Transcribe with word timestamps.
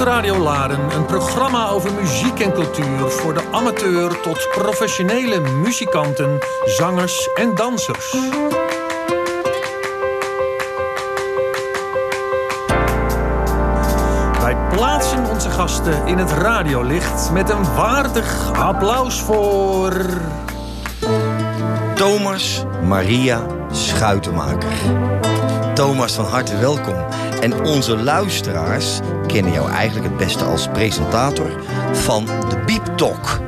Dorpsradio 0.00 0.38
Laren, 0.38 0.90
een 0.94 1.04
programma 1.06 1.68
over 1.68 1.92
muziek 1.92 2.40
en 2.40 2.52
cultuur 2.52 3.10
voor 3.10 3.34
de 3.34 3.42
amateur 3.50 4.20
tot 4.20 4.48
professionele 4.48 5.40
muzikanten, 5.40 6.38
zangers 6.64 7.28
en 7.34 7.54
dansers. 7.54 8.16
Wij 14.40 14.56
plaatsen 14.70 15.24
onze 15.30 15.50
gasten 15.50 16.06
in 16.06 16.18
het 16.18 16.32
radiolicht 16.32 17.30
met 17.32 17.50
een 17.50 17.74
waardig 17.74 18.52
applaus 18.52 19.20
voor. 19.20 20.06
Thomas 21.94 22.64
Maria 22.82 23.46
Schuitenmaker. 23.70 24.72
Thomas, 25.74 26.12
van 26.12 26.24
harte 26.24 26.56
welkom. 26.56 26.96
En 27.40 27.64
onze 27.64 27.96
luisteraars 27.96 29.00
kennen 29.32 29.52
jou 29.52 29.70
eigenlijk 29.70 30.08
het 30.08 30.16
beste 30.16 30.44
als 30.44 30.68
presentator 30.72 31.50
van 31.92 32.24
de 32.24 32.56
Beep 32.66 32.96
Talk. 32.96 33.40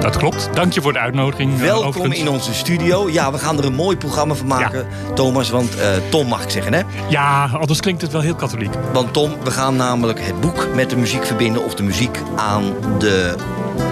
Dat 0.00 0.16
klopt. 0.16 0.48
Dank 0.54 0.72
je 0.72 0.80
voor 0.80 0.92
de 0.92 0.98
uitnodiging. 0.98 1.54
eh, 1.54 1.60
Welkom 1.60 1.86
overigens. 1.86 2.18
in 2.18 2.28
onze 2.28 2.54
studio. 2.54 3.10
Ja, 3.10 3.32
we 3.32 3.38
gaan 3.38 3.58
er 3.58 3.64
een 3.64 3.74
mooi 3.74 3.96
programma 3.96 4.34
van 4.34 4.46
maken, 4.46 4.86
Thomas. 5.14 5.50
Want 5.50 5.76
eh, 5.76 5.88
Tom 6.08 6.26
mag 6.28 6.42
ik 6.42 6.50
zeggen, 6.50 6.72
hè? 6.74 6.80
Ja, 7.08 7.50
anders 7.60 7.80
klinkt 7.80 8.02
het 8.02 8.12
wel 8.12 8.20
heel 8.20 8.34
katholiek. 8.34 8.74
Want 8.92 9.12
Tom, 9.12 9.32
we 9.44 9.50
gaan 9.50 9.76
namelijk 9.76 10.20
het 10.20 10.40
boek 10.40 10.66
met 10.74 10.90
de 10.90 10.96
muziek 10.96 11.26
verbinden... 11.26 11.64
of 11.64 11.74
de 11.74 11.82
muziek 11.82 12.18
aan, 12.36 12.64
de, 12.98 13.34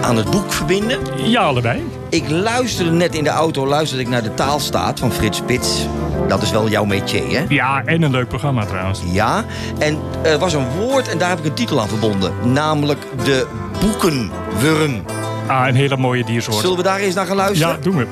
aan 0.01 0.17
het 0.17 0.29
boek 0.29 0.53
verbinden. 0.53 0.99
Ja, 1.23 1.41
allebei. 1.41 1.83
Ik 2.09 2.29
luisterde 2.29 2.91
net 2.91 3.15
in 3.15 3.23
de 3.23 3.29
auto 3.29 3.67
luisterde 3.67 4.03
ik 4.03 4.09
naar 4.09 4.23
de 4.23 4.33
taalstaat 4.33 4.99
van 4.99 5.11
Frits 5.11 5.37
Spits. 5.37 5.85
Dat 6.27 6.41
is 6.41 6.51
wel 6.51 6.69
jouw 6.69 6.85
métier, 6.85 7.39
hè? 7.39 7.45
Ja, 7.49 7.81
en 7.85 8.01
een 8.01 8.11
leuk 8.11 8.27
programma 8.27 8.65
trouwens. 8.65 9.01
Ja, 9.11 9.45
en 9.79 9.97
er 10.23 10.37
was 10.37 10.53
een 10.53 10.69
woord 10.69 11.07
en 11.09 11.17
daar 11.17 11.29
heb 11.29 11.39
ik 11.39 11.45
een 11.45 11.53
titel 11.53 11.81
aan 11.81 11.87
verbonden. 11.87 12.33
Namelijk 12.53 12.99
de 13.23 13.47
boekenwurm. 13.79 15.03
Ah, 15.47 15.67
een 15.67 15.75
hele 15.75 15.97
mooie 15.97 16.23
diersoort. 16.23 16.57
Zullen 16.57 16.77
we 16.77 16.83
daar 16.83 16.99
eens 16.99 17.15
naar 17.15 17.25
gaan 17.25 17.35
luisteren? 17.35 17.75
Ja, 17.75 17.81
doen 17.81 17.97
we. 17.97 18.07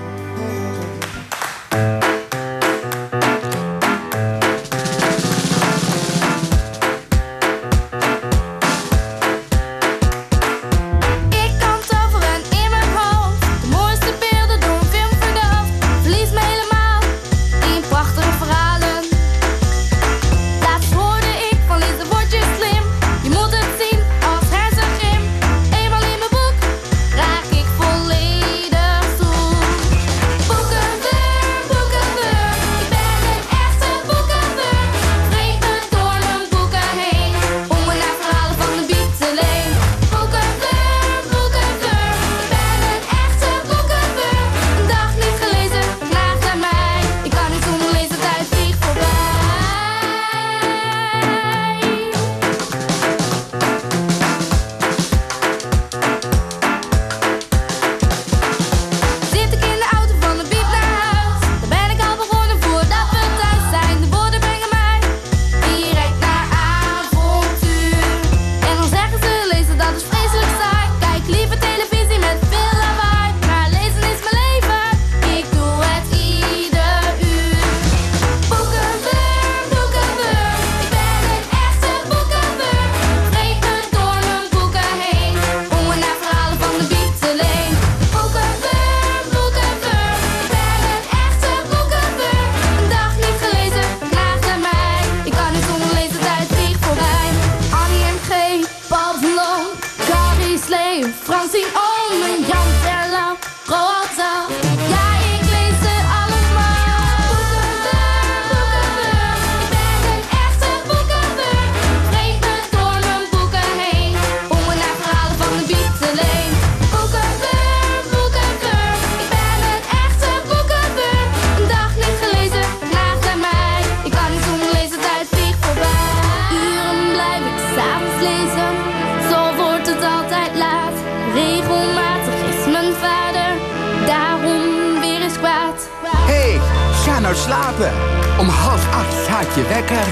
Acht 139.45 139.53
gaat 139.53 139.55
je 139.55 139.73
wekker. 139.73 140.05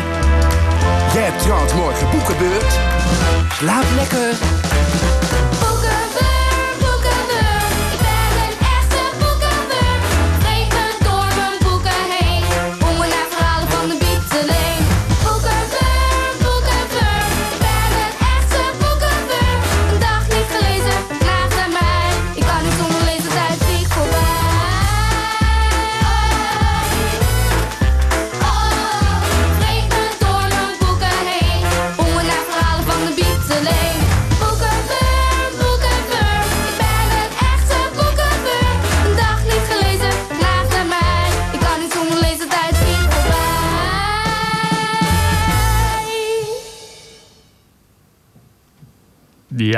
Jij 1.13 1.23
hebt 1.23 1.41
trouwens 1.41 1.73
morgen 1.73 2.09
boekenbeurt. 2.09 2.79
Slaap 3.53 3.85
lekker. 3.95 5.12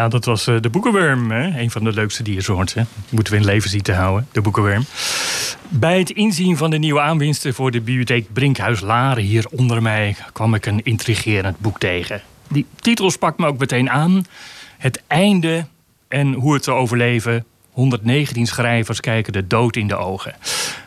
Dat 0.09 0.25
was 0.25 0.47
eh, 0.47 0.55
de 0.61 0.69
boekenworm. 0.69 1.31
Hè? 1.31 1.59
Een 1.59 1.71
van 1.71 1.83
de 1.83 1.93
leukste 1.93 2.23
diersoorten. 2.23 2.87
Moeten 3.09 3.33
we 3.33 3.39
in 3.39 3.45
leven 3.45 3.69
zien 3.69 3.81
te 3.81 3.93
houden, 3.93 4.27
de 4.31 4.41
boekenworm. 4.41 4.85
Bij 5.69 5.99
het 5.99 6.09
inzien 6.09 6.57
van 6.57 6.69
de 6.69 6.77
nieuwe 6.77 7.01
aanwinsten 7.01 7.53
voor 7.53 7.71
de 7.71 7.81
bibliotheek 7.81 8.33
Brinkhuis 8.33 8.81
Laren 8.81 9.23
hier 9.23 9.45
onder 9.51 9.81
mij 9.81 10.15
kwam 10.33 10.53
ik 10.53 10.65
een 10.65 10.83
intrigerend 10.83 11.59
boek 11.59 11.79
tegen. 11.79 12.21
Die 12.47 12.65
titel 12.75 13.11
sprak 13.11 13.37
me 13.37 13.45
ook 13.45 13.57
meteen 13.57 13.89
aan. 13.89 14.25
Het 14.77 15.03
einde 15.07 15.65
en 16.07 16.33
hoe 16.33 16.53
het 16.53 16.63
te 16.63 16.71
overleven. 16.71 17.45
119 17.71 18.47
schrijvers 18.47 18.99
kijken 18.99 19.33
de 19.33 19.47
dood 19.47 19.75
in 19.75 19.87
de 19.87 19.95
ogen. 19.95 20.35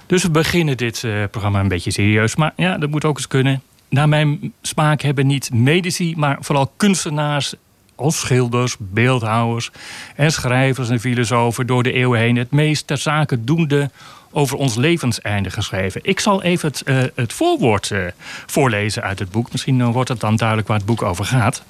Dus 0.06 0.22
we 0.22 0.30
beginnen 0.30 0.76
dit 0.76 1.04
eh, 1.04 1.12
programma 1.30 1.60
een 1.60 1.68
beetje 1.68 1.90
serieus. 1.90 2.36
Maar 2.36 2.52
ja, 2.56 2.78
dat 2.78 2.90
moet 2.90 3.04
ook 3.04 3.16
eens 3.16 3.26
kunnen. 3.26 3.62
Naar 3.88 4.08
mijn 4.08 4.52
smaak 4.62 5.02
hebben 5.02 5.26
niet 5.26 5.52
medici, 5.52 6.14
maar 6.16 6.36
vooral 6.40 6.72
kunstenaars 6.76 7.54
als 7.98 8.18
schilders, 8.18 8.76
beeldhouwers 8.78 9.70
en 10.16 10.32
schrijvers 10.32 10.88
en 10.88 11.00
filosofen 11.00 11.66
door 11.66 11.82
de 11.82 11.92
eeuwen 11.92 12.20
heen 12.20 12.36
het 12.36 12.50
meest 12.50 12.86
ter 12.86 12.98
zake 12.98 13.44
doende 13.44 13.90
over 14.30 14.56
ons 14.56 14.74
levenseinde 14.74 15.50
geschreven. 15.50 16.00
Ik 16.04 16.20
zal 16.20 16.42
even 16.42 16.68
het, 16.68 16.82
eh, 16.82 17.02
het 17.14 17.32
voorwoord 17.32 17.90
eh, 17.90 18.00
voorlezen 18.46 19.02
uit 19.02 19.18
het 19.18 19.30
boek. 19.30 19.52
Misschien 19.52 19.80
eh, 19.80 19.92
wordt 19.92 20.08
het 20.08 20.20
dan 20.20 20.36
duidelijk 20.36 20.68
waar 20.68 20.76
het 20.76 20.86
boek 20.86 21.02
over 21.02 21.24
gaat. 21.24 21.62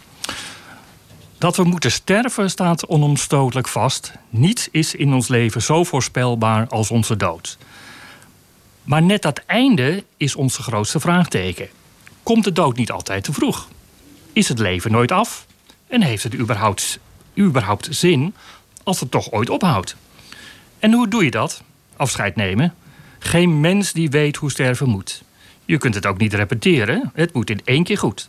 Dat 1.39 1.57
we 1.57 1.65
moeten 1.65 1.91
sterven 1.91 2.51
staat 2.51 2.87
onomstotelijk 2.87 3.69
vast. 3.69 4.13
Niets 4.31 4.69
is 4.71 4.95
in 4.95 5.13
ons 5.13 5.29
leven 5.29 5.63
zo 5.63 5.85
voorspelbaar 5.85 6.67
als 6.69 6.91
onze 6.91 7.17
dood. 7.17 7.59
Maar 8.83 9.03
net 9.03 9.23
dat 9.23 9.43
einde 9.47 10.05
is 10.17 10.35
onze 10.35 10.63
grootste 10.63 11.01
vraagteken. 11.01 11.69
Komt 12.23 12.45
de 12.45 12.53
dood 12.53 12.77
niet 12.77 12.91
altijd 12.91 13.25
te 13.25 13.33
vroeg? 13.33 13.69
Is 14.33 14.49
het 14.49 14.59
leven 14.59 14.91
nooit 14.91 15.13
af? 15.13 15.47
En 15.89 16.03
heeft 16.03 16.23
het 16.23 16.35
überhaupt, 16.35 16.99
überhaupt 17.39 17.89
zin 17.91 18.35
als 18.83 19.01
het 19.01 19.11
toch 19.11 19.33
ooit 19.33 19.51
ophoudt? 19.51 19.97
En 20.79 20.93
hoe 20.93 21.09
doe 21.09 21.25
je 21.25 21.31
dat? 21.31 21.63
Afscheid 21.97 22.37
nemen? 22.37 22.75
Geen 23.19 23.61
mens 23.61 23.93
die 23.93 24.11
weet 24.11 24.37
hoe 24.37 24.51
sterven 24.51 24.89
moet. 24.89 25.23
Je 25.65 25.79
kunt 25.79 25.95
het 25.95 26.07
ook 26.07 26.19
niet 26.19 26.35
repeteren, 26.35 27.11
het 27.15 27.33
moet 27.33 27.51
in 27.51 27.61
één 27.65 27.85
keer 27.85 27.99
goed. 27.99 28.29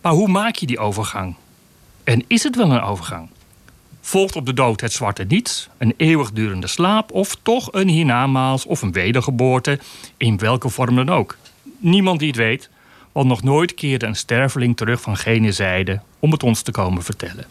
Maar 0.00 0.12
hoe 0.12 0.28
maak 0.28 0.54
je 0.54 0.66
die 0.66 0.78
overgang? 0.78 1.34
En 2.04 2.24
is 2.26 2.42
het 2.42 2.56
wel 2.56 2.70
een 2.70 2.82
overgang? 2.82 3.28
Volgt 4.00 4.36
op 4.36 4.46
de 4.46 4.54
dood 4.54 4.80
het 4.80 4.92
zwarte 4.92 5.24
niets, 5.24 5.68
een 5.78 5.94
eeuwigdurende 5.96 6.66
slaap 6.66 7.12
of 7.12 7.36
toch 7.42 7.68
een 7.72 7.88
hiernamaals 7.88 8.64
of 8.64 8.82
een 8.82 8.92
wedergeboorte, 8.92 9.78
in 10.16 10.38
welke 10.38 10.68
vorm 10.68 10.96
dan 10.96 11.08
ook? 11.08 11.36
Niemand 11.78 12.18
die 12.18 12.28
het 12.28 12.36
weet, 12.36 12.70
want 13.14 13.28
nog 13.28 13.42
nooit 13.42 13.74
keerde 13.74 14.06
een 14.06 14.16
sterveling 14.16 14.76
terug 14.76 15.00
van 15.00 15.16
gene 15.16 15.52
zijde 15.52 16.00
om 16.18 16.32
het 16.32 16.42
ons 16.42 16.62
te 16.62 16.70
komen 16.70 17.02
vertellen. 17.02 17.44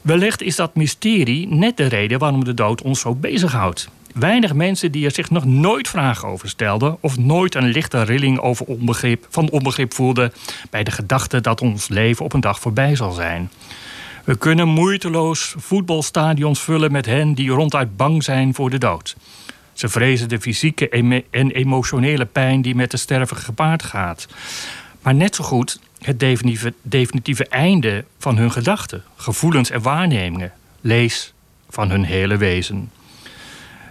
Wellicht 0.00 0.42
is 0.42 0.56
dat 0.56 0.74
mysterie 0.74 1.48
net 1.48 1.76
de 1.76 1.86
reden 1.86 2.18
waarom 2.18 2.44
de 2.44 2.54
dood 2.54 2.82
ons 2.82 3.00
zo 3.00 3.14
bezighoudt. 3.14 3.88
Weinig 4.14 4.54
mensen 4.54 4.92
die 4.92 5.04
er 5.04 5.14
zich 5.14 5.30
nog 5.30 5.44
nooit 5.44 5.88
vragen 5.88 6.28
over 6.28 6.48
stelden 6.48 6.96
of 7.00 7.18
nooit 7.18 7.54
een 7.54 7.68
lichte 7.68 8.02
rilling 8.02 8.38
over 8.38 8.66
onbegrip, 8.66 9.26
van 9.30 9.50
onbegrip 9.50 9.94
voelden 9.94 10.32
bij 10.70 10.84
de 10.84 10.90
gedachte 10.90 11.40
dat 11.40 11.60
ons 11.60 11.88
leven 11.88 12.24
op 12.24 12.32
een 12.32 12.40
dag 12.40 12.60
voorbij 12.60 12.96
zal 12.96 13.12
zijn. 13.12 13.50
We 14.24 14.36
kunnen 14.36 14.68
moeiteloos 14.68 15.54
voetbalstadions 15.58 16.60
vullen 16.60 16.92
met 16.92 17.06
hen 17.06 17.34
die 17.34 17.50
ronduit 17.50 17.96
bang 17.96 18.24
zijn 18.24 18.54
voor 18.54 18.70
de 18.70 18.78
dood. 18.78 19.16
Ze 19.78 19.88
vrezen 19.88 20.28
de 20.28 20.40
fysieke 20.40 20.88
en 21.30 21.50
emotionele 21.50 22.24
pijn 22.24 22.62
die 22.62 22.74
met 22.74 22.90
de 22.90 22.96
sterven 22.96 23.36
gepaard 23.36 23.82
gaat. 23.82 24.28
Maar 25.02 25.14
net 25.14 25.34
zo 25.34 25.44
goed 25.44 25.80
het 26.00 26.20
definitieve, 26.20 26.74
definitieve 26.82 27.46
einde 27.46 28.04
van 28.18 28.36
hun 28.36 28.52
gedachten, 28.52 29.02
gevoelens 29.16 29.70
en 29.70 29.82
waarnemingen. 29.82 30.52
Lees 30.80 31.32
van 31.70 31.90
hun 31.90 32.04
hele 32.04 32.36
wezen. 32.36 32.90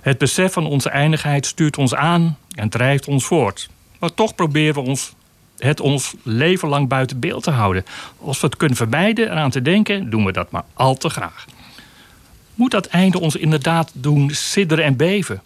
Het 0.02 0.18
besef 0.18 0.54
van 0.54 0.66
onze 0.66 0.90
eindigheid 0.90 1.46
stuurt 1.46 1.78
ons 1.78 1.96
aan 1.96 2.38
en 2.56 2.70
drijft 2.70 3.08
ons 3.08 3.26
voort. 3.26 3.70
Maar 4.00 4.14
toch 4.14 4.36
proberen 4.36 4.74
we 4.74 4.90
ons, 4.90 5.14
het 5.58 5.80
ons 5.80 6.16
leven 6.24 6.70
lang 6.70 6.88
buiten 6.88 7.20
beeld 7.20 7.44
te 7.44 7.52
houden. 7.52 7.86
Als 8.22 8.40
we 8.40 8.48
het 8.48 8.58
kunnen 8.58 8.78
vermijden 8.78 9.32
eraan 9.32 9.52
te 9.52 9.62
denken, 9.62 10.10
doen 10.10 10.26
we 10.26 10.32
dat 10.32 10.52
maar 10.52 10.66
al 10.74 10.96
te 10.96 11.10
graag. 11.10 11.46
Moet 12.56 12.72
dat 12.72 12.86
einde 12.86 13.20
ons 13.20 13.36
inderdaad 13.36 13.92
doen 13.94 14.30
sidderen 14.30 14.86
en 14.86 14.96
beven? 14.96 15.42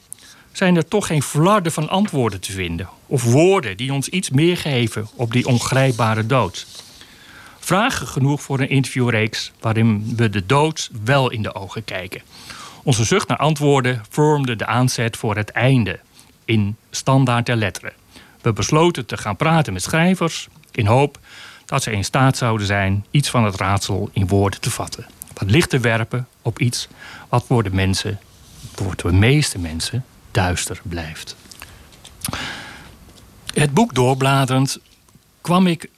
Zijn 0.51 0.75
er 0.75 0.87
toch 0.87 1.07
geen 1.07 1.23
flarden 1.23 1.71
van 1.71 1.89
antwoorden 1.89 2.39
te 2.39 2.51
vinden? 2.51 2.89
Of 3.05 3.23
woorden 3.23 3.77
die 3.77 3.93
ons 3.93 4.09
iets 4.09 4.29
meer 4.29 4.57
geven 4.57 5.07
op 5.15 5.31
die 5.31 5.45
ongrijpbare 5.45 6.25
dood? 6.25 6.67
Vragen 7.59 8.07
genoeg 8.07 8.41
voor 8.41 8.59
een 8.59 8.69
interviewreeks 8.69 9.51
waarin 9.59 10.13
we 10.15 10.29
de 10.29 10.45
dood 10.45 10.89
wel 11.03 11.31
in 11.31 11.41
de 11.41 11.55
ogen 11.55 11.83
kijken. 11.83 12.21
Onze 12.83 13.03
zucht 13.03 13.27
naar 13.27 13.37
antwoorden 13.37 14.01
vormde 14.09 14.55
de 14.55 14.65
aanzet 14.65 15.17
voor 15.17 15.35
het 15.35 15.49
einde 15.49 15.99
in 16.45 16.75
standaard 16.89 17.45
der 17.45 17.55
letteren. 17.55 17.93
We 18.41 18.53
besloten 18.53 19.05
te 19.05 19.17
gaan 19.17 19.35
praten 19.35 19.73
met 19.73 19.81
schrijvers 19.81 20.47
in 20.71 20.85
hoop 20.85 21.19
dat 21.65 21.83
ze 21.83 21.91
in 21.91 22.03
staat 22.03 22.37
zouden 22.37 22.67
zijn 22.67 23.05
iets 23.11 23.29
van 23.29 23.43
het 23.43 23.55
raadsel 23.55 24.09
in 24.13 24.27
woorden 24.27 24.61
te 24.61 24.71
vatten. 24.71 25.05
Wat 25.33 25.51
licht 25.51 25.69
te 25.69 25.79
werpen 25.79 26.27
op 26.41 26.59
iets 26.59 26.87
wat 27.29 27.45
voor 27.47 27.63
de 27.63 27.73
mensen, 27.73 28.19
voor 28.75 28.95
de 28.95 29.11
meeste 29.11 29.59
mensen, 29.59 30.05
duister 30.31 30.79
blijft. 30.83 31.35
Het 33.53 33.73
boek 33.73 33.93
doorbladerend 33.93 34.79
kwam 35.41 35.67
ik 35.67 35.89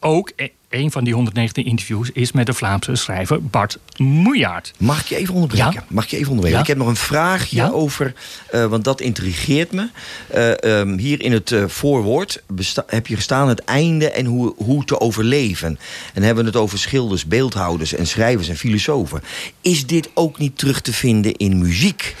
ook 0.00 0.32
e- 0.36 0.48
een 0.68 0.90
van 0.90 1.04
die 1.04 1.14
119 1.14 1.64
interviews 1.64 2.10
is 2.12 2.32
met 2.32 2.46
de 2.46 2.52
Vlaamse 2.52 2.94
schrijver 2.94 3.42
Bart 3.42 3.78
Moejaert. 3.96 4.72
Mag 4.78 5.00
ik 5.00 5.06
je 5.06 5.16
even 5.16 5.34
onderbreken? 5.34 5.72
Ja. 5.72 5.84
Mag 5.88 6.04
ik 6.04 6.10
je 6.10 6.16
even 6.16 6.30
onderbreken? 6.30 6.58
Ja. 6.58 6.64
Ik 6.64 6.76
heb 6.76 6.78
nog 6.78 6.88
een 6.88 7.06
vraagje 7.06 7.56
Ja. 7.56 7.68
over, 7.68 8.14
eh, 8.50 8.66
want 8.66 8.84
dat 8.84 9.00
intrigeert 9.00 9.72
me. 9.72 9.88
Eh, 10.28 10.62
ehm, 10.80 10.98
hier 10.98 11.22
in 11.22 11.32
het 11.32 11.52
eh, 11.52 11.64
voorwoord 11.66 12.42
heb 12.86 13.06
je 13.06 13.14
gestaan 13.16 13.48
het 13.48 13.64
einde 13.64 14.10
en 14.10 14.26
hoe, 14.26 14.54
hoe 14.56 14.84
te 14.84 15.00
overleven. 15.00 15.78
En 16.14 16.22
hebben 16.22 16.44
we 16.44 16.50
het 16.50 16.60
over 16.60 16.78
schilders, 16.78 17.26
beeldhouders 17.26 17.94
en 17.94 18.06
schrijvers 18.06 18.48
en 18.48 18.56
filosofen. 18.56 19.22
Is 19.60 19.86
dit 19.86 20.10
ook 20.14 20.38
niet 20.38 20.58
terug 20.58 20.80
te 20.80 20.92
vinden 20.92 21.32
in 21.36 21.58
muziek? 21.58 22.16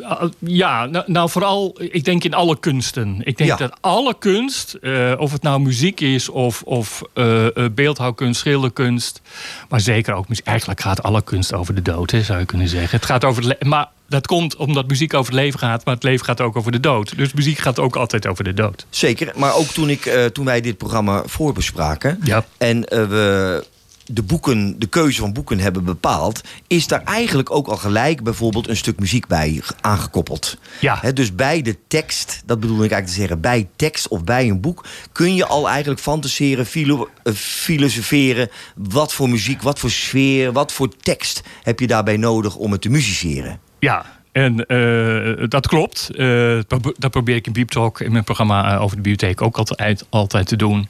Uh, 0.00 0.22
ja, 0.38 0.86
nou, 0.86 1.04
nou, 1.12 1.30
vooral, 1.30 1.76
ik 1.78 2.04
denk 2.04 2.24
in 2.24 2.34
alle 2.34 2.58
kunsten. 2.58 3.20
Ik 3.24 3.36
denk 3.36 3.50
Ja. 3.50 3.56
dat 3.56 3.76
alle 3.80 4.14
kunst, 4.18 4.74
eh, 4.74 5.12
of 5.18 5.32
het 5.32 5.42
nou 5.42 5.60
muziek 5.60 6.00
is 6.00 6.28
of, 6.28 6.62
of 6.62 7.02
eh, 7.12 7.46
eh, 7.46 7.70
beeldhouwkunst, 7.72 8.40
schilderkunst, 8.40 9.20
maar 9.68 9.80
zeker 9.80 10.14
ook 10.14 10.28
muziek. 10.28 10.46
Eigenlijk 10.46 10.80
gaat 10.80 11.02
alle 11.02 11.22
kunst 11.22 11.52
over 11.54 11.74
de 11.74 11.82
dood, 11.82 12.10
hè, 12.10 12.22
zou 12.22 12.38
je 12.38 12.44
kunnen 12.44 12.68
zeggen. 12.68 12.96
Het 12.98 13.06
gaat 13.06 13.24
over 13.24 13.48
het 13.48 13.64
maar 13.64 13.88
dat 14.08 14.26
komt 14.26 14.56
omdat 14.56 14.88
muziek 14.88 15.14
over 15.14 15.32
het 15.32 15.42
leven 15.42 15.58
gaat, 15.58 15.84
maar 15.84 15.94
het 15.94 16.02
leven 16.02 16.24
gaat 16.26 16.40
ook 16.40 16.56
over 16.56 16.72
de 16.72 16.80
dood. 16.80 17.16
Dus 17.16 17.32
muziek 17.32 17.58
gaat 17.58 17.78
ook 17.78 17.96
altijd 17.96 18.26
over 18.26 18.44
de 18.44 18.54
dood. 18.54 18.86
Zeker, 18.90 19.32
maar 19.36 19.54
ook 19.54 19.66
toen, 19.66 19.90
ik, 19.90 20.06
eh, 20.06 20.24
toen 20.24 20.44
wij 20.44 20.60
dit 20.60 20.76
programma 20.78 21.22
voorbespraken... 21.26 22.18
Ja. 22.24 22.44
en 22.58 22.84
eh, 22.84 23.04
we 23.08 23.64
de, 24.06 24.22
boeken, 24.22 24.78
de 24.78 24.86
keuze 24.86 25.20
van 25.20 25.32
boeken 25.32 25.58
hebben 25.58 25.84
bepaald... 25.84 26.40
is 26.66 26.86
daar 26.86 27.02
eigenlijk 27.04 27.50
ook 27.50 27.66
al 27.66 27.76
gelijk 27.76 28.22
bijvoorbeeld 28.22 28.68
een 28.68 28.76
stuk 28.76 28.98
muziek 28.98 29.26
bij 29.26 29.60
ge- 29.62 29.74
aangekoppeld. 29.80 30.58
Ja. 30.80 31.12
Dus 31.12 31.34
bij 31.34 31.62
de 31.62 31.76
tekst, 31.88 32.42
dat 32.46 32.60
bedoel 32.60 32.74
ik 32.84 32.90
eigenlijk 32.90 33.10
te 33.10 33.18
zeggen... 33.20 33.40
bij 33.40 33.68
tekst 33.76 34.08
of 34.08 34.24
bij 34.24 34.48
een 34.48 34.60
boek 34.60 34.84
kun 35.12 35.34
je 35.34 35.46
al 35.46 35.68
eigenlijk 35.68 36.00
fantaseren, 36.00 36.66
filo- 36.66 37.08
eh, 37.22 37.32
filosoferen... 37.34 38.48
wat 38.76 39.12
voor 39.12 39.28
muziek, 39.28 39.62
wat 39.62 39.78
voor 39.78 39.90
sfeer, 39.90 40.52
wat 40.52 40.72
voor 40.72 40.96
tekst 40.96 41.42
heb 41.62 41.80
je 41.80 41.86
daarbij 41.86 42.16
nodig 42.16 42.56
om 42.56 42.72
het 42.72 42.80
te 42.80 42.88
musiceren. 42.88 43.60
Ja, 43.78 44.22
en 44.34 44.66
eh, 44.66 45.44
dat 45.48 45.66
klopt. 45.66 46.10
Eh, 46.16 46.58
dat 46.96 47.10
probeer 47.10 47.34
ik 47.34 47.46
in 47.46 47.52
Beep 47.52 47.70
Talk 47.70 48.00
in 48.00 48.12
mijn 48.12 48.24
programma 48.24 48.74
eh, 48.74 48.82
over 48.82 48.96
de 48.96 49.02
bibliotheek 49.02 49.42
ook 49.42 49.56
altijd, 49.56 50.06
altijd 50.08 50.46
te 50.46 50.56
doen. 50.56 50.88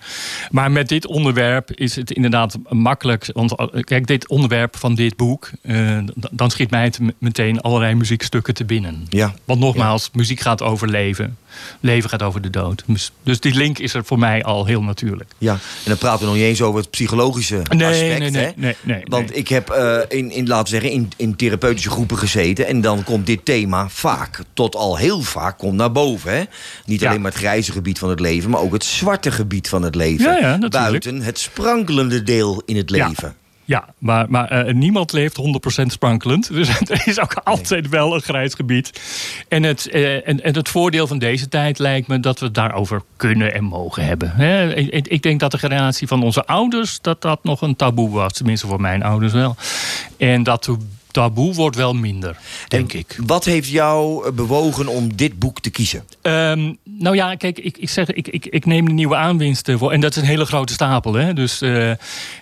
Maar 0.50 0.70
met 0.70 0.88
dit 0.88 1.06
onderwerp 1.06 1.70
is 1.72 1.96
het 1.96 2.10
inderdaad 2.10 2.58
makkelijk. 2.68 3.30
Want 3.32 3.54
kijk, 3.80 4.06
dit 4.06 4.28
onderwerp 4.28 4.76
van 4.76 4.94
dit 4.94 5.16
boek, 5.16 5.50
dan 6.30 6.50
schiet 6.50 6.70
mij 6.70 6.84
het 6.84 6.98
meteen 7.18 7.60
allerlei 7.60 7.94
muziekstukken 7.94 8.54
te 8.54 8.64
binnen. 8.64 9.06
Ja. 9.08 9.34
Want 9.44 9.60
nogmaals, 9.60 10.10
muziek 10.12 10.40
gaat 10.40 10.62
over 10.62 10.88
leven. 10.88 11.36
Leven 11.80 12.10
gaat 12.10 12.22
over 12.22 12.40
de 12.40 12.50
dood. 12.50 12.82
Dus, 12.86 13.12
dus 13.22 13.40
die 13.40 13.54
link 13.54 13.78
is 13.78 13.94
er 13.94 14.04
voor 14.04 14.18
mij 14.18 14.44
al 14.44 14.64
heel 14.66 14.82
natuurlijk. 14.82 15.30
Ja, 15.38 15.52
en 15.52 15.58
dan 15.84 15.98
praten 15.98 16.20
we 16.20 16.26
nog 16.26 16.34
niet 16.34 16.44
eens 16.44 16.62
over 16.62 16.80
het 16.80 16.90
psychologische 16.90 17.62
Nee, 17.68 17.88
aspect. 17.88 18.18
nee, 18.18 18.30
nee, 18.30 18.44
hè? 18.44 18.50
nee, 18.56 18.76
nee, 18.82 19.00
Want 19.04 19.36
ik 19.36 19.48
heb 19.48 19.70
eh, 19.70 19.98
in, 20.08 20.30
in, 20.30 20.46
laten 20.46 20.64
we 20.64 20.80
zeggen, 20.80 20.90
in, 20.90 21.12
in 21.16 21.36
therapeutische 21.36 21.90
groepen 21.90 22.18
gezeten. 22.18 22.66
En 22.66 22.80
dan 22.80 23.04
komt 23.04 23.26
dit 23.26 23.44
thema 23.44 23.88
vaak, 23.88 24.40
tot 24.52 24.76
al 24.76 24.96
heel 24.96 25.20
vaak, 25.20 25.58
komt 25.58 25.74
naar 25.76 25.92
boven. 25.92 26.32
Hè? 26.36 26.42
Niet 26.86 27.00
Ja. 27.00 27.08
alleen 27.08 27.20
maar 27.20 27.30
het 27.30 27.40
grijze 27.40 27.72
gebied 27.72 27.98
van 27.98 28.08
het 28.08 28.20
leven, 28.20 28.50
maar 28.50 28.60
ook 28.60 28.72
het 28.72 28.84
zwarte 28.84 29.30
gebied 29.30 29.68
van 29.68 29.82
het 29.82 29.94
leven. 29.94 30.24
Ja, 30.24 30.32
ja, 30.38 30.40
natuurlijk. 30.56 30.72
Buiten 30.72 31.22
het 31.22 31.38
sprankelende 31.38 32.22
deel 32.22 32.62
in 32.66 32.76
het 32.76 32.90
Ja. 32.90 33.08
leven. 33.08 33.34
Ja, 33.64 33.84
maar, 33.98 34.30
maar 34.30 34.48
eh, 34.48 34.74
niemand 34.74 35.12
leeft 35.12 35.40
100% 35.82 35.86
sprankelend. 35.86 36.52
Dus 36.54 36.68
er 36.68 37.02
is 37.04 37.20
ook 37.20 37.34
altijd 37.34 37.88
wel 37.88 38.14
een 38.14 38.22
grijs 38.22 38.54
gebied. 38.54 39.00
En 39.48 39.62
het, 39.62 39.88
eh, 39.88 40.28
en, 40.28 40.42
en 40.42 40.54
het 40.54 40.68
voordeel 40.68 41.06
van 41.06 41.18
deze 41.18 41.48
tijd 41.48 41.78
lijkt 41.78 42.08
me 42.08 42.20
dat 42.20 42.38
we 42.38 42.44
het 42.44 42.54
daarover 42.54 43.02
kunnen 43.16 43.54
en 43.54 43.64
mogen 43.64 44.04
hebben. 44.04 44.38
Ik, 44.76 45.08
ik 45.08 45.22
denk 45.22 45.40
dat 45.40 45.50
de 45.50 45.58
generatie 45.58 46.06
van 46.06 46.22
onze 46.22 46.46
ouders, 46.46 47.00
dat 47.00 47.22
dat 47.22 47.44
nog 47.44 47.60
een 47.60 47.76
taboe 47.76 48.10
was. 48.10 48.32
Tenminste 48.32 48.66
voor 48.66 48.80
mijn 48.80 49.02
ouders 49.02 49.32
wel. 49.32 49.56
En 50.16 50.42
dat 50.42 50.68
taboe 51.14 51.54
wordt 51.54 51.76
wel 51.76 51.94
minder, 51.94 52.36
denk 52.68 52.92
En 52.92 52.98
ik. 52.98 53.18
Wat 53.26 53.44
heeft 53.44 53.68
jou 53.68 54.32
bewogen 54.32 54.88
om 54.88 55.16
dit 55.16 55.38
boek 55.38 55.60
te 55.60 55.70
kiezen? 55.70 56.04
Ehm, 56.22 56.72
nou 56.98 57.16
ja, 57.16 57.34
kijk, 57.34 57.58
ik, 57.58 57.78
ik 57.78 57.88
zeg, 57.88 58.10
ik, 58.10 58.28
ik, 58.28 58.46
ik 58.46 58.66
neem 58.66 58.86
de 58.86 58.92
nieuwe 58.92 59.16
aanwinsten 59.16 59.78
voor. 59.78 59.92
En 59.92 60.00
dat 60.00 60.16
is 60.16 60.22
een 60.22 60.28
hele 60.28 60.44
grote 60.44 60.72
stapel. 60.72 61.14
Hè? 61.14 61.32
Dus, 61.32 61.60
eh, 61.60 61.90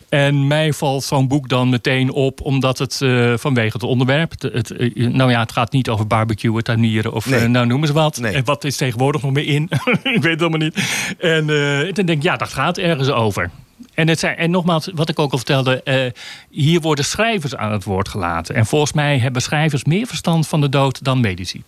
en 0.09 0.47
mij 0.47 0.73
valt 0.73 1.04
zo'n 1.04 1.28
boek 1.28 1.49
dan 1.49 1.68
meteen 1.68 2.11
op, 2.11 2.40
omdat 2.40 2.78
het 2.78 3.00
eh, 3.02 3.32
vanwege 3.37 3.73
het 3.73 3.82
onderwerp. 3.82 4.30
Het, 4.30 4.42
het, 4.42 4.71
eh, 4.71 5.09
nou 5.09 5.30
ja, 5.30 5.40
het 5.40 5.52
gaat 5.52 5.73
niet 5.73 5.88
over 5.88 6.06
barbecuen, 6.06 6.64
tuinieren 6.64 7.12
of 7.12 7.26
Nee. 7.26 7.49
nou 7.49 7.66
noemen 7.66 7.88
ze 7.88 7.94
wat. 7.94 8.21
Nee. 8.21 8.35
En 8.35 8.44
wat 8.44 8.64
is 8.64 8.76
tegenwoordig 8.76 9.23
nog 9.23 9.32
meer 9.32 9.47
in? 9.47 9.68
ik 10.02 10.23
weet 10.23 10.25
het 10.25 10.40
allemaal 10.40 10.59
niet. 10.59 11.14
En 11.18 11.47
dan 11.92 12.06
denk 12.06 12.09
ik, 12.09 12.23
ja, 12.23 12.37
dat 12.37 12.49
gaat 12.49 12.78
ergens 12.78 13.09
over. 13.09 13.50
En, 13.94 14.09
het 14.09 14.18
zijn, 14.18 14.37
en 14.37 14.50
nogmaals, 14.50 14.88
wat 14.94 15.09
ik 15.09 15.18
ook 15.18 15.32
al 15.32 15.38
vertelde, 15.38 16.12
hier 16.50 16.80
worden 16.80 17.04
schrijvers 17.04 17.56
aan 17.56 17.73
het 17.73 17.85
woord 17.85 18.09
gelaten. 18.09 18.54
En 18.54 18.66
volgens 18.66 18.92
mij 18.92 19.18
hebben 19.18 19.42
schrijvers 19.42 19.85
meer 19.85 20.06
verstand 20.06 20.49
van 20.49 20.61
de 20.61 20.68
dood 20.68 21.04
dan 21.04 21.21
medici. 21.21 21.62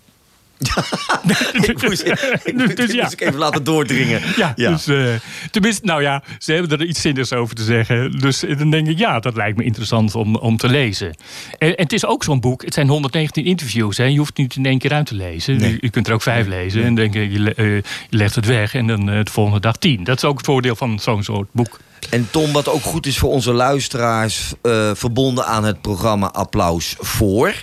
ik 1.69 1.83
moest, 1.83 2.05
ik, 2.05 2.77
Dus 2.77 2.93
ja. 2.93 3.03
moest 3.03 3.13
ik 3.13 3.21
even 3.21 3.39
laten 3.39 3.65
doordringen. 3.65 4.21
Ja, 4.37 4.53
Ja. 4.57 4.71
dus 4.71 4.87
eh, 4.87 5.07
tenminste, 5.51 5.87
nou 5.87 6.03
ja, 6.03 6.23
ze 6.39 6.53
hebben 6.53 6.79
er 6.79 6.87
iets 6.87 7.01
zinnigs 7.01 7.33
over 7.33 7.55
te 7.55 7.63
zeggen. 7.63 8.19
Dus 8.19 8.41
dan 8.41 8.71
denk 8.71 8.89
ik, 8.89 8.99
ja, 8.99 9.21
dat 9.21 9.37
lijkt 9.37 9.57
me 9.57 9.65
interessant 9.65 10.15
om, 10.15 10.37
om 10.37 10.57
te 10.57 10.69
lezen. 10.69 11.15
En, 11.59 11.77
en 11.77 11.83
het 11.83 11.93
is 11.93 12.07
ook 12.07 12.25
zo'n 12.25 12.41
boek, 12.41 12.65
het 12.65 12.75
zijn 12.75 12.89
119 12.89 13.45
interviews. 13.45 13.97
Hè. 13.97 14.05
Je 14.05 14.19
hoeft 14.19 14.29
het 14.29 14.39
niet 14.39 14.57
in 14.57 14.67
één 14.67 14.79
keer 14.79 14.93
uit 14.93 15.07
te 15.07 15.15
lezen. 15.15 15.57
Nee. 15.57 15.71
Je, 15.71 15.79
je 15.81 15.91
kunt 15.91 16.09
er 16.09 16.15
ook 16.15 16.23
vijf 16.23 16.47
lezen 16.47 16.81
en 16.81 16.95
dan 16.95 16.95
denk 16.95 17.15
je, 17.15 17.55
eh, 17.55 17.75
je 17.77 17.83
legt 18.11 18.35
het 18.35 18.47
weg 18.47 18.75
en 18.75 18.87
dan 18.87 19.11
eh, 19.11 19.25
de 19.25 19.31
volgende 19.31 19.61
dag 19.61 19.77
tien. 19.77 20.05
Dat 20.05 20.17
is 20.17 20.25
ook 20.25 20.37
het 20.37 20.47
voordeel 20.47 20.77
van 20.77 20.99
zo'n 20.99 21.23
soort 21.23 21.49
boek. 21.53 21.79
En 22.11 22.29
Tom, 22.31 22.53
wat 22.53 22.69
ook 22.69 22.83
goed 22.83 23.07
is 23.07 23.19
voor 23.19 23.31
onze 23.31 23.53
luisteraars, 23.53 24.53
eh, 24.63 24.91
verbonden 24.95 25.47
aan 25.47 25.65
het 25.65 25.81
programma 25.81 26.27
Applaus 26.27 26.95
voor. 26.99 27.55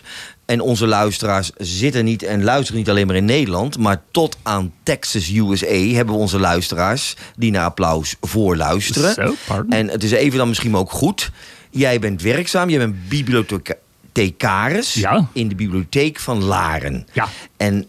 En 0.45 0.61
onze 0.61 0.87
luisteraars 0.87 1.51
zitten 1.57 2.05
niet 2.05 2.23
en 2.23 2.43
luisteren 2.43 2.77
niet 2.79 2.89
alleen 2.89 3.07
maar 3.07 3.15
in 3.15 3.25
Nederland, 3.25 3.77
maar 3.77 4.01
tot 4.11 4.37
aan 4.43 4.73
Texas, 4.83 5.29
USA 5.29 5.75
hebben 5.75 6.15
we 6.15 6.21
onze 6.21 6.39
luisteraars 6.39 7.15
die 7.35 7.51
naar 7.51 7.65
Applaus 7.65 8.15
voor 8.21 8.55
luisteren. 8.57 9.13
Zo. 9.13 9.35
En 9.69 9.87
het 9.89 10.03
is 10.03 10.11
even 10.11 10.37
dan 10.37 10.47
misschien 10.47 10.75
ook 10.75 10.91
goed. 10.91 11.31
Jij 11.69 11.99
bent 11.99 12.21
werkzaam, 12.21 12.69
jij 12.69 12.77
bent 12.79 13.09
bibliothecaris 13.09 14.93
Ja. 14.93 15.27
in 15.33 15.47
de 15.47 15.55
bibliotheek 15.55 16.19
van 16.19 16.43
Laren. 16.43 17.07
Ja. 17.13 17.27
En 17.57 17.87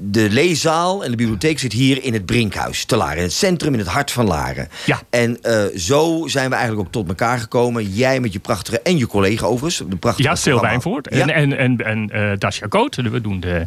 de 0.00 0.30
leeszaal 0.30 1.04
en 1.04 1.10
de 1.10 1.16
bibliotheek 1.16 1.58
zit 1.58 1.72
hier 1.72 2.02
in 2.02 2.12
het 2.12 2.26
Brinkhuis 2.26 2.84
te 2.84 2.96
Laren. 2.96 3.16
In 3.16 3.22
het 3.22 3.32
centrum, 3.32 3.72
in 3.72 3.78
het 3.78 3.88
hart 3.88 4.10
van 4.10 4.26
Laren. 4.26 4.68
Ja. 4.86 5.02
En 5.10 5.42
eh, 5.42 5.64
zo 5.76 6.22
zijn 6.26 6.48
we 6.50 6.54
eigenlijk 6.56 6.86
ook 6.86 6.92
tot 6.92 7.08
elkaar 7.08 7.38
gekomen. 7.38 7.84
Jij 7.92 8.20
met 8.20 8.32
je 8.32 8.38
prachtige, 8.38 8.80
en 8.80 8.98
je 8.98 9.06
collega 9.06 9.46
overigens. 9.46 9.88
De 9.90 9.96
prachtige 9.96 10.28
Ja, 10.28 10.34
programma. 10.34 10.68
Wijnvoort 10.68 11.08
Ja. 11.10 11.20
en, 11.20 11.30
en, 11.30 11.58
en, 11.58 11.76
en 11.84 12.10
eh, 12.10 12.38
Dasja 12.38 12.66
Koot. 12.66 12.96
We 12.96 13.20
doen 13.20 13.40
de, 13.40 13.66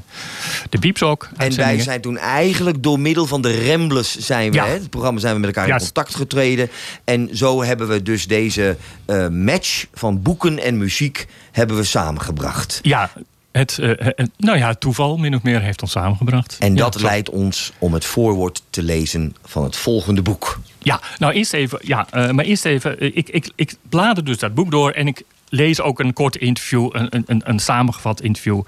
de 0.69 1.05
ook. 1.05 1.29
En 1.37 1.55
wij 1.55 1.79
zijn 1.79 2.01
toen 2.01 2.17
eigenlijk 2.17 2.83
door 2.83 2.99
middel 2.99 3.25
van 3.25 3.41
de 3.41 3.51
Remblers 3.51 4.17
zijn 4.17 4.49
we, 4.51 4.55
Ja. 4.57 4.65
hè, 4.65 4.71
het 4.73 4.89
programma 4.89 5.19
zijn 5.19 5.33
we 5.33 5.39
met 5.39 5.55
elkaar 5.55 5.69
in 5.69 5.77
contact 5.77 6.15
getreden. 6.15 6.69
En 7.03 7.29
zo 7.33 7.63
hebben 7.63 7.87
we 7.87 8.01
dus 8.01 8.27
deze 8.27 8.77
eh, 9.05 9.27
match 9.27 9.85
van 9.93 10.21
boeken 10.21 10.59
en 10.59 10.77
muziek 10.77 11.27
hebben 11.51 11.75
we 11.75 11.83
samengebracht. 11.83 12.79
Ja, 12.81 13.11
het, 13.51 13.77
eh, 13.79 13.89
het- 13.97 14.29
nou 14.37 14.57
ja, 14.57 14.67
het 14.67 14.79
toeval 14.79 15.17
min 15.17 15.35
of 15.35 15.41
meer 15.43 15.61
heeft 15.61 15.81
ons 15.81 15.91
samengebracht. 15.91 16.55
En 16.59 16.75
dat 16.75 17.01
leidt 17.01 17.29
ons 17.29 17.71
om 17.77 17.93
het 17.93 18.05
voorwoord 18.05 18.61
te 18.69 18.83
lezen 18.83 19.35
van 19.45 19.63
het 19.63 19.75
volgende 19.75 20.21
boek. 20.21 20.59
Ja, 20.79 21.01
nou 21.17 21.33
eerst 21.33 21.53
even, 21.53 21.79
ja, 21.81 22.07
eh, 22.11 22.29
maar 22.29 22.45
eerst 22.45 22.65
even, 22.65 22.99
eh, 22.99 23.11
ik, 23.13 23.29
ik, 23.29 23.51
ik 23.55 23.73
blader 23.89 24.23
dus 24.23 24.37
dat 24.37 24.53
boek 24.53 24.71
door 24.71 24.91
en 24.91 25.07
ik 25.07 25.23
lees 25.49 25.81
ook 25.81 25.99
een 25.99 26.13
kort 26.13 26.35
interview, 26.35 26.89
een, 26.91 27.23
een- 27.27 27.41
een, 27.45 27.59
samengevat 27.59 28.21
interview 28.21 28.61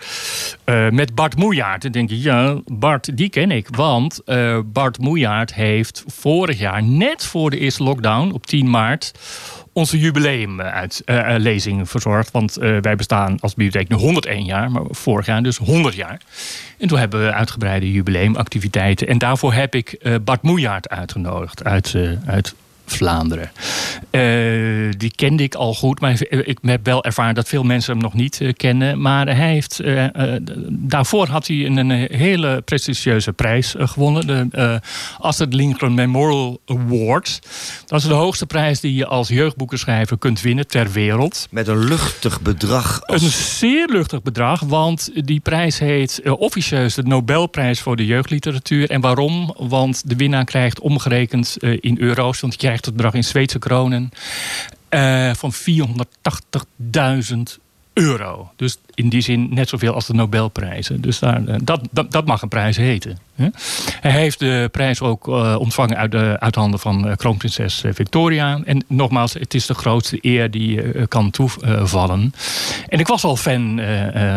eh, 0.64 0.90
met 0.90 1.16
Bart 1.16 1.36
Moejaard. 1.36 1.82
Dan 1.82 1.92
denk 1.92 2.10
je, 2.10 2.22
ja, 2.22 2.58
Bart, 2.66 3.18
die 3.18 3.30
ken 3.30 3.52
ik. 3.52 3.68
Want 3.76 4.20
eh, 4.26 4.60
Bart 4.66 4.98
Moejaard 4.98 5.54
heeft 5.54 6.04
vorig 6.08 6.60
jaar, 6.60 6.84
net 6.84 7.26
voor 7.26 7.50
de 7.50 7.58
eerste 7.60 7.84
lockdown, 7.84 8.32
op 8.32 8.46
10 8.46 8.70
maart, 8.70 9.12
onze 9.74 10.00
jubileumlezing 10.00 11.90
verzorgd. 11.90 12.32
Want 12.32 12.58
eh, 12.58 12.78
wij 12.82 12.96
bestaan 12.96 13.38
als 13.40 13.54
bibliotheek 13.54 13.90
nu 13.90 13.96
101 13.96 14.46
jaar, 14.46 14.72
maar 14.72 14.84
vorig 14.90 15.26
jaar 15.26 15.44
dus 15.44 15.58
100 15.58 15.96
jaar. 15.96 16.22
En 16.78 16.88
toen 16.88 17.00
hebben 17.00 17.26
we 17.26 17.34
uitgebreide 17.34 17.92
jubileumactiviteiten. 17.92 19.08
En 19.08 19.18
daarvoor 19.18 19.54
heb 19.54 19.76
ik 19.76 19.92
eh, 19.92 20.16
Bart 20.24 20.42
Moejaard 20.42 20.90
uitgenodigd 20.90 21.64
uit, 21.64 21.94
eh, 21.96 22.10
uit 22.26 22.56
Vlaanderen. 22.86 23.52
Eh, 24.10 24.22
die 24.98 25.12
kende 25.16 25.44
ik 25.44 25.56
al 25.56 25.74
goed, 25.74 26.00
maar 26.00 26.22
ik 26.30 26.58
heb 26.62 26.86
wel 26.86 27.04
ervaren 27.04 27.36
dat 27.36 27.48
veel 27.48 27.64
mensen 27.64 27.94
hem 27.94 28.02
nog 28.02 28.14
niet 28.14 28.42
eh, 28.42 28.54
kennen. 28.54 29.02
Maar 29.02 29.26
hij 29.36 29.52
heeft, 29.52 29.80
eh, 29.80 30.06
daarvoor 30.70 31.28
had 31.28 31.48
hij 31.48 31.66
een, 31.66 31.78
een 31.78 32.08
hele 32.12 32.62
prestigieuze 32.62 33.34
prijs 33.34 33.76
gewonnen. 33.78 34.28
De 34.28 34.82
Astrid 35.18 35.54
Lindgren 35.54 35.94
Memorial 35.94 36.62
Award. 36.66 37.40
Dat 37.86 38.00
is 38.00 38.08
de 38.08 38.14
hoogste 38.14 38.46
prijs 38.46 38.80
die 38.80 38.94
je 38.94 39.06
als 39.06 39.28
jeugdboekenschrijver 39.28 40.18
kunt 40.18 40.42
winnen 40.42 40.68
ter 40.68 40.92
wereld. 40.92 41.48
Met 41.50 41.68
een 41.68 41.84
luchtig 41.84 42.42
bedrag. 42.42 43.02
Als... 43.06 43.22
Een 43.22 43.30
zeer 43.30 43.88
luchtig 43.88 44.22
bedrag, 44.22 44.60
want 44.60 45.12
die 45.26 45.40
prijs 45.40 45.80
heet 45.80 46.22
officieus 46.38 46.94
de 46.94 47.04
Nobelprijs 47.04 47.80
voor 47.80 47.96
de 47.96 48.06
jeugdliteratuur. 48.06 48.90
En 48.90 49.02
waarom? 49.02 49.56
Want 49.58 50.10
de 50.10 50.16
winnaar 50.16 50.46
krijgt 50.46 50.80
omgerekend 50.80 51.58
in 51.80 51.98
euro's, 52.00 52.40
want 52.40 52.62
je 52.62 52.73
krijgt 52.74 52.86
het 52.86 52.96
bedrag 52.96 53.14
in 53.14 53.24
Zweedse 53.24 53.60
kronen, 53.60 54.10
eh, 54.90 55.34
van 55.34 55.54
480.000 55.54 57.60
euro. 57.94 58.52
Dus 58.56 58.78
in 58.94 59.10
die 59.10 59.22
zin 59.22 59.48
net 59.54 59.70
zoveel 59.70 59.94
als 59.94 60.06
de 60.06 60.14
Nobelprijzen. 60.14 61.02
Dus 61.02 61.20
daar, 61.20 61.46
eh, 61.46 61.56
dat, 61.64 61.82
dat, 62.10 62.26
mag 62.26 62.42
een 62.42 62.48
prijs 62.48 62.78
heten. 62.78 63.18
Hij 64.02 64.12
heeft 64.12 64.40
de 64.40 64.70
prijs 64.72 65.02
ook 65.02 65.28
eh, 65.28 65.56
ontvangen 65.60 65.98
uit, 65.98 66.12
de, 66.12 66.36
uit 66.40 66.56
handen 66.56 66.80
van 66.80 67.08
eh, 67.08 67.16
kroonprinses 67.16 67.84
Victoria. 67.94 68.60
En 68.66 68.86
nogmaals, 68.88 69.34
het 69.34 69.54
is 69.54 69.66
de 69.66 69.74
grootste 69.74 70.18
eer 70.22 70.52
die 70.52 71.08
kan 71.08 71.32
toevallen. 71.32 72.34
En 72.88 73.00
ik 73.00 73.08
was 73.08 73.24
al 73.24 73.36
fan 73.36 73.82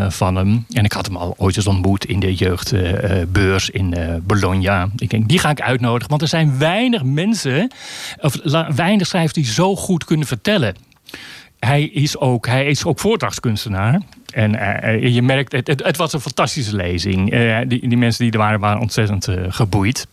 van 0.08 0.36
hem. 0.36 0.66
En 0.70 0.84
ik 0.84 0.92
had 0.92 1.06
hem 1.06 1.16
al 1.16 1.34
ooit 1.36 1.56
eens 1.56 1.66
ontmoet 1.66 2.04
in 2.04 2.20
de 2.20 2.34
jeugdbeurs 2.34 3.70
in 3.70 3.94
Bologna. 4.22 4.88
Ik 4.96 5.10
denk, 5.10 5.28
die 5.28 5.38
ga 5.38 5.50
ik 5.50 5.60
uitnodigen. 5.60 6.08
Want 6.08 6.22
er 6.22 6.28
zijn 6.28 6.58
weinig 6.58 7.04
mensen, 7.04 7.70
of 8.20 8.38
weinig 8.74 9.06
schrijvers 9.06 9.32
die 9.32 9.44
zo 9.44 9.76
goed 9.76 10.04
kunnen 10.04 10.26
vertellen 10.26 10.74
hij 11.58 11.82
is 11.82 12.18
ook, 12.18 12.46
hij 12.46 12.66
is 12.66 12.84
ook 12.84 12.98
voordrachtskunstenaar. 12.98 14.00
En 14.32 14.54
eh, 14.82 15.14
je 15.14 15.22
merkt, 15.22 15.52
het, 15.52 15.68
het, 15.68 15.96
was 15.96 16.12
een 16.12 16.20
fantastische 16.20 16.76
lezing. 16.76 17.30
Eh, 17.30 17.58
die, 17.66 17.88
die 17.88 17.98
mensen 17.98 18.24
die 18.24 18.32
er 18.32 18.38
waren, 18.38 18.60
waren 18.60 18.80
ontzettend 18.80 19.28
eh, 19.28 19.36
geboeid. 19.48 20.06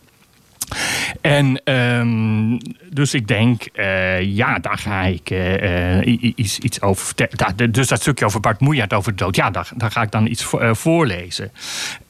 En 1.20 1.60
ehm, 1.64 2.58
dus 2.90 3.14
ik 3.14 3.28
denk, 3.28 3.62
eh, 3.62 4.22
ja, 4.22 4.58
daar 4.58 4.78
ga 4.78 5.02
ik 5.02 5.30
eh, 5.30 5.98
eh, 5.98 6.18
iets, 6.36 6.58
iets 6.58 6.80
over 6.80 7.06
vertellen. 7.06 7.72
Dus 7.72 7.88
dat 7.88 8.00
stukje 8.00 8.24
over 8.24 8.40
Bart 8.40 8.60
Moejaert 8.60 8.92
over 8.92 9.12
de 9.12 9.24
dood, 9.24 9.36
ja, 9.36 9.50
daar, 9.50 9.68
daar 9.76 9.90
ga 9.90 10.02
ik 10.02 10.10
dan 10.10 10.26
iets 10.26 10.44
voor, 10.44 10.60
eh, 10.60 10.74
voorlezen. 10.74 11.52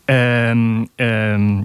Ehm, 0.04 0.84
ehm, 0.96 1.62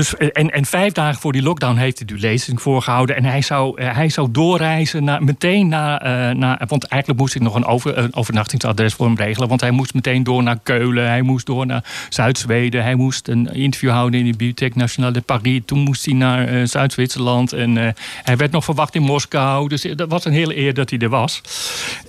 dus, 0.00 0.16
eh, 0.16 0.28
en, 0.32 0.50
en 0.50 0.64
vijf 0.64 0.92
dagen 0.92 1.20
voor 1.20 1.32
die 1.32 1.42
lockdown 1.42 1.76
heeft 1.76 1.98
hij 1.98 2.06
die 2.06 2.18
lezing 2.18 2.62
voorgehouden. 2.62 3.16
En 3.16 3.24
hij 3.24 3.42
zou, 3.42 3.80
eh, 3.80 3.94
hij 3.94 4.08
zou 4.08 4.30
doorreizen 4.30 5.04
naar, 5.04 5.24
meteen 5.24 5.68
naar, 5.68 6.00
eh, 6.00 6.36
naar... 6.36 6.64
Want 6.68 6.84
eigenlijk 6.84 7.20
moest 7.20 7.34
ik 7.34 7.42
nog 7.42 7.54
een, 7.54 7.64
over, 7.64 7.98
een 7.98 8.14
overnachtingsadres 8.14 8.94
voor 8.94 9.06
hem 9.06 9.16
regelen. 9.16 9.48
Want 9.48 9.60
hij 9.60 9.70
moest 9.70 9.94
meteen 9.94 10.22
door 10.22 10.42
naar 10.42 10.58
Keulen. 10.62 11.06
Hij 11.06 11.22
moest 11.22 11.46
door 11.46 11.66
naar 11.66 11.84
Zuid-Zweden. 12.08 12.82
Hij 12.82 12.94
moest 12.94 13.28
een 13.28 13.54
interview 13.54 13.90
houden 13.90 14.20
in 14.20 14.24
de 14.26 14.30
Bibliothèque 14.30 14.78
Nationale 14.78 15.12
de 15.12 15.20
Paris. 15.20 15.60
Toen 15.64 15.78
moest 15.78 16.04
hij 16.04 16.14
naar 16.14 16.66
Zuid-Zwitserland. 16.66 17.52
En 17.52 17.94
hij 18.22 18.36
werd 18.36 18.50
nog 18.50 18.64
verwacht 18.64 18.94
in 18.94 19.02
Moskou. 19.02 19.68
Dus 19.68 19.82
dat 19.82 20.08
was 20.08 20.24
een 20.24 20.32
hele 20.32 20.56
eer 20.56 20.74
dat 20.74 20.90
hij 20.90 20.98
er 20.98 21.08
was. 21.08 21.40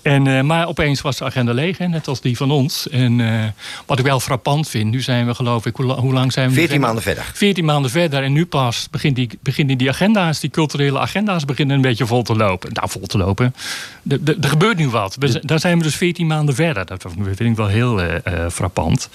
En, 0.03 0.45
maar 0.45 0.67
opeens 0.67 1.01
was 1.01 1.17
de 1.17 1.25
agenda 1.25 1.53
leeg, 1.53 1.77
hè, 1.77 1.87
net 1.87 2.07
als 2.07 2.21
die 2.21 2.37
van 2.37 2.51
ons. 2.51 2.89
En 2.89 3.21
wat 3.85 3.99
ik 3.99 4.05
wel 4.05 4.19
frappant 4.19 4.69
vind... 4.69 4.91
Nu 4.91 5.01
zijn 5.01 5.25
we 5.25 5.35
geloof 5.35 5.65
ik... 5.65 5.75
Hoe, 5.75 5.85
la- 5.85 5.95
hoe 5.95 6.13
lang 6.13 6.31
zijn 6.31 6.49
we? 6.49 6.51
nu 6.51 6.57
14 6.57 6.79
verder? 6.79 6.87
maanden 6.87 7.03
verder. 7.03 7.31
14 7.33 7.65
maanden 7.65 7.80
maanden 7.81 8.01
verder 8.01 8.23
en 8.23 8.33
nu 8.33 8.45
pas 8.45 8.87
begint 8.91 9.15
die, 9.15 9.29
beginnen 9.43 9.77
die 9.77 9.89
agenda's, 9.89 10.39
die 10.39 10.49
culturele 10.49 10.99
agenda's 10.99 11.45
beginnen 11.45 11.75
een 11.75 11.81
beetje 11.81 12.05
vol 12.05 12.23
te 12.23 12.35
lopen. 12.35 12.69
Nou, 12.73 12.89
vol 12.89 13.05
te 13.07 13.17
lopen. 13.17 13.55
Er- 14.09 14.19
gebeurt 14.39 14.77
nu 14.77 14.89
wat. 14.89 15.15
We, 15.19 15.39
daar 15.45 15.59
zijn 15.59 15.77
we 15.77 15.83
dus 15.83 15.95
14 15.95 16.27
maanden 16.27 16.55
verder. 16.55 16.85
Dat 16.85 17.05
vind 17.23 17.39
ik 17.39 17.55
wel 17.55 17.67
heel 17.67 18.01
eh, 18.01 18.15
eh, 18.45 18.51
frappant. 18.51 19.09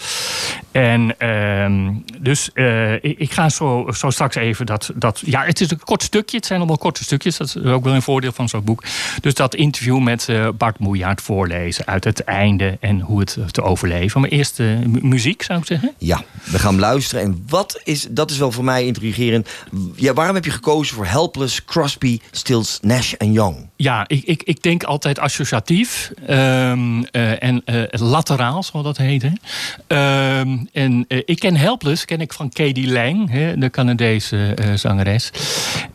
En 0.71 1.19
ehm, 1.19 1.93
dus 2.19 2.51
eh, 2.53 2.93
ik, 2.95 3.33
ga 3.33 3.49
zo, 3.49 3.89
zo 3.97 4.11
straks 4.11 4.35
even 4.37 4.67
dat, 4.67 4.91
dat. 4.95 5.23
Ja, 5.25 5.45
het 5.45 5.61
is 5.61 5.71
een 5.71 5.81
kort 5.85 6.03
stukje. 6.03 6.37
Het 6.37 6.47
zijn 6.47 6.59
allemaal 6.59 6.79
korte 6.79 7.05
stukjes. 7.05 7.37
Dat 7.37 7.47
is 7.47 7.57
ook 7.57 7.85
wel 7.85 7.95
een 7.95 8.03
voordeel 8.03 8.33
van 8.33 8.49
zo'n 8.49 8.65
boek. 8.65 8.83
Dus 9.21 9.35
dat 9.35 9.55
interview 9.55 9.99
met 9.99 10.29
eh, 10.29 10.49
Bart 10.59 10.79
Moejaert 10.79 11.21
voorlezen 11.23 11.87
uit 11.87 12.05
het 12.05 12.25
einde 12.25 12.77
en 12.81 13.01
hoe 13.01 13.21
het 13.21 13.39
te 13.51 13.63
overleven. 13.63 14.21
Maar 14.21 14.31
eerst 14.31 14.59
mu- 14.59 15.01
muziek 15.03 15.43
zou 15.43 15.59
ik 15.59 15.67
zeggen. 15.67 15.93
Ja, 15.99 16.23
we 16.45 16.59
gaan 16.59 16.79
luisteren. 16.79 17.25
En 17.25 17.45
wat 17.49 17.81
is, 17.85 18.07
dat 18.11 18.31
is 18.31 18.39
wel 18.39 18.46
voor 18.51 18.65
mij 18.65 18.87
intrigerend. 18.87 19.49
Ja, 19.95 20.13
waarom 20.13 20.35
heb 20.35 20.45
je 20.45 20.51
gekozen 20.51 20.97
voor 20.97 21.07
Helpless, 21.07 21.65
Crosby, 21.65 22.21
Stills, 22.31 22.79
Nash 22.83 23.13
en 23.13 23.33
Young? 23.33 23.57
Ja, 23.77 24.05
ik, 24.07 24.25
ik, 24.25 24.43
ik 24.43 24.63
denk 24.63 24.83
altijd 24.83 25.19
associatief 25.19 26.13
ehm, 26.27 27.03
eh, 27.11 27.43
en 27.43 27.63
eh, 27.65 27.83
lateraal, 27.91 28.63
zal 28.63 28.83
dat 28.83 28.97
heten. 28.97 29.41
Ehm, 29.87 30.57
en 30.73 31.05
eh, 31.09 31.23
ik 31.25 31.39
ken 31.39 31.57
Helpless, 31.57 32.05
ken 32.05 32.21
ik 32.21 32.33
van 32.33 32.49
Katie 32.49 32.93
Lang, 32.93 33.31
de 33.55 33.71
Canadese 33.71 34.57
zangeres. 34.75 35.31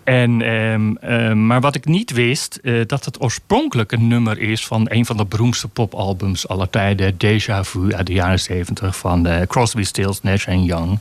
En, 0.03 0.41
ehm, 0.41 1.45
maar 1.45 1.61
wat 1.61 1.75
ik 1.75 1.85
niet 1.85 2.11
wist, 2.11 2.59
dat 2.87 3.05
het 3.05 3.21
oorspronkelijk 3.21 3.91
een 3.91 4.07
nummer 4.07 4.39
is 4.39 4.65
van 4.65 4.85
een 4.89 5.05
van 5.05 5.17
de 5.17 5.25
beroemdste 5.25 5.67
popalbums 5.67 6.47
aller 6.47 6.69
tijden, 6.69 7.17
Deja 7.17 7.63
Vu 7.63 7.93
uit 7.93 8.07
de 8.07 8.13
jaren 8.13 8.39
70 8.39 8.97
van 8.97 9.27
Crosby, 9.47 9.83
Stills, 9.83 10.21
Nash 10.21 10.45
en 10.45 10.63
Young. 10.63 10.99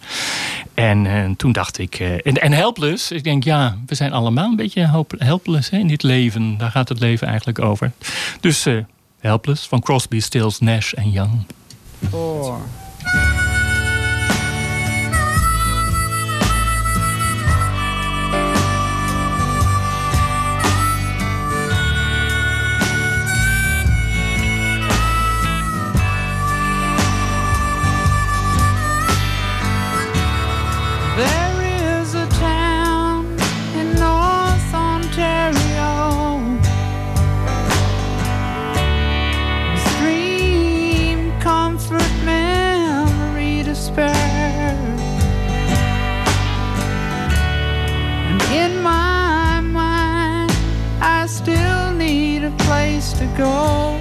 En 0.75 1.35
toen 1.41 1.53
dacht 1.53 1.79
ik, 1.79 1.95
eh, 1.95 2.13
en, 2.13 2.41
en 2.41 2.53
helpless, 2.53 3.11
ik 3.11 3.25
denk 3.25 3.45
ja, 3.45 3.77
we 3.87 3.95
zijn 3.95 4.13
allemaal 4.13 4.45
een 4.45 4.57
beetje 4.57 5.05
helpless 5.19 5.71
hè, 5.71 5.79
in 5.79 5.87
dit 5.87 6.03
leven. 6.03 6.59
Daar 6.59 6.71
gaat 6.71 6.89
het 6.89 7.01
leven 7.01 7.27
eigenlijk 7.27 7.59
over. 7.59 7.93
Dus 8.41 8.67
eh, 8.67 8.77
helpless 9.19 9.67
van 9.67 9.81
Crosby, 9.81 10.21
Stills, 10.21 10.59
Nash 10.59 10.93
en 10.93 11.11
Young. 11.11 11.45
There 12.11 13.50
go. 53.41 53.99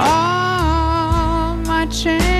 All 0.00 1.56
my 1.56 1.86
changes 1.86 2.37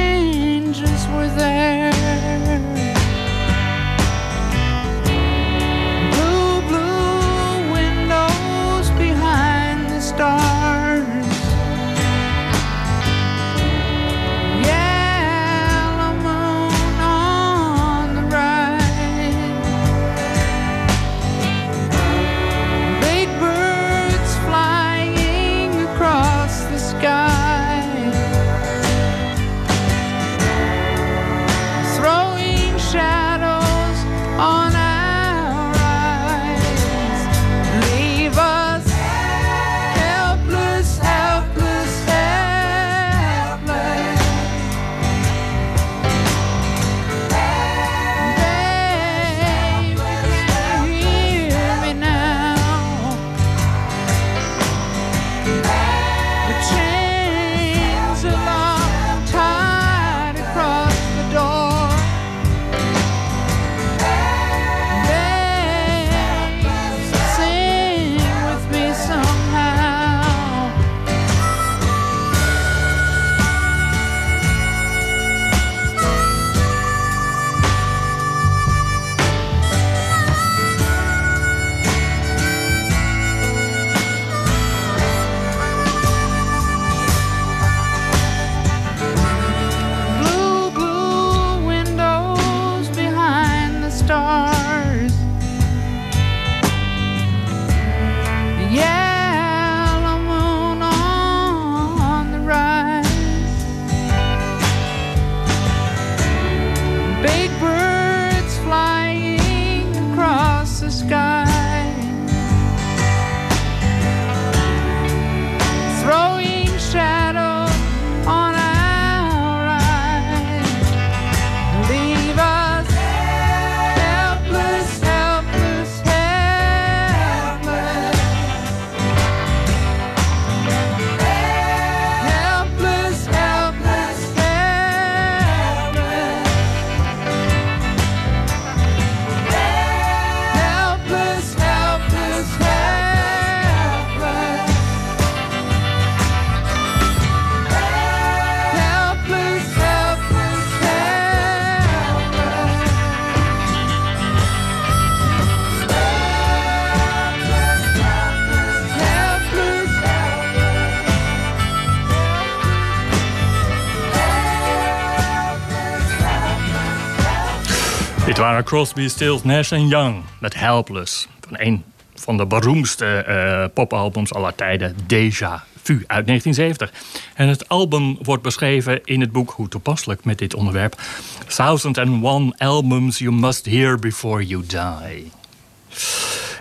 waren 168.49 168.65
Crosby, 168.65 169.09
Stills, 169.09 169.45
Nash 169.45 169.71
Young 169.71 170.23
met 170.41 170.55
Helpless. 170.55 171.29
Van 171.41 171.57
een 171.59 171.85
van 172.15 172.37
de 172.37 172.47
beroemdste 172.47 173.07
eh, 173.07 173.65
popalbums 173.75 174.35
aller 174.35 174.55
tijden, 174.55 174.97
Deja 175.07 175.65
VU 175.83 176.05
uit 176.07 176.27
1970. 176.27 176.93
En 177.35 177.49
het 177.49 177.69
album 177.69 178.19
wordt 178.23 178.43
beschreven 178.43 179.05
in 179.05 179.21
het 179.21 179.33
boek, 179.33 179.51
hoe 179.51 179.69
toepasselijk 179.69 180.25
met 180.25 180.39
dit 180.39 180.55
onderwerp... 180.55 181.01
Thousand 181.47 181.99
and 181.99 182.25
One 182.25 182.53
Albums 182.57 183.19
You 183.19 183.35
Must 183.35 183.67
Hear 183.67 183.99
Before 183.99 184.47
You 184.47 184.67
Die. 184.67 185.33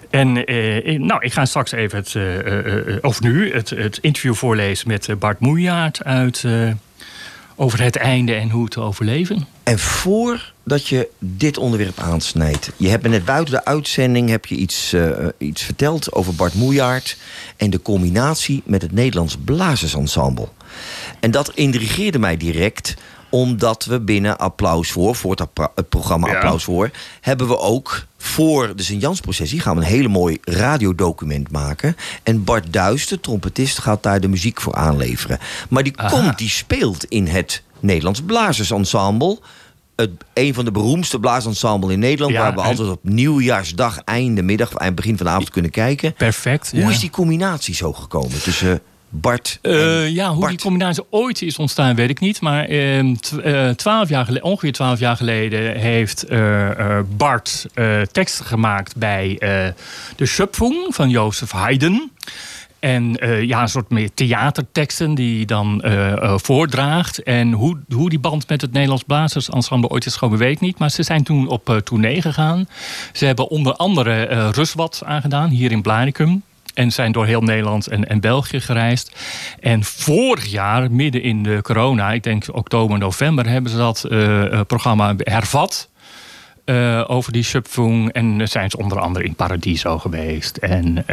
En 0.09 0.45
eh, 0.45 0.99
nou, 0.99 1.23
ik 1.23 1.33
ga 1.33 1.45
straks 1.45 1.71
even 1.71 1.97
het, 1.97 2.15
eh, 2.15 2.39
eh, 2.39 2.95
eh, 2.95 2.97
of 3.01 3.21
nu, 3.21 3.53
het, 3.53 3.69
het 3.69 3.97
interview 3.97 4.33
voorlezen 4.33 4.87
met 4.87 5.09
eh, 5.09 5.15
Bart 5.15 5.39
Moejaert 5.39 6.03
uit 6.03 6.43
eh, 6.43 6.71
over 7.55 7.81
het 7.81 7.95
einde 7.95 8.33
en 8.33 8.49
hoe 8.49 8.67
te 8.67 8.79
overleven. 8.79 9.47
En 9.63 9.79
voordat 10.67 10.87
je 10.87 11.09
dit 11.19 11.57
onderwerp 11.57 11.99
aansnijdt... 11.99 12.71
je 12.77 12.89
hebt 12.89 13.07
net 13.07 13.25
buiten 13.25 13.53
de 13.53 13.65
uitzending 13.65 14.29
heb 14.29 14.45
je 14.45 14.55
iets, 14.55 14.93
eh, 14.93 15.11
iets 15.37 15.63
verteld 15.63 16.13
over 16.13 16.35
Bart 16.35 16.53
Moejaert... 16.53 17.17
en 17.57 17.69
de 17.69 17.81
combinatie 17.81 18.61
met 18.65 18.81
het 18.81 18.91
Nederlands 18.91 19.37
Blazersensemble. 19.45 20.47
En 21.19 21.31
dat 21.31 21.51
intrigeerde 21.53 22.19
mij 22.19 22.37
direct 22.37 22.93
omdat 23.29 23.85
we 23.85 23.99
binnen 23.99 24.37
Applaus 24.37 24.91
voor, 24.91 25.15
voor 25.15 25.35
het, 25.75 25.89
programma 25.89 26.27
Ja. 26.27 26.33
Applaus 26.33 26.63
voor... 26.63 26.91
hebben 27.21 27.47
we 27.47 27.59
ook 27.59 28.05
voor 28.17 28.75
de 28.75 28.83
Sint-Jansprocessie... 28.83 29.59
gaan 29.59 29.75
we 29.75 29.81
een 29.81 29.87
hele 29.87 30.07
mooi 30.07 30.37
radiodocument 30.41 31.51
maken. 31.51 31.95
En 32.23 32.43
Bart 32.43 32.73
Duis, 32.73 33.07
de 33.07 33.19
trompetist, 33.19 33.79
gaat 33.79 34.03
daar 34.03 34.19
de 34.21 34.27
muziek 34.27 34.61
voor 34.61 34.75
aanleveren. 34.75 35.39
Maar 35.69 35.83
die 35.83 35.97
Aha. 35.97 36.09
komt, 36.09 36.37
die 36.37 36.49
speelt 36.49 37.03
in 37.03 37.27
het 37.27 37.63
Nederlands 37.79 38.21
Blazersensemble... 38.21 39.39
Het, 39.97 40.09
een 40.33 40.53
van 40.53 40.65
de 40.65 40.71
beroemdste 40.71 41.19
blaasensemble 41.19 41.91
in 41.93 41.99
Nederland... 41.99 42.33
Ja, 42.33 42.39
waar 42.41 42.53
we 42.53 42.61
en- 42.61 42.67
altijd 42.67 42.89
op 42.89 42.99
nieuwjaarsdag, 43.03 43.99
einde 43.99 44.41
middag... 44.41 44.73
en 44.73 44.95
begin 44.95 45.17
van 45.17 45.25
de 45.25 45.31
avond 45.31 45.49
kunnen 45.49 45.71
kijken. 45.71 46.13
Perfect. 46.13 46.71
Hoe 46.71 46.79
ja. 46.79 46.89
is 46.89 46.99
die 46.99 47.09
combinatie 47.09 47.75
zo 47.75 47.93
gekomen 47.93 48.41
tussen 48.41 48.81
Bart 49.09 49.59
en 49.61 49.71
Eh, 49.71 50.09
ja, 50.09 50.29
hoe 50.29 50.39
Bart? 50.39 50.51
die 50.51 50.59
combinatie 50.61 51.03
ooit 51.09 51.41
is 51.41 51.57
ontstaan, 51.57 51.95
weet 51.95 52.09
ik 52.09 52.19
niet. 52.19 52.41
Maar 52.41 52.65
ehm, 52.65 53.15
eh, 53.43 53.69
twaalf 53.69 54.09
jaar 54.09 54.25
geleden, 54.25 54.47
ongeveer 54.47 54.71
twaalf 54.71 54.99
jaar 54.99 55.15
geleden 55.15 55.75
heeft 55.79 56.23
eh, 56.23 56.69
eh, 56.97 57.03
Bart 57.17 57.65
eh, 57.73 58.01
teksten 58.01 58.45
gemaakt 58.45 58.95
bij 58.95 59.35
eh, 59.39 59.49
de 60.15 60.25
Schöpfung 60.25 60.95
van 60.95 61.09
Jozef 61.09 61.51
Haydn. 61.51 62.11
En 62.79 63.15
eh, 63.15 63.41
ja, 63.41 63.61
een 63.61 63.69
soort 63.69 63.89
meer 63.89 64.09
theaterteksten 64.13 65.15
die 65.15 65.45
dan 65.45 65.81
eh, 65.81 66.11
eh, 66.11 66.33
voordraagt. 66.37 67.23
En 67.23 67.51
hoe, 67.51 67.77
hoe 67.93 68.09
die 68.09 68.19
band 68.19 68.49
met 68.49 68.61
het 68.61 68.71
Nederlands 68.71 69.03
Blazersensemble 69.03 69.89
ooit 69.89 70.05
is 70.05 70.13
gekomen, 70.13 70.37
weet 70.37 70.51
ik 70.51 70.59
niet. 70.59 70.77
Maar 70.77 70.91
ze 70.91 71.03
zijn 71.03 71.23
toen 71.23 71.47
op 71.47 71.81
tournee 71.83 72.21
gegaan. 72.21 72.67
Ze 73.13 73.25
hebben 73.25 73.47
onder 73.49 73.73
andere 73.73 74.25
eh 74.25 74.49
Ruswat 74.51 75.01
aangedaan, 75.05 75.49
hier 75.49 75.71
in 75.71 75.81
Blaricum. 75.81 76.43
En 76.73 76.91
zijn 76.91 77.11
door 77.11 77.25
heel 77.25 77.41
Nederland 77.41 77.87
en, 77.87 78.07
en 78.07 78.19
België 78.19 78.59
gereisd. 78.59 79.15
En 79.59 79.83
vorig 79.83 80.45
jaar, 80.45 80.91
midden 80.91 81.21
in 81.21 81.43
de 81.43 81.59
corona, 81.61 82.11
ik 82.11 82.23
denk 82.23 82.45
oktober, 82.51 82.97
november, 82.97 83.49
hebben 83.49 83.71
ze 83.71 83.77
dat 83.77 84.05
programma 84.67 85.15
hervat. 85.17 85.89
over 87.07 87.31
die 87.31 87.43
Schöpfung. 87.43 88.11
En 88.11 88.47
zijn 88.47 88.69
ze 88.69 88.77
onder 88.77 88.99
andere 88.99 89.25
in 89.25 89.35
Paradiso 89.35 89.97
geweest. 89.97 90.57
En, 90.57 91.05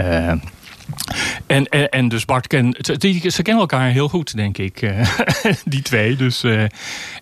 en, 1.47 1.69
en, 1.69 1.89
en 1.89 2.09
dus 2.09 2.25
Bart 2.25 2.47
ken, 2.47 2.77
ze- 2.81 2.97
die, 2.97 3.31
ze 3.31 3.43
kennen 3.43 3.63
elkaar 3.63 3.91
heel 3.91 4.09
goed, 4.09 4.37
denk 4.37 4.59
ik. 4.59 4.83
eh, 4.83 5.09
die 5.65 5.83
twee. 5.83 6.17
Dus, 6.17 6.43
eh, 6.43 6.63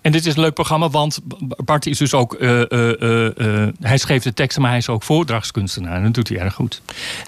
en 0.01 0.13
dit 0.13 0.27
is 0.27 0.35
een 0.35 0.41
leuk 0.41 0.55
programma, 0.55 0.89
want 0.91 1.19
Bart 1.65 1.87
is 1.87 1.99
dus 1.99 2.15
ook. 2.15 2.35
eh, 2.35 2.49
hij 3.81 3.99
schreef 3.99 4.23
de 4.23 4.35
teksten, 4.35 4.63
maar 4.63 4.71
hij 4.71 4.79
is 4.81 4.89
ook 4.89 5.03
voordrachtskunstenaar. 5.03 5.97
En 5.97 6.03
dat 6.03 6.15
doet 6.15 6.29
hij 6.29 6.39
erg 6.39 6.55
goed. 6.55 6.83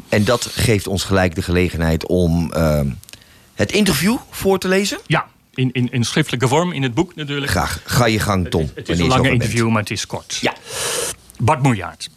En 0.09 0.25
dat 0.25 0.47
geeft 0.55 0.87
ons 0.87 1.05
gelijk 1.05 1.35
de 1.35 1.43
gelegenheid 1.43 2.07
om 2.07 2.53
ehm, 2.53 2.89
het 3.55 3.73
interview 3.73 4.17
voor 4.31 4.59
te 4.59 4.69
lezen. 4.69 4.99
Ja, 5.07 5.27
in, 5.55 5.73
in, 5.73 5.93
in 5.93 6.05
schriftelijke 6.05 6.49
vorm, 6.49 6.73
in 6.73 6.83
het 6.83 6.95
boek 6.95 7.15
natuurlijk. 7.15 7.51
Graag, 7.51 7.81
ga 7.85 8.07
je 8.07 8.19
gang, 8.21 8.49
Tom. 8.51 8.71
Het 8.75 8.89
is 8.89 8.99
een 8.99 9.07
lange 9.07 9.23
bent. 9.23 9.35
interview, 9.35 9.69
maar 9.69 9.81
het 9.83 9.91
is 9.91 10.07
kort. 10.07 10.39
Ja. 10.41 10.53
Bart 11.39 11.63
Moejaert. 11.63 12.11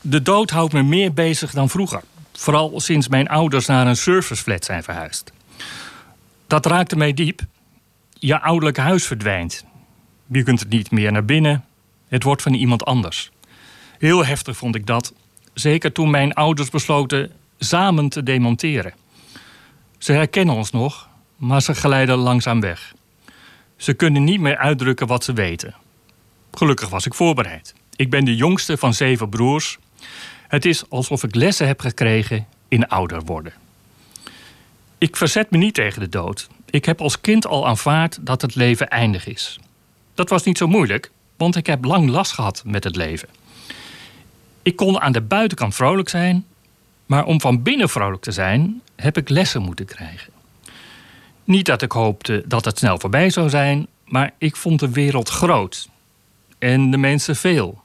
De 0.00 0.22
dood 0.22 0.50
houdt 0.50 0.72
me 0.72 0.82
meer 0.82 1.12
bezig 1.12 1.50
dan 1.52 1.68
vroeger. 1.68 2.00
Vooral 2.36 2.80
sinds 2.80 3.08
mijn 3.08 3.28
ouders 3.28 3.66
naar 3.66 3.86
een 3.86 3.96
serviceflat 3.96 4.64
zijn 4.64 4.82
verhuisd. 4.82 5.32
Dat 6.46 6.66
raakte 6.66 6.96
mij 6.96 7.12
diep. 7.12 7.40
Je 8.12 8.40
ouderlijk 8.40 8.76
huis 8.76 9.06
verdwijnt. 9.06 9.64
Je 10.26 10.42
kunt 10.42 10.60
het 10.60 10.68
niet 10.68 10.90
meer 10.90 11.12
naar 11.12 11.24
binnen. 11.24 11.64
Het 12.08 12.22
wordt 12.22 12.42
van 12.42 12.54
iemand 12.54 12.84
anders. 12.84 13.30
Heel 13.98 14.24
heftig 14.24 14.56
vond 14.56 14.74
ik 14.74 14.86
dat. 14.86 15.12
Zeker 15.54 15.92
toen 15.92 16.10
mijn 16.10 16.34
ouders 16.34 16.70
besloten 16.70 17.32
samen 17.58 18.08
te 18.08 18.22
demonteren. 18.22 18.94
Ze 19.98 20.12
herkennen 20.12 20.54
ons 20.54 20.70
nog, 20.70 21.08
maar 21.36 21.62
ze 21.62 21.74
glijden 21.74 22.16
langzaam 22.16 22.60
weg. 22.60 22.94
Ze 23.76 23.92
kunnen 23.92 24.24
niet 24.24 24.40
meer 24.40 24.56
uitdrukken 24.56 25.06
wat 25.06 25.24
ze 25.24 25.32
weten. 25.32 25.74
Gelukkig 26.52 26.88
was 26.88 27.06
ik 27.06 27.14
voorbereid. 27.14 27.74
Ik 27.96 28.10
ben 28.10 28.24
de 28.24 28.36
jongste 28.36 28.76
van 28.76 28.94
zeven 28.94 29.28
broers. 29.28 29.78
Het 30.48 30.64
is 30.64 30.90
alsof 30.90 31.22
ik 31.22 31.34
lessen 31.34 31.66
heb 31.66 31.80
gekregen 31.80 32.46
in 32.68 32.88
ouder 32.88 33.22
worden. 33.22 33.52
Ik 34.98 35.16
verzet 35.16 35.50
me 35.50 35.58
niet 35.58 35.74
tegen 35.74 36.00
de 36.00 36.08
dood. 36.08 36.48
Ik 36.70 36.84
heb 36.84 37.00
als 37.00 37.20
kind 37.20 37.46
al 37.46 37.66
aanvaard 37.66 38.18
dat 38.20 38.42
het 38.42 38.54
leven 38.54 38.88
eindig 38.88 39.26
is. 39.26 39.58
Dat 40.14 40.28
was 40.28 40.44
niet 40.44 40.58
zo 40.58 40.66
moeilijk, 40.66 41.10
want 41.36 41.56
ik 41.56 41.66
heb 41.66 41.84
lang 41.84 42.08
last 42.08 42.32
gehad 42.32 42.62
met 42.66 42.84
het 42.84 42.96
leven. 42.96 43.28
Ik 44.62 44.76
kon 44.76 45.00
aan 45.00 45.12
de 45.12 45.20
buitenkant 45.20 45.74
vrolijk 45.74 46.08
zijn, 46.08 46.46
maar 47.06 47.24
om 47.24 47.40
van 47.40 47.62
binnen 47.62 47.88
vrolijk 47.88 48.22
te 48.22 48.32
zijn, 48.32 48.82
heb 48.96 49.16
ik 49.16 49.28
lessen 49.28 49.62
moeten 49.62 49.86
krijgen. 49.86 50.32
Niet 51.44 51.66
dat 51.66 51.82
ik 51.82 51.92
hoopte 51.92 52.44
dat 52.46 52.64
het 52.64 52.78
snel 52.78 52.98
voorbij 52.98 53.30
zou 53.30 53.48
zijn, 53.48 53.86
maar 54.04 54.32
ik 54.38 54.56
vond 54.56 54.80
de 54.80 54.90
wereld 54.90 55.28
groot. 55.28 55.88
En 56.58 56.90
de 56.90 56.96
mensen 56.96 57.36
veel. 57.36 57.82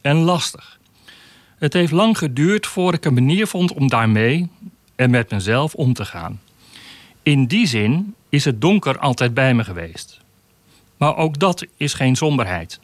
En 0.00 0.16
lastig. 0.16 0.78
Het 1.64 1.72
heeft 1.72 1.92
lang 1.92 2.18
geduurd 2.18 2.66
voor 2.66 2.92
ik 2.92 3.04
een 3.04 3.14
manier 3.14 3.46
vond 3.46 3.72
om 3.72 3.88
daarmee 3.88 4.48
en 4.96 5.10
met 5.10 5.30
mezelf 5.30 5.74
om 5.74 5.92
te 5.92 6.04
gaan. 6.04 6.40
In 7.22 7.46
die 7.46 7.66
zin 7.66 8.14
is 8.28 8.44
het 8.44 8.60
donker 8.60 8.98
altijd 8.98 9.34
bij 9.34 9.54
me 9.54 9.64
geweest. 9.64 10.20
Maar 10.96 11.16
ook 11.16 11.38
dat 11.38 11.66
is 11.76 11.94
geen 11.94 12.16
somberheid. 12.16 12.80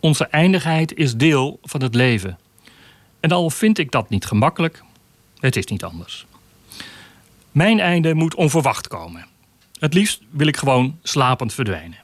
Onze 0.00 0.26
eindigheid 0.26 0.94
is 0.94 1.16
deel 1.16 1.58
van 1.62 1.82
het 1.82 1.94
leven. 1.94 2.38
En 3.20 3.32
al 3.32 3.50
vind 3.50 3.78
ik 3.78 3.90
dat 3.90 4.08
niet 4.08 4.24
gemakkelijk, 4.24 4.82
het 5.38 5.56
is 5.56 5.66
niet 5.66 5.84
anders. 5.84 6.26
Mijn 7.50 7.80
einde 7.80 8.14
moet 8.14 8.34
onverwacht 8.34 8.88
komen. 8.88 9.26
Het 9.78 9.94
liefst 9.94 10.20
wil 10.30 10.46
ik 10.46 10.56
gewoon 10.56 10.98
slapend 11.02 11.54
verdwijnen. 11.54 11.98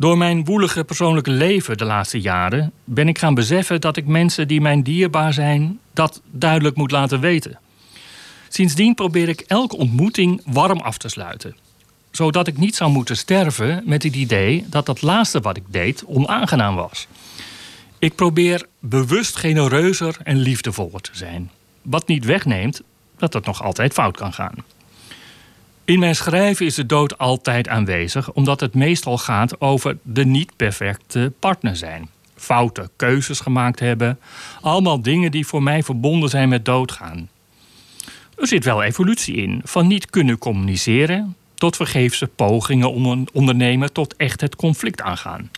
Door 0.00 0.18
mijn 0.18 0.44
woelige 0.44 0.84
persoonlijke 0.84 1.30
leven 1.30 1.76
de 1.76 1.84
laatste 1.84 2.20
jaren 2.20 2.72
ben 2.84 3.08
ik 3.08 3.18
gaan 3.18 3.34
beseffen 3.34 3.80
dat 3.80 3.96
ik 3.96 4.06
mensen 4.06 4.48
die 4.48 4.60
mij 4.60 4.82
dierbaar 4.82 5.32
zijn, 5.32 5.78
dat 5.92 6.20
duidelijk 6.30 6.76
moet 6.76 6.90
laten 6.90 7.20
weten. 7.20 7.58
Sindsdien 8.48 8.94
probeer 8.94 9.28
ik 9.28 9.40
elke 9.40 9.76
ontmoeting 9.76 10.42
warm 10.44 10.78
af 10.78 10.98
te 10.98 11.08
sluiten, 11.08 11.56
zodat 12.10 12.46
ik 12.46 12.56
niet 12.56 12.76
zou 12.76 12.90
moeten 12.90 13.16
sterven 13.16 13.82
met 13.84 14.02
het 14.02 14.14
idee 14.14 14.64
dat 14.68 14.86
het 14.86 15.02
laatste 15.02 15.40
wat 15.40 15.56
ik 15.56 15.64
deed 15.68 16.04
onaangenaam 16.06 16.74
was. 16.74 17.06
Ik 17.98 18.14
probeer 18.14 18.66
bewust 18.78 19.36
genereuzer 19.36 20.16
en 20.22 20.36
liefdevoller 20.36 21.00
te 21.00 21.10
zijn, 21.12 21.50
wat 21.82 22.06
niet 22.06 22.24
wegneemt 22.24 22.82
dat 23.16 23.32
het 23.32 23.46
nog 23.46 23.62
altijd 23.62 23.92
fout 23.92 24.16
kan 24.16 24.32
gaan. 24.32 24.54
In 25.84 25.98
mijn 25.98 26.14
schrijven 26.16 26.66
is 26.66 26.74
de 26.74 26.86
dood 26.86 27.18
altijd 27.18 27.68
aanwezig, 27.68 28.32
omdat 28.32 28.60
het 28.60 28.74
meestal 28.74 29.18
gaat 29.18 29.60
over 29.60 29.98
de 30.02 30.24
niet 30.24 30.56
perfecte 30.56 31.32
partner 31.38 31.76
zijn. 31.76 32.08
Foute 32.36 32.90
keuzes 32.96 33.40
gemaakt 33.40 33.80
hebben, 33.80 34.18
allemaal 34.60 35.02
dingen 35.02 35.30
die 35.30 35.46
voor 35.46 35.62
mij 35.62 35.82
verbonden 35.82 36.28
zijn 36.28 36.48
met 36.48 36.64
doodgaan. 36.64 37.28
Er 38.36 38.46
zit 38.46 38.64
wel 38.64 38.82
evolutie 38.82 39.34
in, 39.36 39.60
van 39.64 39.86
niet 39.86 40.10
kunnen 40.10 40.38
communiceren 40.38 41.36
tot 41.54 41.76
vergeefse 41.76 42.26
pogingen 42.26 42.92
onder- 42.92 43.28
ondernemen 43.32 43.92
tot 43.92 44.16
echt 44.16 44.40
het 44.40 44.56
conflict 44.56 45.00
aangaan. 45.00 45.50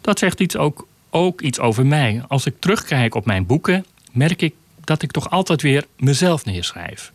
Dat 0.00 0.18
zegt 0.18 0.40
iets 0.40 0.56
ook, 0.56 0.86
ook 1.10 1.40
iets 1.40 1.60
over 1.60 1.86
mij. 1.86 2.22
Als 2.28 2.46
ik 2.46 2.54
terugkijk 2.58 3.14
op 3.14 3.24
mijn 3.26 3.46
boeken, 3.46 3.84
merk 4.12 4.42
ik 4.42 4.54
dat 4.84 5.02
ik 5.02 5.10
toch 5.10 5.30
altijd 5.30 5.62
weer 5.62 5.84
mezelf 5.96 6.44
neerschrijf. 6.44 7.12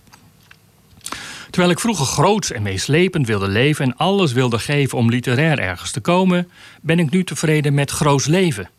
Terwijl 1.49 1.71
ik 1.71 1.79
vroeger 1.79 2.05
groots 2.05 2.51
en 2.51 2.61
meeslepend 2.61 3.27
wilde 3.27 3.47
leven 3.47 3.85
en 3.85 3.97
alles 3.97 4.31
wilde 4.31 4.59
geven 4.59 4.97
om 4.97 5.09
literair 5.09 5.59
ergens 5.59 5.91
te 5.91 5.99
komen, 5.99 6.49
ben 6.81 6.99
ik 6.99 7.09
nu 7.09 7.23
tevreden 7.23 7.73
met 7.73 7.91
groots 7.91 8.25
leven. 8.25 8.69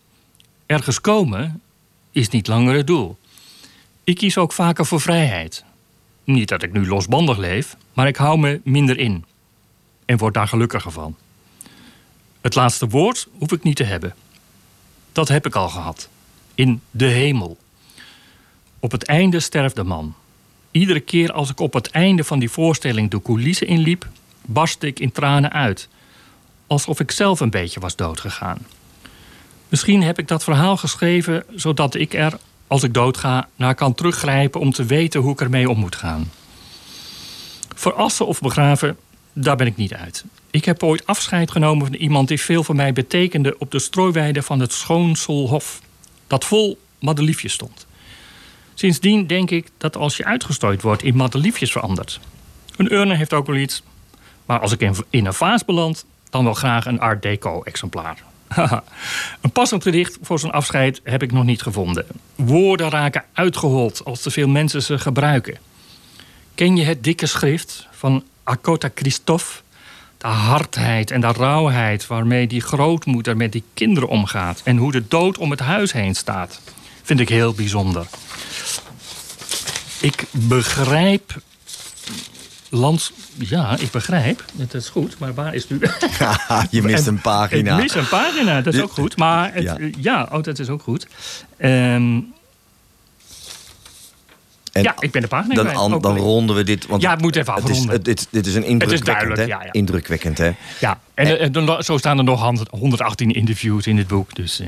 Ergens 0.66 1.00
komen 1.00 1.60
is 2.10 2.28
niet 2.28 2.46
langer 2.46 2.76
het 2.76 2.86
doel. 2.86 3.18
Ik 4.04 4.16
kies 4.16 4.38
ook 4.38 4.52
vaker 4.52 4.86
voor 4.86 5.00
vrijheid. 5.00 5.64
Niet 6.24 6.48
dat 6.48 6.62
ik 6.62 6.72
nu 6.72 6.86
losbandig 6.86 7.36
leef, 7.36 7.76
maar 7.92 8.06
ik 8.06 8.16
hou 8.16 8.38
me 8.38 8.60
minder 8.64 8.98
in. 8.98 9.24
En 10.04 10.18
word 10.18 10.34
daar 10.34 10.48
gelukkiger 10.48 10.92
van. 10.92 11.16
Het 12.40 12.54
laatste 12.54 12.88
woord 12.88 13.28
hoef 13.38 13.52
ik 13.52 13.62
niet 13.62 13.76
te 13.76 13.84
hebben. 13.84 14.14
Dat 15.12 15.28
heb 15.28 15.46
ik 15.46 15.54
al 15.54 15.68
gehad. 15.68 16.08
In 16.54 16.80
de 16.90 17.06
hemel. 17.06 17.58
Op 18.78 18.90
het 18.90 19.04
einde 19.04 19.40
sterft 19.40 19.76
de 19.76 19.84
man. 19.84 20.14
Iedere 20.70 21.00
keer 21.00 21.32
als 21.32 21.50
ik 21.50 21.60
op 21.60 21.72
het 21.72 21.90
einde 21.90 22.24
van 22.24 22.38
die 22.38 22.50
voorstelling 22.50 23.10
de 23.10 23.22
coulissen 23.22 23.66
inliep, 23.66 24.08
barstte 24.44 24.86
ik 24.86 25.00
in 25.00 25.12
tranen 25.12 25.52
uit. 25.52 25.88
Alsof 26.66 27.00
ik 27.00 27.10
zelf 27.10 27.40
een 27.40 27.50
beetje 27.50 27.80
was 27.80 27.96
doodgegaan. 27.96 28.58
Misschien 29.68 30.02
heb 30.02 30.18
ik 30.18 30.28
dat 30.28 30.44
verhaal 30.44 30.76
geschreven 30.76 31.44
zodat 31.54 31.94
ik 31.94 32.14
er, 32.14 32.38
als 32.66 32.82
ik 32.82 32.94
doodga, 32.94 33.48
naar 33.56 33.74
kan 33.74 33.94
teruggrijpen 33.94 34.60
om 34.60 34.72
te 34.72 34.84
weten 34.84 35.20
hoe 35.20 35.32
ik 35.32 35.40
ermee 35.40 35.70
om 35.70 35.78
moet 35.78 35.96
gaan. 35.96 36.30
Verassen 37.74 38.26
of 38.26 38.40
begraven, 38.40 38.96
daar 39.32 39.56
ben 39.56 39.66
ik 39.66 39.76
niet 39.76 39.94
uit. 39.94 40.24
Ik 40.50 40.64
heb 40.64 40.82
ooit 40.82 41.06
afscheid 41.06 41.50
genomen 41.50 41.86
van 41.86 41.94
iemand 41.94 42.28
die 42.28 42.40
veel 42.40 42.64
voor 42.64 42.76
mij 42.76 42.92
betekende 42.92 43.58
op 43.58 43.70
de 43.70 43.78
strooiweide 43.78 44.42
van 44.42 44.60
het 44.60 44.72
Schoonselhof, 44.72 45.80
dat 46.26 46.44
vol 46.44 46.78
madeliefjes 47.00 47.52
stond. 47.52 47.86
Sindsdien 48.78 49.26
denk 49.26 49.50
ik 49.50 49.68
dat 49.78 49.96
als 49.96 50.16
je 50.16 50.24
uitgestrooid 50.24 50.82
wordt, 50.82 51.02
in 51.02 51.16
madeliefjes 51.16 51.72
verandert. 51.72 52.20
Een 52.76 52.92
urne 52.92 53.14
heeft 53.14 53.32
ook 53.32 53.46
wel 53.46 53.56
iets, 53.56 53.82
maar 54.46 54.60
als 54.60 54.72
ik 54.72 54.80
in, 55.10 55.26
een 55.26 55.34
vaas 55.34 55.64
beland, 55.64 56.04
dan 56.30 56.44
wel 56.44 56.54
graag 56.54 56.86
een 56.86 57.00
Art 57.00 57.22
Deco-exemplaar. 57.22 58.22
Een 59.40 59.50
passend 59.52 59.82
gedicht 59.82 60.18
voor 60.22 60.38
zo'n 60.38 60.52
afscheid 60.52 61.00
heb 61.04 61.22
ik 61.22 61.32
nog 61.32 61.44
niet 61.44 61.62
gevonden. 61.62 62.06
Woorden 62.34 62.90
raken 62.90 63.24
uitgehold 63.32 64.04
als 64.04 64.20
te 64.20 64.30
veel 64.30 64.48
mensen 64.48 64.82
ze 64.82 64.98
gebruiken. 64.98 65.58
Ken 66.54 66.76
je 66.76 66.84
het 66.84 67.04
dikke 67.04 67.26
schrift 67.26 67.86
van 67.90 68.24
Akota 68.42 68.90
Christophe? 68.94 69.52
De 70.18 70.26
hardheid 70.26 71.10
en 71.10 71.20
de 71.20 71.32
rauwheid 71.32 72.06
waarmee 72.06 72.46
die 72.46 72.60
grootmoeder 72.60 73.36
met 73.36 73.52
die 73.52 73.64
kinderen 73.74 74.08
omgaat. 74.08 74.60
En 74.64 74.76
hoe 74.76 74.92
de 74.92 75.08
dood 75.08 75.38
om 75.38 75.50
het 75.50 75.60
huis 75.60 75.92
heen 75.92 76.14
staat. 76.14 76.60
Vind 77.02 77.20
ik 77.20 77.28
heel 77.28 77.52
bijzonder. 77.52 78.06
Ik 80.00 80.24
begrijp. 80.30 81.40
Lands. 82.70 83.12
Ja, 83.38 83.76
ik 83.78 83.90
begrijp. 83.90 84.44
Dat 84.52 84.74
is 84.74 84.88
goed, 84.88 85.18
maar 85.18 85.34
waar 85.34 85.54
is 85.54 85.68
nu. 85.68 85.80
je 86.70 86.82
mist 86.82 87.06
een 87.06 87.20
pagina. 87.20 87.76
Ik 87.76 87.82
mis 87.82 87.94
een 87.94 88.08
pagina, 88.08 88.60
dat 88.60 88.74
is 88.74 88.80
ook 88.80 88.92
goed. 88.92 89.16
Maar 89.16 89.54
het, 89.54 89.62
Ja. 89.62 89.76
ja. 90.00 90.28
oh, 90.32 90.42
dat 90.42 90.58
is 90.58 90.68
ook 90.68 90.82
goed. 90.82 91.06
Ehm, 91.56 92.20
En 94.78 94.84
ja, 94.84 94.94
ik 94.98 95.10
ben 95.10 95.22
de 95.22 95.28
pagina 95.28 95.54
dan, 95.54 95.74
an- 95.74 96.00
dan 96.00 96.16
ronden 96.16 96.56
we 96.56 96.62
dit. 96.62 96.86
Want 96.86 97.02
Ja, 97.02 97.10
het 97.10 97.20
moet 97.20 97.36
even 97.36 97.54
het 97.54 97.64
is, 97.64 97.70
afronden. 97.70 97.94
het, 97.94 98.04
dit, 98.04 98.26
dit 98.30 98.46
is 98.46 98.54
een 98.54 98.64
indrukwekkend, 98.64 99.06
duidelijk, 99.06 99.40
hè? 99.40 99.46
ja, 99.46 99.62
ja. 99.64 99.72
Indrukwekkend, 99.72 100.38
hè? 100.38 100.50
Ja, 100.80 100.98
en, 101.14 101.54
eh, 101.54 101.80
zo 101.80 101.96
staan 101.96 102.18
er 102.18 102.24
nog 102.24 102.42
100 102.42 102.68
118 102.70 103.30
interviews 103.30 103.86
in 103.86 103.96
dit 103.96 104.06
boek. 104.06 104.34
Dus, 104.34 104.60
eh, 104.60 104.66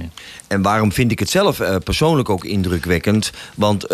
En 0.48 0.62
waarom 0.62 0.92
vind 0.92 1.10
ik 1.12 1.18
het 1.18 1.30
zelf 1.30 1.60
eh, 1.60 1.76
persoonlijk 1.84 2.28
ook 2.28 2.44
indrukwekkend? 2.44 3.32
Want 3.54 3.86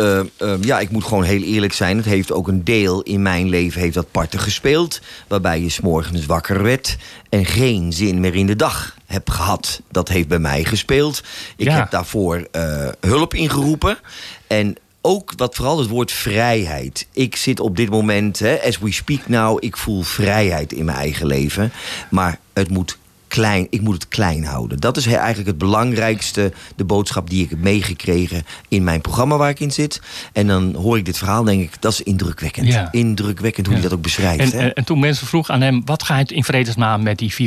ja, 0.61 0.79
ik 0.81 0.91
moet 0.91 1.05
gewoon 1.05 1.25
heel 1.25 1.43
eerlijk 1.43 1.73
zijn. 1.73 1.97
Het 1.97 2.07
heeft 2.07 2.33
ook 2.33 2.49
een 2.49 2.65
deel 2.65 3.03
in 3.03 3.23
mijn 3.23 3.49
leven 3.49 3.81
heeft 3.81 3.95
dat 3.95 4.11
parten 4.11 4.39
gespeeld. 4.41 5.01
Waarbij 5.29 5.61
je 5.61 5.69
s'morgens 5.69 6.27
wakker 6.27 6.63
werd 6.63 6.97
en 7.29 7.45
geen 7.45 7.93
zin 7.93 8.21
meer 8.21 8.35
in 8.35 8.47
de 8.47 8.57
dag 8.57 8.97
hebt 9.07 9.31
gehad. 9.31 9.81
Dat 9.91 10.09
heeft 10.09 10.29
bij 10.29 10.39
mij 10.39 10.65
gespeeld. 10.65 11.23
Ik 11.57 11.67
Ja. 11.67 11.75
heb 11.77 11.91
daarvoor 11.91 12.47
hulp 13.01 13.35
ingeroepen. 13.35 13.99
En 14.47 14.77
ook 15.07 15.33
wat 15.37 15.55
vooral 15.55 15.79
het 15.79 15.89
woord 15.89 16.13
vrijheid. 16.13 17.07
Ik 17.13 17.37
zit 17.37 17.61
op 17.61 17.77
dit 17.77 17.91
moment, 17.91 18.39
hè, 18.39 18.63
as 18.63 18.79
we 18.79 18.93
speak 18.93 19.29
now, 19.29 19.57
ik 19.65 19.77
voel 19.77 20.03
vrijheid 20.03 20.73
in 20.73 20.85
mijn 20.85 20.97
eigen 20.97 21.27
leven. 21.27 21.73
Maar 22.11 22.39
het 22.53 22.71
moet 22.71 22.99
klein, 23.29 23.67
ik 23.71 23.81
moet 23.81 23.95
het 23.95 24.09
klein 24.09 24.45
houden. 24.45 24.79
Dat 24.81 24.97
is 24.97 25.07
eigenlijk 25.07 25.49
het 25.49 25.59
belangrijkste, 25.59 26.53
de 26.77 26.85
boodschap 26.85 27.31
die 27.31 27.45
ik 27.45 27.51
heb 27.51 27.59
meegekregen 27.59 28.45
in 28.69 28.85
mijn 28.85 29.01
programma 29.01 29.37
waar 29.37 29.51
ik 29.51 29.61
in 29.61 29.71
zit. 29.73 30.01
En 30.33 30.47
dan 30.47 30.75
hoor 30.75 30.97
ik 30.99 31.05
dit 31.05 31.19
verhaal, 31.19 31.45
denk 31.45 31.63
ik, 31.63 31.83
dat 31.83 31.93
is 31.93 32.03
indrukwekkend. 32.03 32.67
Ja. 32.67 32.89
Indrukwekkend 32.93 33.67
hoe 33.67 33.75
Ja. 33.75 33.81
hij 33.81 33.89
dat 33.91 33.99
ook 33.99 34.05
beschrijft. 34.05 34.53
en, 34.53 34.59
hè? 34.59 34.65
en, 34.65 34.73
en 34.75 34.85
toen 34.85 34.99
mensen 34.99 35.27
vroegen 35.27 35.55
aan 35.55 35.61
hem... 35.61 35.83
wat 35.85 36.03
ga 36.03 36.19
je 36.19 36.25
in 36.25 36.45
vredesnaam 36.45 37.03
met 37.03 37.19
die 37.19 37.35
480.000 37.35 37.47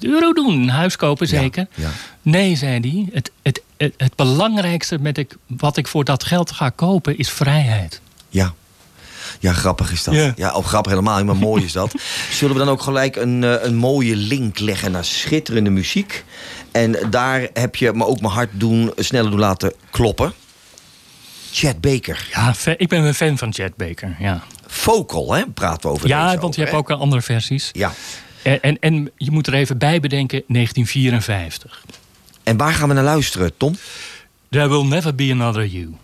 euro 0.00 0.32
doen? 0.32 0.52
Een 0.62 0.68
huis 0.68 0.96
kopen 0.96 1.26
zeker? 1.28 1.66
ja. 1.74 1.90
Nee, 2.22 2.56
zei 2.56 2.80
hij. 2.80 3.08
Het, 3.12 3.30
het, 3.42 3.62
het, 3.76 3.94
het 3.96 4.16
belangrijkste 4.16 4.98
met 4.98 5.18
ik, 5.18 5.36
wat 5.46 5.76
ik 5.76 5.88
voor 5.88 6.04
dat 6.04 6.24
geld 6.24 6.52
ga 6.52 6.68
kopen 6.68 7.18
is 7.18 7.30
vrijheid. 7.30 8.00
Ja. 8.28 8.54
Ja, 9.40 9.52
grappig 9.52 9.92
is 9.92 10.04
dat. 10.04 10.14
Ja. 10.14 10.32
Ja, 10.36 10.54
of 10.54 10.66
grappig 10.66 10.92
helemaal, 10.92 11.16
niet, 11.16 11.26
maar 11.26 11.36
mooi 11.36 11.64
is 11.64 11.72
dat. 11.72 11.94
Zullen 12.30 12.54
we 12.54 12.60
dan 12.64 12.72
ook 12.72 12.82
gelijk 12.82 13.16
een, 13.16 13.44
eh, 13.44 13.64
een 13.64 13.76
mooie 13.76 14.16
link 14.16 14.58
leggen 14.58 14.92
naar 14.92 15.04
schitterende 15.04 15.70
muziek? 15.70 16.24
En 16.72 16.96
daar 17.10 17.48
heb 17.52 17.76
je 17.76 17.92
me 17.92 18.06
ook 18.06 18.20
mijn 18.20 18.32
hart 18.32 18.50
doen, 18.52 18.92
sneller 18.96 19.30
doen 19.30 19.40
laten 19.40 19.72
kloppen. 19.90 20.32
Chad 21.52 21.80
Baker. 21.80 22.28
Ja, 22.32 22.54
ik 22.76 22.88
ben 22.88 23.04
een 23.04 23.14
fan 23.14 23.38
van 23.38 23.52
Chet 23.52 23.76
Baker. 23.76 24.16
Ja, 24.18 24.42
Vocal, 24.66 25.34
hè? 25.34 25.46
Praten 25.46 25.88
we 25.88 25.96
over 25.96 26.08
ja 26.08 26.28
deze 26.28 26.40
want 26.40 26.54
je 26.54 26.60
hebt 26.60 26.72
hè? 26.72 26.78
ook 26.78 26.90
andere 26.90 27.22
versies. 27.22 27.70
Ja. 27.72 27.92
En, 28.42 28.60
en, 28.60 28.78
en 28.78 29.10
je 29.16 29.30
moet 29.30 29.46
er 29.46 29.54
even 29.54 29.78
bij 29.78 30.00
bedenken, 30.00 30.42
1954. 30.46 31.84
En 32.42 32.56
waar 32.56 32.72
gaan 32.72 32.88
we 32.88 32.94
naar 32.94 33.04
luisteren, 33.04 33.56
Tom? 33.56 33.76
There 34.50 34.68
will 34.68 34.84
never 34.84 35.14
be 35.14 35.28
another 35.32 35.66
you. 35.66 35.94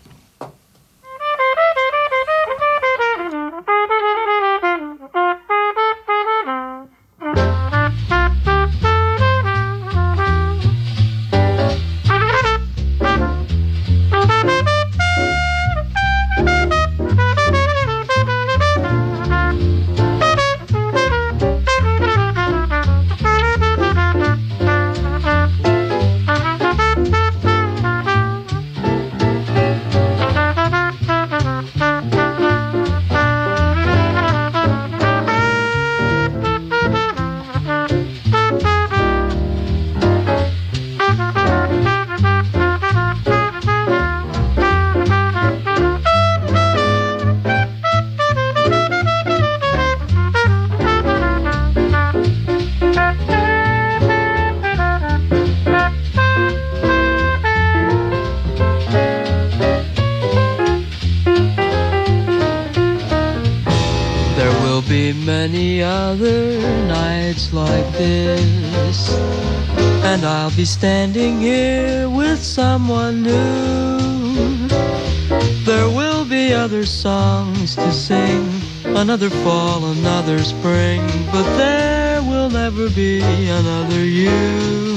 Another 79.15 79.35
fall, 79.45 79.85
another 79.91 80.39
spring, 80.39 80.99
but 81.31 81.45
there 81.55 82.21
will 82.23 82.49
never 82.49 82.89
be 82.89 83.21
another 83.21 84.03
you. 84.03 84.93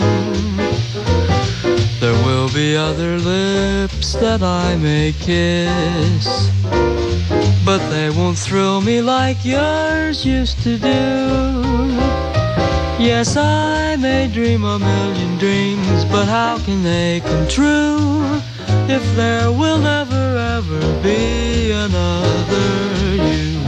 There 2.00 2.18
will 2.26 2.52
be 2.52 2.76
other 2.76 3.16
lips 3.20 4.14
that 4.14 4.42
I 4.42 4.74
may 4.74 5.12
kiss 5.12 6.50
but 7.64 7.78
they 7.90 8.10
won't 8.10 8.38
thrill 8.38 8.80
me 8.80 9.00
like 9.00 9.44
yours 9.44 10.26
used 10.26 10.60
to 10.64 10.76
do. 10.78 10.98
Yes, 12.98 13.36
I 13.36 13.94
may 13.96 14.26
dream 14.26 14.64
a 14.64 14.80
million 14.80 15.38
dreams, 15.38 16.04
but 16.06 16.26
how 16.26 16.58
can 16.64 16.82
they 16.82 17.20
come 17.20 17.46
true 17.46 18.24
if 18.88 19.04
there 19.14 19.52
will 19.52 19.78
never 19.78 20.36
ever 20.56 20.80
be 21.02 21.70
another 21.70 23.14
you? 23.14 23.67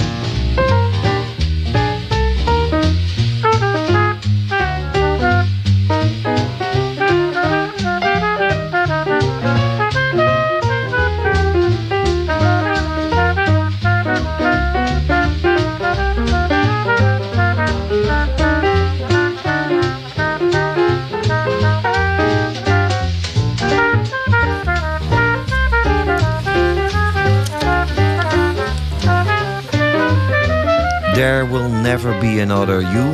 Never 31.90 32.18
Be 32.18 32.42
Another 32.42 32.80
You. 32.80 33.08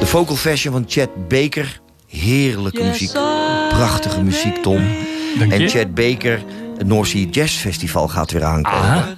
De 0.00 0.06
vocal 0.06 0.36
version 0.36 0.72
van 0.72 0.84
Chad 0.88 1.28
Baker. 1.28 1.80
Heerlijke 2.08 2.82
muziek. 2.82 3.12
Prachtige 3.68 4.22
muziek, 4.22 4.56
Tom. 4.62 4.82
Dank 5.38 5.52
je. 5.52 5.58
En 5.58 5.68
Chad 5.68 5.94
Baker, 5.94 6.44
het 6.76 6.86
North 6.86 7.08
Sea 7.08 7.26
Jazz 7.30 7.56
Festival 7.56 8.08
gaat 8.08 8.30
weer 8.30 8.44
aankomen. 8.44 9.16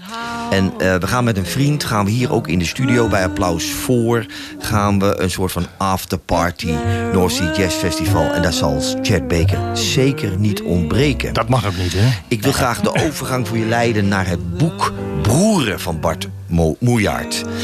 En 0.51 0.73
eh, 0.79 0.95
we 0.95 1.07
gaan 1.07 1.25
met 1.25 1.37
een 1.37 1.47
vriend, 1.47 1.85
gaan 1.85 2.05
we 2.05 2.11
hier 2.11 2.33
ook 2.33 2.49
in 2.49 2.59
de 2.59 2.65
studio 2.65 3.09
bij 3.09 3.25
Applaus 3.25 3.71
voor... 3.71 4.27
gaan 4.59 4.99
we 4.99 5.21
een 5.21 5.31
soort 5.31 5.53
van 5.53 5.67
afterparty 5.77 6.75
North 7.13 7.33
Sea 7.33 7.53
Jazz 7.57 7.77
Festival. 7.77 8.33
En 8.33 8.43
daar 8.43 8.53
zal 8.53 8.83
Chad 9.03 9.29
Baker 9.29 9.59
zeker 9.77 10.39
niet 10.39 10.63
ontbreken. 10.63 11.33
Dat 11.33 11.49
mag 11.49 11.67
ook 11.67 11.77
niet, 11.77 11.93
hè? 11.93 12.09
Ik 12.29 12.43
wil 12.43 12.53
graag 12.53 12.81
de 12.81 12.95
overgang 13.05 13.49
voor 13.49 13.59
je 13.59 13.67
leiden 13.67 14.09
naar 14.09 14.27
het 14.27 14.59
boek 14.59 14.93
Broeren 15.35 15.81
van 15.81 16.01
Bart 16.01 16.29
Mo. 16.47 16.77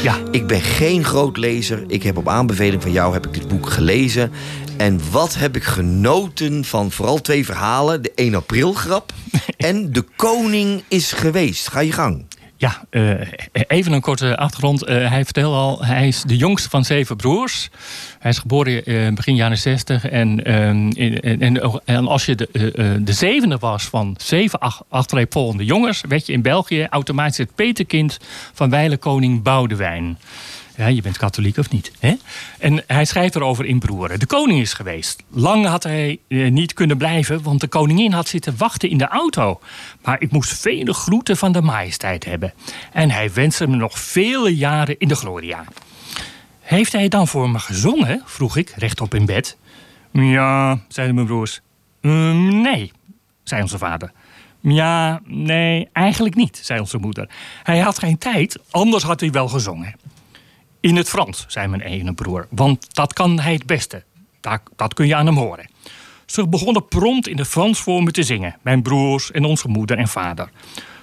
Ja. 0.01 0.17
Ik 0.31 0.47
ben 0.47 0.61
geen 0.61 1.03
groot 1.03 1.37
lezer. 1.37 1.83
Ik 1.87 2.03
heb 2.03 2.17
op 2.17 2.27
aanbeveling 2.27 2.81
van 2.81 2.91
jou 2.91 3.13
heb 3.13 3.25
ik 3.25 3.33
dit 3.33 3.47
boek 3.47 3.69
gelezen. 3.69 4.31
En 4.77 4.99
wat 5.11 5.35
heb 5.35 5.55
ik 5.55 5.63
genoten 5.63 6.65
van 6.65 6.91
vooral 6.91 7.21
twee 7.21 7.45
verhalen. 7.45 8.01
De 8.01 8.11
1 8.15 8.35
april 8.35 8.73
grap 8.73 9.13
en 9.57 9.91
De 9.91 10.05
Koning 10.15 10.83
is 10.87 11.11
geweest. 11.11 11.67
Ga 11.67 11.79
je 11.79 11.91
gang. 11.91 12.25
Ja, 12.61 12.85
eh, 12.89 13.13
even 13.51 13.91
een 13.91 14.01
korte 14.01 14.37
achtergrond. 14.37 14.83
Eh, 14.83 15.09
hij 15.09 15.23
vertelde 15.23 15.57
al, 15.57 15.85
hij 15.85 16.07
is 16.07 16.23
de 16.23 16.37
jongste 16.37 16.69
van 16.69 16.85
zeven 16.85 17.15
broers. 17.15 17.69
Hij 18.19 18.31
is 18.31 18.37
geboren 18.37 18.83
eh, 18.83 19.13
begin 19.13 19.35
jaren 19.35 19.57
zestig. 19.57 20.07
En, 20.07 20.45
ehm, 20.45 20.89
en, 20.89 21.39
en, 21.39 21.81
en 21.85 22.07
als 22.07 22.25
je 22.25 22.35
de, 22.35 22.99
de 23.03 23.13
zevende 23.13 23.57
was 23.57 23.83
van 23.83 24.15
zeven 24.17 24.59
ach, 24.59 24.83
achtereenvolgende 24.89 25.65
jongens... 25.65 26.03
werd 26.07 26.25
je 26.25 26.33
in 26.33 26.41
België 26.41 26.87
automatisch 26.89 27.37
het 27.37 27.55
peterkind 27.55 28.17
van 28.53 28.69
wijle 28.69 28.97
koning 28.97 29.43
Boudewijn. 29.43 30.17
Ja, 30.75 30.87
je 30.87 31.01
bent 31.01 31.17
katholiek 31.17 31.57
of 31.57 31.69
niet? 31.69 31.91
Hè? 31.99 32.13
En 32.59 32.83
hij 32.87 33.05
schrijft 33.05 33.35
erover 33.35 33.65
in 33.65 33.79
Broeren. 33.79 34.19
De 34.19 34.25
koning 34.25 34.59
is 34.59 34.73
geweest. 34.73 35.23
Lang 35.29 35.65
had 35.65 35.83
hij 35.83 36.19
eh, 36.27 36.51
niet 36.51 36.73
kunnen 36.73 36.97
blijven, 36.97 37.43
want 37.43 37.59
de 37.61 37.67
koningin 37.67 38.11
had 38.11 38.27
zitten 38.27 38.53
wachten 38.57 38.89
in 38.89 38.97
de 38.97 39.07
auto. 39.07 39.59
Maar 40.01 40.21
ik 40.21 40.31
moest 40.31 40.53
vele 40.59 40.93
groeten 40.93 41.37
van 41.37 41.51
de 41.51 41.61
majesteit 41.61 42.25
hebben. 42.25 42.53
En 42.91 43.09
hij 43.11 43.33
wenste 43.33 43.67
me 43.67 43.75
nog 43.75 43.99
vele 43.99 44.55
jaren 44.55 44.99
in 44.99 45.07
de 45.07 45.15
gloria. 45.15 45.63
Heeft 46.59 46.91
hij 46.91 47.07
dan 47.07 47.27
voor 47.27 47.49
me 47.49 47.59
gezongen? 47.59 48.21
vroeg 48.25 48.57
ik, 48.57 48.73
rechtop 48.75 49.13
in 49.13 49.25
bed. 49.25 49.57
Ja, 50.11 50.79
zeiden 50.87 51.15
mijn 51.15 51.27
broers. 51.27 51.61
"Ehm, 52.01 52.61
nee, 52.61 52.91
zei 53.43 53.61
onze 53.61 53.77
vader. 53.77 54.11
Ja, 54.61 55.21
nee, 55.25 55.89
eigenlijk 55.93 56.35
niet, 56.35 56.59
zei 56.63 56.79
onze 56.79 56.97
moeder. 56.97 57.29
Hij 57.63 57.79
had 57.79 57.99
geen 57.99 58.17
tijd, 58.17 58.57
anders 58.71 59.03
had 59.03 59.19
hij 59.19 59.31
wel 59.31 59.47
gezongen. 59.47 59.95
In 60.81 60.95
het 60.95 61.09
Frans, 61.09 61.45
zei 61.47 61.67
mijn 61.67 61.81
ene 61.81 62.13
broer, 62.13 62.47
want 62.49 62.95
dat 62.95 63.13
kan 63.13 63.39
hij 63.39 63.53
het 63.53 63.65
beste. 63.65 64.03
Dat, 64.39 64.61
dat 64.75 64.93
kun 64.93 65.07
je 65.07 65.15
aan 65.15 65.25
hem 65.25 65.37
horen. 65.37 65.69
Ze 66.25 66.47
begonnen 66.47 66.87
prompt 66.87 67.27
in 67.27 67.37
het 67.37 67.47
Frans 67.47 67.79
voor 67.79 68.03
me 68.03 68.11
te 68.11 68.23
zingen, 68.23 68.55
mijn 68.61 68.81
broers 68.81 69.31
en 69.31 69.45
onze 69.45 69.67
moeder 69.67 69.97
en 69.97 70.07
vader. 70.07 70.49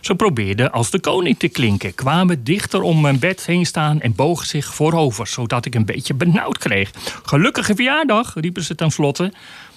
Ze 0.01 0.15
probeerden 0.15 0.73
als 0.73 0.91
de 0.91 1.01
koning 1.01 1.39
te 1.39 1.49
klinken, 1.49 1.95
kwamen 1.95 2.45
dichter 2.45 2.83
om 2.83 3.01
mijn 3.01 3.19
bed 3.19 3.47
heen 3.47 3.67
staan 3.67 4.01
en 4.01 4.15
bogen 4.15 4.47
zich 4.47 4.75
voorover, 4.75 5.27
zodat 5.27 5.65
ik 5.65 5.75
een 5.75 5.85
beetje 5.85 6.15
benauwd 6.15 6.59
kreeg. 6.59 6.91
Gelukkige 7.25 7.75
verjaardag, 7.75 8.35
riepen 8.35 8.63
ze 8.63 8.75
tenslotte, 8.75 9.33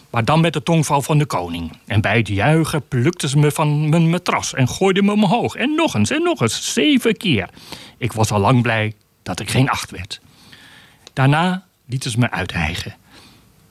maar 0.10 0.26
dan 0.26 0.42
met 0.42 0.54
de 0.54 0.64
tongval 0.64 1.02
van 1.02 1.18
de 1.18 1.26
koning. 1.26 1.72
En 1.86 2.02
bij 2.02 2.18
het 2.18 2.28
juichen 2.28 2.88
plukten 2.88 3.30
ze 3.30 3.38
me 3.38 3.52
van 3.52 3.90
mijn 3.90 4.10
matras 4.10 4.54
en 4.54 4.68
gooiden 4.68 5.06
me 5.06 5.12
omhoog. 5.12 5.56
En 5.56 5.76
nog 5.76 5.96
eens 5.96 6.10
en 6.10 6.24
nog 6.24 6.42
eens, 6.42 6.74
zeven 6.74 7.18
keer. 7.18 7.50
Ik 7.98 8.14
was 8.14 8.32
al 8.32 8.40
lang 8.40 8.62
blij 8.62 8.94
dat 9.24 9.40
ik 9.40 9.50
geen 9.50 9.70
acht 9.70 9.92
werd. 9.92 10.22
Daarna 11.14 11.64
lieten 11.86 12.12
ze 12.12 12.20
me 12.20 12.32
uithijgen. 12.32 12.96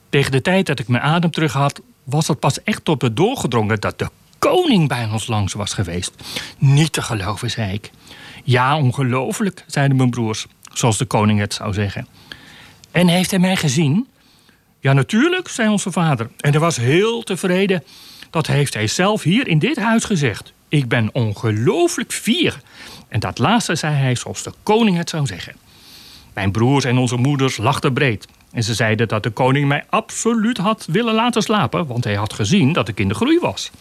Tegen 0.09 0.31
de 0.31 0.41
tijd 0.41 0.65
dat 0.65 0.79
ik 0.79 0.87
mijn 0.87 1.03
adem 1.03 1.31
terug 1.31 1.53
had, 1.53 1.81
was 2.03 2.27
het 2.27 2.39
pas 2.39 2.63
echt 2.63 2.89
op 2.89 3.01
me 3.01 3.13
doorgedrongen 3.13 3.79
dat 3.79 3.99
de 3.99 4.09
koning 4.39 4.87
bij 4.87 5.09
ons 5.11 5.27
langs 5.27 5.53
was 5.53 5.73
geweest. 5.73 6.13
Niet 6.57 6.93
te 6.93 7.01
geloven, 7.01 7.51
zei 7.51 7.73
ik. 7.73 7.91
Ja, 8.43 8.77
ongelooflijk, 8.77 9.63
zeiden 9.67 9.97
mijn 9.97 10.09
broers, 10.09 10.45
zoals 10.73 10.97
de 10.97 11.05
koning 11.05 11.39
het 11.39 11.53
zou 11.53 11.73
zeggen. 11.73 12.07
En 12.91 13.07
heeft 13.07 13.29
hij 13.29 13.39
mij 13.39 13.55
gezien? 13.55 14.07
Ja, 14.79 14.93
natuurlijk, 14.93 15.47
zei 15.47 15.69
onze 15.69 15.91
vader. 15.91 16.29
En 16.37 16.51
hij 16.51 16.59
was 16.59 16.77
heel 16.77 17.23
tevreden. 17.23 17.83
Dat 18.29 18.47
heeft 18.47 18.73
hij 18.73 18.87
zelf 18.87 19.23
hier 19.23 19.47
in 19.47 19.59
dit 19.59 19.77
huis 19.77 20.03
gezegd. 20.03 20.53
Ik 20.69 20.87
ben 20.87 21.09
ongelooflijk 21.13 22.13
fier. 22.13 22.61
En 23.11 23.19
dat 23.19 23.37
laatste 23.37 23.75
zei 23.75 23.95
hij 23.95 24.15
zoals 24.15 24.43
de 24.43 24.53
koning 24.63 24.97
het 24.97 25.09
zou 25.09 25.25
zeggen. 25.25 25.55
Mijn 26.33 26.51
broers 26.51 26.85
en 26.85 26.97
onze 26.97 27.15
moeders 27.15 27.57
lachten 27.57 27.93
breed. 27.93 28.27
En 28.51 28.63
ze 28.63 28.73
zeiden 28.73 29.07
dat 29.07 29.23
de 29.23 29.29
koning 29.29 29.67
mij 29.67 29.85
absoluut 29.89 30.57
had 30.57 30.85
willen 30.89 31.13
laten 31.13 31.41
slapen, 31.41 31.87
want 31.87 32.03
hij 32.03 32.15
had 32.15 32.33
gezien 32.33 32.73
dat 32.73 32.87
ik 32.87 32.99
in 32.99 33.07
de 33.07 33.13
groei 33.13 33.39
was. 33.39 33.71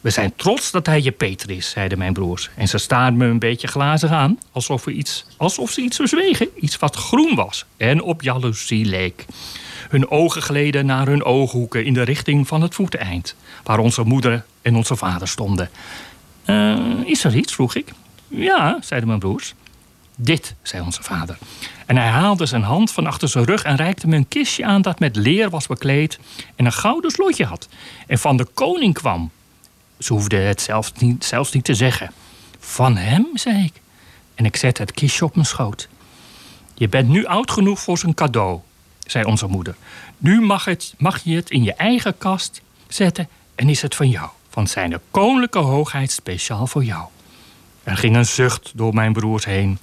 We 0.00 0.10
zijn 0.10 0.32
trots 0.36 0.70
dat 0.70 0.86
hij 0.86 1.02
je 1.02 1.12
Peter 1.12 1.50
is, 1.50 1.70
zeiden 1.70 1.98
mijn 1.98 2.12
broers. 2.12 2.50
En 2.54 2.68
ze 2.68 2.78
staarden 2.78 3.18
me 3.18 3.26
een 3.26 3.38
beetje 3.38 3.68
glazig 3.68 4.10
aan, 4.10 4.38
alsof, 4.52 4.84
we 4.84 4.92
iets, 4.92 5.26
alsof 5.36 5.70
ze 5.70 5.80
iets 5.80 5.96
verzwegen. 5.96 6.48
Iets 6.54 6.76
wat 6.76 6.96
groen 6.96 7.34
was 7.34 7.64
en 7.76 8.02
op 8.02 8.22
jaloezie 8.22 8.84
leek. 8.84 9.24
Hun 9.88 10.10
ogen 10.10 10.42
gleden 10.42 10.86
naar 10.86 11.06
hun 11.06 11.24
ooghoeken 11.24 11.84
in 11.84 11.94
de 11.94 12.02
richting 12.02 12.48
van 12.48 12.62
het 12.62 12.74
voeteneind, 12.74 13.34
waar 13.64 13.78
onze 13.78 14.02
moeder 14.02 14.44
en 14.62 14.76
onze 14.76 14.96
vader 14.96 15.28
stonden. 15.28 15.70
"Eh, 16.44 16.78
is 17.04 17.24
er 17.24 17.36
iets? 17.36 17.54
vroeg 17.54 17.74
ik. 17.74 17.92
Ja, 18.28 18.78
zeiden 18.80 19.08
mijn 19.08 19.20
broers. 19.20 19.54
Dit, 20.16 20.54
zei 20.62 20.82
onze 20.82 21.02
vader. 21.02 21.38
En 21.86 21.96
hij 21.96 22.08
haalde 22.08 22.46
zijn 22.46 22.62
hand 22.62 22.90
van 22.90 23.06
achter 23.06 23.28
zijn 23.28 23.44
rug 23.44 23.62
en 23.62 23.76
reikte 23.76 24.08
me 24.08 24.16
een 24.16 24.28
kistje 24.28 24.64
aan 24.64 24.82
dat 24.82 24.98
met 24.98 25.16
leer 25.16 25.50
was 25.50 25.66
bekleed 25.66 26.18
en 26.56 26.64
een 26.64 26.72
gouden 26.72 27.10
slotje 27.10 27.44
had. 27.44 27.68
En 28.06 28.18
van 28.18 28.36
de 28.36 28.44
koning 28.44 28.94
kwam. 28.94 29.30
Ze 29.98 30.12
hoefde 30.12 30.36
het 30.36 30.60
zelfs 30.60 30.92
niet, 30.92 31.24
zelfs 31.24 31.52
niet 31.52 31.64
te 31.64 31.74
zeggen. 31.74 32.12
Van 32.58 32.96
hem, 32.96 33.26
zei 33.34 33.64
ik. 33.64 33.80
En 34.34 34.44
ik 34.44 34.56
zette 34.56 34.82
het 34.82 34.92
kistje 34.92 35.24
op 35.24 35.34
mijn 35.34 35.46
schoot. 35.46 35.88
Je 36.74 36.88
bent 36.88 37.08
nu 37.08 37.24
oud 37.26 37.50
genoeg 37.50 37.80
voor 37.80 37.98
zijn 37.98 38.14
cadeau, 38.14 38.60
zei 39.06 39.24
onze 39.24 39.46
moeder. 39.46 39.76
Nu 40.18 40.40
mag, 40.40 40.64
het, 40.64 40.94
mag 40.98 41.24
je 41.24 41.36
het 41.36 41.50
in 41.50 41.62
je 41.62 41.74
eigen 41.74 42.18
kast 42.18 42.60
zetten 42.88 43.28
en 43.54 43.68
is 43.68 43.82
het 43.82 43.94
van 43.94 44.08
jou. 44.08 44.28
Van 44.48 44.66
zijn 44.66 44.98
koninklijke 45.10 45.58
hoogheid 45.58 46.10
speciaal 46.10 46.66
voor 46.66 46.84
jou. 46.84 47.06
Er 47.88 47.96
ging 47.96 48.16
een 48.16 48.26
zucht 48.26 48.72
door 48.74 48.94
mijn 48.94 49.12
broers 49.12 49.44
heen. 49.44 49.78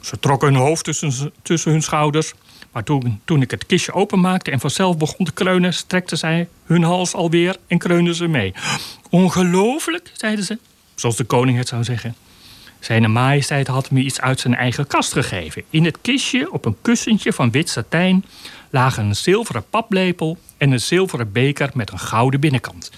Ze 0.00 0.18
trokken 0.18 0.48
hun 0.48 0.56
hoofd 0.62 0.84
tussen, 0.84 1.32
tussen 1.42 1.70
hun 1.70 1.82
schouders. 1.82 2.32
Maar 2.72 2.84
toen, 2.84 3.20
toen 3.24 3.42
ik 3.42 3.50
het 3.50 3.66
kistje 3.66 3.92
openmaakte 3.92 4.50
en 4.50 4.60
vanzelf 4.60 4.96
begon 4.96 5.26
te 5.26 5.32
kreunen, 5.32 5.74
strekten 5.74 6.18
zij 6.18 6.48
hun 6.64 6.82
hals 6.82 7.14
alweer 7.14 7.56
en 7.66 7.78
kreunden 7.78 8.14
ze 8.14 8.26
mee. 8.26 8.54
Ongelooflijk, 9.10 10.10
zeiden 10.12 10.44
ze, 10.44 10.58
zoals 10.94 11.16
de 11.16 11.24
koning 11.24 11.58
het 11.58 11.68
zou 11.68 11.84
zeggen. 11.84 12.14
Zijn 12.80 13.12
majesteit 13.12 13.66
had 13.66 13.90
me 13.90 14.00
iets 14.00 14.20
uit 14.20 14.40
zijn 14.40 14.54
eigen 14.54 14.86
kast 14.86 15.12
gegeven. 15.12 15.62
In 15.70 15.84
het 15.84 15.98
kistje, 16.00 16.52
op 16.52 16.64
een 16.64 16.76
kussentje 16.82 17.32
van 17.32 17.50
wit 17.50 17.68
satijn, 17.68 18.24
lagen 18.76 19.04
een 19.04 19.16
zilveren 19.16 19.68
paplepel 19.70 20.38
en 20.56 20.70
een 20.70 20.80
zilveren 20.80 21.32
beker 21.32 21.70
met 21.74 21.92
een 21.92 21.98
gouden 21.98 22.40
binnenkant. 22.40 22.90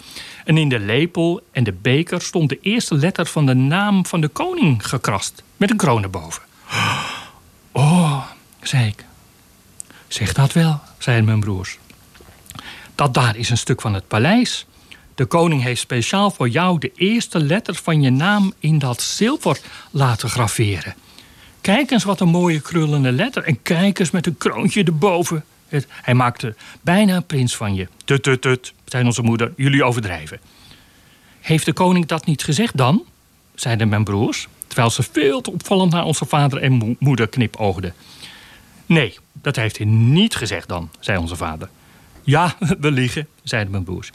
En 0.44 0.56
in 0.56 0.68
de 0.68 0.78
lepel 0.78 1.40
en 1.52 1.64
de 1.64 1.72
beker 1.72 2.22
stond 2.22 2.48
de 2.48 2.58
eerste 2.60 2.94
letter 2.94 3.26
van 3.26 3.46
de 3.46 3.54
naam 3.54 4.06
van 4.06 4.20
de 4.20 4.28
koning 4.28 4.88
gekrast, 4.88 5.42
met 5.56 5.70
een 5.70 5.76
kroon 5.76 6.02
erboven. 6.02 6.42
Oh, 7.72 8.22
zei 8.62 8.86
ik. 8.86 9.04
Zeg 10.08 10.32
dat 10.32 10.52
wel, 10.52 10.80
zeiden 10.98 11.24
mijn 11.24 11.40
broers. 11.40 11.78
Dat 12.94 13.14
daar 13.14 13.36
is 13.36 13.50
een 13.50 13.58
stuk 13.58 13.80
van 13.80 13.94
het 13.94 14.08
paleis. 14.08 14.66
De 15.14 15.24
koning 15.24 15.62
heeft 15.62 15.80
speciaal 15.80 16.30
voor 16.30 16.48
jou 16.48 16.78
de 16.78 16.92
eerste 16.94 17.40
letter 17.40 17.74
van 17.74 18.02
je 18.02 18.10
naam 18.10 18.52
in 18.58 18.78
dat 18.78 19.02
zilver 19.02 19.60
laten 19.90 20.28
graveren. 20.28 20.94
Kijk 21.60 21.90
eens 21.90 22.04
wat 22.04 22.20
een 22.20 22.28
mooie 22.28 22.60
krullende 22.60 23.12
letter. 23.12 23.42
En 23.42 23.62
kijk 23.62 23.98
eens 23.98 24.10
met 24.10 24.26
een 24.26 24.38
kroontje 24.38 24.84
erboven. 24.84 25.44
Hij 25.90 26.14
maakte 26.14 26.54
bijna 26.80 27.16
een 27.16 27.26
prins 27.26 27.56
van 27.56 27.74
je. 27.74 27.88
Tut, 28.04 28.22
tut, 28.22 28.40
tut, 28.42 28.72
zei 28.84 29.04
onze 29.04 29.22
moeder. 29.22 29.52
Jullie 29.56 29.84
overdrijven. 29.84 30.40
Heeft 31.40 31.64
de 31.64 31.72
koning 31.72 32.06
dat 32.06 32.26
niet 32.26 32.42
gezegd 32.44 32.76
dan? 32.76 33.04
zeiden 33.54 33.88
mijn 33.88 34.04
broers. 34.04 34.48
Terwijl 34.66 34.90
ze 34.90 35.02
veel 35.02 35.40
te 35.40 35.52
opvallend 35.52 35.92
naar 35.92 36.04
onze 36.04 36.24
vader 36.24 36.62
en 36.62 36.72
mo- 36.72 36.94
moeder 36.98 37.28
knipoogden. 37.28 37.94
Nee, 38.86 39.18
dat 39.32 39.56
heeft 39.56 39.76
hij 39.76 39.86
niet 39.86 40.34
gezegd 40.36 40.68
dan, 40.68 40.90
zei 41.00 41.18
onze 41.18 41.36
vader. 41.36 41.68
Ja, 42.22 42.56
we 42.80 42.90
liegen, 42.90 43.28
zeiden 43.42 43.70
mijn 43.72 43.84
broers. 43.84 44.10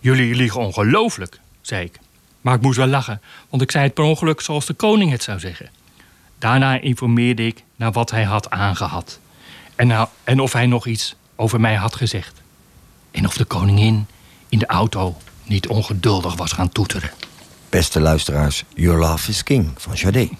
Jullie 0.00 0.34
liegen 0.34 0.60
ongelooflijk, 0.60 1.40
zei 1.60 1.84
ik. 1.84 1.98
Maar 2.40 2.54
ik 2.54 2.60
moest 2.60 2.76
wel 2.76 2.86
lachen, 2.86 3.20
want 3.48 3.62
ik 3.62 3.70
zei 3.70 3.84
het 3.84 3.94
per 3.94 4.04
ongeluk 4.04 4.40
zoals 4.40 4.66
de 4.66 4.74
koning 4.74 5.10
het 5.10 5.22
zou 5.22 5.38
zeggen. 5.38 5.70
Daarna 6.38 6.80
informeerde 6.80 7.46
ik 7.46 7.62
naar 7.76 7.92
wat 7.92 8.10
hij 8.10 8.24
had 8.24 8.50
aangehad. 8.50 9.20
En, 9.80 9.86
nou, 9.86 10.08
en 10.24 10.40
of 10.40 10.52
hij 10.52 10.66
nog 10.66 10.86
iets 10.86 11.14
over 11.36 11.60
mij 11.60 11.74
had 11.74 11.94
gezegd. 11.96 12.40
En 13.10 13.26
of 13.26 13.36
de 13.36 13.44
koningin 13.44 14.06
in 14.48 14.58
de 14.58 14.66
auto 14.66 15.16
niet 15.44 15.68
ongeduldig 15.68 16.36
was 16.36 16.52
gaan 16.52 16.68
toeteren. 16.68 17.10
Beste 17.68 18.00
luisteraars, 18.00 18.64
Your 18.74 18.98
Love 18.98 19.30
is 19.30 19.42
King 19.42 19.72
van 19.76 19.94
Jade. 19.94 20.30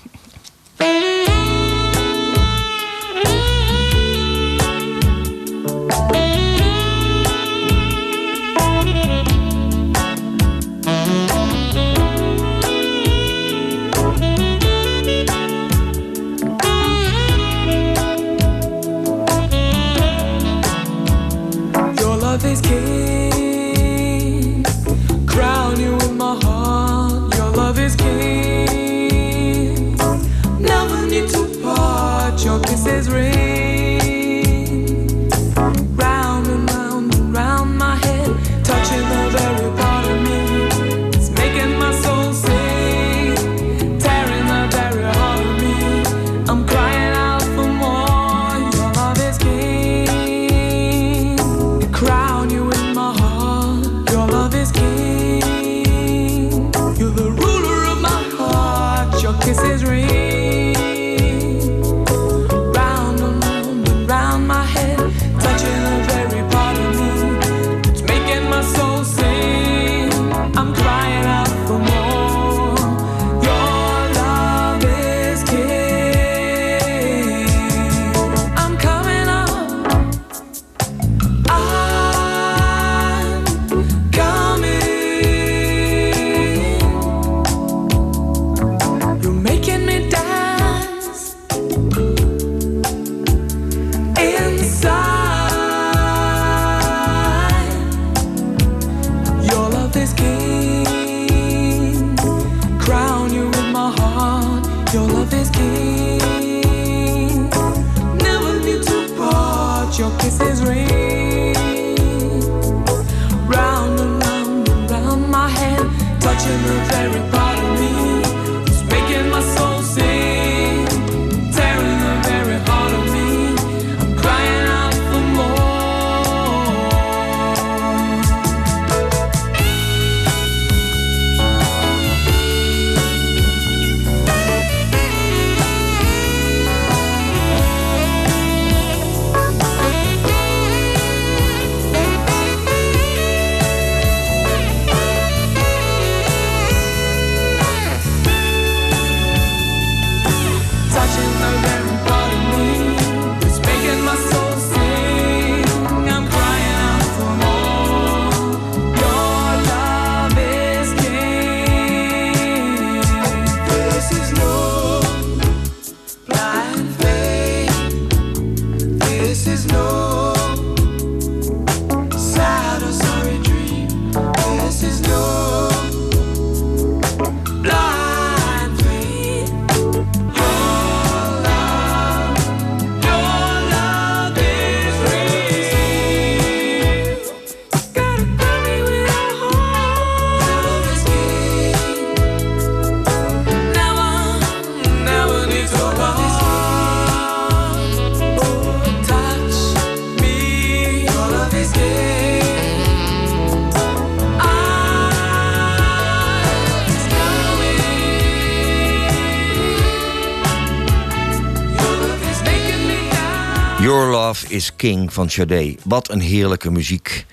King 214.81 215.13
van 215.13 215.31
Sade. 215.31 215.77
Wat 215.85 216.11
een 216.11 216.21
heerlijke 216.21 216.71
muziek. 216.71 217.27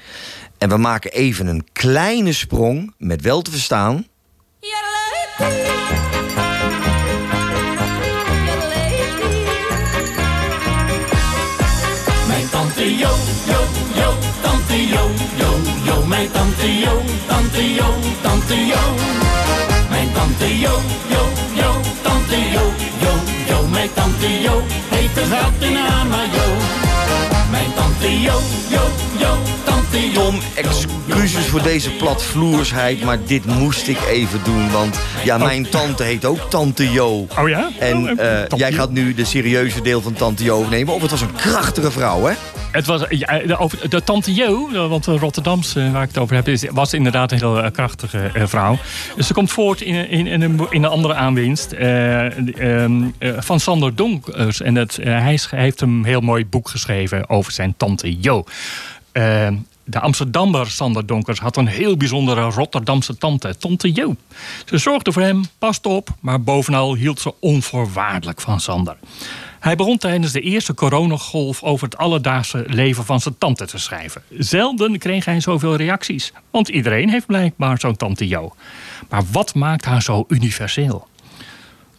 En 0.57 0.69
we 0.69 0.77
maken 0.77 1.11
even 1.11 1.47
een 1.47 1.65
kleine 1.73 2.33
sprong, 2.33 2.93
met 2.97 3.21
wel 3.21 3.41
te 3.41 3.51
verstaan... 3.51 4.07
Mijn 12.27 12.49
tante 12.49 12.97
Jo, 12.97 13.09
Jo, 13.45 13.59
Jo, 13.95 14.13
tante 14.41 14.87
Jo, 14.87 15.09
Jo, 15.37 15.49
Jo, 15.83 16.05
mijn 16.05 16.31
tante 16.31 16.79
Jo, 16.79 17.01
tante 17.27 17.73
Jo, 17.73 17.93
tante 18.21 18.65
Jo. 18.65 18.79
Mijn 19.89 20.11
tante 20.13 20.59
Jo, 20.59 20.79
Jo, 21.09 21.23
Jo, 21.53 21.81
tante 22.01 22.49
Jo, 22.51 22.73
Jo, 23.01 23.13
Jo, 23.47 23.67
mijn 23.67 23.89
tante 23.93 24.41
Jo, 24.41 24.61
heet 24.89 25.15
de 25.15 25.21
Fatima 25.21 26.25
Jo. 26.33 26.86
Tante 27.99 28.21
Jo, 28.21 28.39
Jo, 28.69 28.81
Jo, 29.19 29.37
tante 29.63 30.11
Jo. 30.11 30.13
Tom, 30.13 30.39
excuses 30.55 31.45
voor 31.45 31.61
deze 31.61 31.89
platvloersheid, 31.91 33.03
maar 33.03 33.17
dit 33.25 33.45
moest 33.45 33.87
ik 33.87 33.97
even 34.09 34.39
doen. 34.43 34.71
Want 34.71 34.99
ja, 35.23 35.37
mijn 35.37 35.69
tante 35.69 36.03
heet 36.03 36.25
ook 36.25 36.49
Tante 36.49 36.91
Jo. 36.91 37.27
Oh 37.39 37.49
ja? 37.49 37.69
En 37.79 38.03
Oh, 38.03 38.25
eh, 38.25 38.43
jij 38.55 38.71
gaat 38.71 38.89
nu 38.91 39.13
de 39.13 39.25
serieuze 39.25 39.81
deel 39.81 40.01
van 40.01 40.13
Tante 40.13 40.43
Jo 40.43 40.57
overnemen. 40.57 40.93
Of 40.93 41.01
het 41.01 41.11
was 41.11 41.21
een 41.21 41.35
krachtige 41.35 41.91
vrouw, 41.91 42.23
hè? 42.25 42.33
Het 42.77 42.85
was, 42.85 43.01
de, 43.01 43.69
de 43.89 44.03
tante 44.03 44.33
Jo, 44.33 44.69
eh, 44.73 44.87
want 44.89 45.03
de 45.03 45.17
Rotterdamse 45.17 45.91
waar 45.91 46.01
ik 46.01 46.07
het 46.07 46.17
over 46.17 46.35
heb, 46.35 46.47
is, 46.47 46.65
was 46.71 46.93
inderdaad 46.93 47.31
een 47.31 47.37
heel 47.37 47.61
eh, 47.63 47.71
krachtige 47.71 48.29
eh, 48.33 48.47
vrouw. 48.47 48.77
Ze 49.19 49.33
komt 49.33 49.51
voort 49.51 49.81
in, 49.81 50.09
in, 50.09 50.27
in, 50.27 50.41
een, 50.41 50.67
in 50.69 50.83
een 50.83 50.89
andere 50.89 51.13
aanwinst 51.13 51.71
eh, 51.71 52.25
ehm, 52.83 53.03
eh, 53.17 53.33
van 53.37 53.59
Sander 53.59 53.95
Donkers. 53.95 54.61
En 54.61 54.77
eh, 54.77 54.87
hij 55.03 55.37
sch- 55.37 55.51
heeft 55.51 55.81
een 55.81 56.03
heel 56.05 56.21
mooi 56.21 56.45
boek 56.45 56.69
geschreven 56.69 57.29
over 57.29 57.51
zijn 57.51 57.73
tante 57.77 58.19
Jo. 58.19 58.43
Eh, 59.11 59.47
de 59.83 59.99
Amsterdammer 59.99 60.69
Sander 60.69 61.05
Donkers 61.05 61.39
had 61.39 61.57
een 61.57 61.67
heel 61.67 61.97
bijzondere 61.97 62.41
Rotterdamse 62.41 63.17
tante, 63.17 63.57
tante 63.57 63.91
Jo. 63.93 64.15
Ze 64.65 64.77
zorgde 64.77 65.11
voor 65.11 65.21
hem, 65.21 65.43
paste 65.59 65.89
op, 65.89 66.09
maar 66.19 66.41
bovenal 66.41 66.95
hield 66.95 67.19
ze 67.19 67.33
onvoorwaardelijk 67.39 68.41
van 68.41 68.59
Sander. 68.59 68.97
Hij 69.59 69.75
begon 69.75 69.97
tijdens 69.97 70.31
de 70.31 70.41
eerste 70.41 70.73
coronagolf 70.73 71.63
over 71.63 71.85
het 71.85 71.97
alledaagse 71.97 72.63
leven 72.67 73.05
van 73.05 73.19
zijn 73.19 73.37
tante 73.37 73.65
te 73.65 73.77
schrijven. 73.77 74.21
Zelden 74.37 74.97
kreeg 74.97 75.25
hij 75.25 75.39
zoveel 75.39 75.75
reacties, 75.75 76.33
want 76.51 76.67
iedereen 76.67 77.09
heeft 77.09 77.25
blijkbaar 77.25 77.79
zo'n 77.79 77.95
tante 77.95 78.27
Jo. 78.27 78.55
Maar 79.09 79.23
wat 79.31 79.53
maakt 79.53 79.85
haar 79.85 80.01
zo 80.01 80.25
universeel? 80.27 81.07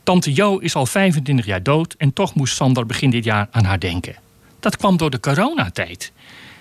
Tante 0.02 0.32
Jo 0.32 0.59
is 0.59 0.74
al 0.74 0.86
25 0.86 1.46
jaar 1.46 1.62
dood 1.62 1.94
en 1.98 2.12
toch 2.12 2.34
moest 2.34 2.54
Sander 2.54 2.86
begin 2.86 3.11
dit 3.11 3.24
jaar 3.24 3.48
aan 3.50 3.64
haar 3.64 3.78
denken. 3.78 4.16
Dat 4.61 4.76
kwam 4.76 4.96
door 4.96 5.11
de 5.11 5.20
coronatijd. 5.20 6.12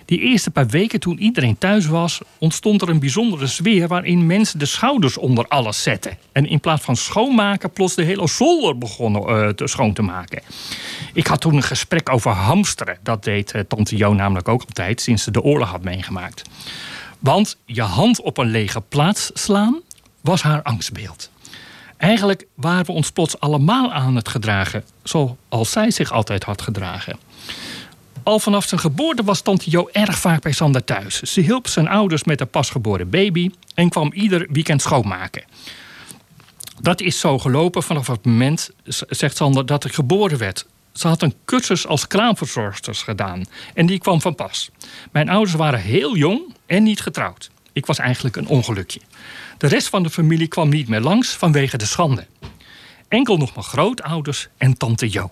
Die 0.07 0.19
eerste 0.19 0.51
paar 0.51 0.67
weken 0.67 0.99
toen 0.99 1.19
iedereen 1.19 1.57
thuis 1.57 1.85
was, 1.85 2.21
ontstond 2.37 2.81
er 2.81 2.89
een 2.89 2.99
bijzondere 2.99 3.47
sfeer 3.47 3.87
waarin 3.87 4.25
mensen 4.25 4.59
de 4.59 4.65
schouders 4.65 5.17
onder 5.17 5.47
alles 5.47 5.83
zetten. 5.83 6.17
En 6.31 6.45
in 6.45 6.59
plaats 6.59 6.83
van 6.83 6.95
schoonmaken, 6.95 7.71
plots 7.71 7.95
de 7.95 8.03
hele 8.03 8.27
zolder 8.27 8.77
begonnen 8.77 9.27
eh, 9.27 9.49
te 9.49 9.67
schoon 9.67 9.93
te 9.93 10.01
maken. 10.01 10.41
Ik 11.13 11.27
had 11.27 11.41
toen 11.41 11.55
een 11.55 11.63
gesprek 11.63 12.09
over 12.09 12.31
hamsteren. 12.31 12.97
Dat 13.03 13.23
deed 13.23 13.51
eh, 13.51 13.61
tante 13.61 13.97
Jo 13.97 14.13
namelijk 14.13 14.47
ook 14.47 14.63
altijd 14.67 15.01
sinds 15.01 15.23
ze 15.23 15.31
de 15.31 15.41
oorlog 15.41 15.69
had 15.69 15.83
meegemaakt. 15.83 16.41
Want 17.19 17.57
je 17.65 17.81
hand 17.81 18.21
op 18.21 18.37
een 18.37 18.51
lege 18.51 18.81
plaats 18.81 19.31
slaan 19.33 19.81
was 20.21 20.41
haar 20.41 20.61
angstbeeld. 20.61 21.29
Eigenlijk 21.97 22.47
waren 22.55 22.85
we 22.85 22.91
ons 22.91 23.11
plots 23.11 23.39
allemaal 23.39 23.93
aan 23.93 24.15
het 24.15 24.29
gedragen, 24.29 24.83
zoals 25.03 25.71
zij 25.71 25.91
zich 25.91 26.11
altijd 26.11 26.43
had 26.43 26.61
gedragen. 26.61 27.17
Al 28.27 28.39
vanaf 28.39 28.65
zijn 28.65 28.79
geboorte 28.79 29.23
was 29.23 29.41
tante 29.41 29.69
Jo 29.69 29.89
erg 29.91 30.19
vaak 30.19 30.41
bij 30.41 30.51
Sander 30.51 30.83
thuis. 30.83 31.21
Ze 31.21 31.41
hielp 31.41 31.67
zijn 31.67 31.87
ouders 31.87 32.23
met 32.23 32.37
de 32.37 32.45
pasgeboren 32.45 33.09
baby 33.09 33.51
en 33.73 33.89
kwam 33.89 34.11
ieder 34.13 34.47
weekend 34.51 34.81
schoonmaken. 34.81 35.43
Dat 36.81 37.01
is 37.01 37.19
zo 37.19 37.39
gelopen 37.39 37.83
vanaf 37.83 38.07
het 38.07 38.25
moment, 38.25 38.69
zegt 39.09 39.37
Sander, 39.37 39.65
dat 39.65 39.85
ik 39.85 39.93
geboren 39.93 40.37
werd. 40.37 40.65
Ze 40.91 41.07
had 41.07 41.21
een 41.21 41.33
cursus 41.45 41.87
als 41.87 42.07
kraamverzorgsters 42.07 43.01
gedaan 43.01 43.43
en 43.73 43.85
die 43.85 43.99
kwam 43.99 44.21
van 44.21 44.35
pas. 44.35 44.69
Mijn 45.11 45.29
ouders 45.29 45.55
waren 45.55 45.81
heel 45.81 46.15
jong 46.15 46.55
en 46.65 46.83
niet 46.83 47.01
getrouwd. 47.01 47.49
Ik 47.73 47.85
was 47.85 47.97
eigenlijk 47.97 48.35
een 48.35 48.47
ongelukje. 48.47 49.01
De 49.57 49.67
rest 49.67 49.89
van 49.89 50.03
de 50.03 50.09
familie 50.09 50.47
kwam 50.47 50.69
niet 50.69 50.87
meer 50.87 51.01
langs 51.01 51.29
vanwege 51.29 51.77
de 51.77 51.85
schande. 51.85 52.27
Enkel 53.07 53.37
nog 53.37 53.53
mijn 53.55 53.65
grootouders 53.65 54.47
en 54.57 54.77
tante 54.77 55.09
Jo. 55.09 55.31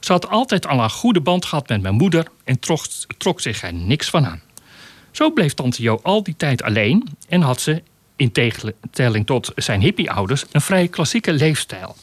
Ze 0.00 0.12
had 0.12 0.28
altijd 0.28 0.66
al 0.66 0.82
een 0.82 0.90
goede 0.90 1.20
band 1.20 1.44
gehad 1.44 1.68
met 1.68 1.82
mijn 1.82 1.94
moeder 1.94 2.26
en 2.44 2.58
trok, 2.58 2.84
trok 3.18 3.40
zich 3.40 3.62
er 3.62 3.74
niks 3.74 4.10
van 4.10 4.26
aan. 4.26 4.40
Zo 5.10 5.30
bleef 5.30 5.54
tante 5.54 5.82
Jo 5.82 6.00
al 6.02 6.22
die 6.22 6.36
tijd 6.36 6.62
alleen 6.62 7.08
en 7.28 7.40
had 7.40 7.60
ze, 7.60 7.82
in 8.16 8.32
tegenstelling 8.32 9.26
tot 9.26 9.52
zijn 9.54 9.80
hippieouders, 9.80 10.44
een 10.52 10.60
vrij 10.60 10.88
klassieke 10.88 11.32
leefstijl. 11.32 11.96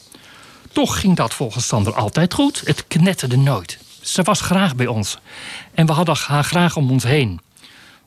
Toch 0.72 1.00
ging 1.00 1.16
dat 1.16 1.34
volgens 1.34 1.66
Sander 1.66 1.94
altijd 1.94 2.34
goed. 2.34 2.62
Het 2.64 2.84
knetterde 2.88 3.36
nooit. 3.36 3.78
Ze 4.00 4.22
was 4.22 4.40
graag 4.40 4.76
bij 4.76 4.86
ons. 4.86 5.18
En 5.74 5.86
we 5.86 5.92
hadden 5.92 6.16
haar 6.26 6.44
graag 6.44 6.76
om 6.76 6.90
ons 6.90 7.04
heen. 7.04 7.40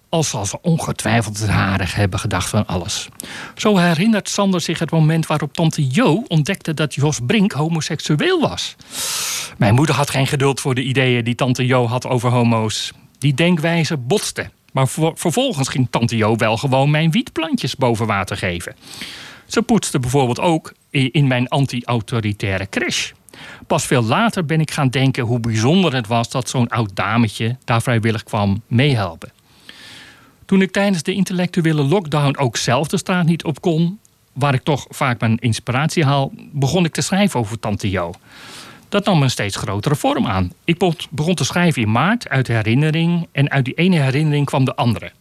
Al 0.09 0.23
ze 0.23 0.61
ongetwijfeld 0.61 1.47
harig 1.47 1.95
hebben 1.95 2.19
gedacht 2.19 2.49
van 2.49 2.65
alles. 2.65 3.07
Zo 3.55 3.77
herinnert 3.77 4.29
Sander 4.29 4.61
zich 4.61 4.79
het 4.79 4.91
moment 4.91 5.27
waarop 5.27 5.53
tante 5.53 5.87
Jo 5.87 6.23
ontdekte 6.27 6.73
dat 6.73 6.93
Jos 6.93 7.19
Brink 7.25 7.51
homoseksueel 7.51 8.39
was. 8.39 8.75
Mijn 9.57 9.73
moeder 9.73 9.95
had 9.95 10.09
geen 10.09 10.27
geduld 10.27 10.59
voor 10.59 10.75
de 10.75 10.83
ideeën 10.83 11.23
die 11.23 11.35
tante 11.35 11.65
Jo 11.65 11.87
had 11.87 12.07
over 12.07 12.29
homo's. 12.29 12.91
Die 13.17 13.33
denkwijze 13.33 13.97
botste. 13.97 14.49
Maar 14.73 14.87
ver- 14.87 15.11
vervolgens 15.15 15.67
ging 15.67 15.87
tante 15.89 16.17
Jo 16.17 16.35
wel 16.35 16.57
gewoon 16.57 16.91
mijn 16.91 17.11
wietplantjes 17.11 17.75
boven 17.75 18.05
water 18.07 18.37
geven. 18.37 18.75
Ze 19.45 19.61
poetste 19.61 19.99
bijvoorbeeld 19.99 20.39
ook 20.39 20.73
in 20.91 21.27
mijn 21.27 21.47
anti-autoritaire 21.47 22.67
crash. 22.69 23.11
Pas 23.67 23.85
veel 23.85 24.03
later 24.03 24.45
ben 24.45 24.61
ik 24.61 24.71
gaan 24.71 24.89
denken 24.89 25.23
hoe 25.23 25.39
bijzonder 25.39 25.93
het 25.95 26.07
was 26.07 26.29
dat 26.29 26.49
zo'n 26.49 26.67
oud 26.67 26.95
dametje 26.95 27.57
daar 27.65 27.81
vrijwillig 27.81 28.23
kwam 28.23 28.61
meehelpen. 28.67 29.31
Toen 30.49 30.61
ik 30.61 30.71
tijdens 30.71 31.03
de 31.03 31.13
intellectuele 31.13 31.83
lockdown 31.83 32.37
ook 32.37 32.57
zelf 32.57 32.87
de 32.87 32.97
straat 32.97 33.25
niet 33.25 33.43
op 33.43 33.61
kon, 33.61 33.99
waar 34.33 34.53
ik 34.53 34.63
toch 34.63 34.85
vaak 34.89 35.19
mijn 35.19 35.37
inspiratie 35.37 36.05
haal, 36.05 36.31
begon 36.51 36.85
ik 36.85 36.93
te 36.93 37.01
schrijven 37.01 37.39
over 37.39 37.59
Tante 37.59 37.89
Jo. 37.89 38.13
Dat 38.89 39.05
nam 39.05 39.23
een 39.23 39.29
steeds 39.29 39.55
grotere 39.55 39.95
vorm 39.95 40.27
aan. 40.27 40.51
Ik 40.63 40.77
be- 40.77 40.93
begon 41.09 41.35
te 41.35 41.43
schrijven 41.43 41.81
in 41.81 41.91
maart 41.91 42.29
uit 42.29 42.47
herinnering 42.47 43.27
en 43.31 43.49
uit 43.49 43.65
die 43.65 43.73
ene 43.73 43.99
herinnering 43.99 44.45
kwam 44.45 44.65
de 44.65 44.75
andere. 44.75 45.11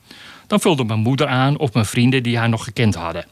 Dan 0.47 0.61
vulde 0.61 0.85
mijn 0.85 1.01
moeder 1.01 1.27
aan 1.27 1.59
of 1.59 1.73
mijn 1.73 1.87
vrienden 1.87 2.23
die 2.23 2.39
haar 2.39 2.49
nog 2.49 2.65
gekend 2.65 2.95
hadden. 2.95 3.27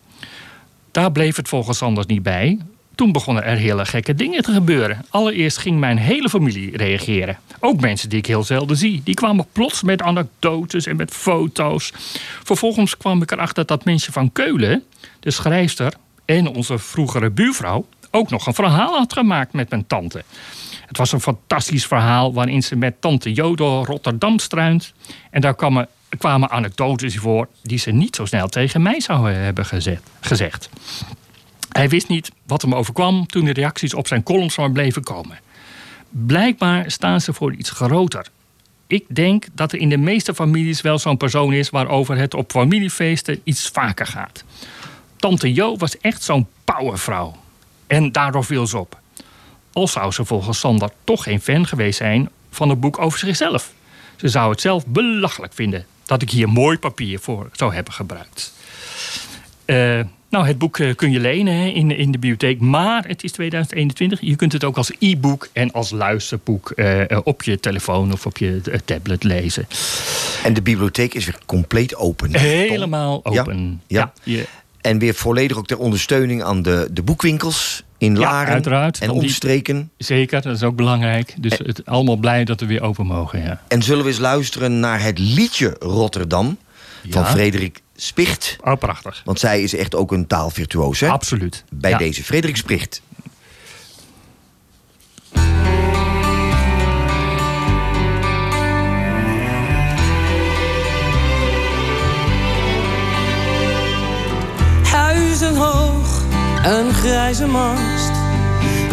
Daar 0.91 1.13
bleef 1.13 1.37
het 1.37 1.49
volgens 1.49 1.83
Anders 1.83 2.07
niet 2.07 2.23
bij. 2.23 2.59
Toen 2.97 3.13
begonnen 3.13 3.45
er 3.45 3.57
hele 3.57 3.87
gekke 3.87 4.15
dingen 4.15 4.43
te 4.43 4.53
gebeuren. 4.53 5.05
Allereerst 5.09 5.59
ging 5.59 5.79
mijn 5.79 5.99
hele 5.99 6.29
familie 6.29 6.77
reageren. 6.77 7.39
Ook 7.61 7.81
mensen 7.81 8.09
die 8.09 8.19
ik 8.19 8.27
heel 8.27 8.45
zelden 8.45 8.77
zie. 8.77 9.01
Die 9.05 9.15
kwamen 9.15 9.47
plots 9.53 9.83
met 9.83 10.03
anekdotes 10.03 10.87
en 10.87 10.97
met 10.97 11.11
foto's. 11.11 11.93
Vervolgens 12.43 12.97
kwam 12.97 13.23
ik 13.23 13.31
erachter 13.31 13.67
dat 13.67 13.85
mensen 13.85 14.13
van 14.13 14.33
Keulen, 14.33 14.85
de 15.21 15.31
schrijfster 15.31 15.93
en 16.25 16.49
onze 16.49 16.79
vroegere 16.79 17.31
buurvrouw, 17.31 17.87
ook 18.11 18.31
nog 18.31 18.47
een 18.47 18.55
verhaal 18.55 18.97
had 18.97 19.13
gemaakt 19.13 19.53
met 19.53 19.71
mijn 19.71 19.87
tante. 19.87 20.25
Het 20.87 20.97
was 20.97 21.13
een 21.13 21.21
fantastisch 21.21 21.87
verhaal 21.87 22.33
waarin 22.33 22.63
ze 22.63 22.77
met 22.77 23.01
tante 23.01 23.33
Jo 23.33 23.55
door 23.55 23.87
Rotterdam 23.87 24.39
struint. 24.39 24.93
En 25.31 25.41
daar 25.41 25.55
kwamen, 25.55 25.89
kwamen 26.19 26.51
anekdotes 26.51 27.17
voor 27.17 27.49
die 27.63 27.79
ze 27.79 27.91
niet 27.91 28.17
zo 28.17 28.25
snel 28.25 28.49
tegen 28.49 28.83
mij 28.83 29.01
zou 29.01 29.31
hebben 29.31 29.67
gezet, 29.67 30.01
gezegd. 30.21 30.69
Hij 31.77 31.89
wist 31.89 32.09
niet 32.09 32.31
wat 32.47 32.63
hem 32.63 32.75
overkwam 32.75 33.27
toen 33.27 33.45
de 33.45 33.53
reacties 33.53 33.95
op 33.95 34.07
zijn 34.07 34.23
columns 34.23 34.57
maar 34.57 34.71
bleven 34.71 35.03
komen. 35.03 35.39
Blijkbaar 36.11 36.91
staan 36.91 37.21
ze 37.21 37.33
voor 37.33 37.55
iets 37.55 37.71
groter. 37.71 38.27
Ik 38.87 39.05
denk 39.09 39.45
dat 39.53 39.73
er 39.73 39.79
in 39.79 39.89
de 39.89 39.97
meeste 39.97 40.35
families 40.35 40.81
wel 40.81 40.99
zo'n 40.99 41.17
persoon 41.17 41.53
is 41.53 41.71
waarover 41.71 42.17
het 42.17 42.35
op 42.35 42.51
familiefeesten 42.51 43.41
iets 43.45 43.69
vaker 43.69 44.07
gaat. 44.07 44.45
Tante 45.17 45.53
Jo 45.53 45.77
was 45.77 45.99
echt 45.99 46.23
zo'n 46.23 46.47
powervrouw. 46.65 47.37
En 47.87 48.13
daardoor 48.13 48.45
viel 48.45 48.67
ze 48.67 48.79
op. 48.79 49.01
Al 49.73 49.89
zou 49.89 50.13
ze 50.13 50.25
volgens 50.25 50.59
Sander 50.59 50.91
toch 51.05 51.23
geen 51.23 51.41
fan 51.41 51.67
geweest 51.67 51.99
zijn 51.99 52.31
van 52.51 52.69
het 52.69 52.81
boek 52.81 52.99
over 52.99 53.19
zichzelf. 53.19 53.73
Ze 54.17 54.29
zou 54.29 54.51
het 54.51 54.61
zelf 54.61 54.87
belachelijk 54.87 55.53
vinden 55.53 55.87
dat 56.05 56.23
ik 56.23 56.31
hier 56.31 56.49
mooi 56.49 56.79
papier 56.79 57.19
voor 57.19 57.49
zou 57.53 57.75
hebben 57.75 57.93
gebruikt. 57.93 58.53
Eh, 59.65 60.01
nou, 60.31 60.47
het 60.47 60.59
boek 60.59 60.79
eh, 60.79 60.95
kun 60.95 61.11
je 61.11 61.21
lenen 61.21 61.55
hè, 61.55 61.67
in, 61.67 61.91
in 61.91 62.11
de 62.13 62.19
bibliotheek, 62.19 62.61
maar 62.61 63.05
het 63.07 63.25
is 63.25 63.33
2021. 63.33 64.21
Je 64.21 64.37
kunt 64.37 64.53
het 64.53 64.65
ook 64.65 64.77
als 64.77 64.93
e-book 64.99 65.49
en 65.53 65.73
als 65.73 65.91
luisterboek 65.91 66.71
eh, 66.71 67.11
eh, 67.11 67.19
op 67.25 67.43
je 67.43 67.61
telefoon 67.61 68.13
of 68.13 68.27
op 68.27 68.39
je 68.39 68.61
tablet 68.85 69.25
lezen. 69.25 69.67
En 70.45 70.55
de 70.55 70.63
bibliotheek 70.63 71.15
is 71.15 71.25
weer 71.25 71.39
compleet 71.47 71.97
open. 71.97 72.31
Tom. 72.33 72.41
Helemaal 72.43 73.21
Ja, 73.25 73.41
open. 73.41 73.81
ja. 73.87 74.13
je- 74.23 74.47
En 74.81 74.99
weer 74.99 75.15
volledig 75.15 75.57
ook 75.57 75.67
ter 75.67 75.79
ondersteuning 75.79 76.43
aan 76.43 76.63
de, 76.63 76.89
de 76.93 77.03
boekwinkels 77.03 77.83
in 77.99 78.15
Ja, 78.15 78.21
Laren 78.21 78.63
en 78.65 78.93
die- 79.01 79.11
omstreken. 79.11 79.91
zeker, 79.99 80.43
dat 80.43 80.55
is 80.57 80.63
ook 80.63 80.77
belangrijk. 80.77 81.35
Dus 81.39 81.53
het, 81.59 81.87
allemaal 81.87 82.17
blij 82.17 82.45
dat 82.45 82.61
we 82.61 82.67
weer 82.67 82.83
open 82.83 83.07
mogen. 83.07 83.43
Ja. 83.43 83.61
En 83.69 83.83
zullen 83.83 84.03
we 84.05 84.11
eens 84.11 84.19
luisteren 84.19 84.81
naar 84.81 85.03
het 85.03 85.19
liedje 85.19 85.77
Rotterdam 85.79 86.59
van 87.11 87.23
Ja. 87.23 87.31
Frederik 87.31 87.81
Spicht. 87.97 88.57
Oh, 88.65 88.77
prachtig. 88.79 89.23
Want 89.25 89.39
zij 89.41 89.63
is 89.63 89.75
echt 89.75 89.95
ook 89.95 90.13
een 90.13 90.27
taalvirtuoos, 90.27 91.01
hè? 91.01 91.09
Absoluut. 91.09 91.65
Bij 91.71 91.91
Ja. 91.91 91.99
deze 91.99 92.25
Frederik 92.25 92.57
Spicht. 92.57 93.03
Huizen 104.93 105.57
hoog, 105.57 106.23
een 106.65 106.93
grijze 106.95 107.47
mast. 107.47 108.11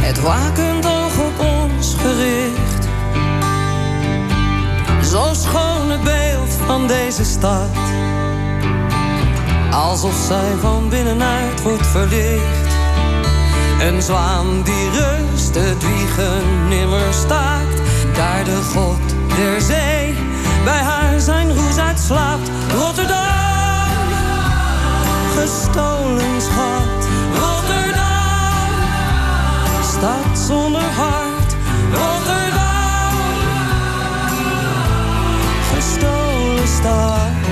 Het 0.02 0.22
wakend 0.22 0.86
oog 0.86 1.18
op 1.20 1.40
ons 1.40 1.96
gericht. 2.02 2.88
Zo 5.10 5.34
schoon 5.34 5.90
het 5.92 6.04
beeld 6.04 6.52
van 6.66 6.88
deze 6.88 7.24
stad. 7.26 7.83
Alsof 9.74 10.16
zij 10.28 10.56
van 10.62 10.90
binnenuit 10.90 11.62
wordt 11.62 11.88
verlicht. 11.88 12.74
Een 13.82 14.02
zwaan 14.02 14.64
die 14.64 14.90
rust, 14.90 15.56
het 15.56 15.88
wiegen 15.88 16.68
nimmer 16.68 17.14
staakt. 17.14 17.82
Daar 18.14 18.44
de 18.44 18.62
god 18.74 19.00
der 19.36 19.62
zee 19.62 20.16
bij 20.64 20.82
haar 20.82 21.20
zijn 21.20 21.56
roes 21.56 21.78
uitslaapt. 21.78 22.50
Rotterdam 22.78 23.34
gestolen 25.36 26.42
schat. 26.42 27.08
Rotterdam, 27.40 28.74
stad 29.82 30.40
zonder 30.48 30.82
hart. 30.82 31.56
Rotterdam, 31.92 33.14
gestolen 35.74 36.68
stad. 36.68 37.43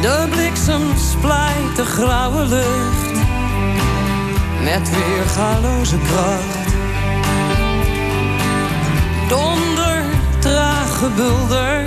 De 0.00 0.26
bliksem 0.30 0.82
splijt 0.96 1.76
de 1.76 1.84
grauwe 1.84 2.44
lucht 2.44 3.18
met 4.62 4.90
weergaloze 4.90 5.98
kracht. 5.98 6.72
Donder, 9.28 10.02
traag 10.38 10.98
gebulder 10.98 11.84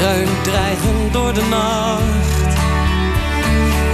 dreunt 0.00 0.44
dreigend 0.44 1.12
door 1.12 1.34
de 1.34 1.46
nacht. 1.50 2.54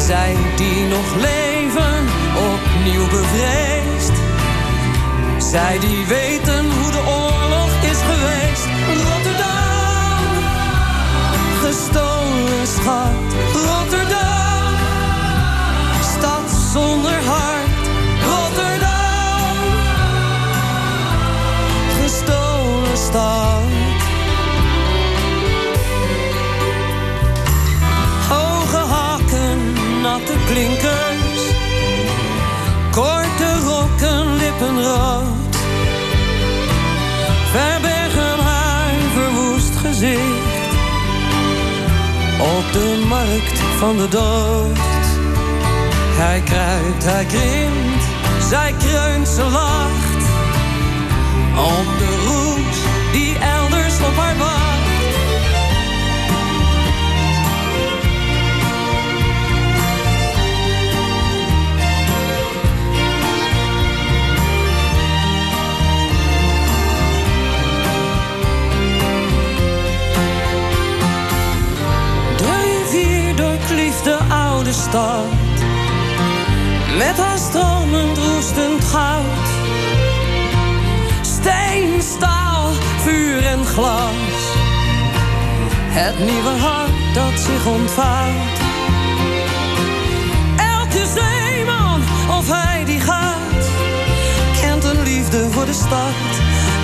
Zij 0.03 0.37
die 0.57 0.85
nog 0.85 1.15
leven, 1.15 2.05
opnieuw 2.53 3.09
bevreesd. 3.09 4.13
Zij 5.51 5.79
die 5.79 6.07
weten 6.07 6.65
hoe 6.71 6.91
de 6.91 7.03
gestolen 11.77 12.67
schat. 12.67 13.11
Rotterdam, 13.55 14.75
stad 16.03 16.51
zonder 16.73 17.21
hart. 17.25 17.87
Rotterdam, 18.29 19.57
gestolen 22.03 22.97
stad. 22.97 23.63
Hoge 28.29 28.83
hakken, 28.95 29.59
natte 30.03 30.35
klinkers. 30.47 31.45
Korte 32.93 33.51
rokken, 33.65 34.37
lippenrood. 34.37 34.97
Verbergen 34.97 35.36
Op 42.57 42.73
de 42.73 43.05
markt 43.09 43.59
van 43.79 43.97
de 43.97 44.09
dood. 44.09 44.79
Hij 46.19 46.41
kruipt, 46.41 47.05
hij 47.05 47.25
krimpt, 47.25 48.05
zij 48.49 48.75
kreunt, 48.79 49.29
ze 49.29 49.43
lacht. 49.43 50.23
Op 51.57 51.99
de 51.99 52.25
roes 52.27 52.77
die 53.13 53.39
elders 53.39 54.01
op 54.01 54.17
haar 54.17 54.37
wacht. 54.37 54.56
Stad. 74.73 75.25
Met 76.99 77.19
haar 77.19 77.39
stromend 77.39 78.19
roestend 78.19 78.85
goud. 78.85 79.47
Steen, 81.21 82.03
staal, 82.03 82.73
vuur 83.03 83.47
en 83.47 83.65
glas. 83.65 84.13
Het 85.89 86.19
nieuwe 86.19 86.59
hart 86.61 87.15
dat 87.15 87.41
zich 87.41 87.67
ontvouwt. 87.67 88.59
Elke 90.57 91.07
zeeman, 91.15 92.01
of 92.39 92.51
hij 92.51 92.85
die 92.85 93.01
gaat, 93.01 93.65
kent 94.61 94.85
een 94.85 95.03
liefde 95.03 95.51
voor 95.51 95.65
de 95.65 95.73
stad. 95.73 96.15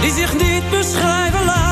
Die 0.00 0.12
zich 0.12 0.32
niet 0.32 0.70
beschrijven 0.70 1.44
laat. 1.44 1.71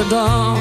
Rotterdam. 0.00 0.56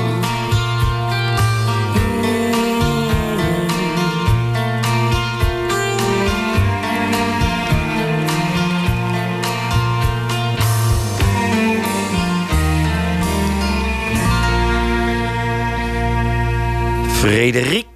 Frederik. 17.22 17.89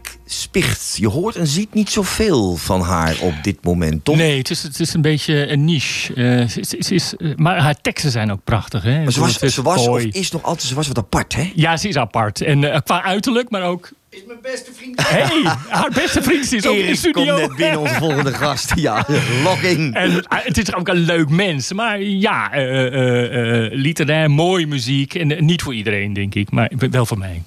Je 1.04 1.10
hoort 1.10 1.36
en 1.36 1.48
ziet 1.48 1.74
niet 1.74 1.90
zoveel 1.90 2.56
van 2.56 2.82
haar 2.82 3.16
op 3.22 3.34
dit 3.42 3.58
moment, 3.64 4.06
Tom. 4.06 4.18
Nee, 4.18 4.38
het 4.38 4.50
is, 4.50 4.64
het 4.64 4.80
is 4.80 4.94
een 4.94 5.02
beetje 5.02 5.48
een 5.52 5.66
niche. 5.66 6.14
Eh, 6.14 6.48
ze, 6.48 6.64
ze- 6.68 6.78
ze 6.80 6.94
is, 6.94 7.14
eh, 7.18 7.28
maar 7.36 7.60
haar 7.60 7.82
teksten 7.82 8.12
zijn 8.12 8.32
ook 8.32 8.44
prachtig. 8.44 8.84
Hè? 8.84 9.04
Maar 9.04 9.12
ze 9.12 9.20
was, 9.20 9.34
Het 9.34 9.42
is 9.44 9.54
ze 9.54 9.62
was 9.62 9.88
of 9.88 10.02
is 10.02 10.32
nog 10.32 10.44
altijd 10.44 10.68
ze 10.68 10.76
was 10.76 10.88
wat 10.88 10.98
apart, 10.98 11.36
hè? 11.36 11.52
Ja, 11.56 11.78
ze 11.78 11.88
is 11.88 11.96
apart. 11.98 12.42
En 12.42 12.72
eh, 12.74 12.80
qua 12.84 13.04
uiterlijk, 13.04 13.50
maar 13.50 13.64
ook... 13.64 13.90
Is 14.10 14.20
mijn 14.28 14.40
beste 14.42 14.72
vriend. 14.74 15.08
Hey, 15.08 15.42
haar 15.70 15.92
beste 15.94 16.22
vriend 16.24 16.52
is 16.54 16.66
ook 16.68 16.74
in 16.74 16.80
de 16.80 16.86
Erik 16.86 16.96
studio. 16.98 17.36
komt 17.36 17.48
net 17.48 17.56
binnen, 17.58 17.80
onze 17.80 17.94
volgende 17.96 18.34
gast. 18.34 18.72
Ja, 18.76 19.06
logging. 19.44 19.96
En 19.96 20.26
het 20.30 20.58
is 20.58 20.74
ook 20.76 20.88
een 20.88 20.96
leuk 20.98 21.30
mens. 21.30 21.74
Maar 21.74 22.02
ja, 22.02 22.52
eh, 22.52 22.86
eh, 22.88 23.66
eh, 23.66 23.72
literair, 23.74 24.32
mooie 24.32 24.68
muziek. 24.68 25.16
En 25.16 25.46
niet 25.46 25.62
voor 25.62 25.74
iedereen, 25.74 26.14
denk 26.14 26.36
ik. 26.36 26.52
Maar 26.52 26.72
wel 26.90 27.06
voor 27.06 27.18
mij. 27.18 27.42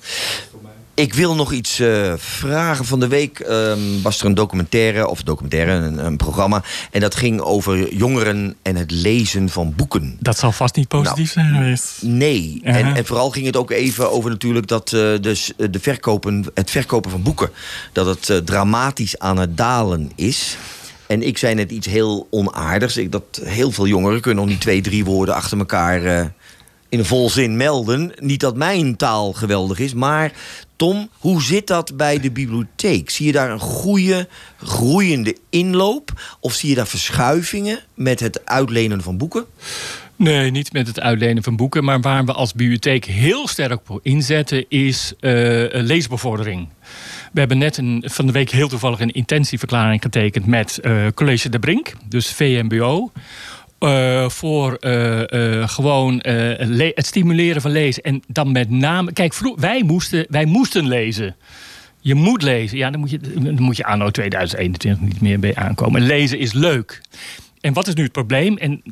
Ik 0.96 1.14
wil 1.14 1.34
nog 1.34 1.52
iets 1.52 1.78
eh, 1.78 2.12
vragen. 2.16 2.84
Van 2.84 3.00
de 3.00 3.08
week 3.08 3.38
ehm, 3.38 3.78
was 4.02 4.20
er 4.20 4.26
een 4.26 4.34
documentaire, 4.34 5.08
of 5.08 5.22
documentaire, 5.22 5.72
een, 5.72 6.06
een 6.06 6.16
programma. 6.16 6.62
En 6.90 7.00
dat 7.00 7.14
ging 7.14 7.40
over 7.40 7.94
jongeren 7.94 8.56
en 8.62 8.76
het 8.76 8.90
lezen 8.90 9.48
van 9.48 9.74
boeken. 9.76 10.16
Dat 10.20 10.38
zal 10.38 10.52
vast 10.52 10.76
niet 10.76 10.88
positief 10.88 11.32
zijn 11.32 11.54
geweest. 11.54 12.02
Nee. 12.02 12.60
En, 12.62 12.94
en 12.94 13.06
vooral 13.06 13.30
ging 13.30 13.46
het 13.46 13.56
ook 13.56 13.70
even 13.70 14.10
over 14.10 14.30
natuurlijk 14.30 14.66
dat 14.66 14.92
eh, 14.92 15.08
dus, 15.20 15.52
eh, 15.56 15.66
de 15.70 15.80
verkopen, 15.80 16.46
het 16.54 16.70
verkopen 16.70 17.10
van 17.10 17.22
boeken... 17.22 17.50
dat 17.92 18.06
het 18.06 18.46
dramatisch 18.46 19.18
aan 19.18 19.38
het 19.38 19.56
dalen 19.56 20.10
is. 20.14 20.56
En 21.06 21.22
ik 21.22 21.38
zei 21.38 21.54
net 21.54 21.70
iets 21.70 21.86
heel 21.86 22.26
onaardigs. 22.30 22.96
Ik, 22.96 23.12
dat 23.12 23.40
heel 23.44 23.70
veel 23.70 23.86
jongeren 23.86 24.20
kunnen 24.20 24.42
nog 24.42 24.52
niet 24.52 24.60
twee, 24.60 24.80
drie 24.80 25.04
woorden 25.04 25.34
achter 25.34 25.58
elkaar... 25.58 26.32
in 26.88 26.98
een 26.98 27.04
volzin 27.04 27.56
melden. 27.56 28.12
Niet 28.18 28.40
dat 28.40 28.56
mijn 28.56 28.96
taal 28.96 29.32
geweldig 29.32 29.78
is, 29.78 29.94
maar 29.94 30.32
Tom, 30.76 31.08
hoe 31.18 31.42
zit 31.42 31.66
dat 31.66 31.96
bij 31.96 32.20
de 32.20 32.30
bibliotheek? 32.30 33.10
Zie 33.10 33.26
je 33.26 33.32
daar 33.32 33.50
een 33.50 33.58
goede, 33.58 34.28
groeiende 34.62 35.36
inloop? 35.50 36.36
Of 36.40 36.52
zie 36.52 36.68
je 36.68 36.74
daar 36.74 36.86
verschuivingen 36.86 37.80
met 37.94 38.20
het 38.20 38.46
uitlenen 38.46 39.02
van 39.02 39.16
boeken? 39.16 39.44
Nee, 40.16 40.50
niet 40.50 40.72
met 40.72 40.86
het 40.86 41.00
uitlenen 41.00 41.42
van 41.42 41.56
boeken. 41.56 41.84
Maar 41.84 42.00
waar 42.00 42.24
we 42.24 42.32
als 42.32 42.52
bibliotheek 42.52 43.04
heel 43.04 43.48
sterk 43.48 43.80
op 43.86 44.00
inzetten, 44.02 44.64
is 44.68 45.12
eh, 45.20 45.32
leesbevordering. 45.70 46.68
We 47.32 47.38
hebben 47.38 47.58
net 47.58 47.76
een, 47.76 48.02
van 48.06 48.26
de 48.26 48.32
week 48.32 48.50
heel 48.50 48.68
toevallig 48.68 49.00
een 49.00 49.12
intentieverklaring 49.12 50.02
getekend 50.02 50.46
met 50.46 50.78
eh, 50.78 51.06
College 51.14 51.48
de 51.48 51.58
Brink, 51.58 51.92
dus 52.08 52.32
VMBO. 52.32 53.12
Eh, 53.86 54.28
voor 54.28 54.74
eh, 54.74 55.60
eh, 55.60 55.68
gewoon 55.68 56.22
het 56.94 57.06
stimuleren 57.06 57.62
van 57.62 57.70
lezen. 57.70 58.02
En 58.02 58.22
dan 58.28 58.52
met 58.52 58.70
name. 58.70 59.12
Kijk, 59.12 59.34
wij, 59.56 59.82
moesten, 59.82 60.26
wij 60.28 60.44
moesten 60.44 60.88
lezen. 60.88 61.36
Je 62.00 62.14
moet 62.14 62.42
lezen. 62.42 62.78
Ja, 62.78 62.90
dan 62.90 63.00
moet 63.00 63.10
je, 63.10 63.20
dan 63.34 63.62
moet 63.62 63.76
je 63.76 63.84
anno 63.84 64.10
2021 64.10 65.08
niet 65.08 65.20
meer 65.20 65.40
bij 65.40 65.54
aankomen. 65.54 66.02
Lezen 66.02 66.38
is 66.38 66.52
leuk. 66.52 67.00
En 67.60 67.72
wat 67.72 67.86
is 67.86 67.94
nu 67.94 68.02
het 68.02 68.12
probleem? 68.12 68.56
En 68.56 68.82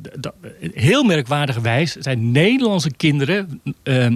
heel 0.61 1.03
merkwaardigerwijs 1.03 1.93
zijn 1.93 2.33
Nederlandse 2.33 2.93
kinderen. 2.97 3.61
eh, 3.83 4.07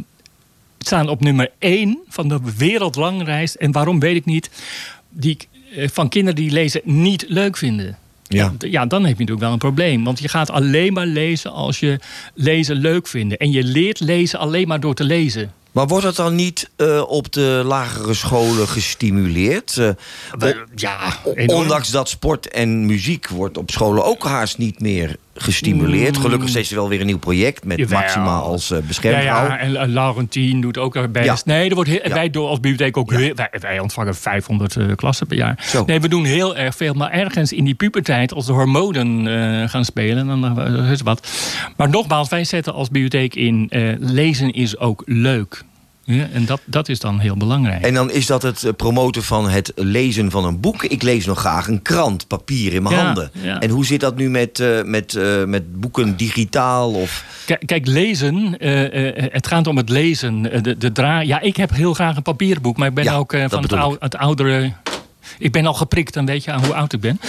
staan 0.78 1.08
op 1.08 1.20
nummer 1.20 1.50
1 1.58 1.98
van 2.08 2.28
de 2.28 2.40
wereldlanglijst. 2.56 3.54
En 3.54 3.72
waarom 3.72 4.00
weet 4.00 4.16
ik 4.16 4.24
niet. 4.24 4.50
Die, 5.10 5.38
van 5.74 6.08
kinderen 6.08 6.40
die 6.40 6.50
lezen 6.50 6.80
niet 6.84 7.24
leuk 7.28 7.56
vinden. 7.56 7.96
Ja. 8.28 8.52
Ja, 8.58 8.86
dan 8.86 9.00
heb 9.00 9.12
je 9.12 9.18
natuurlijk 9.18 9.40
wel 9.40 9.52
een 9.52 9.58
probleem. 9.58 10.04
Want 10.04 10.18
je 10.18 10.28
gaat 10.28 10.50
alleen 10.50 10.92
maar 10.92 11.06
lezen 11.06 11.52
als 11.52 11.80
je 11.80 11.98
lezen 12.34 12.76
leuk 12.76 13.06
vindt. 13.06 13.36
En 13.36 13.50
je 13.50 13.64
leert 13.64 14.00
lezen 14.00 14.38
alleen 14.38 14.68
maar 14.68 14.80
door 14.80 14.94
te 14.94 15.04
lezen. 15.04 15.52
Maar 15.72 15.86
wordt 15.86 16.04
dat 16.04 16.16
dan 16.16 16.34
niet 16.34 16.70
eh, 16.76 17.02
op 17.08 17.32
de 17.32 17.62
lagere 17.64 18.14
scholen 18.14 18.68
gestimuleerd? 18.68 19.76
Eh, 19.76 20.50
ja, 20.74 21.16
enorm. 21.34 21.60
ondanks 21.60 21.90
dat 21.90 22.08
sport 22.08 22.48
en 22.48 22.86
muziek 22.86 23.28
wordt 23.28 23.58
op 23.58 23.70
scholen 23.70 24.04
ook 24.04 24.24
haast 24.24 24.58
niet 24.58 24.80
meer 24.80 25.16
gestimuleerd. 25.42 26.16
Mm. 26.16 26.22
Gelukkig 26.22 26.48
steeds 26.48 26.70
wel 26.70 26.88
weer 26.88 27.00
een 27.00 27.06
nieuw 27.06 27.18
project 27.18 27.64
met 27.64 27.78
Jawel. 27.78 27.98
Maxima 27.98 28.38
als 28.38 28.70
eh 28.70 28.78
Ja, 28.78 28.84
beschermvrouw. 28.86 29.46
ja, 29.46 29.58
en 29.58 29.70
uh, 29.70 29.82
Laurentien 29.86 30.60
doet 30.60 30.78
ook 30.78 30.96
er 30.96 31.10
bij. 31.10 31.24
Ja. 31.24 31.36
Nee, 31.44 31.68
er 31.68 31.74
wordt 31.74 31.90
heel, 31.90 32.00
wij 32.12 32.30
doen 32.30 32.46
als 32.46 32.60
bibliotheek 32.60 32.96
ook 32.96 33.12
heel, 33.12 33.34
wij, 33.34 33.50
wij 33.60 33.78
ontvangen 33.78 34.14
500 34.14 34.76
eh, 34.76 34.86
klassen 34.96 35.26
per 35.26 35.36
jaar. 35.36 35.64
Zo. 35.66 35.84
Nee, 35.86 36.00
we 36.00 36.08
doen 36.08 36.24
heel 36.24 36.56
erg 36.56 36.76
veel. 36.76 36.94
Maar 36.94 37.10
ergens 37.10 37.52
in 37.52 37.64
die 37.64 37.74
puberteit, 37.74 38.32
als 38.34 38.46
de 38.46 38.52
hormonen 38.52 39.26
eh, 39.26 39.68
gaan 39.68 39.84
spelen, 39.84 40.26
dan 40.26 40.60
is 40.90 41.02
wat. 41.02 41.28
Maar 41.76 41.88
nogmaals, 41.88 42.28
wij 42.28 42.44
zetten 42.44 42.74
als 42.74 42.88
bibliotheek 42.88 43.34
in 43.34 43.68
lezen 44.00 44.52
is 44.52 44.78
ook 44.78 45.02
leuk. 45.06 45.64
Ja, 46.10 46.26
en 46.32 46.44
dat, 46.46 46.60
dat 46.64 46.88
is 46.88 47.00
dan 47.00 47.18
heel 47.18 47.36
belangrijk. 47.36 47.82
En 47.82 47.94
dan 47.94 48.10
is 48.10 48.26
dat 48.26 48.42
het 48.42 48.64
eh, 48.64 48.72
promoten 48.76 49.22
van 49.22 49.48
het 49.48 49.72
lezen 49.74 50.30
van 50.30 50.44
een 50.44 50.60
boek. 50.60 50.84
Ik 50.84 51.02
lees 51.02 51.26
nog 51.26 51.38
graag 51.38 51.68
een 51.68 51.82
krant, 51.82 52.26
papier 52.26 52.72
in 52.72 52.82
mijn 52.82 52.94
Ja, 52.94 53.04
handen. 53.04 53.30
ja. 53.32 53.60
En 53.60 53.70
hoe 53.70 53.86
zit 53.86 54.00
dat 54.00 54.16
nu 54.16 54.30
met, 54.30 54.60
eh, 54.60 54.82
met, 54.82 55.14
eh, 55.14 55.44
met 55.44 55.80
boeken 55.80 56.16
digitaal? 56.16 56.92
Of... 56.92 57.24
Kijk, 57.46 57.62
kijk, 57.66 57.86
lezen, 57.86 58.56
het 59.32 59.46
gaat 59.46 59.66
om 59.66 59.76
het 59.76 59.88
lezen. 59.88 60.42
de, 60.62 60.76
de 60.78 60.92
dra 60.92 61.20
ja, 61.20 61.40
ik 61.40 61.56
heb 61.56 61.70
heel 61.74 61.94
graag 61.94 62.16
een 62.16 62.22
papierboek, 62.22 62.76
maar 62.76 62.88
ik 62.88 62.94
ben 62.94 63.12
ook 63.12 63.36
van 63.48 63.62
het, 63.62 63.72
ou- 63.72 63.96
het 63.98 64.16
oudere. 64.16 64.72
Ik 65.38 65.52
ben 65.52 65.66
al 65.66 65.74
geprikt, 65.74 66.14
dan 66.14 66.26
weet 66.26 66.44
je 66.44 66.52
aan 66.52 66.64
hoe 66.64 66.74
oud 66.74 66.92
ik 66.92 67.00
ben. 67.00 67.20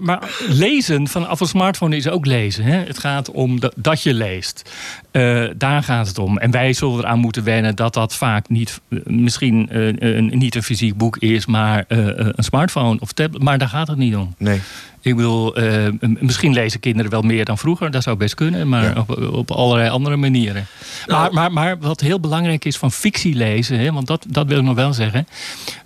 Maar, 0.00 0.28
lezen 0.48 1.08
vanaf 1.08 1.40
een 1.40 1.46
smartphone 1.46 1.96
is 1.96 2.08
ook 2.08 2.26
lezen. 2.26 2.64
Hè? 2.64 2.76
Het 2.76 2.98
gaat 2.98 3.30
om 3.30 3.60
dat, 3.60 3.72
dat 3.76 4.02
je 4.02 4.14
leest. 4.14 4.70
Eh, 5.16 5.44
daar 5.56 5.82
gaat 5.82 6.06
het 6.08 6.18
om. 6.18 6.38
En 6.38 6.50
wij 6.50 6.72
zullen 6.72 6.98
eraan 6.98 7.18
moeten 7.18 7.44
wennen 7.44 7.76
dat 7.76 7.94
dat 7.94 8.14
vaak 8.16 8.48
niet, 8.48 8.80
eh, 8.88 8.98
misschien 9.04 9.68
eh, 9.70 9.86
een, 10.16 10.32
niet 10.34 10.54
een 10.54 10.62
fysiek 10.62 10.96
boek 10.96 11.16
is, 11.16 11.46
maar 11.46 11.84
een 11.88 12.44
smartphone 12.44 13.00
of 13.00 13.12
tablet. 13.12 13.42
Maar 13.42 13.58
daar 13.58 13.68
gaat 13.68 13.88
het 13.88 13.96
niet 13.96 14.16
om. 14.16 14.34
Nee. 14.38 14.60
Ik 15.00 15.16
bedoel, 15.16 15.54
misschien 16.00 16.52
lezen 16.52 16.80
kinderen 16.80 17.10
wel 17.10 17.22
meer 17.22 17.44
dan 17.44 17.58
vroeger. 17.58 17.90
Dat 17.90 18.02
zou 18.02 18.16
best 18.16 18.34
kunnen, 18.34 18.68
maar 18.68 18.82
Ja. 18.82 19.04
op, 19.06 19.32
op 19.32 19.50
allerlei 19.50 19.88
andere 19.90 20.16
manieren. 20.16 20.66
Nou. 21.06 21.20
Maar, 21.20 21.32
maar, 21.32 21.52
maar 21.52 21.78
wat 21.78 22.00
heel 22.00 22.20
belangrijk 22.20 22.64
is 22.64 22.76
van 22.76 22.92
fictie 22.92 23.34
lezen, 23.34 23.78
hè, 23.78 23.92
want 23.92 24.06
dat, 24.06 24.26
dat 24.28 24.46
wil 24.46 24.58
ik 24.58 24.64
nog 24.64 24.74
wel 24.74 24.92
zeggen. 24.92 25.26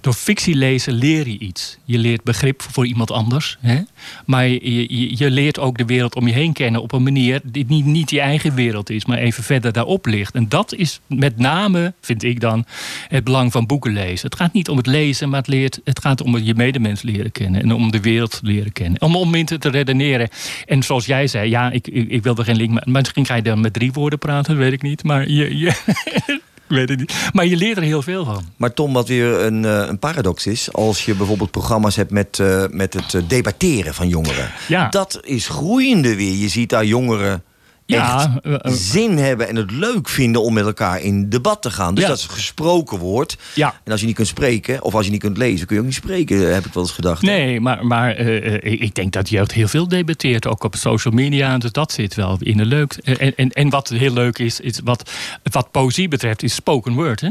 Door 0.00 0.12
fictie 0.12 0.54
lezen 0.54 0.92
leer 0.92 1.28
je 1.28 1.38
iets. 1.38 1.78
Je 1.84 1.98
leert 1.98 2.22
begrip 2.22 2.62
voor 2.62 2.86
iemand 2.86 3.10
anders. 3.10 3.58
Hè? 3.60 3.80
Maar 4.26 4.48
je, 4.48 5.16
je, 5.18 5.30
leert 5.30 5.58
ook 5.58 5.78
de 5.78 5.84
wereld 5.84 6.14
om 6.14 6.26
je 6.26 6.32
heen 6.32 6.52
kennen 6.52 6.82
op 6.82 6.92
een 6.92 7.02
manier 7.02 7.40
die 7.44 7.64
niet, 7.68 7.84
niet 7.84 8.10
je 8.10 8.20
eigen 8.20 8.54
wereld 8.54 8.90
is, 8.90 9.04
maar 9.04 9.18
even 9.18 9.44
verder 9.44 9.72
daarop 9.72 10.06
ligt. 10.06 10.34
En 10.34 10.48
dat 10.48 10.74
is 10.74 11.00
met 11.06 11.38
name, 11.38 11.92
vind 12.00 12.22
ik 12.22 12.40
dan, 12.40 12.64
het 13.08 13.24
belang 13.24 13.52
van 13.52 13.66
boeken 13.66 13.92
lezen. 13.92 14.28
Het 14.28 14.38
gaat 14.38 14.52
niet 14.52 14.68
om 14.68 14.76
het 14.76 14.86
lezen, 14.86 15.28
maar 15.28 15.38
het, 15.38 15.48
leert, 15.48 15.80
het 15.84 16.00
gaat 16.00 16.20
om 16.20 16.38
je 16.38 16.54
medemens 16.54 17.02
leren 17.02 17.32
kennen 17.32 17.62
en 17.62 17.72
om 17.72 17.90
de 17.90 18.00
wereld 18.00 18.40
leren 18.42 18.72
kennen. 18.72 19.00
Om 19.00 19.16
om 19.16 19.34
in 19.34 19.46
te 19.46 19.68
redeneren. 19.68 20.28
En 20.66 20.82
zoals 20.82 21.06
jij 21.06 21.26
zei, 21.26 21.50
ja, 21.50 21.70
ik, 21.70 21.88
ik, 21.88 22.08
ik 22.08 22.22
wil 22.22 22.36
er 22.36 22.44
geen 22.44 22.56
link 22.56 22.70
mee. 22.70 22.94
Misschien 22.94 23.26
ga 23.26 23.34
je 23.34 23.42
dan 23.42 23.60
met 23.60 23.72
drie 23.72 23.92
woorden 23.92 24.18
praten, 24.18 24.56
weet 24.56 24.72
ik 24.72 24.82
niet. 24.82 25.04
Maar 25.04 25.28
je, 25.28 25.58
je, 25.58 25.72
weet 26.70 26.88
het 26.88 26.98
niet. 26.98 27.30
Maar 27.32 27.46
je 27.46 27.56
leert 27.56 27.76
er 27.76 27.82
heel 27.82 28.02
veel 28.02 28.24
van. 28.24 28.44
Maar 28.56 28.74
Tom, 28.74 28.92
wat 28.92 29.08
weer 29.08 29.40
een, 29.40 29.64
eh, 29.64 29.84
een 29.86 29.98
paradox 29.98 30.46
is... 30.46 30.72
als 30.72 31.04
je 31.04 31.14
bijvoorbeeld 31.14 31.50
programma's 31.50 31.96
hebt 31.96 32.10
met, 32.10 32.38
eh, 32.38 32.64
met 32.70 32.94
het 32.94 33.14
eh, 33.14 33.22
debatteren 33.26 33.94
van 33.94 34.08
jongeren. 34.08 34.50
Ja. 34.68 34.88
Dat 34.88 35.20
is 35.22 35.48
groeiende 35.48 36.16
weer. 36.16 36.34
Je 36.34 36.48
ziet 36.48 36.68
daar 36.70 36.84
jongeren 36.84 37.42
Ja, 37.90 38.24
echt 38.24 38.44
eh, 38.44 38.54
eh. 38.54 38.72
zin 38.72 39.18
hebben 39.18 39.48
en 39.48 39.56
het 39.56 39.70
leuk 39.70 40.08
vinden 40.08 40.42
om 40.42 40.52
met 40.54 40.64
elkaar 40.64 41.00
in 41.00 41.28
debat 41.28 41.62
te 41.62 41.70
gaan. 41.70 41.94
Dus 41.94 42.04
Ja. 42.04 42.10
dat 42.10 42.18
is 42.18 42.26
gesproken 42.26 42.98
woord. 42.98 43.36
Ja. 43.54 43.74
En 43.84 43.92
als 43.92 44.00
je 44.00 44.06
niet 44.06 44.14
kunt 44.14 44.28
spreken, 44.28 44.82
of 44.82 44.94
als 44.94 45.04
je 45.04 45.10
niet 45.10 45.20
kunt 45.20 45.36
lezen... 45.36 45.66
kun 45.66 45.74
je 45.76 45.80
ook 45.80 45.88
niet 45.88 45.96
spreken, 45.96 46.54
heb 46.54 46.66
ik 46.66 46.72
wel 46.72 46.82
eens 46.82 46.92
gedacht. 46.92 47.22
Nee, 47.22 47.60
maar, 47.60 47.86
maar 47.86 48.10
eh, 48.14 48.54
eh, 48.54 48.80
ik 48.80 48.94
denk 48.94 49.12
dat 49.12 49.28
jeugd 49.28 49.52
heel 49.52 49.68
veel 49.68 49.88
debatteert, 49.88 50.46
ook 50.46 50.64
op 50.64 50.76
social 50.76 51.14
media. 51.14 51.58
Dus 51.58 51.72
dat 51.72 51.92
zit 51.92 52.14
wel 52.14 52.36
in 52.40 52.56
de 52.56 52.64
leuk. 52.64 52.92
En, 52.92 53.36
en, 53.36 53.50
en 53.50 53.68
wat 53.70 53.88
heel 53.88 54.12
leuk 54.12 54.38
is, 54.38 54.60
is 54.60 54.80
wat, 54.84 55.10
wat 55.42 55.70
poëzie 55.70 56.08
betreft, 56.08 56.42
is 56.42 56.54
spoken 56.54 56.92
word. 56.92 57.20
Hè? 57.20 57.30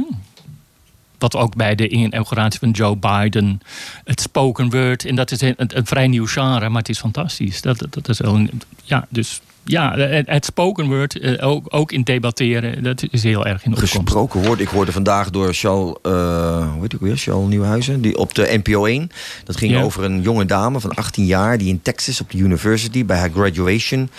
Wat 1.20 1.36
ook 1.36 1.56
bij 1.56 1.76
de 1.76 1.88
inauguratie 1.88 2.60
van 2.60 2.72
Joe 2.72 2.96
Biden, 2.98 3.62
het 4.04 4.22
spoken 4.22 4.70
word. 4.70 5.06
En 5.06 5.16
dat 5.16 5.32
is 5.32 5.42
een, 5.42 5.54
een, 5.58 5.78
een 5.78 5.86
vrij 5.86 6.08
nieuw 6.08 6.28
genre, 6.28 6.70
maar 6.70 6.82
het 6.82 6.90
is 6.90 7.00
fantastisch. 7.00 7.62
Dat, 7.62 7.78
dat, 7.80 7.94
dat 7.94 8.10
is 8.10 8.20
wel 8.20 8.36
een, 8.36 8.62
ja, 8.84 9.06
dus 9.10 9.42
ja, 9.64 9.98
het, 10.26 10.46
spoken 10.46 10.88
word, 10.88 11.20
eh, 11.20 11.48
ook, 11.48 11.66
ook 11.70 11.92
in 11.92 12.04
debatteren, 12.04 12.84
dat 12.84 13.04
is 13.10 13.24
heel 13.24 13.46
erg 13.46 13.64
in 13.66 13.72
opkomst. 13.72 13.94
Gesproken 13.94 14.44
woord. 14.44 14.60
Ik 14.60 14.68
hoorde 14.68 14.92
vandaag 14.92 15.30
door 15.30 15.54
Charles, 15.54 15.96
eh 16.02 16.72
hoe 16.72 16.82
heet 16.82 16.94
ik 16.94 17.00
weer, 17.00 17.18
Charles 17.18 17.50
Nieuwhuizen, 17.50 18.02
die 18.02 18.18
op 18.18 18.36
de 18.36 18.60
NPO 18.64 18.86
1. 18.86 19.10
Dat 19.44 19.58
ging 19.58 19.72
Ja. 19.72 19.82
over 19.82 20.04
een 20.04 20.22
jonge 20.22 20.46
dame 20.46 20.80
van 20.80 20.94
18 20.94 21.26
jaar 21.26 21.58
die 21.58 21.68
in 21.68 21.82
Texas 21.82 22.22
op 22.22 22.32
de 22.32 22.38
university 22.38 23.06
bij 23.06 23.18
haar 23.18 23.30
graduation 23.32 24.10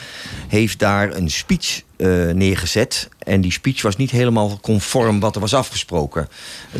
heeft 0.49 0.79
daar 0.79 1.15
een 1.17 1.31
speech 1.31 1.83
eh, 2.01 2.35
neergezet. 2.35 3.09
En 3.19 3.41
die 3.41 3.53
speech 3.53 3.83
was 3.83 3.97
niet 3.97 4.11
helemaal 4.11 4.59
conform 4.61 5.21
wat 5.21 5.35
er 5.35 5.41
was 5.41 5.55
afgesproken. 5.55 6.29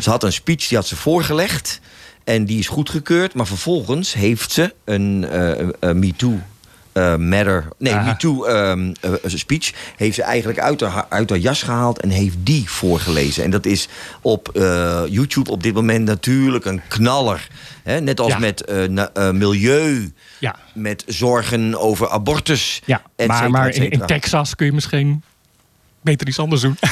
Ze 0.01 0.09
had 0.09 0.23
een 0.23 0.33
speech 0.33 0.67
die 0.67 0.77
had 0.77 0.87
ze 0.87 0.95
voorgelegd 0.95 1.79
en 2.23 2.45
die 2.45 2.59
is 2.59 2.67
goedgekeurd, 2.67 3.33
maar 3.33 3.47
vervolgens 3.47 4.13
heeft 4.13 4.51
ze 4.51 4.73
een 4.85 5.25
eh 5.29 5.59
eh, 5.59 5.95
MeToo 5.95 6.39
eh, 6.93 7.15
matter. 7.15 7.67
Nee, 7.77 7.93
Aha. 7.93 8.05
Me 8.11 8.17
Too 8.17 8.45
ehm, 8.45 8.93
eh, 9.01 9.11
speech 9.25 9.71
heeft 9.97 10.15
ze 10.15 10.23
eigenlijk 10.23 10.59
uit 10.59 10.81
haar, 10.81 11.05
uit 11.09 11.29
haar 11.29 11.39
jas 11.39 11.63
gehaald 11.63 11.99
en 12.01 12.09
heeft 12.09 12.35
die 12.39 12.69
voorgelezen. 12.69 13.43
En 13.43 13.51
dat 13.51 13.65
is 13.65 13.87
op 14.21 14.49
eh, 14.55 15.01
YouTube 15.07 15.51
op 15.51 15.63
dit 15.63 15.73
moment 15.73 16.05
natuurlijk 16.05 16.65
een 16.65 16.81
knaller. 16.87 17.47
Hè? 17.83 17.99
Net 18.01 18.19
als 18.19 18.31
Ja. 18.31 18.39
met 18.39 18.71
na- 18.89 19.31
milieu, 19.31 20.13
Ja, 20.39 20.55
met 20.73 21.03
zorgen 21.07 21.79
over 21.79 22.09
abortus. 22.09 22.81
ja. 22.85 23.01
et 23.15 23.27
maar, 23.27 23.37
cetera, 23.37 23.57
maar 23.57 23.67
et 23.69 23.75
in. 23.77 24.05
Texas 24.05 24.55
kun 24.55 24.65
je 24.65 24.71
misschien 24.73 25.23
beter 26.03 26.27
iets 26.27 26.39
anders 26.39 26.61
doen. 26.61 26.75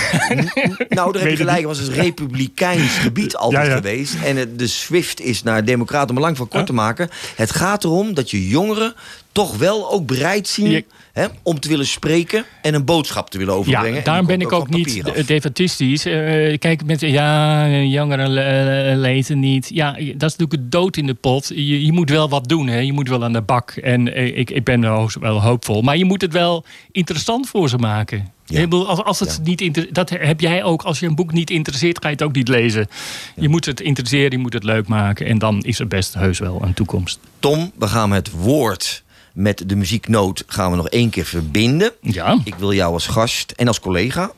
Nou, 0.89 1.11
daar 1.11 1.21
heb 1.21 1.31
je 1.31 1.37
het 1.37 1.37
gelijk. 1.37 1.57
Het 1.57 1.77
was 1.77 1.79
een 1.87 1.93
republikeins 1.93 2.97
gebied 2.97 3.35
altijd 3.35 3.63
Ja, 3.65 3.69
ja. 3.69 3.75
geweest. 3.75 4.15
En 4.25 4.35
het- 4.37 4.59
de 4.59 4.67
SWIFT 4.67 5.21
is 5.21 5.43
naar 5.43 5.65
Democraten, 5.65 6.15
om 6.15 6.21
lang 6.21 6.37
van 6.37 6.47
kort 6.47 6.65
te 6.65 6.73
maken. 6.73 7.09
Het 7.35 7.51
gaat 7.51 7.83
erom 7.83 8.13
dat 8.13 8.31
je 8.31 8.47
jongeren 8.47 8.93
toch 9.31 9.57
wel 9.57 9.91
ook 9.91 10.05
bereid 10.05 10.47
zien... 10.47 10.69
Je- 10.69 10.85
Hè, 11.13 11.25
om 11.43 11.59
te 11.59 11.67
willen 11.69 11.85
spreken 11.85 12.45
en 12.61 12.73
een 12.73 12.85
boodschap 12.85 13.29
te 13.29 13.37
willen 13.37 13.53
overbrengen. 13.53 13.93
Ja, 13.97 14.01
daarom 14.03 14.25
ben 14.25 14.41
ik 14.41 14.51
ook 14.51 14.69
niet 14.69 15.27
defatistisch. 15.27 16.05
Eh, 16.05 16.57
kijk, 16.57 16.85
met 16.85 17.01
ja, 17.01 17.67
jongeren 17.69 18.29
lezen 18.99 19.39
niet. 19.39 19.69
Ja, 19.73 19.91
dat 19.91 20.01
is 20.01 20.13
natuurlijk 20.19 20.51
het 20.51 20.71
dood 20.71 20.97
in 20.97 21.05
de 21.05 21.13
pot. 21.13 21.47
Je, 21.47 21.85
je 21.85 21.91
moet 21.91 22.09
wel 22.09 22.29
wat 22.29 22.47
doen, 22.47 22.67
hè. 22.67 22.77
je 22.79 22.93
moet 22.93 23.09
wel 23.09 23.23
aan 23.23 23.33
de 23.33 23.41
bak. 23.41 23.71
En 23.71 24.13
eh, 24.13 24.37
ik, 24.37 24.49
ik 24.49 24.63
ben 24.63 24.81
wel, 24.81 25.09
wel 25.19 25.41
hoopvol. 25.41 25.81
Maar 25.81 25.97
je 25.97 26.05
moet 26.05 26.21
het 26.21 26.33
wel 26.33 26.65
interessant 26.91 27.49
voor 27.49 27.69
ze 27.69 27.77
maken. 27.77 28.31
Ja. 28.49 28.57
Ja. 28.57 28.63
Ik 28.63 28.69
bedoel, 28.69 28.87
Als, 28.87 29.03
als 29.03 29.19
het 29.19 29.39
Ja. 29.43 29.65
niet 29.69 29.87
dat 29.95 30.09
heb 30.09 30.39
jij 30.41 30.63
ook. 30.63 30.81
Als 30.81 30.99
je 30.99 31.05
een 31.05 31.15
boek 31.15 31.31
niet 31.31 31.49
interesseert, 31.49 31.97
ga 32.01 32.07
je 32.07 32.13
het 32.13 32.23
ook 32.23 32.33
niet 32.35 32.47
lezen. 32.47 32.87
Je 33.35 33.49
moet 33.49 33.65
het 33.65 33.81
interesseren, 33.81 34.31
je 34.31 34.37
moet 34.37 34.53
het 34.53 34.63
leuk 34.63 34.87
maken. 34.87 35.25
En 35.25 35.37
dan 35.37 35.61
is 35.61 35.79
er 35.79 35.87
best 35.87 36.13
heus 36.13 36.39
wel 36.39 36.61
een 36.63 36.73
toekomst. 36.73 37.19
Tom, 37.39 37.71
we 37.77 37.87
gaan 37.87 38.11
het 38.11 38.31
woord 38.31 39.03
met 39.33 39.63
de 39.65 39.75
muzieknoot 39.75 40.43
gaan 40.47 40.71
we 40.71 40.77
nog 40.77 40.89
één 40.89 41.09
keer 41.09 41.25
verbinden. 41.25 41.91
Ja, 42.01 42.41
Ik 42.43 42.55
wil 42.55 42.73
jou 42.73 42.93
als 42.93 43.07
gast 43.07 43.51
en 43.51 43.67
als 43.67 43.79
collega 43.79 44.31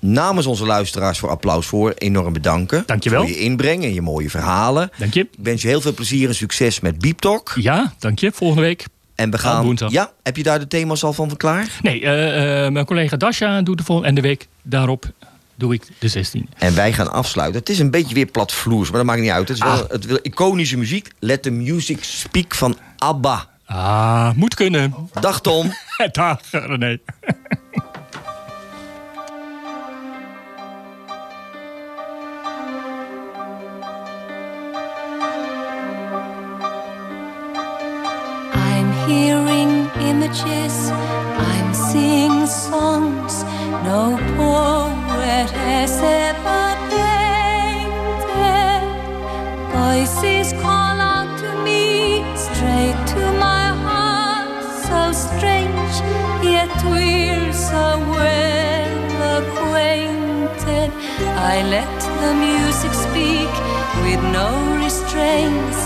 namens 0.00 0.46
onze 0.46 0.66
luisteraars 0.66 1.18
voor 1.18 1.28
applaus 1.28 1.66
voor 1.66 1.92
enorm 1.92 2.32
bedanken. 2.32 2.82
Dankjewel. 2.86 3.20
Voor 3.20 3.30
je 3.30 3.38
inbreng 3.38 3.82
en 3.84 3.94
je 3.94 4.02
mooie 4.02 4.30
verhalen. 4.30 4.90
dank 4.98 5.14
je. 5.14 5.20
Ik 5.20 5.28
wens 5.42 5.62
je 5.62 5.68
heel 5.68 5.80
veel 5.80 5.94
plezier 5.94 6.28
en 6.28 6.34
succes 6.34 6.80
met 6.80 6.98
Beep 6.98 7.18
Talk. 7.18 7.52
Ja, 7.60 7.94
dank 7.98 8.18
je. 8.18 8.32
Volgende 8.32 8.62
week. 8.62 8.84
En 9.18 9.30
we 9.30 9.36
Ah, 9.36 9.42
gaan. 9.42 9.76
Ja, 9.88 10.12
heb 10.22 10.36
je 10.36 10.42
daar 10.42 10.58
de 10.58 10.66
thema's 10.68 11.04
al 11.04 11.12
van 11.12 11.36
klaar? 11.36 11.78
Nee, 11.82 12.00
eh, 12.02 12.64
eh, 12.66 12.72
mijn 12.72 12.84
collega 12.84 13.16
Dasha 13.16 13.62
doet 13.62 13.78
de 13.78 13.84
volgende. 13.84 14.08
En 14.08 14.14
de 14.14 14.20
week 14.20 14.46
daarop 14.62 15.04
doe 15.54 15.74
ik 15.74 15.82
de 15.98 16.08
16. 16.08 16.48
En 16.58 16.74
wij 16.74 16.92
gaan 16.92 17.12
afsluiten. 17.12 17.58
Het 17.60 17.68
is 17.68 17.78
een 17.78 17.90
beetje 17.90 18.14
weer 18.14 18.26
platvloers, 18.26 18.88
maar 18.88 18.98
dat 18.98 19.06
maakt 19.06 19.20
niet 19.20 19.30
uit. 19.30 19.48
Het 19.48 19.56
is 19.56 19.62
wel, 19.62 19.72
Ah. 19.82 19.90
het 19.90 20.04
wil 20.06 20.18
iconische 20.22 20.76
muziek. 20.76 21.10
Let 21.18 21.42
the 21.42 21.50
music 21.50 22.04
speak 22.04 22.54
van 22.54 22.76
ABBA. 22.98 23.48
Ah, 23.66 24.30
moet 24.34 24.54
kunnen. 24.54 24.94
Dag 25.20 25.40
Tom. 25.40 25.72
Dag, 26.12 26.40
René. 26.50 26.98
Images, 40.28 40.90
I'm 40.90 41.72
seeing 41.72 42.46
songs 42.46 43.44
no 43.84 44.16
poet 44.36 45.50
has 45.50 46.00
ever 46.02 46.76
painted. 46.92 48.02
Voices 49.72 50.52
call 50.60 51.00
out 51.00 51.38
to 51.40 51.50
me, 51.64 52.24
straight 52.36 52.98
to 53.14 53.22
my 53.40 53.68
heart, 53.84 54.62
so 54.86 55.00
strange, 55.12 55.94
yet 56.44 56.70
we're 56.84 57.52
so 57.52 57.98
well 58.12 59.40
acquainted. 59.40 60.90
I 61.52 61.62
let 61.76 61.94
the 62.20 62.32
music 62.34 62.92
speak 62.92 63.52
with 64.04 64.22
no 64.38 64.48
restraints. 64.84 65.80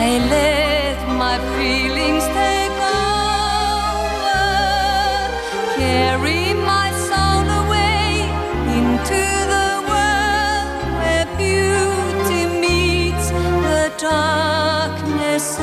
I 0.00 0.18
let 0.30 0.98
my 1.18 1.36
feelings 1.56 2.24
take 2.28 2.75
carry 5.76 6.54
my 6.54 6.90
soul 7.08 7.46
away 7.62 8.22
into 8.78 9.22
the 9.54 9.70
world 9.90 10.68
where 10.98 11.26
beauty 11.36 12.42
meets 12.62 13.30
the 13.30 13.92
darkness 13.98 15.58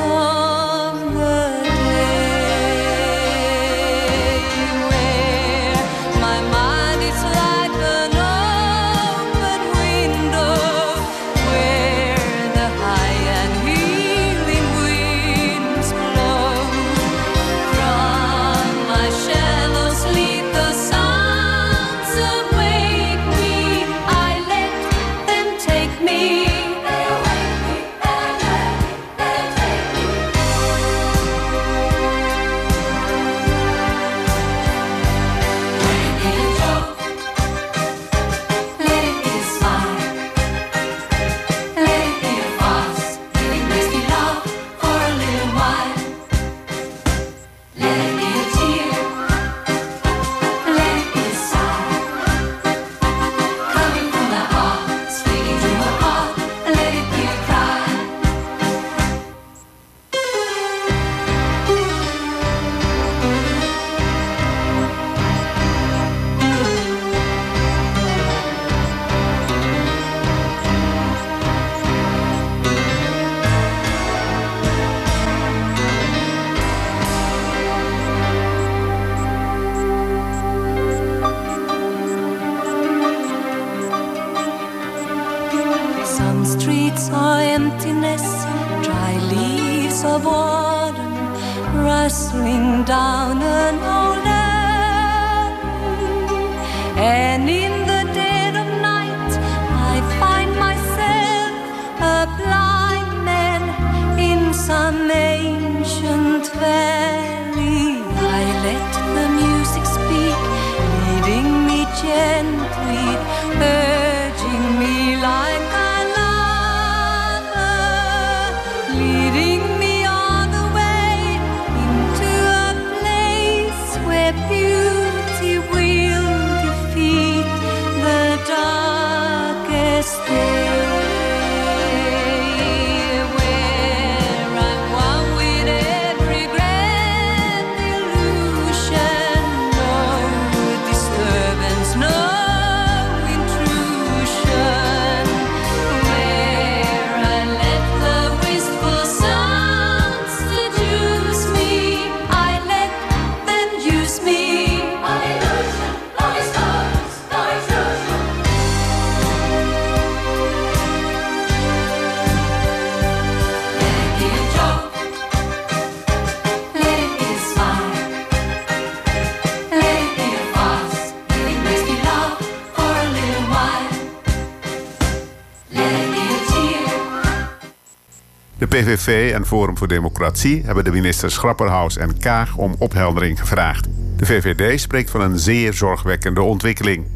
PVV 178.74 179.32
en 179.32 179.46
Forum 179.46 179.78
voor 179.78 179.88
Democratie 179.88 180.62
hebben 180.64 180.84
de 180.84 180.90
ministers 180.90 181.36
Grapperhaus 181.36 181.96
en 181.96 182.18
Kaag 182.18 182.56
om 182.56 182.74
opheldering 182.78 183.40
gevraagd. 183.40 183.88
De 184.16 184.26
VVD 184.26 184.80
spreekt 184.80 185.10
van 185.10 185.20
een 185.20 185.38
zeer 185.38 185.72
zorgwekkende 185.72 186.42
ontwikkeling. 186.42 187.06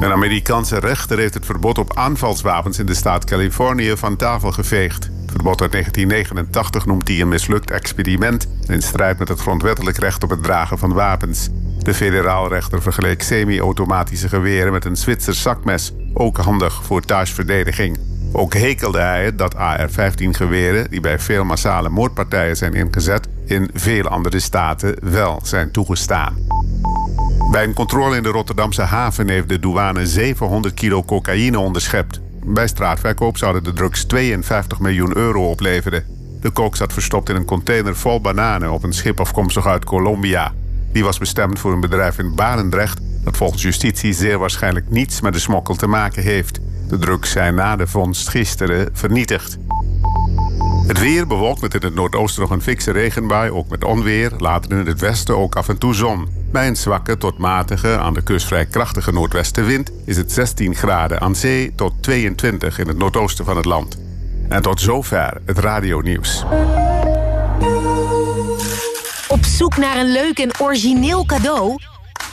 Een 0.00 0.12
Amerikaanse 0.12 0.78
rechter 0.78 1.18
heeft 1.18 1.34
het 1.34 1.46
verbod 1.46 1.78
op 1.78 1.96
aanvalswapens 1.96 2.78
in 2.78 2.86
de 2.86 2.94
staat 2.94 3.24
Californië 3.24 3.96
van 3.96 4.16
tafel 4.16 4.52
geveegd. 4.52 5.04
Het 5.04 5.30
verbod 5.30 5.60
uit 5.60 5.72
1989 5.72 6.86
noemt 6.86 7.08
hij 7.08 7.20
een 7.20 7.28
mislukt 7.28 7.70
experiment 7.70 8.48
in 8.66 8.82
strijd 8.82 9.18
met 9.18 9.28
het 9.28 9.40
grondwettelijk 9.40 9.96
recht 9.96 10.22
op 10.22 10.30
het 10.30 10.42
dragen 10.42 10.78
van 10.78 10.92
wapens. 10.92 11.48
De 11.78 11.94
federaal 11.94 12.48
rechter 12.48 12.82
vergeleek 12.82 13.22
semi-automatische 13.22 14.28
geweren 14.28 14.72
met 14.72 14.84
een 14.84 14.96
Zwitsers 14.96 15.42
zakmes, 15.42 15.92
ook 16.14 16.36
handig 16.36 16.84
voor 16.84 17.02
thuisverdediging. 17.02 18.07
Ook 18.32 18.54
hekelde 18.54 18.98
hij 18.98 19.24
het 19.24 19.38
dat 19.38 19.54
AR-15-geweren, 19.54 20.90
die 20.90 21.00
bij 21.00 21.18
veel 21.18 21.44
massale 21.44 21.88
moordpartijen 21.88 22.56
zijn 22.56 22.74
ingezet, 22.74 23.28
in 23.46 23.70
veel 23.74 24.08
andere 24.08 24.40
staten 24.40 24.96
wel 25.10 25.40
zijn 25.42 25.70
toegestaan. 25.70 26.36
Bij 27.50 27.64
een 27.64 27.74
controle 27.74 28.16
in 28.16 28.22
de 28.22 28.28
Rotterdamse 28.28 28.82
haven 28.82 29.28
heeft 29.28 29.48
de 29.48 29.58
douane 29.58 30.06
700 30.06 30.74
kilo 30.74 31.04
cocaïne 31.04 31.58
onderschept. 31.58 32.20
Bij 32.44 32.66
straatverkoop 32.66 33.36
zouden 33.36 33.64
de 33.64 33.72
drugs 33.72 34.04
52 34.04 34.78
miljoen 34.78 35.16
euro 35.16 35.50
opleveren. 35.50 36.04
De 36.40 36.50
kook 36.50 36.76
zat 36.76 36.92
verstopt 36.92 37.28
in 37.28 37.36
een 37.36 37.44
container 37.44 37.96
vol 37.96 38.20
bananen 38.20 38.70
op 38.70 38.82
een 38.82 38.92
schip 38.92 39.20
afkomstig 39.20 39.66
uit 39.66 39.84
Colombia. 39.84 40.52
Die 40.92 41.04
was 41.04 41.18
bestemd 41.18 41.58
voor 41.58 41.72
een 41.72 41.80
bedrijf 41.80 42.18
in 42.18 42.34
Barendrecht 42.34 43.00
dat 43.24 43.36
volgens 43.36 43.62
justitie 43.62 44.12
zeer 44.12 44.38
waarschijnlijk 44.38 44.90
niets 44.90 45.20
met 45.20 45.32
de 45.32 45.38
smokkel 45.38 45.74
te 45.74 45.86
maken 45.86 46.22
heeft. 46.22 46.60
De 46.88 46.98
drugs 46.98 47.30
zijn 47.30 47.54
na 47.54 47.76
de 47.76 47.86
vondst 47.86 48.28
gisteren 48.28 48.88
vernietigd. 48.92 49.58
Het 50.86 50.98
weer 50.98 51.26
bewolkt 51.26 51.60
met 51.60 51.74
in 51.74 51.82
het 51.82 51.94
noordoosten 51.94 52.42
nog 52.42 52.50
een 52.50 52.62
fikse 52.62 52.90
regenbui, 52.90 53.50
ook 53.50 53.68
met 53.68 53.84
onweer. 53.84 54.32
Later 54.38 54.70
in 54.70 54.86
het 54.86 55.00
westen 55.00 55.36
ook 55.36 55.56
af 55.56 55.68
en 55.68 55.78
toe 55.78 55.94
zon. 55.94 56.28
Bij 56.50 56.68
een 56.68 56.76
zwakke 56.76 57.18
tot 57.18 57.38
matige, 57.38 57.98
aan 57.98 58.14
de 58.14 58.22
kust 58.22 58.46
vrij 58.46 58.66
krachtige 58.66 59.12
noordwestenwind 59.12 59.90
is 60.04 60.16
het 60.16 60.32
16 60.32 60.74
graden 60.74 61.20
aan 61.20 61.36
zee 61.36 61.72
tot 61.74 61.92
22 62.00 62.78
in 62.78 62.88
het 62.88 62.98
noordoosten 62.98 63.44
van 63.44 63.56
het 63.56 63.64
land. 63.64 63.98
En 64.48 64.62
tot 64.62 64.80
zover 64.80 65.40
het 65.44 65.58
radionieuws. 65.58 66.44
Op 69.28 69.44
zoek 69.44 69.76
naar 69.76 69.96
een 69.96 70.12
leuk 70.12 70.38
en 70.38 70.60
origineel 70.60 71.26
cadeau? 71.26 71.76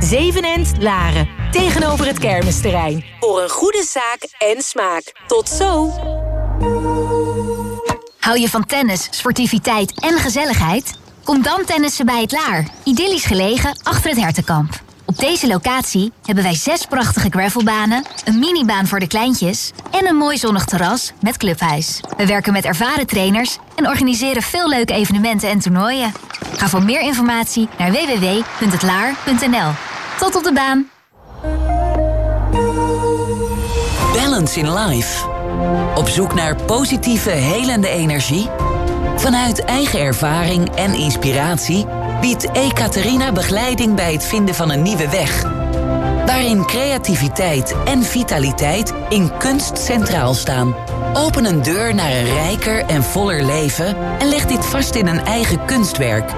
Zevenend, 0.00 0.72
Laren. 0.78 1.28
Tegenover 1.50 2.06
het 2.06 2.18
kermisterrein. 2.18 3.04
Voor 3.20 3.42
een 3.42 3.48
goede 3.48 3.84
zaak 3.88 4.28
en 4.38 4.62
smaak. 4.62 5.12
Tot 5.26 5.48
zo! 5.48 5.90
Hou 8.20 8.38
je 8.38 8.48
van 8.48 8.66
tennis, 8.66 9.08
sportiviteit 9.10 10.00
en 10.00 10.18
gezelligheid? 10.18 10.98
Kom 11.24 11.42
dan 11.42 11.64
tennissen 11.64 12.06
bij 12.06 12.20
het 12.20 12.32
Laar. 12.32 12.68
Idyllisch 12.84 13.24
gelegen 13.24 13.80
achter 13.82 14.10
het 14.10 14.20
Hertenkamp. 14.20 14.80
Op 15.04 15.18
deze 15.18 15.46
locatie 15.46 16.12
hebben 16.24 16.44
wij 16.44 16.54
zes 16.54 16.86
prachtige 16.86 17.30
gravelbanen, 17.30 18.04
een 18.24 18.38
minibaan 18.38 18.86
voor 18.86 19.00
de 19.00 19.06
kleintjes 19.06 19.70
en 19.90 20.06
een 20.06 20.16
mooi 20.16 20.36
zonnig 20.36 20.64
terras 20.64 21.12
met 21.20 21.36
clubhuis. 21.36 22.00
We 22.16 22.26
werken 22.26 22.52
met 22.52 22.64
ervaren 22.64 23.06
trainers 23.06 23.58
en 23.76 23.86
organiseren 23.86 24.42
veel 24.42 24.68
leuke 24.68 24.92
evenementen 24.92 25.48
en 25.48 25.58
toernooien. 25.58 26.12
Ga 26.56 26.68
voor 26.68 26.82
meer 26.82 27.00
informatie 27.00 27.68
naar 27.78 27.92
www.hetlaar.nl. 27.92 29.89
Tot 30.20 30.36
op 30.36 30.44
de 30.44 30.52
baan! 30.52 30.90
Balance 34.14 34.58
in 34.58 34.72
Life. 34.72 35.28
Op 35.94 36.08
zoek 36.08 36.34
naar 36.34 36.56
positieve, 36.56 37.30
helende 37.30 37.88
energie? 37.88 38.48
Vanuit 39.16 39.64
eigen 39.64 40.00
ervaring 40.00 40.74
en 40.74 40.94
inspiratie 40.94 41.86
biedt 42.20 42.52
Ekaterina 42.52 43.32
begeleiding 43.32 43.94
bij 43.94 44.12
het 44.12 44.24
vinden 44.24 44.54
van 44.54 44.70
een 44.70 44.82
nieuwe 44.82 45.08
weg. 45.08 45.42
Waarin 46.26 46.66
creativiteit 46.66 47.74
en 47.84 48.02
vitaliteit 48.02 48.94
in 49.08 49.36
kunst 49.38 49.78
centraal 49.78 50.34
staan. 50.34 50.74
Open 51.14 51.44
een 51.44 51.62
deur 51.62 51.94
naar 51.94 52.12
een 52.12 52.32
rijker 52.34 52.84
en 52.84 53.02
voller 53.02 53.42
leven 53.42 53.96
en 54.18 54.28
leg 54.28 54.46
dit 54.46 54.66
vast 54.66 54.94
in 54.94 55.06
een 55.06 55.24
eigen 55.24 55.64
kunstwerk. 55.64 56.32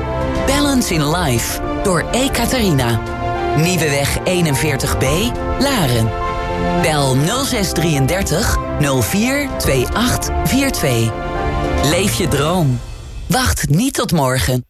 Balance 0.47 0.95
in 0.95 1.17
Life 1.17 1.61
door 1.83 2.05
Ekaterina. 2.13 3.21
Nieuweweg 3.57 4.19
41b, 4.19 5.07
Laren. 5.59 6.11
Bel 6.83 7.17
0633 7.45 8.59
042842. 8.81 11.11
Leef 11.91 12.15
je 12.15 12.29
droom. 12.29 12.81
Wacht 13.27 13.69
niet 13.69 13.95
tot 13.95 14.13
morgen. 14.13 14.67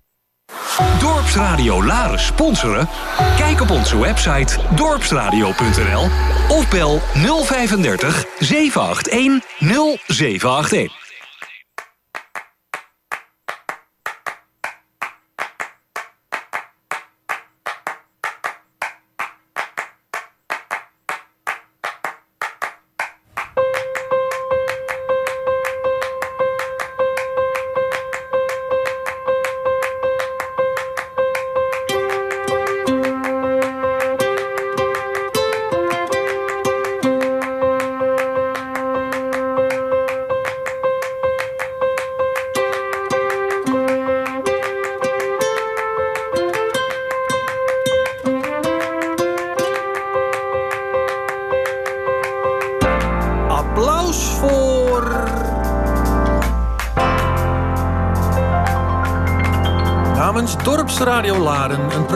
Dorpsradio 1.00 1.84
Laren 1.84 2.20
sponsoren? 2.20 2.88
Kijk 3.36 3.60
op 3.60 3.70
onze 3.70 3.98
website 3.98 4.58
dorpsradio.nl 4.74 6.08
of 6.48 6.68
bel 6.68 7.00
035 7.14 8.24
781 8.38 10.06
0781. 10.06 11.01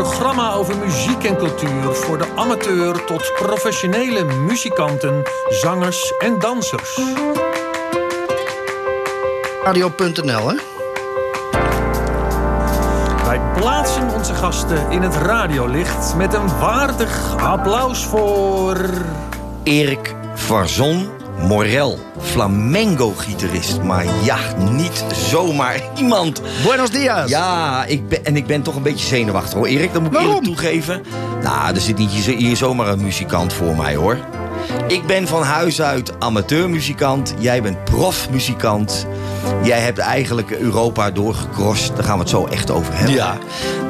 Programma 0.02 0.52
over 0.52 0.76
muziek 0.76 1.24
en 1.24 1.36
cultuur 1.36 1.94
voor 1.94 2.18
de 2.18 2.26
amateur 2.34 3.04
tot 3.04 3.32
professionele 3.32 4.24
muzikanten, 4.24 5.22
zangers 5.48 6.14
en 6.18 6.38
dansers. 6.38 7.00
Radio.nl, 9.64 10.48
hè? 10.48 10.56
Wij 13.24 13.40
plaatsen 13.54 14.14
onze 14.14 14.34
gasten 14.34 14.90
in 14.90 15.02
het 15.02 15.14
radiolicht 15.14 16.14
met 16.16 16.34
een 16.34 16.58
waardig 16.58 17.36
applaus 17.36 18.04
voor. 18.04 18.76
Erik 19.62 20.14
Varzon 20.34 21.15
Morel, 21.40 21.98
flamenco-gitarist. 22.20 23.82
Maar 23.82 24.04
ja, 24.22 24.38
niet 24.70 25.04
zomaar 25.12 25.80
iemand. 25.98 26.42
Buenos 26.64 26.90
dias. 26.90 27.30
Ja, 27.30 27.84
ik 27.84 28.08
ben, 28.08 28.24
en 28.24 28.36
ik 28.36 28.46
ben 28.46 28.62
toch 28.62 28.76
een 28.76 28.82
beetje 28.82 29.06
zenuwachtig 29.06 29.52
hoor. 29.52 29.66
Erik, 29.66 29.92
dat 29.92 30.02
moet 30.02 30.14
ik 30.14 30.20
eerlijk 30.20 30.44
toegeven. 30.44 31.02
Nou, 31.42 31.74
er 31.74 31.80
zit 31.80 31.98
niet 31.98 32.10
hier, 32.10 32.36
hier 32.36 32.56
zomaar 32.56 32.88
een 32.88 33.02
muzikant 33.02 33.52
voor 33.52 33.76
mij 33.76 33.94
hoor. 33.94 34.18
Ik 34.88 35.06
ben 35.06 35.26
van 35.28 35.42
huis 35.42 35.82
uit 35.82 36.12
amateurmuzikant. 36.20 37.34
Jij 37.38 37.62
bent 37.62 37.84
profmuzikant. 37.84 39.06
Jij 39.62 39.80
hebt 39.80 39.98
eigenlijk 39.98 40.50
Europa 40.50 41.10
doorgecrossed. 41.10 41.96
Daar 41.96 42.04
gaan 42.04 42.14
we 42.14 42.20
het 42.20 42.30
zo 42.30 42.46
echt 42.46 42.70
over 42.70 42.96
hebben. 42.96 43.14
Ja. 43.14 43.38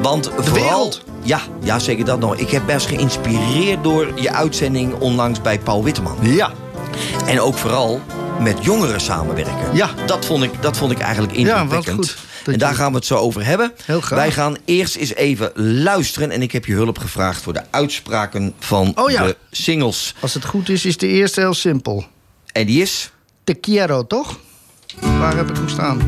Want 0.01 0.31
vooral... 0.37 0.53
wereld. 0.53 1.01
Ja, 1.21 1.39
ja, 1.59 1.79
zeker 1.79 2.05
dat 2.05 2.19
nog. 2.19 2.35
Ik 2.35 2.49
heb 2.49 2.61
best 2.65 2.87
geïnspireerd 2.87 3.83
door 3.83 4.11
je 4.15 4.33
uitzending 4.33 4.93
onlangs 4.93 5.41
bij 5.41 5.59
Paul 5.59 5.83
Witteman. 5.83 6.17
Ja. 6.21 6.51
En 7.25 7.39
ook 7.41 7.57
vooral 7.57 8.01
met 8.39 8.57
jongeren 8.61 9.01
samenwerken. 9.01 9.75
Ja. 9.75 9.89
Dat 10.05 10.25
vond 10.25 10.43
ik, 10.43 10.61
dat 10.61 10.77
vond 10.77 10.91
ik 10.91 10.99
eigenlijk 10.99 11.33
indrukwekkend. 11.33 11.85
Ja, 11.85 11.93
goed. 11.93 12.53
En 12.53 12.59
daar 12.59 12.75
gaan 12.75 12.89
we 12.91 12.97
het 12.97 13.05
zo 13.05 13.15
over 13.15 13.45
hebben. 13.45 13.71
Heel 13.85 14.01
graag. 14.01 14.19
Wij 14.19 14.31
gaan 14.31 14.57
eerst 14.65 14.95
eens 14.95 15.13
even 15.13 15.51
luisteren. 15.55 16.31
En 16.31 16.41
ik 16.41 16.51
heb 16.51 16.65
je 16.65 16.73
hulp 16.73 16.97
gevraagd 16.99 17.41
voor 17.41 17.53
de 17.53 17.61
uitspraken 17.71 18.53
van 18.59 18.91
Oh 18.95 19.11
ja. 19.11 19.23
de 19.23 19.35
singles. 19.51 20.15
Als 20.19 20.33
het 20.33 20.45
goed 20.45 20.69
is, 20.69 20.85
is 20.85 20.97
de 20.97 21.07
eerste 21.07 21.39
heel 21.39 21.53
simpel. 21.53 22.05
En 22.51 22.65
die 22.65 22.81
is? 22.81 23.11
Te 23.43 23.53
quiero, 23.53 24.07
toch? 24.07 24.39
Waar 24.99 25.35
heb 25.35 25.49
ik 25.49 25.55
hem 25.55 25.69
staan? 25.69 25.99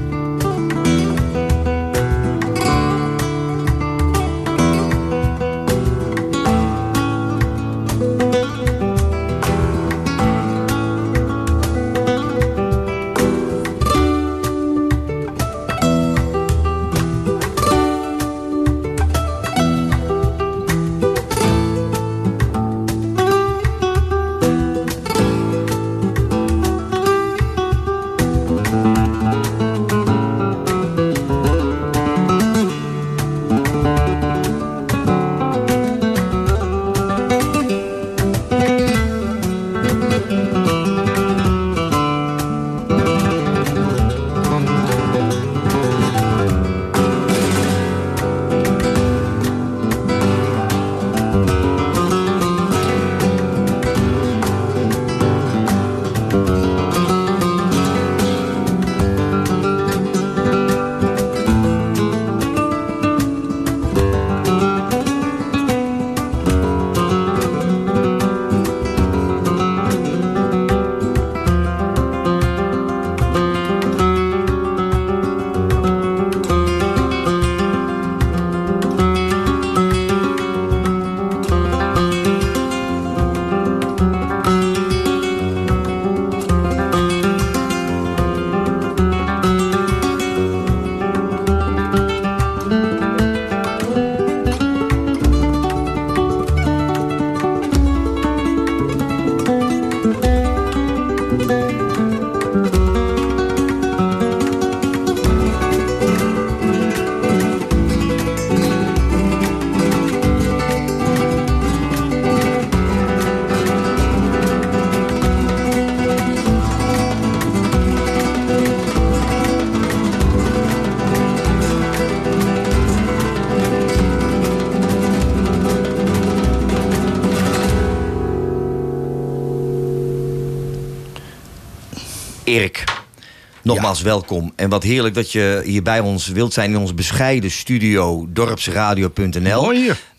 Nogmaals 133.74 134.02
welkom. 134.02 134.52
En 134.56 134.70
wat 134.70 134.84
heerlijk 134.84 135.16
dat 135.16 135.32
je 135.32 135.62
hier 135.66 135.84
bij 135.84 136.00
ons 136.00 136.28
wilt 136.28 136.54
zijn 136.54 136.70
in 136.72 136.78
onze 136.78 136.94
bescheiden 136.94 137.52
studio 137.52 138.28
dorpsradio.nl. 138.30 139.74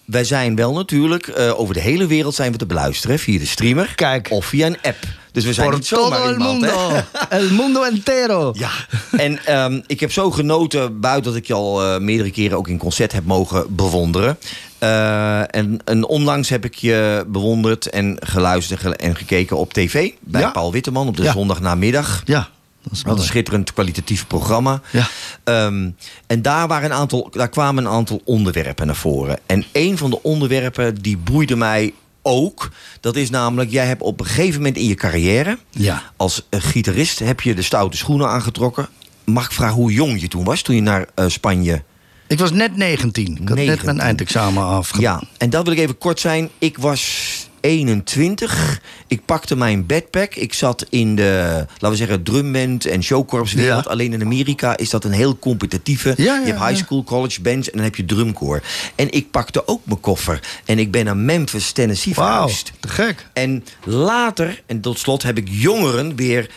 Wij 0.05 0.25
zijn 0.25 0.55
wel 0.57 0.73
natuurlijk, 0.73 1.27
eh, 1.27 1.61
over 1.61 1.75
de 1.75 1.81
hele 1.81 2.07
wereld 2.07 2.35
zijn 2.35 2.53
we 2.53 2.59
te 2.59 2.67
beluisteren 2.67 3.19
via 3.19 3.39
de 3.39 3.47
streamer. 3.47 3.93
Kijk. 3.95 4.31
Of 4.31 4.45
via 4.45 4.67
een 4.67 4.77
app. 4.83 4.97
Dus 5.33 5.45
we 5.45 5.53
zijn 5.53 5.69
Por 5.69 5.77
niet 5.77 5.87
zomaar 5.87 6.23
el 6.25 6.31
iemand, 6.33 6.61
mundo. 6.61 6.91
El 7.29 7.51
mundo 7.51 7.83
entero. 7.83 8.53
Ja, 8.57 8.71
en 9.17 9.45
ehm, 9.47 9.81
ik 9.87 10.01
heb 10.01 10.13
zo 10.13 10.31
genoten, 10.31 11.01
buiten 11.01 11.25
dat 11.33 11.41
ik 11.41 11.47
je 11.47 11.55
al 11.55 11.83
eh, 11.85 12.01
meerdere 12.01 12.31
keren 12.31 12.57
ook 12.59 12.69
in 12.69 12.79
concert 12.79 13.13
heb 13.13 13.25
mogen 13.25 13.75
bewonderen. 13.75 14.39
Eh, 14.79 15.39
en, 15.55 15.79
en 15.85 16.07
onlangs 16.07 16.49
heb 16.49 16.65
ik 16.65 16.75
je 16.75 17.25
bewonderd 17.27 17.87
en 17.91 18.17
geluisterd 18.21 18.81
ge- 18.81 18.97
en 18.97 19.17
gekeken 19.17 19.57
op 19.57 19.73
tv 19.73 20.11
bij 20.21 20.41
Ja. 20.41 20.51
Paul 20.51 20.73
Witteman 20.73 21.09
op 21.09 21.17
de 21.17 21.23
Ja. 21.23 21.33
zondagnamiddag. 21.33 22.23
Ja, 22.25 22.49
dat 22.83 22.93
is 22.93 23.03
Wat 23.03 23.19
een 23.19 23.25
schitterend 23.25 23.73
kwalitatief 23.73 24.27
programma. 24.27 24.81
Ja. 24.91 25.09
Ehm, 25.45 25.91
en 26.27 26.43
daar, 26.43 26.69
waren 26.69 26.91
een 26.91 26.97
aantal, 26.97 27.29
daar 27.31 27.49
kwamen 27.49 27.85
een 27.85 27.91
aantal 27.91 28.21
onderwerpen 28.25 28.87
naar 28.87 28.97
voren. 28.97 29.39
En 29.47 29.65
een 29.73 29.99
van 29.99 30.11
de 30.11 30.23
onderwerpen 30.23 30.95
die 30.95 31.17
boeide 31.17 31.57
mij 31.57 31.93
ook. 32.23 32.71
Dat 33.01 33.17
is 33.17 33.31
namelijk, 33.31 33.71
jij 33.71 33.87
hebt 33.87 34.03
op 34.03 34.21
een 34.21 34.27
gegeven 34.27 34.57
moment 34.57 34.77
in 34.77 34.87
je 34.87 34.95
carrière... 34.95 35.59
Ja. 35.71 36.03
als 36.17 36.47
eh, 36.49 36.61
gitarist 36.63 37.19
heb 37.19 37.41
je 37.41 37.55
de 37.55 37.63
stoute 37.63 37.97
schoenen 37.97 38.29
aangetrokken. 38.29 38.89
Mag 39.25 39.45
ik 39.45 39.53
vragen 39.53 39.77
hoe 39.77 39.93
jong 39.93 40.21
je 40.21 40.29
toen 40.29 40.45
was, 40.45 40.63
toen 40.63 40.75
je 40.75 40.83
naar 40.83 41.07
eh, 41.15 41.25
Spanje... 41.29 41.83
Ik 42.27 42.39
was 42.39 42.53
net 42.53 42.77
19. 42.77 43.25
Ik 43.25 43.49
had 43.49 43.57
net 43.57 43.57
19. 43.57 43.85
mijn 43.85 44.01
eindexamen 44.01 44.65
af. 44.65 44.99
Ja, 44.99 45.23
en 45.39 45.51
dat 45.51 45.65
wil 45.65 45.73
ik 45.73 45.79
even 45.79 45.99
kort 45.99 46.21
zijn. 46.21 46.51
Ik 46.59 46.79
was 46.79 47.50
21. 47.61 48.81
Ik 49.07 49.25
pakte 49.25 49.57
mijn 49.57 49.87
backpack. 49.87 50.35
Ik 50.35 50.55
zat 50.55 50.87
in 50.89 51.17
de, 51.17 51.65
laten 51.73 51.91
we 51.91 51.97
zeggen, 51.97 52.23
drumband 52.23 52.87
en 52.87 53.03
showcorpswereld. 53.03 53.85
Ja. 53.85 53.91
Alleen 53.91 54.13
in 54.13 54.23
Amerika 54.23 54.77
is 54.77 54.91
dat 54.91 55.05
een 55.05 55.13
heel 55.13 55.39
competitieve. 55.39 56.15
Ja, 56.17 56.25
ja, 56.25 56.41
je 56.41 56.47
hebt 56.53 56.67
high 56.67 56.85
school, 56.85 57.05
college 57.05 57.41
bands 57.41 57.71
en 57.71 57.77
dan 57.77 57.85
heb 57.85 57.97
je 57.97 58.05
drumcore. 58.05 58.63
En 58.95 59.11
ik 59.11 59.31
pakte 59.31 59.67
ook 59.67 59.81
mijn 59.85 60.01
koffer. 60.01 60.41
En 60.65 60.79
ik 60.79 60.91
ben 60.91 61.05
naar 61.05 61.17
Memphis, 61.17 61.73
Tennessee 61.73 62.15
Wauw, 62.15 62.31
verhuisd. 62.31 62.73
te 62.81 62.89
gek. 62.89 63.27
En 63.33 63.65
later, 63.85 64.63
en 64.67 64.81
tot 64.81 64.99
slot, 64.99 65.23
heb 65.23 65.39
ik 65.39 65.49
jongeren 65.51 66.17
weer 66.17 66.51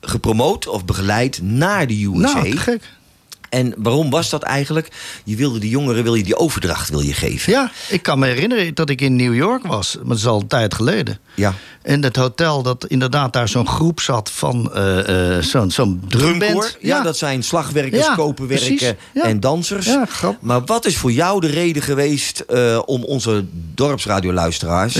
gepromoot 0.00 0.66
of 0.66 0.84
begeleid 0.84 1.42
naar 1.42 1.86
de 1.86 2.04
USA. 2.04 2.32
Nou, 2.32 2.50
te 2.50 2.56
gek. 2.56 2.82
En 3.54 3.74
waarom 3.76 4.10
was 4.10 4.30
dat 4.30 4.42
eigenlijk? 4.42 4.88
Je 5.24 5.36
wilde 5.36 5.58
die 5.58 5.70
jongeren, 5.70 6.02
wil 6.02 6.14
je 6.14 6.22
die 6.22 6.36
overdracht 6.36 6.88
wil 6.88 7.00
je 7.00 7.12
geven. 7.12 7.52
Ja, 7.52 7.70
ik 7.88 8.02
kan 8.02 8.18
me 8.18 8.26
herinneren 8.26 8.74
dat 8.74 8.90
ik 8.90 9.00
in 9.00 9.16
New 9.16 9.34
York 9.34 9.66
was. 9.66 9.96
Maar 9.96 10.08
dat 10.08 10.16
is 10.16 10.26
al 10.26 10.40
een 10.40 10.46
tijd 10.46 10.74
geleden. 10.74 11.18
Ja. 11.34 11.54
En 11.82 12.02
het 12.02 12.16
hotel, 12.16 12.62
dat 12.62 12.86
inderdaad 12.86 13.32
daar 13.32 13.48
zo'n 13.48 13.68
groep 13.68 14.00
zat 14.00 14.30
van 14.30 14.74
eh, 14.74 15.36
eh, 15.36 15.42
zo'n 15.42 15.70
zo'n 15.70 16.02
drumband. 16.08 16.76
Ja, 16.80 17.02
dat 17.02 17.16
zijn 17.16 17.42
slagwerkers, 17.42 18.06
Ja, 18.80 18.94
ja. 19.14 19.22
en 19.22 19.40
dansers. 19.40 19.86
Ja, 19.86 20.04
grap. 20.06 20.36
maar 20.40 20.64
wat 20.64 20.86
is 20.86 20.96
voor 20.96 21.12
jou 21.12 21.40
de 21.40 21.46
reden 21.46 21.82
geweest 21.82 22.40
eh, 22.40 22.82
om 22.84 23.04
onze 23.04 23.44
dorpsradioluisteraars 23.74 24.98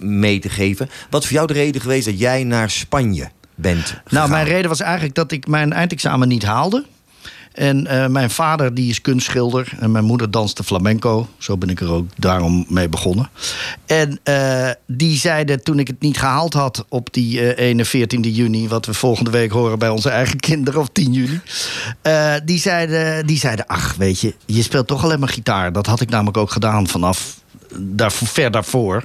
mee 0.00 0.38
te 0.38 0.48
geven? 0.48 0.90
Wat 1.10 1.22
is 1.22 1.28
voor 1.28 1.36
jou 1.36 1.46
de 1.46 1.52
reden 1.52 1.80
geweest 1.80 2.06
dat 2.06 2.18
jij 2.18 2.44
naar 2.44 2.70
Spanje 2.70 3.30
bent? 3.54 3.94
Nou, 4.08 4.30
mijn 4.30 4.46
reden 4.46 4.68
was 4.68 4.80
eigenlijk 4.80 5.14
dat 5.14 5.32
ik 5.32 5.46
mijn 5.46 5.72
eindexamen 5.72 6.28
niet 6.28 6.42
haalde. 6.42 6.84
En 7.58 7.86
eh, 7.86 8.06
mijn 8.06 8.30
vader 8.30 8.74
die 8.74 8.90
is 8.90 9.00
kunstschilder 9.00 9.72
en 9.78 9.90
mijn 9.90 10.04
moeder 10.04 10.30
danste 10.30 10.64
flamenco. 10.64 11.28
Zo 11.38 11.56
ben 11.56 11.68
ik 11.68 11.80
er 11.80 11.90
ook 11.90 12.06
daarom 12.16 12.64
mee 12.68 12.88
begonnen. 12.88 13.30
En 13.86 14.20
eh, 14.22 14.70
die 14.86 15.18
zeiden 15.18 15.62
toen 15.62 15.78
ik 15.78 15.86
het 15.86 16.00
niet 16.00 16.18
gehaald 16.18 16.52
had 16.52 16.84
op 16.88 17.12
die 17.12 17.54
eh, 17.54 17.68
ene 17.68 17.84
14 17.84 18.20
juni... 18.20 18.68
wat 18.68 18.86
we 18.86 18.94
volgende 18.94 19.30
week 19.30 19.50
horen 19.50 19.78
bij 19.78 19.88
onze 19.88 20.08
eigen 20.08 20.40
kinderen 20.40 20.80
op 20.80 20.94
10 20.94 21.12
juli... 21.12 21.40
die, 22.44 22.58
zeiden, 22.58 23.26
die 23.26 23.38
zeiden, 23.38 23.66
ach 23.66 23.94
weet 23.94 24.20
je, 24.20 24.34
je 24.46 24.62
speelt 24.62 24.86
toch 24.86 25.04
alleen 25.04 25.20
maar 25.20 25.28
gitaar. 25.28 25.72
Dat 25.72 25.86
had 25.86 26.00
ik 26.00 26.10
namelijk 26.10 26.36
ook 26.36 26.50
gedaan 26.50 26.88
vanaf 26.88 27.36
daar, 27.76 28.12
ver 28.12 28.50
daarvoor. 28.50 29.04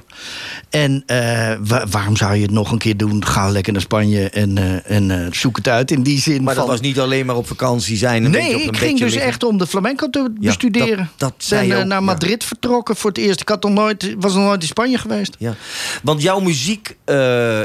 En 0.70 1.02
eh, 1.06 1.52
wa- 1.60 1.86
waarom 1.90 2.16
zou 2.16 2.34
je 2.34 2.42
het 2.42 2.50
nog 2.50 2.70
een 2.72 2.78
keer 2.78 2.96
doen? 2.96 3.24
Ga 3.26 3.48
lekker 3.48 3.72
naar 3.72 3.82
Spanje 3.82 4.28
en, 4.30 4.58
eh, 4.58 4.96
en 4.96 5.10
eh, 5.10 5.32
zoek 5.32 5.56
het 5.56 5.68
uit 5.68 5.90
in 5.90 6.02
die 6.02 6.20
zin. 6.20 6.42
Maar 6.42 6.54
dat 6.54 6.66
was 6.66 6.80
niet 6.80 6.98
alleen 7.00 7.26
maar 7.26 7.36
op 7.36 7.46
vakantie 7.46 7.96
zijn. 7.96 8.24
Een 8.24 8.30
Nee, 8.30 8.54
op 8.54 8.60
een 8.60 8.68
ik 8.68 8.76
ging 8.76 8.98
dus 8.98 9.10
liggen. 9.12 9.28
echt 9.28 9.44
om 9.44 9.58
de 9.58 9.66
flamenco 9.66 10.10
te 10.10 10.18
Ja, 10.18 10.28
bestuderen. 10.48 11.10
dat- 11.16 11.34
dat 11.48 11.58
ook, 11.62 11.68
naar 11.68 11.86
ja. 11.88 12.00
Madrid 12.00 12.44
vertrokken 12.44 12.96
voor 12.96 13.10
het 13.10 13.18
eerst. 13.18 13.40
Ik 13.40 13.48
had 13.48 13.62
nog 13.62 13.72
nooit, 13.72 14.14
was 14.18 14.34
nog 14.34 14.42
nooit 14.44 14.62
in 14.62 14.68
Spanje 14.68 14.98
geweest. 14.98 15.36
Ja. 15.38 15.54
Want 16.02 16.22
jouw 16.22 16.40
muziek, 16.40 16.96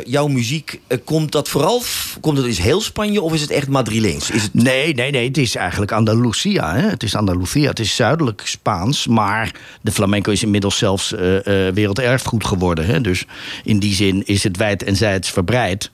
jouw 0.05 0.27
muziek 0.27 0.79
komt 1.03 1.31
dat 1.31 1.49
vooral, 1.49 1.81
komt 2.21 2.35
dat 2.37 2.45
is 2.45 2.57
heel 2.57 2.81
Spanje 2.81 3.21
of 3.21 3.33
is 3.33 3.41
het 3.41 3.51
echt 3.51 3.67
Madrileens? 3.67 4.31
Is 4.31 4.43
het... 4.43 4.53
Nee, 4.53 4.93
nee, 4.93 5.11
nee. 5.11 5.27
Het 5.27 5.37
is 5.37 5.55
eigenlijk 5.55 5.91
Andalusia. 5.91 6.75
Hè? 6.75 6.87
Het 6.89 7.03
is 7.03 7.15
Andalusia. 7.15 7.69
Het 7.69 7.79
is 7.79 7.95
zuidelijk 7.95 8.41
Spaans. 8.45 9.07
Maar 9.07 9.51
de 9.81 9.91
flamenco 9.91 10.31
is 10.31 10.43
inmiddels 10.43 10.77
zelfs 10.89 11.13
eh 11.13 11.67
eh, 11.67 11.73
werelderfgoed 11.73 12.45
geworden. 12.45 12.85
Hè? 12.85 13.01
Dus 13.01 13.25
in 13.63 13.79
die 13.79 13.93
zin 13.93 14.25
is 14.25 14.43
het 14.43 14.57
wijd 14.57 14.83
en 14.83 14.95
zijds 14.95 15.29
verbreid. 15.29 15.91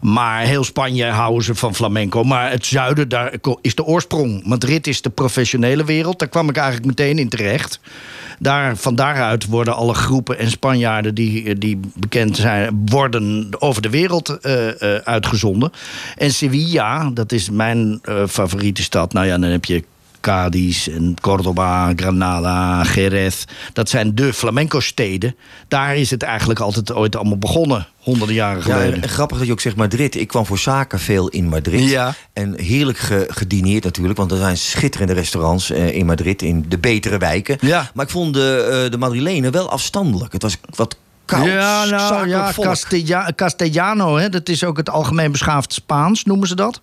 Maar 0.00 0.40
heel 0.40 0.64
Spanje 0.64 1.04
houden 1.04 1.44
ze 1.44 1.54
van 1.54 1.74
flamenco. 1.74 2.22
Maar 2.24 2.50
het 2.50 2.66
zuiden, 2.66 3.08
daar 3.08 3.32
is 3.60 3.74
de 3.74 3.84
oorsprong. 3.84 4.44
Madrid 4.44 4.86
is 4.86 5.02
de 5.02 5.10
professionele 5.10 5.84
wereld. 5.84 6.18
Daar 6.18 6.28
kwam 6.28 6.48
ik 6.48 6.56
eigenlijk 6.56 6.86
meteen 6.86 7.18
in 7.18 7.28
terecht. 7.28 7.80
Daar, 8.38 8.76
van 8.76 8.94
daaruit 8.94 9.46
worden 9.46 9.74
alle 9.74 9.94
groepen 9.94 10.38
en 10.38 10.50
Spanjaarden 10.50 11.14
die, 11.14 11.58
die 11.58 11.80
bekend 11.94 12.36
zijn, 12.36 12.82
worden 12.86 13.48
over 13.58 13.82
de 13.82 13.90
wereld 13.90 14.28
eh, 14.28 14.68
uitgezonden. 14.94 15.72
En 16.16 16.30
Sevilla, 16.30 17.10
dat 17.10 17.32
is 17.32 17.50
mijn 17.50 18.00
favoriete 18.28 18.82
stad. 18.82 19.12
Nou 19.12 19.26
ja, 19.26 19.38
dan 19.38 19.50
heb 19.50 19.64
je 19.64 19.84
Cadiz 20.30 20.88
en 20.88 21.16
Córdoba, 21.20 21.92
Granada, 21.96 22.82
Jerez. 22.94 23.44
Dat 23.72 23.88
zijn 23.88 24.14
de 24.14 24.32
flamenco-steden. 24.32 25.36
Daar 25.68 25.96
is 25.96 26.10
het 26.10 26.22
eigenlijk 26.22 26.60
altijd 26.60 26.92
ooit 26.92 27.16
allemaal 27.16 27.38
begonnen, 27.38 27.86
honderden 27.98 28.34
jaren 28.34 28.56
Ja, 28.56 28.62
geleden. 28.62 28.94
en, 28.94 29.02
en 29.02 29.08
grappig 29.08 29.38
dat 29.38 29.46
je 29.46 29.52
ook 29.52 29.60
zegt 29.60 29.76
Madrid. 29.76 30.14
Ik 30.14 30.28
kwam 30.28 30.46
voor 30.46 30.58
zaken 30.58 31.00
veel 31.00 31.28
in 31.28 31.48
Madrid. 31.48 31.88
Ja. 31.90 32.14
En 32.32 32.60
heerlijk 32.60 32.98
ge- 32.98 33.26
gedineerd 33.30 33.84
natuurlijk. 33.84 34.18
Want 34.18 34.30
er 34.30 34.36
zijn 34.38 34.56
schitterende 34.56 35.12
restaurants 35.12 35.70
eh, 35.70 35.94
in 35.94 36.06
Madrid. 36.06 36.42
In 36.42 36.64
de 36.68 36.78
betere 36.78 37.18
wijken. 37.18 37.56
Ja. 37.60 37.90
Maar 37.94 38.04
ik 38.04 38.10
vond 38.10 38.34
de, 38.34 38.80
eh, 38.84 38.90
de 38.90 38.98
Madrilenen 38.98 39.52
wel 39.52 39.70
afstandelijk. 39.70 40.32
Het 40.32 40.42
was 40.42 40.56
wat 40.74 40.96
koud, 41.24 41.46
ja, 41.46 41.84
nou 41.84 42.28
ja. 42.28 42.52
Castilla- 42.60 43.32
Castellano, 43.36 44.16
hè, 44.16 44.28
dat 44.28 44.48
is 44.48 44.64
ook 44.64 44.76
het 44.76 44.90
algemeen 44.90 45.32
beschaafd 45.32 45.72
Spaans, 45.72 46.24
noemen 46.24 46.48
ze 46.48 46.54
dat. 46.54 46.80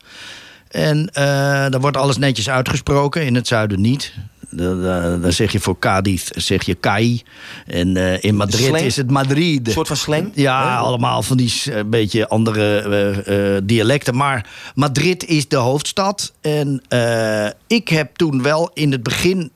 En 0.73 1.09
eh 1.13 1.23
daar 1.69 1.79
wordt 1.79 1.97
alles 1.97 2.17
netjes 2.17 2.49
uitgesproken, 2.49 3.25
in 3.25 3.35
het 3.35 3.47
zuiden 3.47 3.81
niet. 3.81 4.13
Da- 4.49 4.73
da- 4.75 5.17
Dan 5.17 5.31
zeg 5.31 5.51
je 5.51 5.59
voor 5.59 5.79
Cadiz 5.79 6.29
zeg 6.29 6.63
je 6.65 6.79
Cai. 6.79 7.21
En 7.67 7.97
eh, 7.97 8.23
in 8.23 8.35
Madrid 8.35 8.65
Slang? 8.65 8.83
is 8.83 8.95
het 8.95 9.11
Madrid. 9.11 9.67
Een 9.67 9.73
soort 9.73 9.87
van 9.87 9.97
slang? 9.97 10.31
Ja, 10.33 10.77
allemaal 10.77 11.23
van 11.23 11.37
die 11.37 11.53
een 11.71 11.89
beetje 11.89 12.27
andere 12.27 12.79
eh, 12.79 13.55
eh, 13.55 13.61
dialecten. 13.65 14.15
Maar 14.15 14.49
Madrid 14.75 15.25
is 15.25 15.47
de 15.47 15.55
hoofdstad. 15.55 16.33
En 16.41 16.81
eh, 16.87 17.47
ik 17.67 17.87
heb 17.87 18.15
toen 18.15 18.41
wel 18.41 18.71
in 18.73 18.91
het 18.91 19.03
begin 19.03 19.51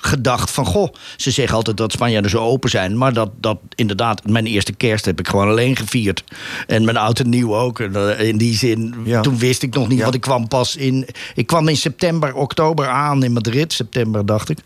gedacht 0.00 0.50
van... 0.50 0.64
goh, 0.64 0.92
ze 1.16 1.30
zeggen 1.30 1.56
altijd 1.56 1.76
dat 1.76 1.92
Spanjaarden 1.92 2.30
zo 2.30 2.38
open 2.38 2.70
zijn... 2.70 2.98
maar 2.98 3.12
dat, 3.12 3.30
dat 3.40 3.58
inderdaad, 3.74 4.26
mijn 4.26 4.46
eerste 4.46 4.72
kerst 4.72 5.04
heb 5.04 5.18
ik 5.18 5.28
gewoon 5.28 5.48
alleen 5.48 5.76
gevierd. 5.76 6.24
En 6.66 6.84
mijn 6.84 6.96
oud 6.96 7.20
en 7.20 7.28
nieuw 7.28 7.56
ook. 7.56 7.80
En, 7.80 8.18
eh, 8.18 8.28
in 8.28 8.36
die 8.36 8.56
zin, 8.56 8.94
toen 9.22 9.38
wist 9.38 9.62
ik 9.62 9.74
nog 9.74 9.88
niet... 9.88 10.02
want 10.02 10.14
ik 10.14 10.20
kwam 10.20 10.48
pas 10.48 10.76
in... 10.76 11.06
Ik 11.34 11.46
kwam 11.46 11.68
in 11.68 11.76
september, 11.76 12.34
oktober 12.34 12.88
aan 12.88 13.22
in 13.22 13.32
Madrid. 13.32 13.72
September, 13.72 14.26
dacht 14.26 14.48
ik. 14.48 14.58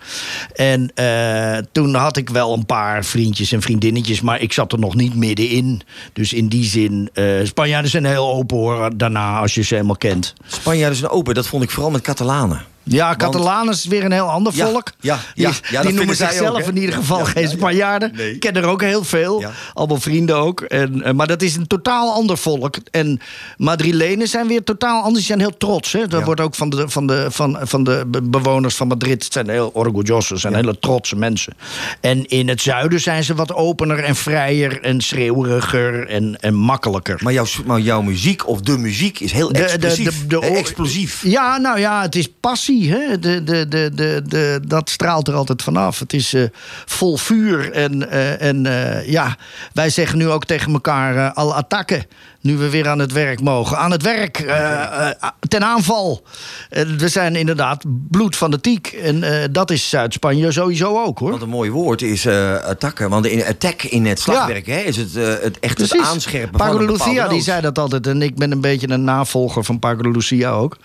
En 0.55 0.91
eh, 0.95 1.59
toen 1.73 1.95
had 1.95 2.17
ik 2.17 2.29
wel 2.29 2.53
een 2.53 2.67
paar 2.67 3.05
vriendjes 3.05 3.53
en 3.53 3.63
vriendinnetjes... 3.63 4.21
maar 4.21 4.41
ik 4.41 4.53
zat 4.53 4.73
er 4.73 4.79
nog 4.79 4.95
niet 4.95 5.15
middenin. 5.15 5.83
Dus 6.13 6.33
in 6.33 6.49
die 6.49 6.65
zin... 6.65 7.11
eh 7.13 7.25
Spanjaarden 7.45 7.91
zijn 7.91 8.05
heel 8.05 8.33
open 8.33 8.57
hoor, 8.57 8.91
daarna, 8.97 9.39
als 9.39 9.55
je 9.55 9.63
ze 9.63 9.75
helemaal 9.75 9.97
kent. 9.97 10.35
Spanjaarden 10.47 10.99
zijn 10.99 11.11
open. 11.11 11.35
Dat 11.35 11.47
vond 11.47 11.63
ik 11.63 11.71
vooral 11.71 11.91
met 11.91 12.01
Catalanen. 12.01 12.72
Ja, 12.85 13.17
Catalanen 13.17 13.73
is 13.73 13.85
weer 13.85 14.05
een 14.05 14.13
heel 14.13 14.31
ander 14.31 14.53
Ja, 14.57 14.67
volk. 14.67 14.93
ja, 15.01 15.19
die 15.35 15.45
ja, 15.45 15.51
die 15.51 15.61
vinden 15.71 15.95
noemen 15.95 16.17
zij 16.17 16.27
zichzelf 16.27 16.61
ook, 16.63 16.69
in 16.69 16.77
ieder 16.77 16.95
geval 16.95 17.25
geen 17.25 17.43
ja, 17.43 17.49
ja. 17.49 17.57
Spanjaarden. 17.57 18.19
Ik 18.35 18.41
ken 18.41 18.57
er 18.57 18.65
ook 18.65 18.81
heel 18.83 19.05
veel. 19.05 19.45
Allemaal 19.75 20.01
vrienden 20.01 20.37
ook. 20.37 20.61
En, 20.61 21.03
eh, 21.03 21.13
maar 21.13 21.27
dat 21.27 21.43
is 21.43 21.57
een 21.57 21.67
totaal 21.67 22.13
ander 22.13 22.39
volk. 22.39 22.77
En 22.91 23.21
Madrilenen 23.57 24.29
zijn 24.29 24.47
weer 24.47 24.65
totaal 24.65 24.97
anders. 24.97 25.15
Die 25.17 25.25
zijn 25.25 25.39
heel 25.39 25.57
trots. 25.57 25.93
Hè? 25.93 26.07
Dat 26.07 26.25
wordt 26.25 26.41
ook 26.41 26.55
van 26.55 26.71
de, 26.71 26.89
van, 26.89 27.07
de, 27.07 27.27
van, 27.31 27.59
van 27.63 27.85
de 27.85 28.05
be- 28.07 28.23
bewoners 28.23 28.75
van 28.75 28.89
Madrid. 28.89 29.25
Het 29.25 29.33
zijn 29.33 29.49
heel 29.49 29.71
orgullosos. 29.75 30.41
zijn 30.41 30.55
hele 30.55 30.79
trotse 30.79 31.17
mensen. 31.17 31.53
En 32.01 32.27
in 32.27 32.49
het 32.49 32.61
zuiden 32.61 33.01
zijn 33.01 33.25
ze 33.25 33.35
wat 33.35 33.53
opener 33.55 33.99
en 34.05 34.17
vrijer 34.17 34.81
en 34.83 35.01
schreeuweriger 35.01 36.09
en, 36.09 36.37
en 36.41 36.55
makkelijker. 36.55 37.21
Maar 37.23 37.33
jouw, 37.33 37.47
maar 37.67 37.81
jouw 37.81 38.03
muziek 38.03 38.47
of 38.49 38.61
de 38.61 38.79
muziek 38.79 39.21
is 39.21 39.33
heel 39.33 39.51
explosief. 39.51 40.25
explosief. 40.41 41.23
Ja, 41.25 41.57
nou 41.59 41.79
ja, 41.79 42.03
het 42.03 42.15
is 42.17 42.29
passie. 42.41 42.71
Hè? 42.81 43.19
De, 43.19 43.45
de, 43.45 43.69
de, 43.69 43.91
de, 43.95 44.23
de, 44.27 44.61
dat 44.67 44.91
straalt 44.91 45.29
er 45.29 45.35
altijd 45.35 45.63
vanaf. 45.63 45.99
Het 45.99 46.13
is 46.13 46.35
eh, 46.35 46.43
vol 46.85 47.17
vuur. 47.17 47.73
En, 47.73 48.11
eh, 48.11 48.43
en 48.43 48.67
eh, 48.67 49.09
ja, 49.09 49.37
wij 49.73 49.91
zeggen 49.91 50.19
nu 50.19 50.29
ook 50.29 50.45
tegen 50.45 50.73
elkaar 50.73 51.33
al 51.33 51.55
attacken. 51.55 52.07
Nu 52.43 52.57
we 52.57 52.71
weer 52.71 52.89
aan 52.89 52.99
het 52.99 53.13
werk 53.13 53.41
mogen. 53.41 53.79
Aan 53.79 53.91
het 53.91 54.03
werk, 54.03 54.39
eh, 54.39 55.09
eh, 55.09 55.29
ten 55.49 55.65
aanval. 55.65 56.23
En 56.71 56.99
we 56.99 57.09
zijn 57.09 57.37
inderdaad 57.37 57.85
bloedfanatiek. 58.11 58.87
En 58.87 59.23
eh, 59.23 59.49
dat 59.51 59.71
is 59.71 59.89
Zuid-Spanje 59.89 60.53
sowieso 60.53 61.03
ook 61.05 61.19
hoor. 61.19 61.31
Want 61.31 61.43
een 61.43 61.49
mooi 61.49 61.71
woord 61.71 62.03
is 62.03 62.25
eh 62.25 62.57
attacken. 62.65 63.11
Want 63.11 63.27
in 63.27 63.45
attack 63.45 63.83
in 63.83 64.07
het 64.07 64.21
slagwerk 64.21 64.67
hè, 64.67 64.79
is 64.79 64.97
het, 64.97 65.17
eh, 65.17 65.25
het 65.41 65.59
echt 65.61 65.79
het 65.79 65.99
aanscherpen 65.99 66.59
van 66.59 66.69
Paco 66.69 66.79
de 66.87 66.93
Lucia 66.93 67.29
die 67.29 67.43
zei 67.43 67.61
dat 67.61 67.79
altijd. 67.79 68.07
En 68.07 68.23
ik 68.23 68.37
ben 68.37 68.53
een 68.53 68.61
beetje 68.61 68.91
een 68.91 69.05
navolger 69.05 69.65
van 69.65 69.79
Paco 69.79 70.03
de 70.03 70.11
Lucia 70.11 70.51
ook. 70.51 70.77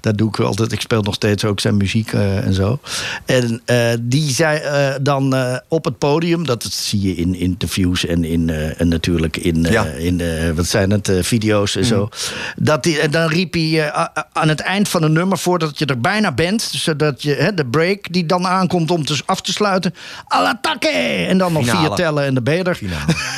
Dat 0.00 0.18
doe 0.18 0.28
ik 0.28 0.38
altijd. 0.40 0.72
Ik 0.72 0.80
speel 0.80 1.02
nog 1.02 1.14
steeds 1.14 1.44
ook 1.44 1.60
zijn 1.60 1.76
muziek 1.76 2.12
eh, 2.12 2.44
en 2.44 2.54
zo. 2.54 2.78
En 3.24 3.60
eh, 3.64 3.88
die 4.00 4.30
zei 4.30 4.58
eh, 4.58 4.94
dan 5.02 5.34
eh, 5.34 5.56
op 5.68 5.84
het 5.84 5.98
podium... 5.98 6.46
dat 6.46 6.64
zie 6.70 7.00
je 7.00 7.14
in 7.14 7.34
interviews 7.34 8.06
en, 8.06 8.24
in, 8.24 8.50
eh, 8.50 8.80
en 8.80 8.88
natuurlijk 8.88 9.36
in, 9.36 9.66
eh, 9.66 10.04
in 10.04 10.20
eh, 10.20 10.50
wat 10.50 10.66
zijn 10.66 10.90
het, 10.90 11.05
eh, 11.05 11.05
video's 11.22 11.74
en 11.76 11.80
Mm. 11.82 11.86
zo. 11.88 12.08
Dat 12.56 12.82
die, 12.82 13.00
en 13.00 13.10
dan 13.10 13.28
riep 13.28 13.52
hij 13.52 13.90
eh, 13.90 14.04
aan 14.32 14.48
het 14.48 14.60
eind 14.60 14.88
van 14.88 15.02
een 15.02 15.12
nummer... 15.12 15.38
voordat 15.38 15.78
je 15.78 15.86
er 15.86 16.00
bijna 16.00 16.32
bent, 16.32 16.62
zodat 16.62 17.22
je 17.22 17.34
hè, 17.34 17.54
de 17.54 17.66
break 17.66 18.12
die 18.12 18.26
dan 18.26 18.46
aankomt 18.46 18.90
om 18.90 19.04
te, 19.04 19.20
af 19.26 19.40
te 19.40 19.52
sluiten... 19.52 19.94
al 20.28 20.46
attaque! 20.46 20.88
En 21.28 21.38
dan 21.38 21.52
nog 21.52 21.64
Finale. 21.64 21.86
vier 21.86 21.96
tellen 21.96 22.24
en 22.24 22.34
de 22.34 22.42
ben 22.42 22.56
je 22.56 22.62
er. 22.64 22.78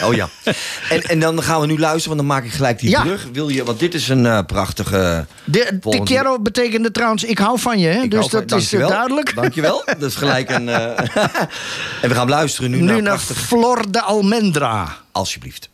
Oh 0.05 0.15
ja. 0.15 0.29
En, 0.89 1.03
en 1.03 1.21
dan 1.21 1.43
gaan 1.43 1.61
we 1.61 1.67
nu 1.67 1.79
luisteren, 1.79 2.17
want 2.17 2.29
dan 2.29 2.37
maak 2.37 2.45
ik 2.47 2.53
gelijk 2.57 2.79
die 2.79 2.91
Ja. 2.91 3.03
brug. 3.03 3.27
Wil 3.33 3.49
je, 3.49 3.65
want 3.65 3.79
dit 3.79 3.95
is 3.95 4.09
een 4.09 4.27
eh, 4.27 4.39
prachtige... 4.47 5.27
De, 5.45 5.59
te 5.59 5.77
volgende- 5.81 6.07
quiero 6.07 6.41
betekende 6.41 6.91
trouwens, 6.91 7.25
ik 7.25 7.39
hou 7.39 7.59
van 7.59 7.79
je. 7.79 7.89
Hè? 7.89 8.01
Ik 8.03 8.11
dus 8.11 8.27
van- 8.27 8.31
dat 8.31 8.41
is 8.43 8.47
eh, 8.51 8.51
dankjewel. 8.59 8.89
duidelijk. 8.89 9.35
Dankjewel. 9.35 9.83
Dat 9.99 10.03
is 10.11 10.15
gelijk 10.15 10.51
een... 10.51 10.69
eh, 10.69 10.85
en 12.03 12.09
we 12.09 12.15
gaan 12.15 12.29
luisteren 12.29 12.71
nu, 12.71 12.77
Nu 12.77 12.83
naar 12.83 12.95
naar 13.03 13.13
prachtige... 13.15 13.41
Flor 13.41 13.91
de 13.91 14.03
Almendra. 14.03 14.97
Alsjeblieft. 15.13 15.69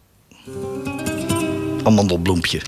Amandelbloempje. 1.85 2.61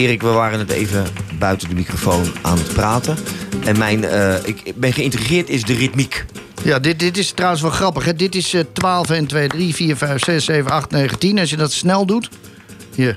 Erik, 0.00 0.22
we 0.22 0.28
waren 0.28 0.58
het 0.58 0.70
even 0.70 1.06
buiten 1.38 1.68
de 1.68 1.74
microfoon 1.74 2.32
aan 2.42 2.58
het 2.58 2.72
praten. 2.72 3.16
En 3.64 3.78
mijn, 3.78 4.04
eh, 4.04 4.34
ik 4.44 4.72
ben 4.76 4.92
geïntrigeerd 4.92 5.48
is 5.48 5.64
de 5.64 5.74
ritmiek. 5.74 6.24
Ja, 6.62 6.78
dit, 6.78 6.98
dit 6.98 7.18
is 7.18 7.30
trouwens 7.30 7.62
wel 7.62 7.70
grappig. 7.70 8.04
Hè? 8.04 8.14
Dit 8.14 8.34
is 8.34 8.54
eh 8.54 8.60
12, 8.72 9.10
1, 9.10 9.26
2, 9.26 9.48
3, 9.48 9.74
4, 9.74 9.96
5, 9.96 10.24
6, 10.24 10.44
7, 10.44 10.70
8, 10.70 10.90
9, 10.90 11.18
10. 11.18 11.38
Als 11.38 11.50
je 11.50 11.56
dat 11.56 11.72
snel 11.72 12.06
doet. 12.06 12.28
Hier. 12.94 13.16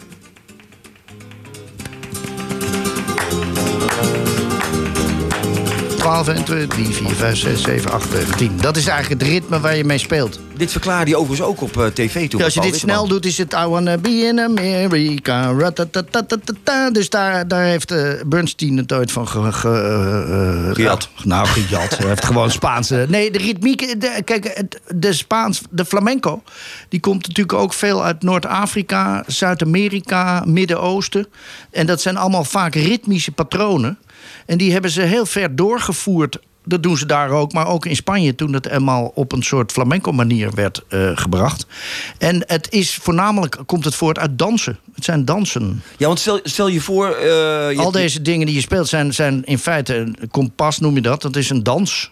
Twaalf, 5.98 6.28
1, 6.28 6.44
2, 6.44 6.68
3, 6.68 6.86
4, 6.86 7.16
5, 7.16 7.38
6, 7.38 7.62
7, 7.62 7.92
8, 7.92 8.14
9, 8.14 8.36
10. 8.38 8.58
Dat 8.62 8.78
is 8.78 8.88
eigenlijk 8.88 9.22
het 9.22 9.32
ritme 9.32 9.60
waar 9.60 9.76
je 9.76 9.84
mee 9.84 9.98
speelt. 9.98 10.40
Dit 10.64 10.72
verklaarde 10.72 11.10
je 11.12 11.18
overigens 11.18 11.48
ook 11.50 11.62
op 11.62 11.78
eh, 11.78 11.86
tv 11.86 12.30
toen. 12.30 12.40
Ja, 12.40 12.46
als 12.46 12.54
je 12.54 12.62
dit 12.62 12.76
snel 12.76 13.08
doet, 13.08 13.26
is 13.26 13.38
het 13.38 13.54
I 13.54 13.66
wanna 13.66 13.98
be 13.98 14.10
in 14.10 14.40
America. 14.40 15.54
Dus 16.92 17.10
daar, 17.10 17.48
daar 17.48 17.64
heeft 17.64 17.92
eh, 17.92 18.10
Bernstein 18.26 18.78
het 18.78 18.94
ooit 18.94 19.12
van 19.12 19.28
ge, 19.28 19.52
ge, 19.52 19.70
eh, 20.68 20.76
Gejat. 20.76 21.10
Nou, 21.24 21.48
gejat. 21.48 21.98
Hij 21.98 22.08
heeft 22.08 22.26
gewoon 22.26 22.52
Spaanse... 22.52 23.06
Nee, 23.10 23.32
de 23.32 23.38
ritmiek... 23.38 24.02
De, 24.02 24.22
kijk, 24.26 24.52
het- 24.54 24.82
de 24.96 25.14
Spaans... 25.14 25.62
De 25.70 25.86
flamenco, 25.86 26.44
die 26.90 27.00
komt 27.00 27.28
natuurlijk 27.28 27.58
ook 27.58 27.74
veel 27.74 28.04
uit 28.04 28.24
Noord-Afrika... 28.24 29.24
Zuid-Amerika, 29.28 30.44
Midden-Oosten. 30.46 31.28
En 31.72 31.86
dat 31.86 32.02
zijn 32.02 32.18
allemaal 32.18 32.44
vaak 32.44 32.76
ritmische 32.76 33.32
patronen. 33.32 33.98
En 34.46 34.58
die 34.58 34.72
hebben 34.72 34.92
ze 34.92 35.02
heel 35.02 35.26
ver 35.26 35.56
doorgevoerd... 35.56 36.40
Dat 36.66 36.84
doen 36.84 36.98
ze 36.98 37.06
daar 37.06 37.30
ook, 37.30 37.54
maar 37.54 37.68
ook 37.68 37.86
in 37.86 37.96
Spanje 37.96 38.36
toen 38.36 38.54
het 38.54 38.68
eenmaal 38.68 39.12
op 39.16 39.32
een 39.32 39.44
soort 39.44 39.72
flamenco-manier 39.72 40.52
werd 40.54 40.82
eh, 40.90 41.12
gebracht. 41.16 41.66
En 42.18 42.44
het 42.48 42.68
is 42.72 42.96
voornamelijk, 42.96 43.58
komt 43.66 43.86
het 43.86 43.96
voort 43.96 44.20
uit 44.20 44.38
dansen. 44.38 44.80
Het 44.96 45.04
zijn 45.04 45.26
dansen. 45.26 45.84
Ja, 45.98 46.08
want 46.08 46.20
stel, 46.20 46.40
stel 46.44 46.68
je 46.68 46.82
voor... 46.82 47.08
eh, 47.08 47.24
je 47.72 47.76
Al 47.78 47.92
deze 47.92 48.22
dingen 48.22 48.46
die 48.46 48.56
je 48.56 48.62
speelt 48.62 48.88
zijn, 48.88 49.14
zijn 49.14 49.44
in 49.46 49.58
feite 49.60 49.96
een 49.96 50.18
kompas, 50.32 50.80
noem 50.80 50.96
je 50.96 51.02
dat. 51.02 51.22
Dat 51.22 51.36
is 51.36 51.50
een 51.50 51.64
dans. 51.64 52.12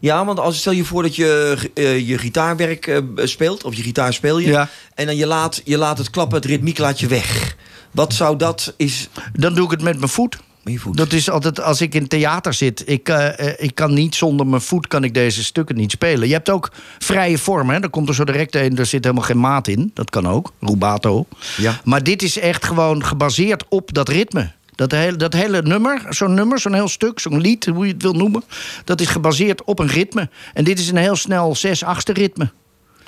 Ja, 0.00 0.24
want 0.24 0.38
als, 0.38 0.58
stel 0.58 0.72
je 0.72 0.84
voor 0.84 1.02
dat 1.02 1.16
je 1.16 1.56
eh, 1.74 2.08
je 2.08 2.18
gitaarwerk 2.18 3.02
speelt, 3.16 3.64
of 3.64 3.74
je 3.74 3.82
gitaar 3.82 4.12
speel 4.12 4.38
je, 4.38 4.48
Ja. 4.48 4.68
en 4.94 5.06
dan 5.06 5.16
je 5.16 5.26
laat, 5.26 5.60
je 5.64 5.78
laat 5.78 5.98
het 5.98 6.10
klappen, 6.10 6.36
het 6.36 6.46
ritmiek 6.46 6.78
laat 6.78 7.00
je 7.00 7.06
weg. 7.06 7.56
Wat 7.90 8.14
zou 8.14 8.36
dat 8.36 8.74
is... 8.76 9.08
Dan 9.32 9.54
doe 9.54 9.64
ik 9.64 9.70
het 9.70 9.82
met 9.82 9.96
mijn 9.98 10.08
voet. 10.10 10.38
Met 10.62 10.72
je 10.72 10.78
voet. 10.78 10.96
Dat 10.96 11.12
is 11.12 11.30
altijd 11.30 11.60
als 11.60 11.80
ik 11.80 11.94
in 11.94 12.08
theater 12.08 12.54
zit. 12.54 12.82
Ik, 12.88 13.08
eh, 13.08 13.38
eh, 13.38 13.54
ik 13.58 13.74
kan 13.74 13.94
niet 13.94 14.14
zonder 14.14 14.46
mijn 14.46 14.62
voet 14.62 14.86
kan 14.86 15.04
ik 15.04 15.14
deze 15.14 15.44
stukken 15.44 15.76
niet 15.76 15.90
spelen. 15.90 16.28
Je 16.28 16.34
hebt 16.34 16.50
ook 16.50 16.70
vrije 16.98 17.38
vormen. 17.38 17.80
Daar 17.80 17.90
komt 17.90 18.08
er 18.08 18.14
zo 18.14 18.24
direct 18.24 18.54
een. 18.54 18.78
Er 18.78 18.86
zit 18.86 19.04
helemaal 19.04 19.24
geen 19.24 19.40
maat 19.40 19.68
in. 19.68 19.90
Dat 19.94 20.10
kan 20.10 20.28
ook. 20.28 20.52
Rubato. 20.60 21.26
Ja. 21.56 21.80
Maar 21.84 22.02
dit 22.02 22.22
is 22.22 22.38
echt 22.38 22.64
gewoon 22.64 23.04
gebaseerd 23.04 23.64
op 23.68 23.94
dat 23.94 24.08
ritme. 24.08 24.50
Dat 24.74 24.90
hele, 24.90 25.16
dat 25.16 25.32
hele 25.32 25.62
nummer, 25.62 26.02
zo'n 26.08 26.34
nummer, 26.34 26.60
zo'n 26.60 26.74
heel 26.74 26.88
stuk, 26.88 27.20
zo'n 27.20 27.40
lied, 27.40 27.66
hoe 27.66 27.86
je 27.86 27.92
het 27.92 28.02
wil 28.02 28.12
noemen, 28.12 28.42
dat 28.84 29.00
is 29.00 29.08
gebaseerd 29.08 29.64
op 29.64 29.78
een 29.78 29.88
ritme. 29.88 30.28
En 30.54 30.64
dit 30.64 30.78
is 30.78 30.88
een 30.88 30.96
heel 30.96 31.16
snel 31.16 31.54
zes 31.54 31.84
achtste 31.84 32.12
ritme. 32.12 32.50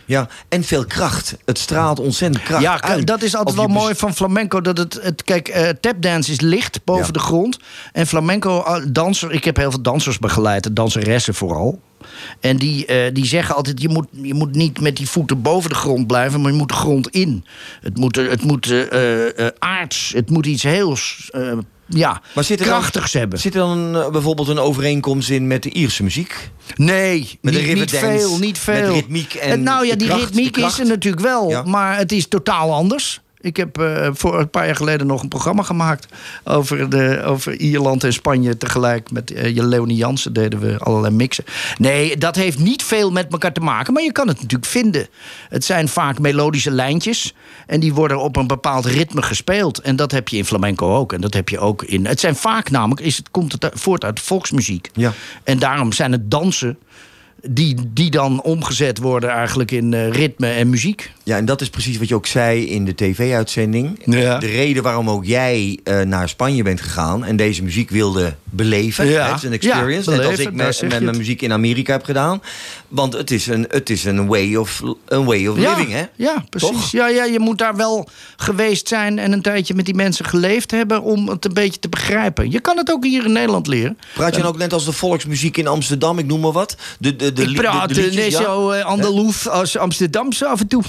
Ja, 0.06 0.28
en 0.48 0.64
veel 0.64 0.84
kracht. 0.84 1.36
Het 1.44 1.58
straalt 1.58 2.00
ontzettend 2.00 2.42
kracht 2.44 2.62
Ja, 2.62 2.80
uit. 2.82 3.06
dat 3.06 3.22
is 3.22 3.34
altijd 3.36 3.56
wel 3.56 3.66
mooi 3.66 3.94
van 3.94 4.14
flamenco. 4.14 4.60
Dat 4.60 4.78
het, 4.78 4.98
het, 5.02 5.24
kijk, 5.24 5.48
eh 5.48 5.68
tapdance 5.80 6.32
is 6.32 6.40
licht 6.40 6.80
boven 6.84 7.06
Ja. 7.06 7.10
de 7.12 7.18
grond. 7.18 7.58
En 7.92 8.06
flamenco 8.06 8.62
eh, 8.64 8.82
danser, 8.88 9.32
ik 9.32 9.44
heb 9.44 9.56
heel 9.56 9.70
veel 9.70 9.82
dansers 9.82 10.18
begeleid, 10.18 10.76
danseressen 10.76 11.34
vooral. 11.34 11.80
En 12.40 12.56
die, 12.56 12.86
eh, 12.86 13.14
die 13.14 13.26
zeggen 13.26 13.54
altijd: 13.54 13.80
je 13.80 13.88
moet, 13.88 14.06
je 14.10 14.34
moet 14.34 14.54
niet 14.54 14.80
met 14.80 14.96
die 14.96 15.08
voeten 15.08 15.42
boven 15.42 15.70
de 15.70 15.76
grond 15.76 16.06
blijven, 16.06 16.40
maar 16.40 16.50
je 16.52 16.58
moet 16.58 16.68
de 16.68 16.74
grond 16.74 17.08
in. 17.08 17.44
Het 17.80 17.96
moet, 17.98 18.16
het 18.16 18.42
moet 18.42 18.74
aards, 19.58 20.12
het 20.14 20.30
moet 20.30 20.46
iets 20.46 20.62
heel 20.62 20.96
ja, 21.88 22.22
Maar 22.34 22.44
zit 22.44 22.60
er 22.60 22.66
krachtigs 22.66 23.12
dan, 23.12 23.20
hebben. 23.20 23.38
Zit 23.38 23.54
er 23.54 23.60
dan 23.60 23.96
eh, 23.96 24.10
bijvoorbeeld 24.10 24.48
een 24.48 24.58
overeenkomst 24.58 25.30
in 25.30 25.46
met 25.46 25.62
de 25.62 25.70
Ierse 25.70 26.02
muziek? 26.02 26.50
Nee, 26.76 27.38
Met 27.40 27.52
de 27.54 27.60
niet, 27.60 27.68
niet 27.74 27.78
riverdance, 27.90 28.18
veel, 28.28 28.38
niet 28.38 28.40
met 28.50 28.58
veel. 28.58 28.92
ritmiek 28.92 29.34
en 29.34 29.62
nou 29.62 29.84
ja, 29.86 29.90
de 29.92 29.96
die 29.98 30.06
kracht, 30.08 30.22
ritmiek 30.24 30.54
de 30.54 30.60
is 30.62 30.78
er 30.78 30.86
natuurlijk 30.86 31.22
wel, 31.22 31.48
Ja. 31.50 31.62
maar 31.62 31.96
het 31.98 32.12
is 32.12 32.28
totaal 32.28 32.72
anders. 32.72 33.20
Ik 33.44 33.56
heb 33.56 33.78
eh, 33.78 34.08
voor 34.12 34.38
een 34.38 34.50
paar 34.50 34.66
jaar 34.66 34.76
geleden 34.76 35.06
nog 35.06 35.22
een 35.22 35.28
programma 35.28 35.62
gemaakt 35.62 36.06
over, 36.44 36.90
de, 36.90 37.22
over 37.24 37.54
Ierland 37.54 38.04
en 38.04 38.12
Spanje 38.12 38.56
tegelijk. 38.56 39.10
Met 39.10 39.32
eh 39.32 39.62
Leonie 39.64 39.96
Jansen 39.96 40.32
deden 40.32 40.60
we 40.60 40.78
allerlei 40.78 41.14
mixen. 41.14 41.44
Nee, 41.78 42.16
dat 42.16 42.36
heeft 42.36 42.58
niet 42.58 42.82
veel 42.82 43.10
met 43.10 43.32
elkaar 43.32 43.52
te 43.52 43.60
maken, 43.60 43.92
maar 43.92 44.02
je 44.02 44.12
kan 44.12 44.28
het 44.28 44.40
natuurlijk 44.40 44.70
vinden. 44.70 45.06
Het 45.48 45.64
zijn 45.64 45.88
vaak 45.88 46.18
melodische 46.18 46.70
lijntjes 46.70 47.34
en 47.66 47.80
die 47.80 47.94
worden 47.94 48.20
op 48.20 48.36
een 48.36 48.46
bepaald 48.46 48.84
ritme 48.84 49.22
gespeeld. 49.22 49.78
En 49.78 49.96
dat 49.96 50.10
heb 50.10 50.28
je 50.28 50.36
in 50.36 50.44
flamenco 50.44 50.96
ook. 50.96 51.12
En 51.12 51.20
dat 51.20 51.34
heb 51.34 51.48
je 51.48 51.58
ook 51.58 51.82
in. 51.82 52.06
Het 52.06 52.20
zijn 52.20 52.36
vaak 52.36 52.70
namelijk, 52.70 53.00
is 53.00 53.16
het, 53.16 53.30
komt 53.30 53.52
het 53.52 53.70
voort 53.74 54.04
uit 54.04 54.20
volksmuziek. 54.20 54.90
Ja. 54.92 55.12
En 55.42 55.58
daarom 55.58 55.92
zijn 55.92 56.12
het 56.12 56.30
dansen 56.30 56.78
die, 57.48 57.76
die 57.92 58.10
dan 58.10 58.42
omgezet 58.42 58.98
worden 58.98 59.30
eigenlijk 59.30 59.70
in 59.70 59.94
eh, 59.94 60.10
ritme 60.10 60.48
en 60.48 60.68
muziek. 60.68 61.12
Ja, 61.22 61.36
en 61.36 61.44
dat 61.44 61.60
is 61.60 61.70
precies 61.70 61.98
wat 61.98 62.08
je 62.08 62.14
ook 62.14 62.26
zei 62.26 62.66
in 62.66 62.84
de 62.84 62.94
tv-uitzending. 62.94 64.00
Ja. 64.04 64.38
De 64.38 64.46
reden 64.46 64.82
waarom 64.82 65.10
ook 65.10 65.24
jij 65.24 65.78
eh, 65.84 66.00
naar 66.00 66.28
Spanje 66.28 66.62
bent 66.62 66.80
gegaan 66.80 67.24
en 67.24 67.36
deze 67.36 67.62
muziek 67.62 67.90
wilde 67.90 68.34
beleven. 68.44 69.06
Ja. 69.06 69.26
Het 69.26 69.36
is 69.36 69.42
een 69.42 69.52
experience. 69.52 70.10
Ja, 70.10 70.16
net 70.16 70.26
als 70.26 70.38
ik 70.38 70.52
met, 70.52 70.82
met 70.82 71.02
mijn 71.02 71.16
muziek 71.16 71.42
in 71.42 71.52
Amerika 71.52 71.92
heb 71.92 72.04
gedaan. 72.04 72.42
Want 72.88 73.12
het 73.12 73.30
is 73.30 73.46
een, 73.46 73.66
het 73.68 73.90
is 73.90 74.04
een 74.04 74.26
way 74.26 74.54
of, 74.54 74.82
een 75.06 75.24
way 75.24 75.46
of 75.46 75.56
living, 75.56 75.90
hè? 75.90 76.04
Ja, 76.16 76.44
precies. 76.50 76.68
Toch? 76.68 76.90
Ja, 76.90 77.08
ja, 77.08 77.24
je 77.24 77.40
moet 77.40 77.58
daar 77.58 77.76
wel 77.76 78.08
geweest 78.36 78.88
zijn 78.88 79.18
en 79.18 79.32
een 79.32 79.42
tijdje 79.42 79.74
met 79.74 79.84
die 79.84 79.94
mensen 79.94 80.24
geleefd 80.24 80.70
hebben 80.70 81.02
om 81.02 81.28
het 81.28 81.44
een 81.44 81.54
beetje 81.54 81.80
te 81.80 81.88
begrijpen. 81.88 82.50
Je 82.50 82.60
kan 82.60 82.76
het 82.76 82.90
ook 82.90 83.04
hier 83.04 83.24
in 83.24 83.32
Nederland 83.32 83.66
leren. 83.66 83.98
Praat 84.14 84.34
je 84.34 84.40
dan 84.40 84.50
ook 84.50 84.58
net 84.58 84.72
als 84.72 84.84
de 84.84 84.92
volksmuziek 84.92 85.56
in 85.56 85.66
Amsterdam, 85.66 86.18
ik 86.18 86.26
noem 86.26 86.40
maar 86.40 86.52
wat? 86.52 86.76
De, 86.98 87.16
de, 87.16 87.32
de, 87.34 87.42
ik 87.42 87.56
praat 87.56 87.88
de, 87.88 87.94
de 87.94 88.00
eh, 88.00 88.06
liedjes, 88.06 88.24
net 88.24 88.32
ja? 88.32 88.42
zo 88.42 88.72
uh, 88.72 88.84
Andalous 88.84 89.48
als 89.48 89.76
Amsterdamse 89.78 90.46
af 90.46 90.60
en 90.60 90.68
toe. 90.68 90.82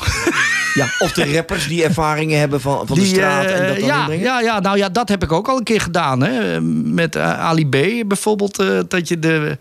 Ja, 0.76 0.89
of 0.99 1.11
de 1.11 1.34
rappers 1.34 1.67
die 1.67 1.84
ervaringen 1.84 2.39
hebben 2.39 2.61
van, 2.61 2.88
van 2.88 2.99
de 2.99 3.05
straat 3.05 3.45
en 3.45 3.61
eh, 3.61 3.67
dat 3.67 3.77
dan 3.80 3.88
ja, 3.88 3.99
inbrengen? 3.99 4.26
ja, 4.26 4.39
ja, 4.39 4.59
nou 4.59 4.77
ja, 4.77 4.89
dat 4.89 5.09
heb 5.09 5.23
ik 5.23 5.31
ook 5.31 5.47
al 5.47 5.57
een 5.57 5.63
keer 5.63 5.81
gedaan. 5.81 6.22
Hè. 6.22 6.61
Met 6.61 7.15
eh, 7.15 7.39
Ali 7.39 7.67
B 7.67 8.07
bijvoorbeeld. 8.07 8.59
eh, 8.59 8.80
dat 8.88 9.07
je 9.07 9.19
de, 9.19 9.57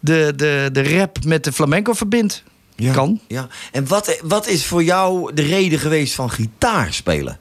de, 0.00 0.32
de, 0.36 0.68
de 0.72 0.98
rap 0.98 1.24
met 1.24 1.44
de 1.44 1.52
flamenco 1.52 1.92
verbindt. 1.92 2.42
Kan. 2.92 3.20
Ja. 3.28 3.48
En 3.72 3.86
wat, 3.86 4.20
wat 4.22 4.46
is 4.46 4.66
voor 4.66 4.82
jou 4.82 5.34
de 5.34 5.42
reden 5.42 5.78
geweest 5.78 6.14
van 6.14 6.30
gitaar 6.30 6.92
spelen? 6.92 7.38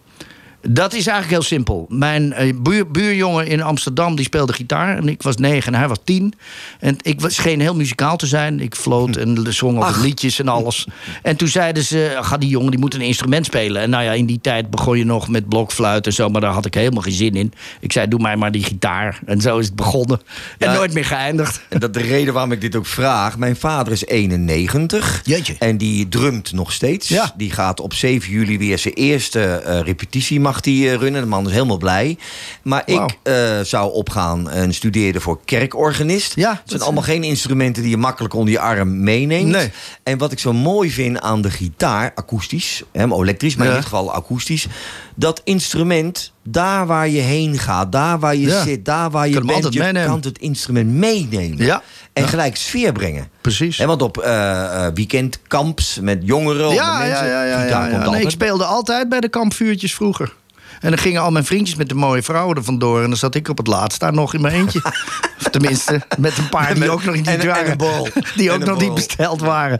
Dat 0.69 0.93
is 0.93 1.07
eigenlijk 1.07 1.29
heel 1.29 1.41
simpel. 1.57 1.85
Mijn 1.89 2.33
eh, 2.33 2.53
buur, 2.61 2.91
buurjongen 2.91 3.47
in 3.47 3.61
Amsterdam 3.61 4.15
die 4.15 4.25
speelde 4.25 4.53
gitaar. 4.53 4.97
En 4.97 5.07
ik 5.07 5.21
was 5.21 5.35
negen 5.35 5.73
en 5.73 5.79
hij 5.79 5.87
was 5.87 5.97
tien. 6.03 6.33
En 6.79 6.97
ik 7.01 7.21
was, 7.21 7.35
scheen 7.35 7.59
heel 7.59 7.75
muzikaal 7.75 8.17
te 8.17 8.25
zijn. 8.25 8.59
Ik 8.59 8.75
floot 8.75 9.15
en 9.15 9.53
zong 9.53 9.77
altijd 9.83 10.03
liedjes 10.03 10.39
en 10.39 10.47
alles. 10.47 10.87
En 11.21 11.35
toen 11.35 11.47
zeiden 11.47 11.83
ze, 11.83 12.17
ga 12.21 12.37
die 12.37 12.49
jongen 12.49 12.71
die 12.71 12.79
moet 12.79 12.93
een 12.93 13.01
instrument 13.01 13.45
spelen. 13.45 13.81
En 13.81 13.89
nou 13.89 14.03
ja, 14.03 14.11
in 14.11 14.25
die 14.25 14.39
tijd 14.41 14.69
begon 14.69 14.97
je 14.97 15.05
nog 15.05 15.27
met 15.27 15.49
blokfluit 15.49 16.05
en 16.05 16.13
zo. 16.13 16.29
Maar 16.29 16.41
daar 16.41 16.53
had 16.53 16.65
ik 16.65 16.73
helemaal 16.73 17.01
geen 17.01 17.13
zin 17.13 17.35
in. 17.35 17.53
Ik 17.79 17.91
zei, 17.91 18.07
doe 18.07 18.19
mij 18.21 18.35
maar 18.35 18.51
die 18.51 18.63
gitaar. 18.63 19.19
En 19.25 19.41
zo 19.41 19.57
is 19.57 19.65
het 19.65 19.75
begonnen. 19.75 20.21
En 20.57 20.69
Ja. 20.69 20.75
nooit 20.75 20.93
meer 20.93 21.05
geëindigd. 21.05 21.61
En 21.69 21.79
dat 21.79 21.93
de 21.93 22.01
reden 22.01 22.33
waarom 22.33 22.51
ik 22.51 22.61
dit 22.61 22.75
ook 22.75 22.85
vraag. 22.85 23.37
Mijn 23.37 23.55
vader 23.55 23.93
is 23.93 24.05
91. 24.05 25.21
En 25.59 25.77
die 25.77 26.07
drumt 26.09 26.51
nog 26.51 26.71
steeds. 26.71 27.13
Die 27.37 27.51
gaat 27.51 27.79
op 27.79 27.93
7 27.93 28.31
juli 28.31 28.57
weer 28.57 28.79
zijn 28.79 28.93
eerste 28.93 29.41
eh, 29.43 29.79
repetitie 29.79 30.39
mag 30.55 30.63
die 30.63 30.89
eh, 30.89 30.95
runnen. 30.97 31.21
De 31.21 31.27
man 31.27 31.45
is 31.45 31.51
helemaal 31.51 31.77
blij. 31.77 32.17
Maar 32.61 32.81
ik 32.85 33.17
eh, 33.23 33.59
zou 33.63 33.93
opgaan 33.93 34.49
en 34.49 34.73
studeerde 34.73 35.19
voor 35.21 35.39
kerkorganist. 35.45 36.35
Ja, 36.35 36.49
het 36.51 36.61
zijn 36.69 36.81
allemaal 36.81 37.03
geen 37.03 37.23
instrumenten 37.23 37.81
die 37.81 37.91
je 37.91 37.97
makkelijk 37.97 38.33
onder 38.33 38.51
je 38.53 38.59
arm 38.59 39.03
meeneemt. 39.03 39.49
Nee. 39.49 39.71
En 40.03 40.17
wat 40.17 40.31
ik 40.31 40.39
zo 40.39 40.53
mooi 40.53 40.91
vind 40.91 41.21
aan 41.21 41.41
de 41.41 41.49
gitaar, 41.51 42.11
akoestisch, 42.15 42.83
hè, 42.91 43.05
elektrisch, 43.13 43.55
maar 43.55 43.65
Ja. 43.65 43.71
in 43.71 43.77
dit 43.77 43.85
geval 43.89 44.13
akoestisch. 44.13 44.67
Dat 45.15 45.41
instrument, 45.43 46.31
daar 46.43 46.85
waar 46.85 47.09
je 47.09 47.19
heen 47.21 47.57
gaat, 47.57 47.91
daar 47.91 48.19
waar 48.19 48.35
je 48.35 48.47
Ja. 48.47 48.63
zit, 48.63 48.85
daar 48.85 49.09
waar 49.09 49.27
je 49.27 49.33
Kan 49.33 49.45
bent, 49.45 49.73
je 49.73 49.79
meenemen. 49.79 50.09
kan 50.09 50.19
het 50.21 50.37
instrument 50.37 50.89
meenemen. 50.91 51.65
Ja. 51.65 51.81
En 52.13 52.23
Ja. 52.23 52.29
gelijk 52.29 52.55
sfeer 52.55 52.91
brengen. 52.91 53.29
Precies. 53.41 53.79
En 53.79 53.87
want 53.87 54.01
op 54.01 54.17
eh, 54.17 54.87
weekendkamps 54.93 55.99
met 56.01 56.19
jongeren 56.23 56.63
of 56.67 56.73
met 56.73 56.83
Ja, 56.83 56.97
mensen, 56.97 57.25
ja, 57.27 57.43
ja, 57.43 57.43
ja, 57.43 57.65
ja, 57.65 57.87
ja. 57.87 58.09
Nee, 58.09 58.21
ik 58.21 58.29
speelde 58.29 58.65
altijd 58.65 59.09
bij 59.09 59.19
de 59.19 59.29
kampvuurtjes 59.29 59.93
vroeger. 59.95 60.33
En 60.79 60.89
dan 60.89 60.97
gingen 60.99 61.21
al 61.21 61.31
mijn 61.31 61.45
vriendjes 61.45 61.75
met 61.77 61.89
de 61.89 61.95
mooie 61.95 62.23
vrouwen 62.23 62.55
er 62.57 62.63
vandoor. 62.63 63.01
En 63.01 63.07
dan 63.09 63.17
zat 63.17 63.35
ik 63.35 63.47
op 63.47 63.57
het 63.57 63.67
laatst 63.67 63.99
daar 63.99 64.13
nog 64.13 64.33
in 64.33 64.41
mijn 64.41 64.53
eentje. 64.53 64.81
of 64.83 65.47
tenminste, 65.51 66.01
met 66.17 66.37
een 66.37 66.49
paar 66.49 66.69
die 66.73 66.79
met- 66.79 66.89
ook 66.89 67.03
nog 67.03 67.15
niet 67.15 67.27
en- 67.27 67.39
en 67.39 67.47
waren. 67.47 67.71
een 67.71 67.77
bol. 67.77 68.07
Die 68.35 68.51
ook 68.51 68.65
nog 68.65 68.79
niet 68.79 68.93
besteld 68.93 69.41
waren. 69.41 69.79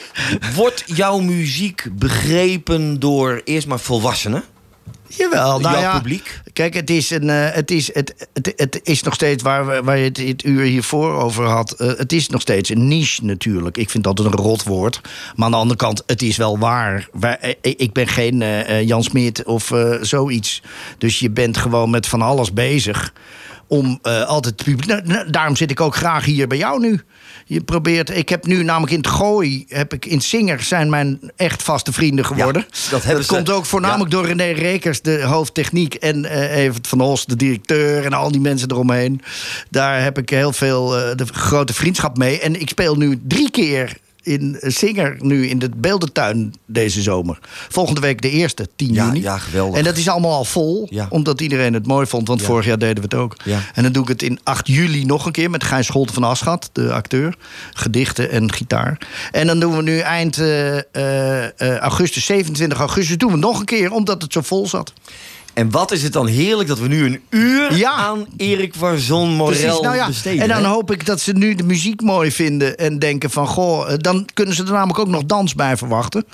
Wordt 0.54 0.82
jouw 0.86 1.18
muziek 1.18 1.88
begrepen 1.92 3.00
door 3.00 3.40
eerst 3.44 3.66
maar 3.66 3.80
volwassenen? 3.80 4.42
Jawel, 5.08 5.60
nou 5.60 5.74
Jouw 5.74 5.82
ja, 5.82 5.96
publiek? 5.96 6.40
Kijk, 6.52 6.74
het 6.74 6.90
is, 6.90 7.10
een, 7.10 7.30
eh, 7.30 7.50
het, 7.50 7.70
is, 7.70 7.94
het, 7.94 8.28
het, 8.32 8.52
het 8.56 8.80
is 8.82 9.02
nog 9.02 9.14
steeds 9.14 9.42
waar, 9.42 9.66
we, 9.66 9.82
waar 9.82 9.98
je 9.98 10.04
het, 10.04 10.44
uur 10.44 10.62
hiervoor 10.64 11.14
over 11.14 11.44
had. 11.44 11.72
eh, 11.72 11.88
het 11.96 12.12
is 12.12 12.28
nog 12.28 12.40
steeds 12.40 12.68
een 12.70 12.88
niche 12.88 13.24
natuurlijk. 13.24 13.76
Ik 13.76 13.90
vind 13.90 14.04
dat 14.04 14.18
een 14.18 14.30
rotwoord. 14.30 15.00
Maar 15.34 15.44
aan 15.44 15.50
de 15.50 15.56
andere 15.56 15.78
kant, 15.78 16.02
het 16.06 16.22
is 16.22 16.36
wel 16.36 16.58
waar. 16.58 17.08
Eh, 17.20 17.54
ik 17.60 17.92
ben 17.92 18.06
geen 18.08 18.42
eh, 18.42 18.82
Jan 18.82 19.02
Smit 19.02 19.44
of 19.44 19.72
zoiets. 20.00 20.62
Dus 20.98 21.18
je 21.18 21.30
bent 21.30 21.56
gewoon 21.56 21.90
met 21.90 22.06
van 22.06 22.22
alles 22.22 22.52
bezig. 22.52 23.12
Om 23.72 23.98
eh, 24.02 24.24
altijd 24.24 24.54
het 24.58 24.64
publiek. 24.64 24.86
Nou, 24.86 25.02
nou, 25.04 25.30
daarom 25.30 25.56
zit 25.56 25.70
ik 25.70 25.80
ook 25.80 25.96
graag 25.96 26.24
hier 26.24 26.46
bij 26.46 26.58
jou 26.58 26.80
nu. 26.80 27.00
Je 27.46 27.60
probeert. 27.60 28.16
Ik 28.16 28.28
heb 28.28 28.46
nu 28.46 28.62
namelijk 28.64 28.92
in 28.92 28.98
het 28.98 29.06
gooi. 29.06 29.64
Heb 29.68 29.92
ik 29.92 30.06
in 30.06 30.20
Singer 30.20 30.62
zijn 30.62 30.90
mijn 30.90 31.20
echt 31.36 31.62
vaste 31.62 31.92
vrienden 31.92 32.24
geworden. 32.24 32.66
dat 32.90 33.02
ze- 33.24 33.34
komt 33.34 33.50
ook 33.50 33.66
voornamelijk 33.66 34.10
door 34.10 34.26
René 34.26 34.50
Rekers, 34.50 35.02
de 35.02 35.22
hoofdtechniek. 35.22 35.94
En 35.94 36.24
eh 36.24 36.56
Evert 36.64 36.86
van 36.88 37.00
Os, 37.00 37.24
de 37.26 37.36
directeur. 37.36 38.04
En 38.04 38.12
al 38.12 38.30
die 38.32 38.40
mensen 38.40 38.70
eromheen. 38.70 39.20
Daar 39.70 40.02
heb 40.02 40.18
ik 40.18 40.30
heel 40.30 40.52
veel 40.52 40.98
eh, 40.98 41.16
de 41.16 41.26
grote 41.32 41.74
vriendschap 41.74 42.16
mee. 42.18 42.40
En 42.40 42.60
ik 42.60 42.68
speel 42.68 42.96
nu 42.96 43.20
drie 43.26 43.50
keer 43.50 43.96
in 44.22 44.56
Singer, 44.60 45.16
nu 45.20 45.46
in 45.48 45.58
de 45.58 45.70
beeldentuin 45.76 46.54
deze 46.66 47.02
zomer. 47.02 47.38
Volgende 47.68 48.00
week 48.00 48.22
de 48.22 48.30
eerste, 48.30 48.68
10 48.76 48.92
Ja, 48.92 49.04
juni. 49.06 49.20
ja, 49.20 49.38
geweldig. 49.38 49.78
En 49.78 49.84
dat 49.84 49.96
is 49.96 50.08
allemaal 50.08 50.32
al 50.32 50.44
vol, 50.44 50.88
omdat 51.08 51.40
iedereen 51.40 51.74
het 51.74 51.86
mooi 51.86 52.06
vond. 52.06 52.28
Want 52.28 52.40
Ja. 52.40 52.46
vorig 52.46 52.64
jaar 52.66 52.78
deden 52.78 52.96
we 52.96 53.02
het 53.02 53.14
ook. 53.14 53.36
En 53.74 53.82
dan 53.82 53.92
doe 53.92 54.02
ik 54.02 54.08
het 54.08 54.22
in 54.22 54.38
8 54.42 54.66
juli 54.66 55.04
nog 55.04 55.26
een 55.26 55.32
keer 55.32 55.50
met 55.50 55.64
Gijs 55.64 55.86
Scholten 55.86 56.14
van 56.14 56.24
Aschat, 56.24 56.70
de 56.72 56.92
acteur. 56.92 57.34
Gedichten 57.72 58.30
en 58.30 58.52
gitaar. 58.52 58.98
En 59.32 59.46
dan 59.46 59.60
doen 59.60 59.76
we 59.76 59.82
nu 59.82 59.98
eind 59.98 60.38
eh, 60.38 60.76
eh, 60.78 61.44
eh, 61.60 61.76
augustus, 61.76 62.24
27 62.24 62.78
augustus, 62.78 63.18
doen 63.18 63.32
we 63.32 63.38
nog 63.38 63.58
een 63.58 63.64
keer, 63.64 63.92
omdat 63.92 64.22
het 64.22 64.32
zo 64.32 64.40
vol 64.40 64.66
zat. 64.68 64.92
En 65.54 65.70
wat 65.70 65.92
is 65.92 66.02
het 66.02 66.12
dan 66.12 66.26
heerlijk 66.26 66.68
dat 66.68 66.78
we 66.78 66.88
nu 66.88 67.04
een 67.04 67.20
uur 67.30 67.86
aan 67.86 68.26
Erik 68.36 68.74
Warzon 68.74 69.30
Morel 69.30 69.82
nou 69.82 69.96
ja, 69.96 70.06
besteden. 70.06 70.42
En 70.42 70.48
dan 70.48 70.62
hè? 70.62 70.68
hoop 70.68 70.90
ik 70.90 71.06
dat 71.06 71.20
ze 71.20 71.32
nu 71.32 71.54
de 71.54 71.62
muziek 71.62 72.00
mooi 72.00 72.32
vinden 72.32 72.76
en 72.76 72.98
denken 72.98 73.30
van... 73.30 73.46
goh, 73.46 73.92
eh, 73.92 73.98
dan 73.98 74.26
kunnen 74.34 74.54
ze 74.54 74.64
er 74.64 74.72
namelijk 74.72 74.98
ook 74.98 75.08
nog 75.08 75.24
dans 75.24 75.54
bij 75.54 75.76
verwachten. 75.76 76.24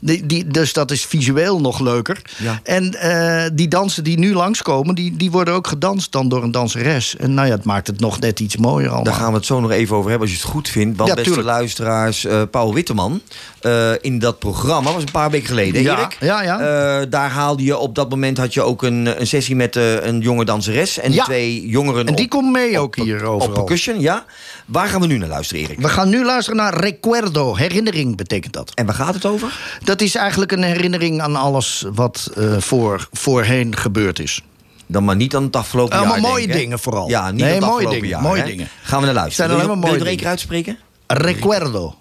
Die, 0.00 0.26
die, 0.26 0.46
dus 0.46 0.72
dat 0.72 0.90
is 0.90 1.04
visueel 1.04 1.60
nog 1.60 1.80
leuker. 1.80 2.22
Ja. 2.36 2.60
En 2.62 2.94
eh, 2.94 3.50
die 3.52 3.68
dansen 3.68 4.04
die 4.04 4.18
nu 4.18 4.32
langskomen, 4.34 4.94
die, 4.94 5.16
die 5.16 5.30
worden 5.30 5.54
ook 5.54 5.66
gedanst 5.66 6.12
dan 6.12 6.28
door 6.28 6.42
een 6.42 6.50
danseres. 6.50 7.16
En 7.16 7.34
nou 7.34 7.46
ja, 7.48 7.54
het 7.54 7.64
maakt 7.64 7.86
het 7.86 8.00
nog 8.00 8.20
net 8.20 8.40
iets 8.40 8.56
mooier 8.56 8.86
allemaal. 8.86 9.04
Daar 9.04 9.14
gaan 9.14 9.30
we 9.30 9.36
het 9.36 9.46
zo 9.46 9.60
nog 9.60 9.70
even 9.70 9.96
over 9.96 10.10
hebben 10.10 10.28
als 10.28 10.36
je 10.36 10.42
het 10.42 10.52
goed 10.52 10.68
vindt. 10.68 10.96
Want 10.96 11.08
Ja, 11.08 11.14
beste 11.14 11.30
tuurlijk. 11.30 11.56
luisteraars, 11.56 12.24
eh, 12.24 12.42
Paul 12.50 12.74
Witteman... 12.74 13.20
eh, 13.60 13.90
in 14.00 14.18
dat 14.18 14.38
programma, 14.38 14.92
was 14.92 15.02
een 15.02 15.10
paar 15.12 15.30
weken 15.30 15.48
geleden, 15.48 15.82
Ja, 15.82 15.98
Erik? 15.98 16.16
ja, 16.20 16.42
ja. 16.42 17.04
Daar 17.06 17.30
haalde 17.30 17.64
je 17.64 17.78
op 17.78 17.94
dat 17.94 18.10
moment 18.10 18.38
had 18.38 18.54
je 18.54 18.62
ook 18.62 18.82
een, 18.82 19.20
een 19.20 19.26
sessie 19.26 19.56
met 19.56 19.76
een 19.76 20.20
jonge 20.20 20.44
danseres... 20.44 20.98
en 20.98 21.12
twee 21.12 21.66
jongeren 21.68 22.06
En 22.06 22.14
die 22.14 22.24
op, 22.24 22.30
komt 22.30 22.52
mee 22.52 22.78
ook 22.78 22.96
hier 22.96 23.26
op 23.28 23.32
overal. 23.34 23.54
percussion. 23.54 24.00
Ja. 24.00 24.24
Waar 24.68 24.88
gaan 24.88 25.00
we 25.00 25.06
nu 25.06 25.18
naar 25.18 25.28
luisteren, 25.28 25.62
Erik? 25.62 25.80
We 25.80 25.88
gaan 25.88 26.08
nu 26.08 26.24
luisteren 26.24 26.58
naar 26.58 26.74
Recuerdo. 26.80 27.56
Herinnering 27.56 28.16
betekent 28.16 28.52
dat. 28.52 28.70
En 28.74 28.86
waar 28.86 28.94
gaat 28.94 29.14
het 29.14 29.24
over? 29.24 29.78
Dat 29.84 30.00
is 30.00 30.14
eigenlijk 30.14 30.52
een 30.52 30.62
herinnering 30.62 31.20
aan 31.20 31.36
alles 31.36 31.84
wat 31.94 32.30
eh, 32.36 32.56
voor, 32.58 33.08
voorheen 33.12 33.76
gebeurd 33.76 34.18
is. 34.18 34.42
Dan 34.86 35.04
maar 35.04 35.16
niet 35.16 35.36
aan 35.36 35.42
het 35.42 35.56
afgelopen 35.56 35.96
Allemaal 35.96 36.14
jaar 36.14 36.22
mooie 36.22 36.34
denken, 36.36 36.54
hè? 36.54 36.60
dingen 36.60 36.78
vooral. 36.78 37.08
Ja, 37.08 37.30
niet 37.30 37.40
Nee, 37.40 37.48
aan 37.48 37.54
het 37.54 37.60
mooie 37.60 37.72
afgelopen 37.74 38.00
dingen, 38.00 38.08
jaar. 38.08 38.22
mooie 38.22 38.40
hè? 38.40 38.46
dingen. 38.46 38.68
Gaan 38.82 39.00
we 39.00 39.04
naar 39.06 39.14
luisteren. 39.14 39.34
Zijn 39.34 39.48
Wil 39.48 39.58
je, 39.58 39.64
alleen 39.64 39.80
maar 39.80 39.90
wil 39.90 39.98
je 39.98 40.04
mooie 40.04 40.04
er 40.04 40.06
één 40.06 40.16
keer 40.16 40.28
uitspreken? 40.28 40.78
Recuerdo. 41.06 41.94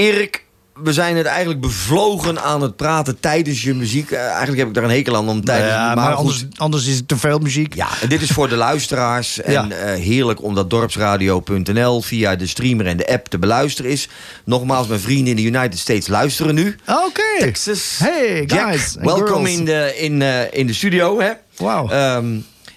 Erik, 0.00 0.44
we 0.74 0.92
zijn 0.92 1.16
het 1.16 1.26
eigenlijk 1.26 1.60
bevlogen 1.60 2.42
aan 2.42 2.62
het 2.62 2.76
praten 2.76 3.20
tijdens 3.20 3.62
je 3.62 3.74
muziek. 3.74 4.10
Eh, 4.10 4.20
eigenlijk 4.26 4.58
heb 4.58 4.68
ik 4.68 4.74
daar 4.74 4.84
een 4.84 4.90
hekel 4.90 5.16
aan 5.16 5.28
om 5.28 5.44
tijdens... 5.44 5.72
Ja, 5.72 5.94
maar 5.94 6.14
anders, 6.14 6.46
anders 6.56 6.86
is 6.86 6.96
het 6.96 7.08
te 7.08 7.16
veel 7.16 7.38
muziek. 7.38 7.74
Ja, 7.74 7.88
en 8.00 8.08
dit 8.08 8.22
is 8.22 8.30
voor 8.30 8.48
de 8.48 8.56
luisteraars. 8.68 9.40
En 9.40 9.72
eh, 9.72 10.00
heerlijk 10.00 10.42
omdat 10.42 10.70
dorpsradio.nl 10.70 12.00
via 12.00 12.36
de 12.36 12.46
streamer 12.46 12.86
en 12.86 12.96
de 12.96 13.08
app 13.08 13.28
te 13.28 13.38
beluisteren 13.38 13.90
is. 13.90 14.08
Nogmaals, 14.44 14.86
mijn 14.86 15.00
vrienden 15.00 15.36
in 15.36 15.36
de 15.36 15.58
United 15.58 15.78
States 15.78 16.08
luisteren 16.08 16.54
nu. 16.54 16.76
Oké. 16.86 17.38
Texas. 17.38 17.98
Hey, 17.98 18.44
guys 18.46 18.96
welkom 19.00 19.46
in 19.46 19.64
de, 19.64 19.94
in, 19.96 20.22
eh, 20.22 20.52
in 20.52 20.66
de 20.66 20.74
studio. 20.74 21.20
Hè? 21.20 21.30
Wauw. 21.56 21.90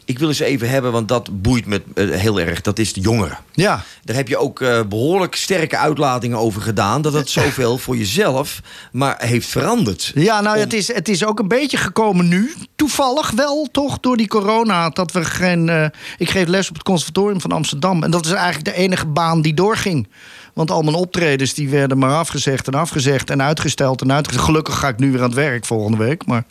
ik 0.05 0.19
wil 0.19 0.27
eens 0.27 0.39
even 0.39 0.69
hebben, 0.69 0.91
want 0.91 1.07
dat 1.07 1.41
boeit 1.41 1.65
me 1.65 1.81
heel 1.95 2.39
erg. 2.39 2.61
Dat 2.61 2.79
is 2.79 2.93
de 2.93 3.01
jongeren. 3.01 3.37
Ja. 3.53 3.83
Daar 4.03 4.15
heb 4.15 4.27
je 4.27 4.37
ook 4.37 4.61
eh, 4.61 4.79
behoorlijk 4.89 5.35
sterke 5.35 5.77
uitlatingen 5.77 6.37
over 6.37 6.61
gedaan. 6.61 7.01
Dat 7.01 7.13
het 7.13 7.29
zoveel 7.29 7.77
voor 7.77 7.97
jezelf 7.97 8.59
maar 8.91 9.15
heeft 9.17 9.47
veranderd. 9.47 10.11
Ja, 10.15 10.41
nou, 10.41 10.57
het, 10.57 10.73
is, 10.73 10.93
het 10.93 11.09
is 11.09 11.25
ook 11.25 11.39
een 11.39 11.47
beetje 11.47 11.77
gekomen 11.77 12.27
nu. 12.27 12.53
Toevallig 12.75 13.31
wel, 13.31 13.67
toch, 13.71 13.99
door 13.99 14.17
die 14.17 14.27
corona. 14.27 14.89
Dat 14.89 15.11
we 15.11 15.25
geen. 15.25 15.69
eh, 15.69 15.85
ik 16.17 16.29
geef 16.29 16.47
les 16.47 16.67
op 16.69 16.73
het 16.73 16.83
Conservatorium 16.83 17.41
van 17.41 17.51
Amsterdam. 17.51 18.03
En 18.03 18.11
dat 18.11 18.25
is 18.25 18.31
eigenlijk 18.31 18.65
de 18.65 18.81
enige 18.81 19.07
baan 19.07 19.41
die 19.41 19.53
doorging. 19.53 20.07
Want 20.53 20.71
al 20.71 20.81
mijn 20.81 20.95
optredens 20.95 21.53
die 21.53 21.69
werden 21.69 21.97
maar 21.97 22.15
afgezegd 22.15 22.67
en 22.67 22.73
afgezegd 22.73 23.29
en 23.29 23.41
uitgesteld 23.41 24.01
en 24.01 24.11
uitgesteld. 24.11 24.45
Gelukkig 24.45 24.79
ga 24.79 24.87
ik 24.87 24.99
nu 24.99 25.11
weer 25.11 25.21
aan 25.21 25.25
het 25.25 25.35
werk 25.35 25.65
volgende 25.65 25.97
week. 25.97 26.25
Maar 26.25 26.43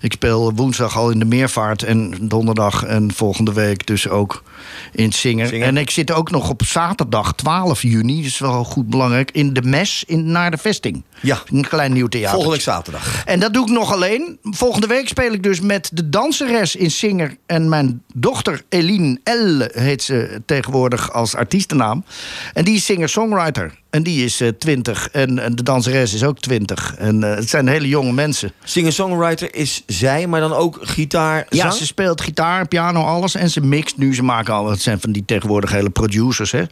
ik 0.00 0.12
speel 0.12 0.54
woensdag 0.54 0.96
al 0.96 1.10
in 1.10 1.18
de 1.18 1.24
meervaart 1.24 1.82
en 1.82 2.14
donderdag 2.20 2.84
en 2.84 3.14
volgende 3.14 3.52
week 3.52 3.86
dus 3.86 4.08
ook 4.08 4.42
in 4.92 5.12
het. 5.38 5.52
En 5.52 5.76
ik 5.76 5.90
zit 5.90 6.12
ook 6.12 6.30
nog 6.30 6.48
op 6.50 6.62
zaterdag 6.64 7.34
12 7.34 7.82
juni, 7.82 8.16
dat 8.16 8.24
is 8.24 8.38
wel 8.38 8.64
goed 8.64 8.86
belangrijk, 8.86 9.30
in 9.30 9.52
de 9.52 9.62
mes 9.62 10.04
in, 10.06 10.30
naar 10.30 10.50
de 10.50 10.56
vesting. 10.56 11.02
Ja. 11.20 11.42
Een 11.52 11.68
klein 11.68 11.92
nieuw 11.92 12.06
theater. 12.06 12.30
Volgende 12.30 12.54
week 12.54 12.64
zaterdag. 12.64 13.24
En 13.24 13.40
dat 13.40 13.54
doe 13.54 13.66
ik 13.66 13.72
nog 13.72 13.92
alleen. 13.92 14.38
Volgende 14.42 14.86
week 14.86 15.08
speel 15.08 15.32
ik 15.32 15.42
dus 15.42 15.60
met 15.60 15.90
de 15.92 16.08
danseres 16.08 16.76
in 16.76 16.90
Singer. 16.90 17.36
En 17.46 17.68
mijn 17.68 18.02
dochter 18.14 18.62
Eline 18.68 19.18
L. 19.24 19.80
heet 19.80 20.02
ze 20.02 20.42
tegenwoordig 20.46 21.12
als 21.12 21.34
artiestennaam. 21.34 22.04
En 22.52 22.64
die 22.64 22.74
is 22.74 22.84
singer-songwriter. 22.84 23.38
En 23.90 24.02
die 24.02 24.24
is 24.24 24.40
eh, 24.40 24.48
20. 24.48 25.08
En, 25.10 25.38
en 25.38 25.54
de 25.54 25.62
danseres 25.62 26.14
is 26.14 26.24
ook 26.24 26.38
20. 26.38 26.94
En 26.98 27.24
eh, 27.24 27.34
het 27.34 27.48
zijn 27.48 27.68
hele 27.68 27.88
jonge 27.88 28.12
mensen. 28.12 28.52
Singer-songwriter 28.64 29.54
is 29.54 29.82
zij, 29.86 30.26
maar 30.26 30.40
dan 30.40 30.52
ook 30.52 30.78
gitaar, 30.82 31.46
Ja, 31.48 31.70
ze 31.70 31.86
speelt 31.86 32.20
gitaar, 32.20 32.68
piano, 32.68 33.02
alles. 33.02 33.34
En 33.34 33.50
ze 33.50 33.60
mixt 33.60 33.96
nu. 33.96 34.14
Ze 34.14 34.22
maken 34.22 34.54
al. 34.54 34.70
Het 34.70 34.80
zijn 34.80 35.00
van 35.00 35.12
die 35.12 35.24
tegenwoordig 35.24 35.70
hele 35.70 35.90
producers. 35.90 36.52
Hè. 36.52 36.62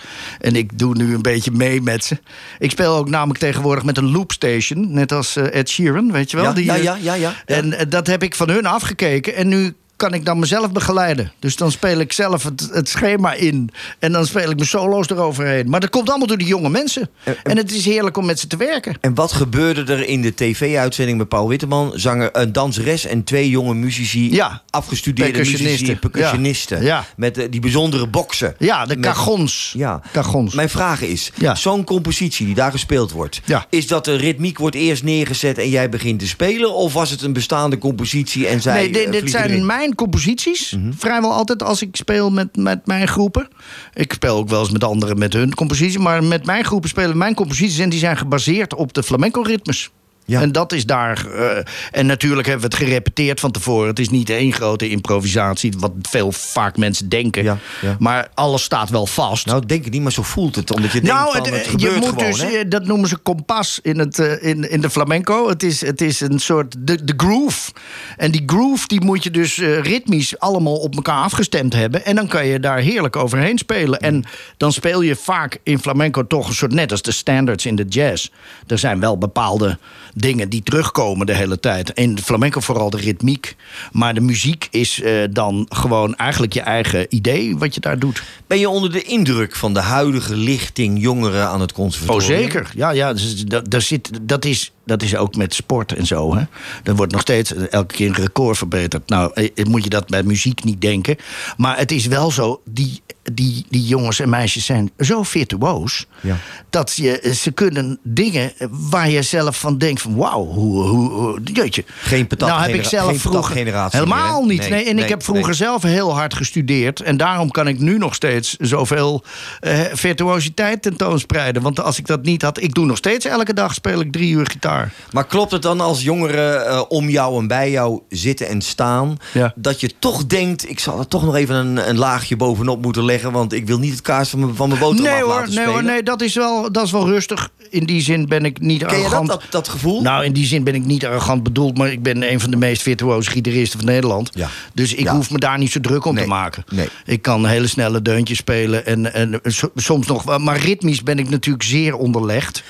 En 0.40 0.56
ik 0.56 0.78
doe 0.78 0.94
nu 0.94 1.14
een 1.14 1.22
beetje 1.22 1.50
mee 1.50 1.82
met 1.82 2.04
ze. 2.04 2.18
Ik 2.58 2.70
speel 2.70 2.96
ook 2.96 3.08
namelijk 3.08 3.38
tegenwoordig 3.38 3.84
met 3.84 3.96
een 3.96 4.10
loopstation. 4.10 4.92
Net 4.92 5.12
als 5.12 5.36
eh, 5.36 5.58
Ed 5.58 5.68
Sheeran, 5.68 6.12
weet 6.12 6.30
je 6.30 6.36
wel. 6.36 6.46
Ja, 6.46 6.52
die, 6.52 6.64
ja, 6.64 6.74
ja, 6.74 6.96
ja, 7.00 7.14
ja. 7.14 7.34
En 7.46 7.88
dat 7.88 8.06
heb 8.06 8.22
ik 8.22 8.34
van 8.34 8.50
hun 8.50 8.66
afgekeken. 8.66 9.34
En 9.34 9.48
nu 9.48 9.74
kan 9.98 10.14
ik 10.14 10.24
dan 10.24 10.38
mezelf 10.38 10.72
begeleiden. 10.72 11.32
Dus 11.38 11.56
dan 11.56 11.70
speel 11.70 11.98
ik 11.98 12.12
zelf 12.12 12.42
het, 12.42 12.68
het 12.72 12.88
schema 12.88 13.32
in. 13.32 13.70
En 13.98 14.12
dan 14.12 14.26
speel 14.26 14.50
ik 14.50 14.56
mijn 14.56 14.68
solo's 14.68 15.08
eroverheen. 15.08 15.68
Maar 15.70 15.80
dat 15.80 15.90
komt 15.90 16.08
allemaal 16.08 16.26
door 16.26 16.38
die 16.38 16.46
jonge 16.46 16.68
mensen. 16.70 17.10
En 17.42 17.56
het 17.56 17.72
is 17.72 17.84
heerlijk 17.84 18.16
om 18.16 18.26
met 18.26 18.40
ze 18.40 18.46
te 18.46 18.56
werken. 18.56 18.96
En 19.00 19.14
wat 19.14 19.32
gebeurde 19.32 19.92
er 19.92 20.08
in 20.08 20.22
de 20.22 20.34
tv-uitzending 20.34 21.18
met 21.18 21.28
Paul 21.28 21.48
Witteman? 21.48 21.92
Zanger, 21.94 22.28
een 22.32 22.52
danseres 22.52 23.04
en 23.06 23.24
twee 23.24 23.50
jonge 23.50 23.74
muzici. 23.74 24.34
Ja. 24.34 24.62
Afgestudeerde 24.70 25.38
muzici, 25.38 25.56
Percussionisten. 25.56 25.98
percussionisten. 26.10 26.80
Ja. 26.80 26.86
Ja. 26.86 27.04
Met 27.16 27.38
eh, 27.38 27.46
die 27.50 27.60
bijzondere 27.60 28.06
boksen. 28.06 28.54
Ja, 28.58 28.86
de 28.86 29.00
cajons. 29.00 29.74
Ja. 29.76 30.00
Cajons. 30.12 30.54
Mijn 30.54 30.68
vraag 30.68 31.00
is, 31.02 31.32
Ja. 31.34 31.54
zo'n 31.54 31.84
compositie 31.84 32.46
die 32.46 32.54
daar 32.54 32.70
gespeeld 32.70 33.10
wordt... 33.10 33.40
is 33.70 33.86
dat 33.86 34.04
de 34.04 34.14
ritmiek 34.16 34.58
wordt 34.58 34.76
eerst 34.76 35.02
neergezet 35.02 35.58
en 35.58 35.68
jij 35.68 35.88
begint 35.88 36.18
te 36.18 36.26
spelen... 36.26 36.74
of 36.74 36.92
was 36.92 37.10
het 37.10 37.22
een 37.22 37.32
bestaande 37.32 37.78
compositie 37.78 38.46
en 38.46 38.60
zij 38.60 38.80
nee, 38.82 38.92
dit, 38.92 39.04
eh, 39.04 39.12
dit 39.12 39.30
zijn 39.30 39.50
erin? 39.50 39.66
Composities. 39.94 40.72
Mhm. 40.72 40.92
Vrijwel 40.92 41.32
altijd 41.32 41.62
als 41.62 41.82
ik 41.82 41.96
speel 41.96 42.30
met, 42.30 42.56
met 42.56 42.86
mijn 42.86 43.08
groepen. 43.08 43.48
Ik 43.94 44.12
speel 44.12 44.36
ook 44.36 44.48
wel 44.48 44.60
eens 44.60 44.70
met 44.70 44.84
anderen 44.84 45.18
met 45.18 45.32
hun 45.32 45.54
composities. 45.54 45.98
Maar 45.98 46.24
met 46.24 46.46
mijn 46.46 46.64
groepen 46.64 46.88
spelen 46.88 47.18
mijn 47.18 47.34
composities. 47.34 47.78
En 47.78 47.88
die 47.88 47.98
zijn 47.98 48.16
gebaseerd 48.16 48.74
op 48.74 48.92
de 48.92 49.02
flamenco-ritmes. 49.02 49.90
En 50.28 50.52
dat 50.52 50.72
is 50.72 50.86
daar. 50.86 51.26
eh, 51.26 51.64
en 51.90 52.06
natuurlijk 52.06 52.46
hebben 52.46 52.70
we 52.70 52.76
het 52.76 52.84
gerepeteerd 52.86 53.40
van 53.40 53.50
tevoren. 53.50 53.88
Het 53.88 53.98
is 53.98 54.08
niet 54.08 54.30
één 54.30 54.52
grote 54.52 54.88
improvisatie, 54.88 55.72
wat 55.78 55.92
veel 56.02 56.32
vaak 56.32 56.76
mensen 56.76 57.08
denken. 57.08 57.60
Maar 57.98 58.28
alles 58.34 58.62
staat 58.62 58.90
wel 58.90 59.06
vast. 59.06 59.46
Nou, 59.46 59.66
denk 59.66 59.86
ik 59.86 59.92
niet, 59.92 60.02
maar 60.02 60.12
zo 60.12 60.22
voelt 60.22 60.56
het. 60.56 60.74
Omdat 60.74 60.92
je 60.92 61.00
denkt 61.00 61.16
nou, 61.16 61.32
van, 61.32 61.54
het, 61.54 61.70
het 61.70 61.80
je 61.80 61.96
moet 61.96 62.08
gewoon, 62.08 62.30
dus, 62.30 62.40
hè? 62.40 62.48
eh, 62.48 62.64
dat 62.68 62.84
noemen 62.84 63.08
ze 63.08 63.16
kompas 63.16 63.78
in, 63.82 63.98
het, 63.98 64.18
eh, 64.18 64.42
in, 64.42 64.70
in 64.70 64.80
de 64.80 64.90
flamenco. 64.90 65.48
Het 65.48 65.62
is, 65.62 65.80
het 65.80 66.00
is 66.00 66.20
een 66.20 66.38
soort, 66.38 66.74
de, 66.78 67.04
de 67.04 67.14
groove. 67.16 67.72
En 68.16 68.30
die 68.30 68.42
groove 68.46 68.86
die 68.86 69.04
moet 69.04 69.22
je 69.22 69.30
dus 69.30 69.58
eh, 69.58 69.80
ritmisch 69.80 70.38
allemaal 70.38 70.76
op 70.76 70.94
elkaar 70.94 71.22
afgestemd 71.22 71.72
hebben. 71.72 72.04
En 72.04 72.14
dan 72.14 72.28
kan 72.28 72.46
je 72.46 72.60
daar 72.60 72.78
heerlijk 72.78 73.16
overheen 73.16 73.58
spelen. 73.58 73.98
En 73.98 74.24
dan 74.56 74.72
speel 74.72 75.00
je 75.00 75.16
vaak 75.16 75.58
in 75.62 75.78
flamenco 75.78 76.26
toch 76.26 76.48
een 76.48 76.54
soort, 76.54 76.72
net 76.72 76.90
als 76.90 77.02
de 77.02 77.12
standards 77.12 77.66
in 77.66 77.76
de 77.76 77.84
jazz. 77.88 78.28
Er 78.66 78.78
zijn 78.78 79.00
wel 79.00 79.18
bepaalde 79.18 79.78
dingen 80.18 80.48
die 80.48 80.62
terugkomen 80.62 81.26
de 81.26 81.34
hele 81.34 81.60
tijd. 81.60 81.90
In 81.90 82.14
de 82.14 82.22
flamenco 82.22 82.60
vooral 82.60 82.90
de 82.90 82.96
ritmiek. 82.96 83.56
Maar 83.92 84.14
de 84.14 84.20
muziek 84.20 84.68
is 84.70 85.00
eh, 85.00 85.12
dan 85.30 85.66
gewoon 85.68 86.16
eigenlijk 86.16 86.52
je 86.52 86.60
eigen 86.60 87.06
idee 87.08 87.56
wat 87.56 87.74
je 87.74 87.80
daar 87.80 87.98
doet. 87.98 88.22
Ben 88.46 88.58
je 88.58 88.68
onder 88.68 88.92
de 88.92 89.02
indruk 89.02 89.56
van 89.56 89.74
de 89.74 89.80
huidige 89.80 90.36
lichting 90.36 91.00
jongeren 91.00 91.48
aan 91.48 91.60
het 91.60 91.70
Oh, 91.70 91.76
conservatorium? 91.76 92.40
zeker. 92.40 92.70
Ja, 92.74 92.90
ja 92.90 93.12
dus 93.12 93.44
dat, 93.44 93.70
daar 93.70 93.82
zit, 93.82 94.10
dat, 94.22 94.44
is, 94.44 94.72
dat 94.84 95.02
is 95.02 95.16
ook 95.16 95.36
met 95.36 95.54
sport 95.54 95.92
en 95.94 96.06
zo. 96.06 96.34
Hè. 96.34 96.42
Er 96.84 96.96
wordt 96.96 97.12
nog 97.12 97.20
steeds 97.20 97.54
elke 97.54 97.94
keer 97.94 98.08
een 98.08 98.14
record 98.14 98.58
verbeterd. 98.58 99.08
Nou, 99.08 99.30
eh, 99.34 99.64
moet 99.64 99.84
je 99.84 99.90
dat 99.90 100.06
bij 100.06 100.22
muziek 100.22 100.64
niet 100.64 100.80
denken. 100.80 101.16
Maar 101.56 101.78
het 101.78 101.92
is 101.92 102.06
wel 102.06 102.30
zo, 102.30 102.60
die, 102.64 103.02
die, 103.32 103.66
die 103.68 103.86
jongens 103.86 104.20
en 104.20 104.28
meisjes 104.28 104.64
zijn 104.64 104.90
zo 104.98 105.22
virtuoos... 105.22 106.06
Ja. 106.20 106.36
dat 106.70 106.92
je, 106.96 107.32
ze 107.34 107.50
kunnen 107.50 107.98
dingen 108.02 108.52
waar 108.70 109.10
je 109.10 109.22
zelf 109.22 109.58
van 109.58 109.78
denkt 109.78 110.02
van... 110.02 110.16
wauw, 110.16 110.44
hoe, 110.44 110.82
hoe, 110.82 111.10
hoe 111.10 111.40
jeetje. 111.42 111.84
Geen 112.00 112.26
patat 112.26 112.48
nou 112.48 112.60
heb 112.60 112.74
ik 112.74 112.84
zelf 112.84 113.20
vroeger 113.20 113.56
helemaal 113.90 114.40
meer, 114.40 114.48
niet. 114.48 114.68
Nee, 114.68 114.78
Nee, 114.78 114.88
en 114.88 114.94
nee, 114.94 115.04
ik 115.04 115.10
heb 115.10 115.22
vroeger 115.22 115.46
nee. 115.46 115.54
zelf 115.54 115.82
heel 115.82 116.14
hard 116.14 116.34
gestudeerd. 116.34 117.00
En 117.00 117.16
daarom 117.16 117.50
kan 117.50 117.68
ik 117.68 117.78
nu 117.78 117.98
nog 117.98 118.14
steeds 118.14 118.56
zoveel 118.58 119.22
eh, 119.60 119.80
virtuositeit 119.92 120.82
tentoonspreiden. 120.82 121.62
Want 121.62 121.80
als 121.80 121.98
ik 121.98 122.06
dat 122.06 122.22
niet 122.22 122.42
had... 122.42 122.62
Ik 122.62 122.74
doe 122.74 122.86
nog 122.86 122.96
steeds 122.96 123.24
elke 123.24 123.54
dag 123.54 123.74
speel 123.74 124.00
ik 124.00 124.12
drie 124.12 124.32
uur 124.32 124.46
gitaar. 124.46 124.92
Maar 125.12 125.26
klopt 125.26 125.52
het 125.52 125.62
dan 125.62 125.80
als 125.80 126.02
jongeren 126.02 126.66
eh, 126.66 126.82
om 126.88 127.08
jou 127.08 127.40
en 127.40 127.46
bij 127.46 127.70
jou 127.70 128.00
zitten 128.08 128.48
en 128.48 128.62
staan... 128.62 129.18
dat 129.54 129.80
je 129.80 129.92
toch 129.98 130.26
denkt, 130.26 130.70
ik 130.70 130.78
zal 130.78 130.98
er 130.98 131.08
toch 131.08 131.24
nog 131.24 131.34
even 131.34 131.54
een, 131.54 131.88
een 131.88 131.98
laagje 131.98 132.36
bovenop 132.36 132.82
moeten 132.82 133.04
leggen... 133.04 133.17
want 133.22 133.52
ik 133.52 133.66
wil 133.66 133.78
niet 133.78 133.90
het 133.92 134.00
kaas 134.00 134.28
van 134.30 134.38
mijn, 134.40 134.54
van 134.54 134.68
mijn 134.68 134.80
boterham 134.80 135.12
Nee 135.12 135.22
hoor, 135.22 135.46
nee, 135.48 135.66
hoor 135.66 135.84
nee 135.84 136.02
dat, 136.02 136.20
is 136.22 136.34
wel, 136.34 136.72
dat 136.72 136.84
is 136.84 136.92
wel 136.92 137.06
rustig. 137.08 137.50
In 137.70 137.84
die 137.86 138.00
zin 138.00 138.26
ben 138.28 138.44
ik 138.44 138.60
niet 138.60 138.78
Ken 138.84 138.96
je 138.96 139.02
dat, 139.02 139.12
arrogant. 139.12 139.28
dat, 139.28 139.42
dat 139.50 139.68
gevoel? 139.68 140.02
Nou, 140.02 140.24
in 140.24 140.32
die 140.32 140.46
zin 140.46 140.64
ben 140.64 140.74
ik 140.74 140.84
niet 140.84 141.06
arrogant 141.06 141.42
bedoeld... 141.42 141.78
maar 141.78 141.92
ik 141.92 142.02
ben 142.02 142.32
een 142.32 142.40
van 142.40 142.50
de 142.50 142.56
meest 142.56 142.82
virtuoze 142.82 143.30
gitaristen 143.30 143.78
van 143.78 143.88
Nederland. 143.88 144.30
Ja. 144.34 144.48
Dus 144.74 144.94
ik 144.94 145.04
Ja. 145.04 145.14
hoef 145.14 145.30
me 145.30 145.38
daar 145.38 145.58
niet 145.58 145.72
zo 145.72 145.80
druk 145.80 146.04
om 146.04 146.16
te 146.16 146.26
maken. 146.26 146.64
Ik 147.04 147.22
kan 147.22 147.46
hele 147.46 147.66
snelle 147.66 148.02
deuntjes 148.02 148.38
spelen 148.38 148.86
en, 148.86 149.14
en 149.14 149.40
so- 149.42 149.70
soms 149.74 150.06
nog... 150.06 150.38
Maar 150.38 150.58
ritmisch 150.58 151.02
ben 151.02 151.18
ik 151.18 151.28
natuurlijk 151.30 151.64
zeer 151.64 151.94
onderlegd. 151.96 152.62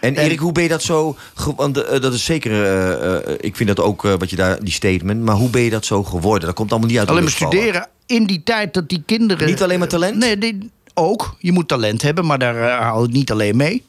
En 0.00 0.16
Erik, 0.16 0.38
hoe 0.38 0.52
ben 0.52 0.62
je 0.62 0.68
dat 0.68 0.82
zo... 0.82 1.16
Want 1.56 1.84
eh, 1.84 2.00
dat 2.00 2.14
is 2.14 2.24
zeker... 2.24 2.52
eh, 2.52 3.16
eh, 3.16 3.36
ik 3.40 3.56
vind 3.56 3.68
dat 3.68 3.80
ook 3.80 4.02
wat 4.02 4.30
je 4.30 4.36
daar... 4.36 4.64
Die 4.64 4.72
statement. 4.72 5.22
Maar 5.22 5.34
hoe 5.36 5.50
ben 5.50 5.62
je 5.62 5.70
dat 5.70 5.84
zo 5.84 6.02
geworden? 6.02 6.46
Dat 6.46 6.54
komt 6.54 6.70
allemaal 6.70 6.88
niet 6.88 6.98
uit 6.98 7.06
de 7.06 7.12
Alleen 7.12 7.24
maar 7.24 7.32
studeren 7.32 7.88
in 8.06 8.26
die 8.26 8.42
tijd 8.44 8.74
dat 8.74 8.88
die 8.88 9.02
kinderen... 9.06 9.46
Niet 9.46 9.62
alleen 9.62 9.78
maar 9.78 9.88
talent? 9.88 10.16
Nee, 10.16 10.38
die, 10.38 10.70
ook. 10.94 11.34
Je 11.38 11.52
moet 11.52 11.68
talent 11.68 12.02
hebben, 12.02 12.26
maar 12.26 12.38
daar 12.38 12.70
haal 12.70 13.04
ik 13.04 13.10
niet 13.10 13.30
alleen 13.30 13.56
mee. 13.56 13.84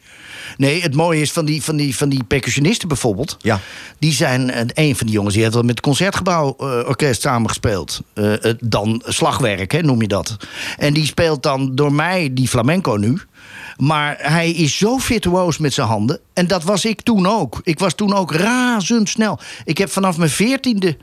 Nee, 0.62 0.82
het 0.82 0.96
mooie 0.96 1.22
is 1.22 1.32
van 1.32 1.46
die, 1.46 1.64
van 1.64 1.76
die, 1.76 1.96
van 1.96 2.10
die 2.10 2.24
percussionisten 2.24 2.88
bijvoorbeeld. 2.88 3.38
Ja. 3.40 3.60
Die 4.00 4.14
zijn, 4.14 4.52
eh, 4.52 4.62
een 4.74 4.96
van 4.96 5.06
die 5.06 5.16
jongens 5.16 5.34
die 5.34 5.44
heeft 5.44 5.56
wel 5.56 5.64
met 5.64 5.76
het 5.76 5.86
Concertgebouw 5.86 6.56
eh, 6.98 7.12
samengespeeld. 7.12 8.02
Eh, 8.14 8.34
dan 8.60 9.02
slagwerk, 9.06 9.72
hè, 9.72 9.82
noem 9.82 10.02
je 10.02 10.08
dat. 10.08 10.38
En 10.78 10.94
die 10.94 11.06
speelt 11.06 11.44
dan 11.44 11.76
door 11.76 11.94
mij 11.94 12.30
die 12.34 12.48
flamenco 12.48 12.96
nu. 12.96 13.22
Maar 13.78 14.18
hij 14.20 14.52
is 14.52 14.78
zo 14.78 14.98
virtuoos 14.98 15.58
met 15.58 15.74
zijn 15.74 15.88
handen. 15.88 16.20
En 16.34 16.48
dat 16.48 16.64
was 16.64 16.86
ik 16.86 17.02
toen 17.02 17.28
ook. 17.28 17.62
Ik 17.64 17.80
was 17.80 17.94
toen 17.94 18.14
ook 18.14 18.32
razendsnel. 18.32 19.40
Ik 19.66 19.78
heb 19.78 19.90
vanaf 19.90 20.18
mijn 20.18 20.30
veertiende 20.30 20.98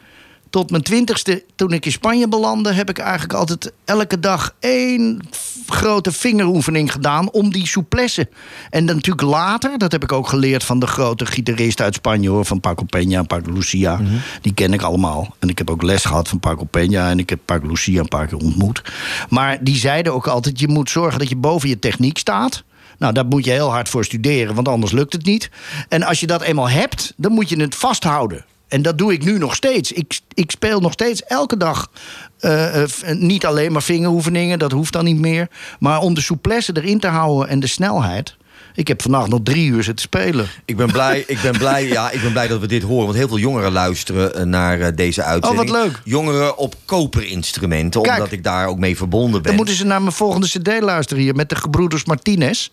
Tot 0.51 0.71
mijn 0.71 0.83
twintigste, 0.83 1.45
toen 1.55 1.73
ik 1.73 1.87
in 1.87 1.93
Spanje 1.93 2.29
belandde, 2.29 2.73
heb 2.73 2.91
ik 2.91 2.99
eigenlijk 2.99 3.33
altijd 3.33 3.73
elke 3.85 4.21
dag 4.21 4.55
één 4.61 5.21
grote 5.67 6.13
vingeroefening 6.13 6.93
gedaan 6.93 7.31
om 7.31 7.53
die 7.53 7.67
souplesse. 7.67 8.29
En 8.71 8.87
dan 8.87 8.95
natuurlijk 8.95 9.27
later, 9.27 9.79
dat 9.79 9.93
heb 9.93 10.03
ik 10.03 10.13
ook 10.13 10.29
geleerd 10.29 10.65
van 10.65 10.79
de 10.79 10.87
grote 10.87 11.27
gitaristen 11.27 11.85
uit 11.85 11.95
Spanje 11.95 12.29
hoor, 12.29 12.45
van 12.45 12.61
Paco 12.61 12.85
Peña 12.97 13.13
en 13.13 13.27
Paco 13.27 13.53
Lucia. 13.53 14.01
Die 14.41 14.55
ken 14.55 14.73
ik 14.73 14.83
allemaal. 14.83 15.35
En 15.39 15.49
ik 15.49 15.59
heb 15.59 15.71
ook 15.71 15.83
les 15.83 16.05
gehad 16.05 16.29
van 16.29 16.41
Paco 16.41 16.65
Peña 16.65 17.09
en 17.09 17.19
ik 17.19 17.31
heb 17.31 17.39
Paco 17.45 17.67
Lucia 17.67 18.01
een 18.01 18.09
paar 18.09 18.27
keer 18.27 18.39
ontmoet. 18.39 18.83
Maar 19.29 19.65
die 19.65 19.77
zeiden 19.77 20.15
ook 20.15 20.27
altijd: 20.27 20.61
je 20.61 20.69
moet 20.69 20.91
zorgen 20.91 21.19
dat 21.19 21.29
je 21.29 21.37
boven 21.37 21.69
je 21.69 21.79
techniek 21.79 22.19
staat. 22.19 22.65
Nou, 22.99 23.13
daar 23.13 23.27
moet 23.27 23.45
je 23.45 23.51
heel 23.51 23.71
hard 23.71 23.89
voor 23.89 24.05
studeren, 24.05 24.55
want 24.55 24.69
anders 24.69 24.93
lukt 24.93 25.13
het 25.13 25.25
niet. 25.25 25.51
En 25.89 26.03
als 26.03 26.21
je 26.21 26.27
dat 26.27 26.43
eenmaal 26.43 26.69
hebt, 26.69 27.13
dan 27.17 27.33
moet 27.33 27.49
je 27.49 27.61
het 27.61 27.75
vasthouden. 27.75 28.45
En 28.69 28.83
dat 28.83 28.99
doe 28.99 29.13
ik 29.13 29.25
nu 29.25 29.39
nog 29.39 29.55
steeds. 29.55 29.93
Ik, 29.93 30.21
ik 30.35 30.51
speel 30.51 30.81
nog 30.81 30.93
steeds 30.93 31.23
elke 31.25 31.57
dag. 31.57 31.91
eh, 32.39 32.83
eh, 32.83 32.89
f- 32.89 33.03
niet 33.15 33.47
alleen 33.47 33.73
maar 33.73 33.83
vingeroefeningen, 33.83 34.59
dat 34.59 34.73
hoeft 34.73 34.93
dan 34.93 35.05
niet 35.05 35.19
meer. 35.19 35.49
Maar 35.79 36.01
om 36.01 36.15
de 36.15 36.21
souplesse 36.21 36.73
erin 36.77 37.01
te 37.01 37.07
houden 37.07 37.49
en 37.49 37.61
de 37.61 37.67
snelheid. 37.67 38.37
Ik 38.75 38.89
heb 38.89 39.03
vannacht 39.03 39.29
nog 39.29 39.41
drie 39.43 39.67
uur 39.71 39.83
zitten 39.83 40.05
spelen. 40.05 40.47
Ik 40.65 40.77
ben 40.77 40.93
blij, 40.93 41.25
ik 41.27 41.39
ben 41.43 41.59
blij, 41.59 41.87
ja, 41.87 42.11
ik 42.11 42.23
ben 42.23 42.33
blij 42.33 42.49
dat 42.49 42.61
we 42.61 42.67
dit 42.67 42.83
horen. 42.83 43.05
Want 43.05 43.17
heel 43.17 43.29
veel 43.29 43.39
jongeren 43.39 43.73
luisteren 43.73 44.35
eh, 44.35 44.43
naar 44.45 44.81
eh, 44.81 44.97
deze 44.97 45.23
uitzending. 45.23 45.71
Oh, 45.71 45.77
wat 45.77 45.85
leuk. 45.85 46.01
Jongeren 46.05 46.57
op 46.57 46.75
koperinstrumenten, 46.85 48.03
Kijk. 48.03 48.17
omdat 48.17 48.33
ik 48.33 48.45
daar 48.45 48.67
ook 48.67 48.79
mee 48.79 48.97
verbonden 48.97 49.33
ben. 49.33 49.43
Dan 49.43 49.55
moeten 49.57 49.75
ze 49.75 49.85
naar 49.87 50.03
mijn 50.03 50.15
volgende 50.15 50.47
cd 50.47 50.81
luisteren 50.81 51.23
hier... 51.23 51.35
met 51.35 51.49
de 51.49 51.57
gebroeders 51.57 52.05
Martinez 52.05 52.69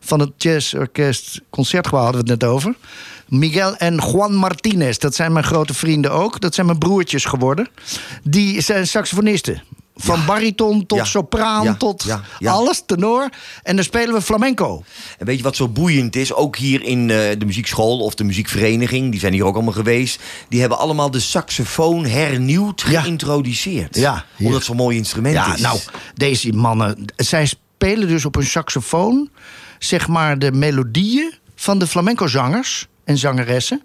van 0.00 0.20
het 0.20 0.30
Jazzorkest 0.36 1.40
Concertgebouw... 1.50 2.02
hadden 2.04 2.24
we 2.24 2.30
het 2.30 2.40
net 2.40 2.50
over. 2.50 2.74
Miguel 3.30 3.76
en 3.76 3.94
Juan 4.12 4.34
Martinez, 4.34 4.96
dat 4.98 5.14
zijn 5.14 5.32
mijn 5.32 5.44
grote 5.44 5.74
vrienden 5.74 6.12
ook. 6.12 6.40
Dat 6.40 6.54
zijn 6.54 6.66
mijn 6.66 6.78
broertjes 6.78 7.24
geworden. 7.24 7.68
Die 8.22 8.60
zijn 8.60 8.86
saxofonisten. 8.86 9.62
Van 9.96 10.26
bariton 10.26 10.86
tot 10.86 10.98
Ja. 10.98 11.04
sopraan 11.04 11.64
Ja. 11.64 11.74
tot 11.74 12.06
alles, 12.44 12.82
tenor. 12.86 13.28
En 13.62 13.74
dan 13.76 13.84
spelen 13.84 14.14
we 14.14 14.22
flamenco. 14.22 14.84
En 15.18 15.26
weet 15.26 15.36
je 15.36 15.42
wat 15.42 15.56
zo 15.56 15.68
boeiend 15.68 16.16
is? 16.16 16.32
Ook 16.34 16.56
hier 16.56 16.82
in 16.82 17.10
eh, 17.10 17.16
de 17.38 17.44
muziekschool 17.46 17.98
of 17.98 18.14
de 18.14 18.24
muziekvereniging, 18.24 19.10
die 19.10 19.20
zijn 19.20 19.32
hier 19.32 19.44
ook 19.44 19.54
allemaal 19.54 19.72
geweest. 19.72 20.20
Die 20.48 20.60
hebben 20.60 20.78
allemaal 20.78 21.10
de 21.10 21.20
saxofoon 21.20 22.04
hernieuwd 22.06 22.82
geïntroduceerd. 22.82 23.96
Ja, 23.96 24.12
hier. 24.36 24.46
Omdat 24.46 24.54
het 24.58 24.64
zo'n 24.66 24.76
mooi 24.76 24.96
instrument 24.96 25.54
is. 25.54 25.60
nou, 25.60 25.78
deze 26.14 26.52
mannen, 26.52 27.04
zij 27.16 27.46
spelen 27.46 28.08
dus 28.08 28.24
op 28.24 28.36
een 28.36 28.46
saxofoon, 28.46 29.28
zeg 29.78 30.08
maar, 30.08 30.38
de 30.38 30.52
melodieën 30.52 31.34
van 31.54 31.78
de 31.78 31.86
flamenco-zangers 31.86 32.86
en 33.04 33.18
zangeressen. 33.18 33.82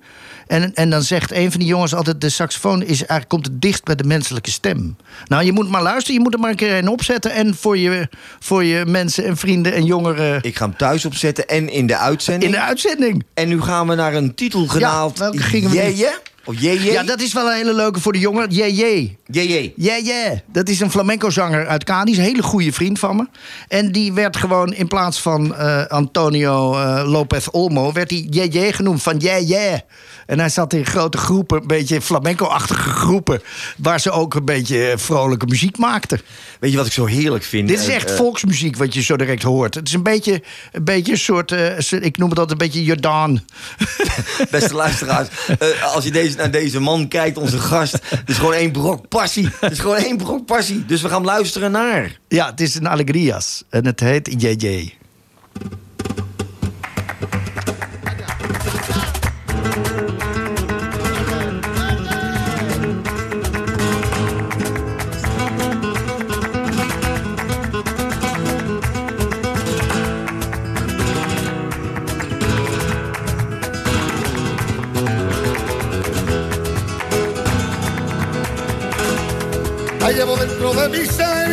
En, 0.47 0.73
en 0.73 0.89
dan 0.89 1.03
zegt 1.03 1.31
een 1.31 1.51
van 1.51 1.59
die 1.59 1.69
jongens 1.69 1.95
altijd: 1.95 2.21
de 2.21 2.29
saxofoon 2.29 2.81
is 2.81 2.99
eigenlijk, 2.99 3.29
komt 3.29 3.45
het 3.45 3.61
dichtst 3.61 3.83
bij 3.83 3.95
de 3.95 4.03
menselijke 4.03 4.51
stem. 4.51 4.95
Nou, 5.27 5.43
je 5.43 5.51
moet 5.51 5.69
maar 5.69 5.81
luisteren, 5.81 6.13
je 6.13 6.19
moet 6.21 6.33
er 6.33 6.39
maar 6.39 6.49
een 6.49 6.55
keer 6.55 6.77
een 6.77 6.87
opzetten. 6.87 7.31
En 7.31 7.55
voor 7.55 7.77
je, 7.77 8.09
voor 8.39 8.63
je 8.63 8.85
mensen 8.85 9.25
en 9.25 9.37
vrienden 9.37 9.73
en 9.73 9.85
jongeren. 9.85 10.39
Ik 10.41 10.55
ga 10.55 10.65
hem 10.65 10.77
thuis 10.77 11.05
opzetten 11.05 11.47
en 11.47 11.69
in 11.69 11.87
de 11.87 11.97
uitzending. 11.97 12.53
In 12.53 12.59
de 12.59 12.65
uitzending. 12.65 13.23
En 13.33 13.47
nu 13.47 13.61
gaan 13.61 13.87
we 13.87 13.95
naar 13.95 14.13
een 14.13 14.35
titel 14.35 14.67
genaald. 14.67 15.17
welke 15.17 15.41
gingen 15.41 15.69
we? 15.69 16.23
Of? 16.45 16.55
Ja, 16.59 17.03
dat 17.03 17.21
is 17.21 17.33
wel 17.33 17.45
een 17.49 17.55
hele 17.55 17.73
leuke 17.73 17.99
voor 17.99 18.13
de 18.13 18.19
jongen. 18.19 18.49
Jeje. 18.49 19.15
Jeje. 19.25 19.73
Jeje. 19.75 20.41
Dat 20.51 20.69
is 20.69 20.79
een 20.79 20.91
flamenco-zanger 20.91 21.67
uit 21.67 21.83
Cadiz. 21.83 22.17
Een 22.17 22.23
hele 22.23 22.43
goede 22.43 22.71
vriend 22.73 22.99
van 22.99 23.15
me. 23.15 23.27
En 23.67 23.91
die 23.91 24.13
werd 24.13 24.37
gewoon 24.37 24.73
in 24.73 24.87
plaats 24.87 25.21
van 25.21 25.55
eh, 25.55 25.85
Antonio 25.85 26.73
eh, 26.79 27.03
Lopez 27.11 27.47
Olmo... 27.51 27.91
werd 27.91 28.09
hij 28.09 28.27
Jeje 28.29 28.73
genoemd, 28.73 29.01
van 29.03 29.17
Jeje. 29.17 29.83
En 30.25 30.39
hij 30.39 30.49
zat 30.49 30.73
in 30.73 30.85
grote 30.85 31.17
groepen, 31.17 31.61
een 31.61 31.67
beetje 31.67 32.01
flamenco-achtige 32.01 32.89
groepen... 32.89 33.41
waar 33.77 33.99
ze 33.99 34.11
ook 34.11 34.33
een 34.33 34.45
beetje 34.45 34.93
vrolijke 34.97 35.45
muziek 35.45 35.77
maakten. 35.77 36.21
Weet 36.59 36.71
je 36.71 36.77
wat 36.77 36.85
ik 36.85 36.91
zo 36.91 37.05
heerlijk 37.05 37.43
vind? 37.43 37.67
Dit 37.67 37.79
is 37.79 37.87
Eh, 37.87 37.95
echt 37.95 38.09
eh, 38.09 38.15
volksmuziek 38.15 38.75
wat 38.77 38.93
je 38.93 39.01
zo 39.01 39.15
direct 39.15 39.43
hoort. 39.43 39.75
Het 39.75 39.87
is 39.87 39.93
een 39.93 40.03
beetje 40.03 40.41
een, 40.71 40.83
beetje 40.83 41.11
een 41.11 41.17
soort... 41.17 41.51
eh, 41.51 41.77
ik 42.01 42.17
noem 42.17 42.29
het 42.29 42.39
altijd 42.39 42.61
een 42.61 42.67
beetje 42.67 42.83
Jordaan. 42.83 43.45
Beste 44.51 44.73
luisteraars, 44.75 45.27
eh, 45.59 45.93
als 45.93 46.03
je 46.03 46.11
deze, 46.11 46.34
naar 46.35 46.51
deze 46.51 46.79
man 46.79 47.07
kijkt, 47.07 47.37
onze 47.37 47.59
gast... 47.59 47.91
het 48.09 48.29
is 48.29 48.37
gewoon 48.37 48.53
één 48.53 48.71
brok 48.71 49.07
passie. 49.07 49.49
Het 49.59 49.71
is 49.71 49.79
gewoon 49.79 49.95
één 49.95 50.17
brok 50.17 50.45
passie. 50.45 50.85
Dus 50.85 51.01
we 51.01 51.09
gaan 51.09 51.23
luisteren 51.23 51.71
naar... 51.71 52.19
Ja, 52.27 52.49
het 52.49 52.61
is 52.61 52.75
een 52.75 52.89
Alegrias. 52.89 53.63
En 53.69 53.85
het 53.85 53.99
heet 53.99 54.41
JJ. 54.41 54.93
Dentro 80.65 80.81
de 80.81 80.89
mi 80.89 81.05
ser 81.05 81.51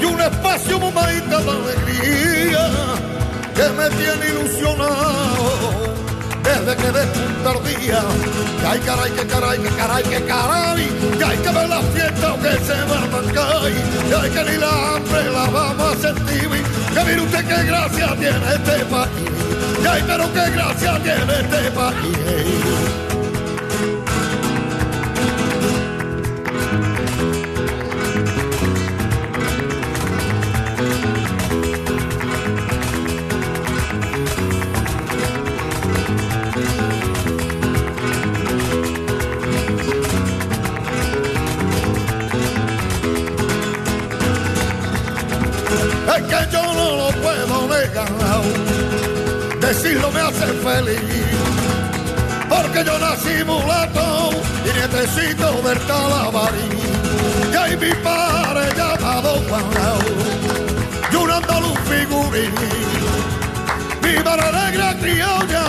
y 0.00 0.04
un 0.04 0.20
espacio, 0.20 0.78
momento 0.78 1.38
de 1.40 1.50
alegría 1.50 2.68
que 3.54 3.68
me 3.70 3.88
tiene 3.90 4.26
ilusionado 4.28 5.94
desde 6.42 6.76
que 6.76 6.92
despunta 6.92 7.52
el 7.52 7.80
día. 7.80 8.02
Que 8.60 8.66
ay, 8.66 8.80
caray, 8.80 9.10
que 9.12 9.26
caray, 9.26 9.58
que 9.58 9.68
caray, 9.70 10.02
que 10.02 10.24
caray, 10.24 10.88
que 11.18 11.24
hay 11.24 11.38
que 11.38 11.50
ver 11.50 11.68
la 11.68 11.80
fiesta 11.80 12.34
o 12.34 12.40
que 12.40 12.50
se 12.64 12.84
va 12.84 12.98
a 12.98 13.04
arrancar. 13.04 13.70
Y 13.70 14.12
hay 14.12 14.30
que 14.30 14.50
ni 14.50 14.56
la 14.58 14.96
hambre 14.96 15.24
la 15.32 15.50
vamos 15.50 15.96
a 15.96 16.00
sentir. 16.00 16.48
Que 16.92 17.04
mire 17.04 17.20
usted 17.20 17.46
qué 17.46 17.64
gracia 17.64 18.16
tiene 18.18 18.54
este 18.54 18.84
país. 18.86 19.10
Y 19.82 19.86
ay, 19.86 20.04
pero 20.06 20.32
qué 20.32 20.50
gracia 20.50 21.00
tiene 21.02 21.40
este 21.40 21.70
país. 21.70 23.13
Yo 52.84 52.98
nací 52.98 53.42
mulato 53.44 54.30
y 54.64 54.72
nietecito 54.76 55.62
del 55.62 55.78
Talabarí. 55.86 56.68
Y 57.52 57.56
hay 57.56 57.76
mi 57.76 57.92
padre 58.02 58.68
llamado 58.76 59.40
Juan 59.48 59.64
y 61.10 61.16
un 61.16 61.30
andaluz 61.30 61.78
figurín. 61.88 62.52
Mi 64.02 64.22
madre 64.22 64.52
negra 64.52 64.94
criolla 65.00 65.64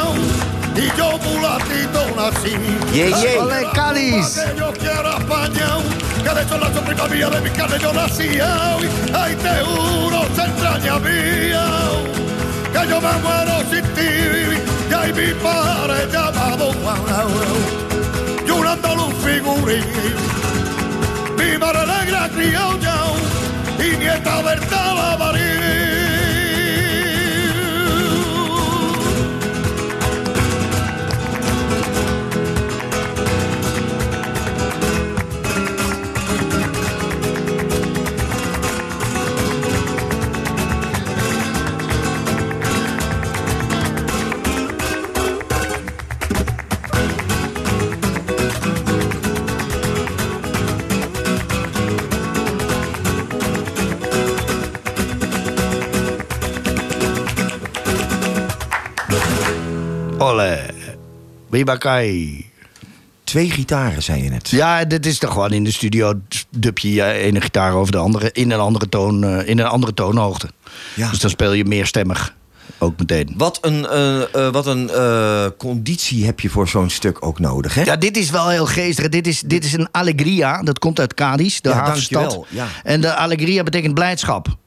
y 0.76 0.98
yo 0.98 1.18
mulatito 1.20 2.02
nací. 2.18 2.56
Yeah, 2.94 3.10
yeah. 3.10 3.44
Olé, 3.44 3.68
Cádiz. 3.74 4.38
Que 4.38 4.60
yo 4.60 4.74
quiero 4.74 5.18
España, 5.18 5.78
que 6.22 6.30
de 6.30 6.42
hecho 6.42 6.58
la 6.58 6.74
sobrina 6.74 7.08
mía 7.08 7.30
de 7.30 7.42
mi 7.42 7.50
carne 7.52 7.78
yo 7.80 7.94
nací. 7.94 8.40
Ay, 9.14 9.36
te 9.36 9.64
juro, 9.64 10.26
se 10.36 10.42
extraña 10.42 11.00
mía, 11.00 11.66
que 12.74 12.90
yo 12.90 13.00
me 13.00 13.14
muero 13.24 13.64
sin 13.72 13.84
ti. 13.94 14.75
Y 14.90 14.94
hay 14.94 15.14
mi 15.14 15.34
padre 15.42 16.08
llamado 16.12 16.72
Juan, 16.82 17.02
y 18.46 18.50
un 19.00 19.16
figurín. 19.16 19.86
Mi 21.38 21.58
madre 21.58 21.86
negra 21.86 22.30
criolla 22.30 22.96
y 23.80 23.98
nieta 23.98 24.42
del 24.44 24.60
Talabarí. 24.68 26.05
Olé. 61.56 61.64
Viva 61.64 61.78
Kai. 61.78 62.46
Twee 63.24 63.50
gitaren, 63.50 64.04
zei 64.04 64.24
je 64.24 64.30
net. 64.30 64.50
Ja, 64.50 64.86
dit 64.86 65.06
is 65.06 65.18
toch 65.18 65.32
gewoon 65.32 65.52
in 65.52 65.64
de 65.64 65.72
studio 65.72 66.14
dub 66.50 66.78
je 66.78 66.94
je 66.94 67.12
ene 67.12 67.42
gitaar 67.42 67.74
over 67.74 67.92
de 67.92 67.98
andere 67.98 68.30
in 68.32 68.52
een 68.52 68.60
andere, 68.60 68.90
toon, 68.90 69.24
eh, 69.24 69.48
in 69.48 69.60
een 69.60 69.66
andere 69.66 69.94
toonhoogte. 69.94 70.50
Ja. 70.96 71.10
Dus 71.10 71.20
dan 71.20 71.30
speel 71.30 71.54
je 71.54 71.66
meerstemmig 71.66 72.36
ook 72.78 73.00
meteen. 73.00 73.34
Wat 73.38 73.58
een, 73.62 73.88
eh, 73.88 74.22
eh, 74.22 74.52
wat 74.54 74.66
een 74.66 74.90
conditie 75.58 76.26
heb 76.26 76.40
je 76.40 76.50
voor 76.50 76.68
zo'n 76.68 76.90
stuk 76.90 77.26
ook 77.26 77.40
nodig, 77.40 77.76
hè? 77.76 77.84
Ja, 77.84 77.96
dit 77.96 78.18
is 78.18 78.30
wel 78.30 78.50
heel 78.50 78.66
geestig. 78.66 79.10
Dit 79.10 79.28
is, 79.28 79.42
dit 79.42 79.64
is 79.66 79.74
een 79.74 79.88
allegria. 79.92 80.62
Dat 80.62 80.80
komt 80.80 81.00
uit 81.00 81.14
Cadiz, 81.14 81.60
de 81.60 81.70
Ja, 81.70 81.76
havenstad. 81.76 82.22
dankjewel, 82.22 82.48
ja. 82.50 82.68
En 82.84 83.02
de 83.02 83.16
allegria 83.16 83.64
betekent 83.64 83.94
blijdschap. 83.94 84.58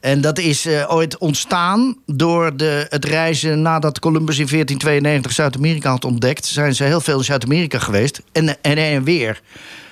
En 0.00 0.20
dat 0.20 0.38
is 0.38 0.66
eh, 0.66 0.92
ooit 0.92 1.18
ontstaan 1.18 1.96
door 2.06 2.56
de, 2.56 2.86
het 2.88 3.04
reizen 3.04 3.62
nadat 3.62 3.98
Columbus 3.98 4.38
in 4.38 4.46
1492 4.46 5.32
Zuid-Amerika 5.32 5.90
had 5.90 6.04
ontdekt. 6.04 6.46
Zijn 6.46 6.74
ze 6.74 6.84
heel 6.84 7.00
veel 7.00 7.18
in 7.18 7.24
Zuid-Amerika 7.24 7.78
geweest. 7.78 8.22
En, 8.32 8.62
en 8.62 8.76
en 8.76 9.04
weer. 9.04 9.40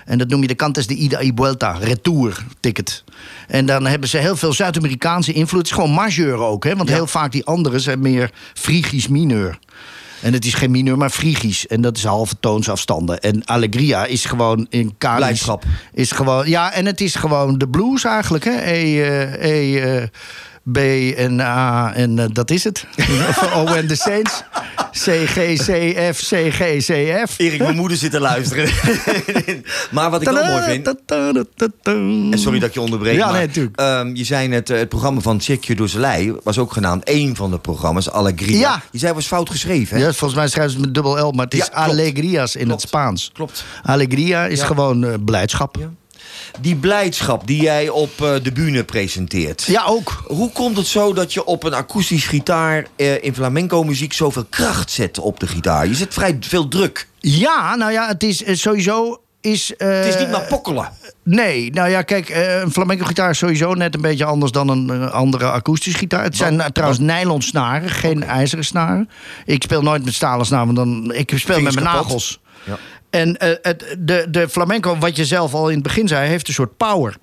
En 0.05 0.19
dat 0.19 0.29
noem 0.29 0.41
je 0.41 0.47
de 0.47 0.55
Cantes 0.55 0.87
de 0.87 0.95
Ida 0.95 1.21
y 1.21 1.33
Vuelta, 1.35 1.71
retour 1.73 2.45
ticket. 2.61 3.05
En 3.47 3.67
dan 3.67 3.87
hebben 3.87 4.09
ze 4.09 4.19
heel 4.19 4.37
veel 4.37 4.53
Zuid-Amerikaanse 4.53 5.33
invloed. 5.33 5.61
Het 5.61 5.71
is 5.71 5.75
gewoon 5.75 5.95
majeur 5.95 6.37
ook, 6.37 6.65
hè? 6.65 6.77
want 6.77 6.89
heel 6.89 7.07
vaak 7.07 7.33
die 7.33 7.45
anderen 7.45 7.81
zijn 7.81 8.01
meer 8.01 8.31
Frigisch 8.55 9.09
mineur. 9.09 9.59
En 10.23 10.33
het 10.33 10.45
is 10.45 10.55
geen 10.55 10.71
mineur, 10.71 10.97
maar 10.97 11.11
Frigisch. 11.11 11.67
En 11.67 11.81
dat 11.81 11.97
is 11.97 12.05
halve 12.05 12.35
toonsafstanden. 12.41 13.21
En 13.21 13.45
Allegria 13.45 14.05
is 14.05 14.25
gewoon 14.25 14.67
in. 14.71 14.95
Blijdschap. 14.99 15.65
Is 15.93 16.13
gewoon, 16.13 16.49
ja, 16.49 16.73
en 16.73 16.87
het 16.87 17.01
is 17.01 17.15
gewoon 17.15 17.59
de 17.59 17.69
blues 17.69 18.05
eigenlijk. 18.05 18.45
Hè? 18.45 18.61
E, 18.61 19.03
eh, 19.03 20.03
e 20.05 20.09
B 20.73 20.77
en 21.17 21.41
A 21.41 21.93
en 21.95 22.19
eh, 22.19 22.25
dat 22.33 22.51
is 22.51 22.65
het. 22.65 22.87
o 23.55 23.67
en 23.67 23.87
de 23.87 23.95
Saints. 23.97 24.43
C, 24.91 25.11
G, 25.27 25.35
C, 25.57 25.97
F, 26.15 26.29
C, 26.29 26.53
G, 26.53 26.59
C, 26.87 27.27
F. 27.29 27.39
Erik, 27.39 27.59
mijn 27.59 27.77
moeder 27.77 27.97
zit 27.97 28.11
te 28.11 28.21
luisteren. 28.21 28.69
maar 29.91 30.11
wat 30.11 30.21
ik 30.23 30.29
wel 30.29 30.45
mooi 30.45 30.63
vind... 30.63 30.95
En 32.33 32.39
sorry 32.39 32.59
dat 32.59 32.69
ik 32.69 32.75
je 32.75 32.81
onderbreek, 32.81 33.17
Ja, 33.17 33.27
maar 33.27 33.35
nee, 33.39 33.49
tuurlijk. 33.49 33.77
ehm, 33.81 34.15
je 34.15 34.25
zei 34.25 34.49
net, 34.49 34.71
eh, 34.71 34.79
het 34.79 34.89
programma 34.89 35.21
van 35.21 35.39
Tjekje 35.39 35.75
Dozelij 35.75 36.35
was 36.43 36.59
ook 36.59 36.73
genaamd 36.73 37.05
één 37.05 37.37
van 37.37 37.51
de 37.51 37.59
programma's, 37.59 38.11
Allegria. 38.11 38.59
Ja. 38.59 38.83
Je 38.91 38.99
zei 38.99 39.13
was 39.13 39.27
fout 39.27 39.51
geschreven, 39.51 39.97
hè? 39.97 40.03
Ja, 40.05 40.13
volgens 40.13 40.35
mij 40.41 40.49
schrijven 40.49 40.73
ze 40.73 40.77
het 40.79 40.87
met 40.87 40.95
dubbel 40.95 41.29
L, 41.29 41.33
maar 41.33 41.45
het 41.45 41.55
is 41.55 41.61
Ja. 41.67 41.73
Alegrias 41.73 42.57
in 42.57 42.71
het 42.71 42.81
Spaans. 42.81 43.31
Klopt. 43.35 43.65
Alegria 43.83 44.47
is 44.47 44.59
Ja. 44.61 44.67
gewoon 44.67 45.05
eh, 45.05 45.15
blijdschap. 45.25 45.77
Die 46.61 46.77
blijdschap 46.77 47.47
die 47.47 47.63
jij 47.63 47.89
op 47.89 48.23
eh, 48.23 48.35
de 48.43 48.53
bühne 48.53 48.85
presenteert. 48.85 49.63
Ja, 49.63 49.85
ook. 49.87 50.23
Hoe 50.27 50.51
komt 50.53 50.77
het 50.77 50.87
zo 50.87 51.13
dat 51.13 51.33
je 51.33 51.45
op 51.45 51.65
een 51.65 51.75
akoestisch 51.75 52.27
gitaar 52.27 52.87
eh, 52.97 53.25
in 53.25 53.35
flamenco 53.35 53.85
muziek 53.85 54.13
zoveel 54.13 54.45
kracht 54.51 54.91
zet 54.91 55.19
op 55.19 55.41
de 55.41 55.47
gitaar? 55.47 55.87
Je 55.87 55.95
zet 55.95 56.15
vrij 56.15 56.37
veel 56.41 56.69
druk. 56.69 57.09
Ja, 57.21 57.77
nou 57.77 57.93
ja, 57.93 58.09
het 58.09 58.23
is 58.23 58.43
eh, 58.45 58.55
sowieso... 58.55 59.21
Is, 59.41 59.75
Het 59.77 60.07
is 60.07 60.19
niet 60.19 60.31
maar 60.31 60.47
pokkelen. 60.49 60.89
Nee, 61.25 61.71
nou 61.71 61.91
ja, 61.91 62.03
kijk, 62.03 62.29
een 62.63 62.71
flamenco 62.73 63.05
gitaar 63.05 63.31
is 63.31 63.39
sowieso 63.39 63.75
net 63.75 63.95
een 63.95 64.01
beetje 64.01 64.25
anders 64.25 64.53
dan 64.53 64.69
een 64.69 65.11
andere 65.11 65.51
akoestische 65.51 65.99
gitaar. 65.99 66.23
Het 66.23 66.37
zijn 66.37 66.73
trouwens 66.73 67.01
nylon 67.01 67.43
snaren, 67.43 67.91
geen 67.91 68.23
ijzeren 68.23 68.65
snaren. 68.65 69.11
Ik 69.45 69.63
speel 69.63 69.83
nooit 69.83 70.05
met 70.05 70.15
stalen 70.15 70.47
snaren, 70.47 70.75
want 70.75 70.77
dan, 70.77 71.15
ik 71.15 71.33
speel 71.39 71.55
Vingers 71.55 71.75
met 71.75 71.85
mijn 71.85 71.97
kapot. 71.97 72.07
nagels. 72.07 72.41
Ja. 72.65 72.79
En 73.11 73.37
eh, 73.37 73.73
de, 73.99 74.27
de 74.31 74.49
flamenco, 74.49 74.99
wat 74.99 75.17
je 75.17 75.25
zelf 75.25 75.55
al 75.55 75.69
in 75.69 75.75
het 75.75 75.83
begin 75.83 76.09
zei, 76.09 76.29
heeft 76.29 76.49
een 76.49 76.55
soort 76.55 76.77
power. 76.77 77.17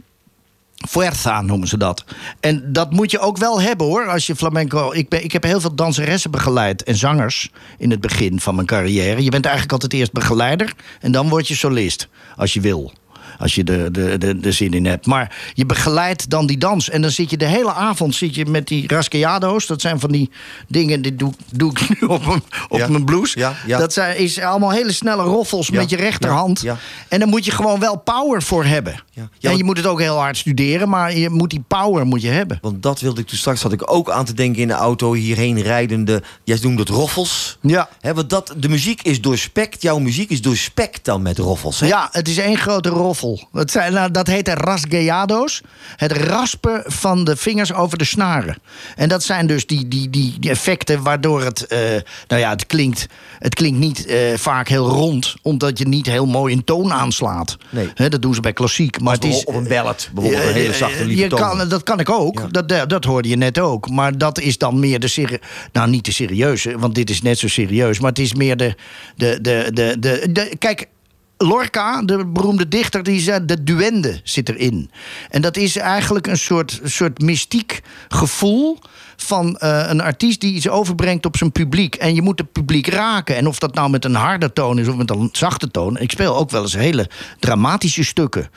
Fuerza 0.88 1.41
noemen 1.41 1.68
ze 1.68 1.78
dat. 1.78 2.03
En 2.40 2.74
dat 2.74 2.91
moet 2.91 3.12
je 3.12 3.20
ook 3.20 3.38
wel 3.38 3.62
hebben 3.62 3.88
hoor. 3.88 4.07
Als 4.07 4.28
je 4.28 4.36
flamenco. 4.36 4.91
Ik, 4.91 5.10
ben, 5.10 5.24
ik 5.24 5.32
heb 5.32 5.44
heel 5.44 5.62
veel 5.62 5.76
danseressen 5.76 6.32
begeleid 6.32 6.84
en 6.84 6.95
zangers 6.95 7.52
in 7.78 7.91
het 7.91 8.02
begin 8.02 8.40
van 8.40 8.56
mijn 8.56 8.68
carrière. 8.68 9.24
Je 9.24 9.30
bent 9.30 9.45
eigenlijk 9.45 9.74
altijd 9.74 9.94
eerst 9.94 10.12
begeleider 10.12 10.74
en 10.99 11.12
dan 11.12 11.30
word 11.30 11.48
je 11.48 11.56
solist. 11.56 12.07
Als 12.36 12.53
je 12.53 12.62
wil. 12.62 12.94
Als 13.40 13.56
je 13.56 13.64
de, 13.64 13.91
de, 13.91 14.18
de, 14.18 14.40
de 14.40 14.52
zin 14.52 14.74
in 14.74 14.86
hebt. 14.86 15.06
Maar 15.06 15.36
je 15.53 15.66
begeleidt 15.66 16.30
dan 16.30 16.45
die 16.45 16.57
dans. 16.57 16.90
En 16.90 17.02
dan 17.02 17.12
zit 17.12 17.30
je 17.30 17.38
de 17.38 17.45
hele 17.45 17.74
avond 17.74 18.16
zit 18.16 18.36
je 18.36 18.45
met 18.45 18.68
die 18.68 18.88
rascallado's. 18.88 19.66
Dat 19.68 19.82
zijn 19.82 19.99
van 19.99 20.12
die 20.12 20.30
dingen, 20.68 21.02
die 21.02 21.16
doe, 21.16 21.34
doe 21.53 21.72
ik 21.72 21.90
nu 22.02 22.07
op, 22.07 22.26
mijn- 22.26 22.44
op 22.70 22.78
Ja. 22.78 22.88
mijn 22.88 23.06
blouse. 23.06 23.40
Ja, 23.40 23.53
ja. 23.66 23.78
Dat 23.78 23.94
zijn, 23.94 24.18
is 24.18 24.40
allemaal 24.40 24.72
hele 24.72 24.91
snelle 24.94 25.24
roffels 25.24 25.70
met 25.70 25.90
je 25.90 25.95
rechterhand. 25.95 26.64
En 27.07 27.20
daar 27.20 27.28
moet 27.28 27.45
je 27.45 27.52
gewoon 27.52 27.80
wel 27.80 27.98
power 27.98 28.44
voor 28.44 28.66
hebben. 28.66 29.03
Ja, 29.40 29.49
en 29.49 29.57
je 29.57 29.64
moet 29.64 29.78
het 29.78 29.86
ook 29.86 29.99
heel 29.99 30.18
hard 30.18 30.38
studeren, 30.38 30.90
maar 30.90 31.18
je 31.18 31.30
moet 31.30 31.49
die 31.49 31.64
power 31.68 32.06
moet 32.06 32.22
je 32.22 32.28
hebben. 32.30 32.57
Want 32.62 32.84
dat 32.84 32.99
wilde 32.99 33.22
ik 33.22 33.28
toen 33.28 33.38
straks, 33.38 33.62
had 33.62 33.72
ik 33.74 33.91
ook 33.91 34.10
aan 34.10 34.26
te 34.26 34.34
denken 34.34 34.62
in 34.62 34.68
de 34.68 34.74
auto 34.74 35.14
hierheen 35.14 35.62
rijdende. 35.62 36.24
Jij 36.44 36.57
noemde 36.62 36.80
het 36.82 36.90
roffels. 36.90 37.57
Ja. 37.62 37.90
Want 38.02 38.30
dat, 38.30 38.53
de 38.57 38.70
muziek 38.70 39.02
is 39.02 39.22
doorspekt, 39.22 39.82
jouw 39.82 39.99
muziek 39.99 40.30
is 40.30 40.41
doorspekt 40.41 41.06
dan 41.06 41.22
met 41.22 41.38
roffels. 41.38 41.80
Ja, 41.80 42.10
het 42.12 42.28
is 42.28 42.38
één 42.38 42.57
grote 42.57 42.90
roffel. 42.90 43.24
Het 43.52 43.72
zijn, 43.72 43.93
nou, 43.93 44.11
dat 44.11 44.27
heet 44.27 44.47
rasgueados. 44.47 45.61
Het 45.95 46.11
raspen 46.11 46.84
van 46.85 47.23
de 47.23 47.35
vingers 47.35 47.73
over 47.73 47.97
de 47.97 48.03
snaren. 48.03 48.57
En 48.95 49.10
dat 49.10 49.23
zijn 49.23 49.47
dus 49.47 49.65
die, 49.65 49.88
die, 49.88 50.10
die, 50.10 50.39
die 50.39 50.49
effecten 50.49 51.03
waardoor 51.03 51.43
het... 51.43 51.68
eh, 51.68 51.80
nou 52.27 52.41
ja, 52.41 52.49
het 52.49 52.65
klinkt, 52.65 53.07
het 53.39 53.56
klinkt 53.56 53.80
niet 53.80 54.06
eh, 54.06 54.18
vaak 54.35 54.68
heel 54.68 54.89
rond... 54.89 55.35
omdat 55.41 55.77
je 55.77 55.88
niet 55.88 56.06
heel 56.06 56.26
mooi 56.26 56.53
in 56.53 56.64
toon 56.64 56.93
aanslaat. 56.93 57.57
Nee. 57.69 58.10
Dat 58.10 58.22
doen 58.22 58.34
ze 58.34 58.41
bij 58.41 58.53
klassiek. 58.53 58.99
Maar 59.02 59.14
het 59.14 59.23
is, 59.23 59.43
op 59.43 59.56
een 59.56 59.68
ballad, 59.68 60.10
bijvoorbeeld, 60.14 60.43
een 60.43 60.53
hele 60.53 60.73
zachte, 60.73 61.06
lieve 61.06 61.23
je 61.23 61.30
toon. 61.30 61.39
kan, 61.39 61.69
Dat 61.69 61.84
kan 61.84 61.99
ik 61.99 62.10
ook. 62.10 62.53
Dat, 62.53 62.69
dat, 62.69 62.89
dat 62.89 63.03
hoorde 63.03 63.30
je 63.30 63.35
net 63.35 63.60
ook. 63.60 63.89
Maar 63.89 64.18
dat 64.18 64.39
is 64.39 64.57
dan 64.57 64.80
meer 64.80 64.99
de 64.99 65.07
serie... 65.07 65.39
Nou, 65.72 65.89
niet 65.89 66.06
de 66.06 66.11
serieuze, 66.11 66.77
want 66.77 66.95
dit 66.95 67.10
is 67.10 67.22
net 67.22 67.39
zo 67.39 67.47
serieus. 67.47 67.99
Maar 67.99 68.10
het 68.10 68.19
is 68.19 68.34
meer 68.34 68.57
de... 68.57 68.76
de, 69.15 69.39
de, 69.41 69.69
de, 69.73 69.95
de, 69.99 70.27
de 70.31 70.56
kijk, 70.60 70.88
Lorca, 71.38 72.02
de 72.02 72.26
beroemde 72.26 72.68
dichter, 72.68 73.03
die 73.03 73.20
zei... 73.20 73.45
de 73.45 73.64
duende 73.64 74.20
zit 74.24 74.49
erin. 74.49 74.91
En 75.30 75.41
dat 75.41 75.57
is 75.57 75.76
eigenlijk 75.76 76.28
een 76.28 76.38
soort, 76.38 76.80
soort 76.84 77.22
mystiek 77.22 77.82
gevoel... 78.07 78.80
van 79.16 79.57
eh, 79.57 79.86
een 79.88 80.02
artiest 80.02 80.41
die 80.41 80.53
iets 80.53 80.70
overbrengt 80.70 81.26
op 81.26 81.38
zijn 81.38 81.52
publiek. 81.52 81.95
En 81.95 82.16
je 82.16 82.22
moet 82.22 82.40
het 82.40 82.52
publiek 82.52 82.88
raken. 82.88 83.36
En 83.36 83.48
of 83.48 83.60
dat 83.60 83.74
nou 83.74 83.90
met 83.90 84.06
een 84.06 84.16
harde 84.16 84.53
toon 84.53 84.80
is 84.80 84.88
of 84.88 84.95
met 84.95 85.10
een 85.10 85.30
zachte 85.32 85.72
toon. 85.72 85.98
Ik 85.98 86.12
speel 86.12 86.36
ook 86.36 86.49
wel 86.49 86.62
eens 86.62 86.76
hele 86.76 87.10
dramatische 87.40 88.03
stukken. 88.03 88.49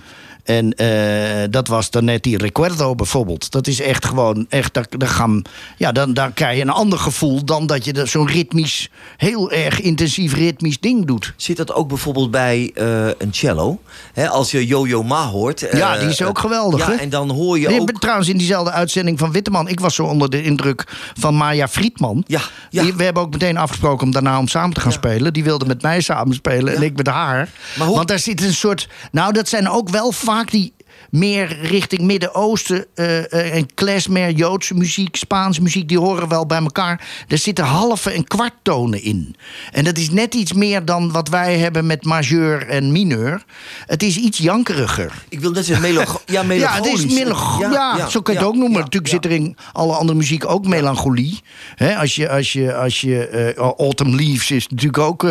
En 0.49 0.73
eh, 0.75 1.47
dat 1.51 1.69
was 1.69 1.91
dan 1.91 2.05
net 2.05 2.23
die 2.23 2.37
Recuerdo 2.39 2.95
bijvoorbeeld. 2.95 3.51
Dat 3.51 3.67
is 3.67 3.81
echt 3.81 4.05
gewoon, 4.07 4.47
echt, 4.49 4.75
daar, 4.75 4.87
daar 4.89 5.09
gaan, 5.09 5.43
ja, 5.77 5.93
dan, 5.93 6.15
daar 6.15 6.31
krijg 6.33 6.57
je 6.57 6.63
een 6.63 6.69
ander 6.71 6.99
gevoel 6.99 7.45
dan 7.45 7.67
dat 7.67 7.85
je 7.85 8.07
zo'n 8.07 8.27
ritmisch, 8.27 8.91
heel 9.17 9.51
erg 9.53 9.81
intensief 9.81 10.35
ritmisch 10.35 10.81
ding 10.81 11.07
doet. 11.07 11.33
Zit 11.37 11.57
dat 11.57 11.73
ook 11.73 11.89
bijvoorbeeld 11.89 12.31
bij 12.31 12.71
eh, 12.75 13.07
een 13.19 13.33
cello? 13.33 13.81
Hè, 14.13 14.29
als 14.29 14.51
je 14.51 14.67
Yo-Yo 14.67 15.03
Ma 15.03 15.27
hoort. 15.27 15.63
eh, 15.69 15.79
ja, 15.79 15.99
die 15.99 16.09
is 16.09 16.23
ook 16.23 16.39
geweldig. 16.39 16.87
Ja, 16.87 16.99
en 16.99 17.09
dan 17.09 17.31
hoor 17.31 17.59
je 17.59 17.69
Nee, 17.69 17.81
ook... 17.81 17.93
Trouwens, 18.01 18.29
in 18.29 18.37
diezelfde 18.37 18.71
uitzending 18.73 19.19
van 19.19 19.33
Witteman. 19.33 19.69
Ik 19.69 19.81
was 19.81 19.95
zo 19.95 20.05
onder 20.05 20.31
de 20.31 20.43
indruk 20.43 20.85
van 21.19 21.35
Maya 21.35 21.69
Friedman. 21.69 22.25
Ja, 22.27 22.41
Die- 22.71 22.95
we 22.95 23.05
hebben 23.05 23.23
ook 23.23 23.31
meteen 23.33 23.57
afgesproken 23.57 24.07
om 24.07 24.13
daarna 24.13 24.39
om 24.39 24.49
samen 24.49 24.75
te 24.75 24.81
gaan 24.81 24.93
spelen. 24.93 25.33
Die 25.33 25.45
wilde 25.45 25.67
met 25.67 25.83
mij 25.83 26.01
samen 26.01 26.35
spelen 26.35 26.77
en 26.77 26.83
ik 26.83 26.97
met 26.97 27.07
haar. 27.07 27.49
Want 27.77 28.09
daar 28.09 28.19
zit 28.19 28.43
een 28.43 28.55
soort. 28.55 28.89
Nou, 29.13 29.33
dat 29.33 29.49
zijn 29.49 29.69
ook 29.69 29.89
wel 29.89 30.13
vaak 30.13 30.37
die 30.47 30.73
meer 31.11 31.59
richting 31.63 32.01
Midden-Oosten 32.01 32.87
eh, 32.95 33.55
en 33.55 33.75
klezmer, 33.75 34.31
Joodse 34.31 34.75
muziek, 34.75 35.17
Spaanse 35.17 35.63
muziek, 35.63 35.89
die 35.89 35.99
horen 35.99 36.29
wel 36.29 36.47
bij 36.47 36.59
elkaar. 36.59 37.07
Er 37.29 37.39
zitten 37.39 37.65
halve 37.65 38.11
en 38.11 38.25
kwarttonen 38.25 39.03
in. 39.03 39.37
En 39.73 39.85
dat 39.85 39.99
is 39.99 40.11
net 40.11 40.35
iets 40.35 40.53
meer 40.53 40.85
dan 40.85 41.13
wat 41.13 41.29
wij 41.29 41.59
hebben 41.59 41.87
met 41.87 42.05
majeur 42.05 42.69
en 42.69 42.93
mineur. 42.93 43.45
Het 43.87 44.03
is 44.03 44.17
iets 44.17 44.39
jankeriger. 44.39 45.13
Ik 45.29 45.41
wil 45.41 45.51
net 45.51 45.65
zeggen, 45.65 45.85
melancho 45.89 46.21
ja, 46.27 46.33
Ja, 46.33 46.39
het 46.39 46.47
melancholisch. 46.49 47.05
is 47.05 47.29
ja, 47.61 48.09
zo 48.09 48.21
kan 48.21 48.35
je 48.35 48.41
het 48.41 48.49
ook 48.49 48.57
noemen. 48.57 48.81
Natuurlijk 48.81 49.13
zit 49.13 49.25
er 49.25 49.31
in 49.31 49.57
alle 49.73 49.93
andere 49.93 50.19
muziek 50.19 50.47
ook 50.47 50.67
melancholie. 50.67 51.41
Hè, 51.75 51.97
als 51.97 52.15
je, 52.15 52.29
als 52.29 52.53
je, 52.53 52.75
als 52.75 53.01
je 53.01 53.27
eh, 53.29 53.57
Autumn 53.79 54.15
Leaves 54.15 54.51
is 54.51 54.69
natuurlijk 54.69 54.99
ook, 54.99 55.27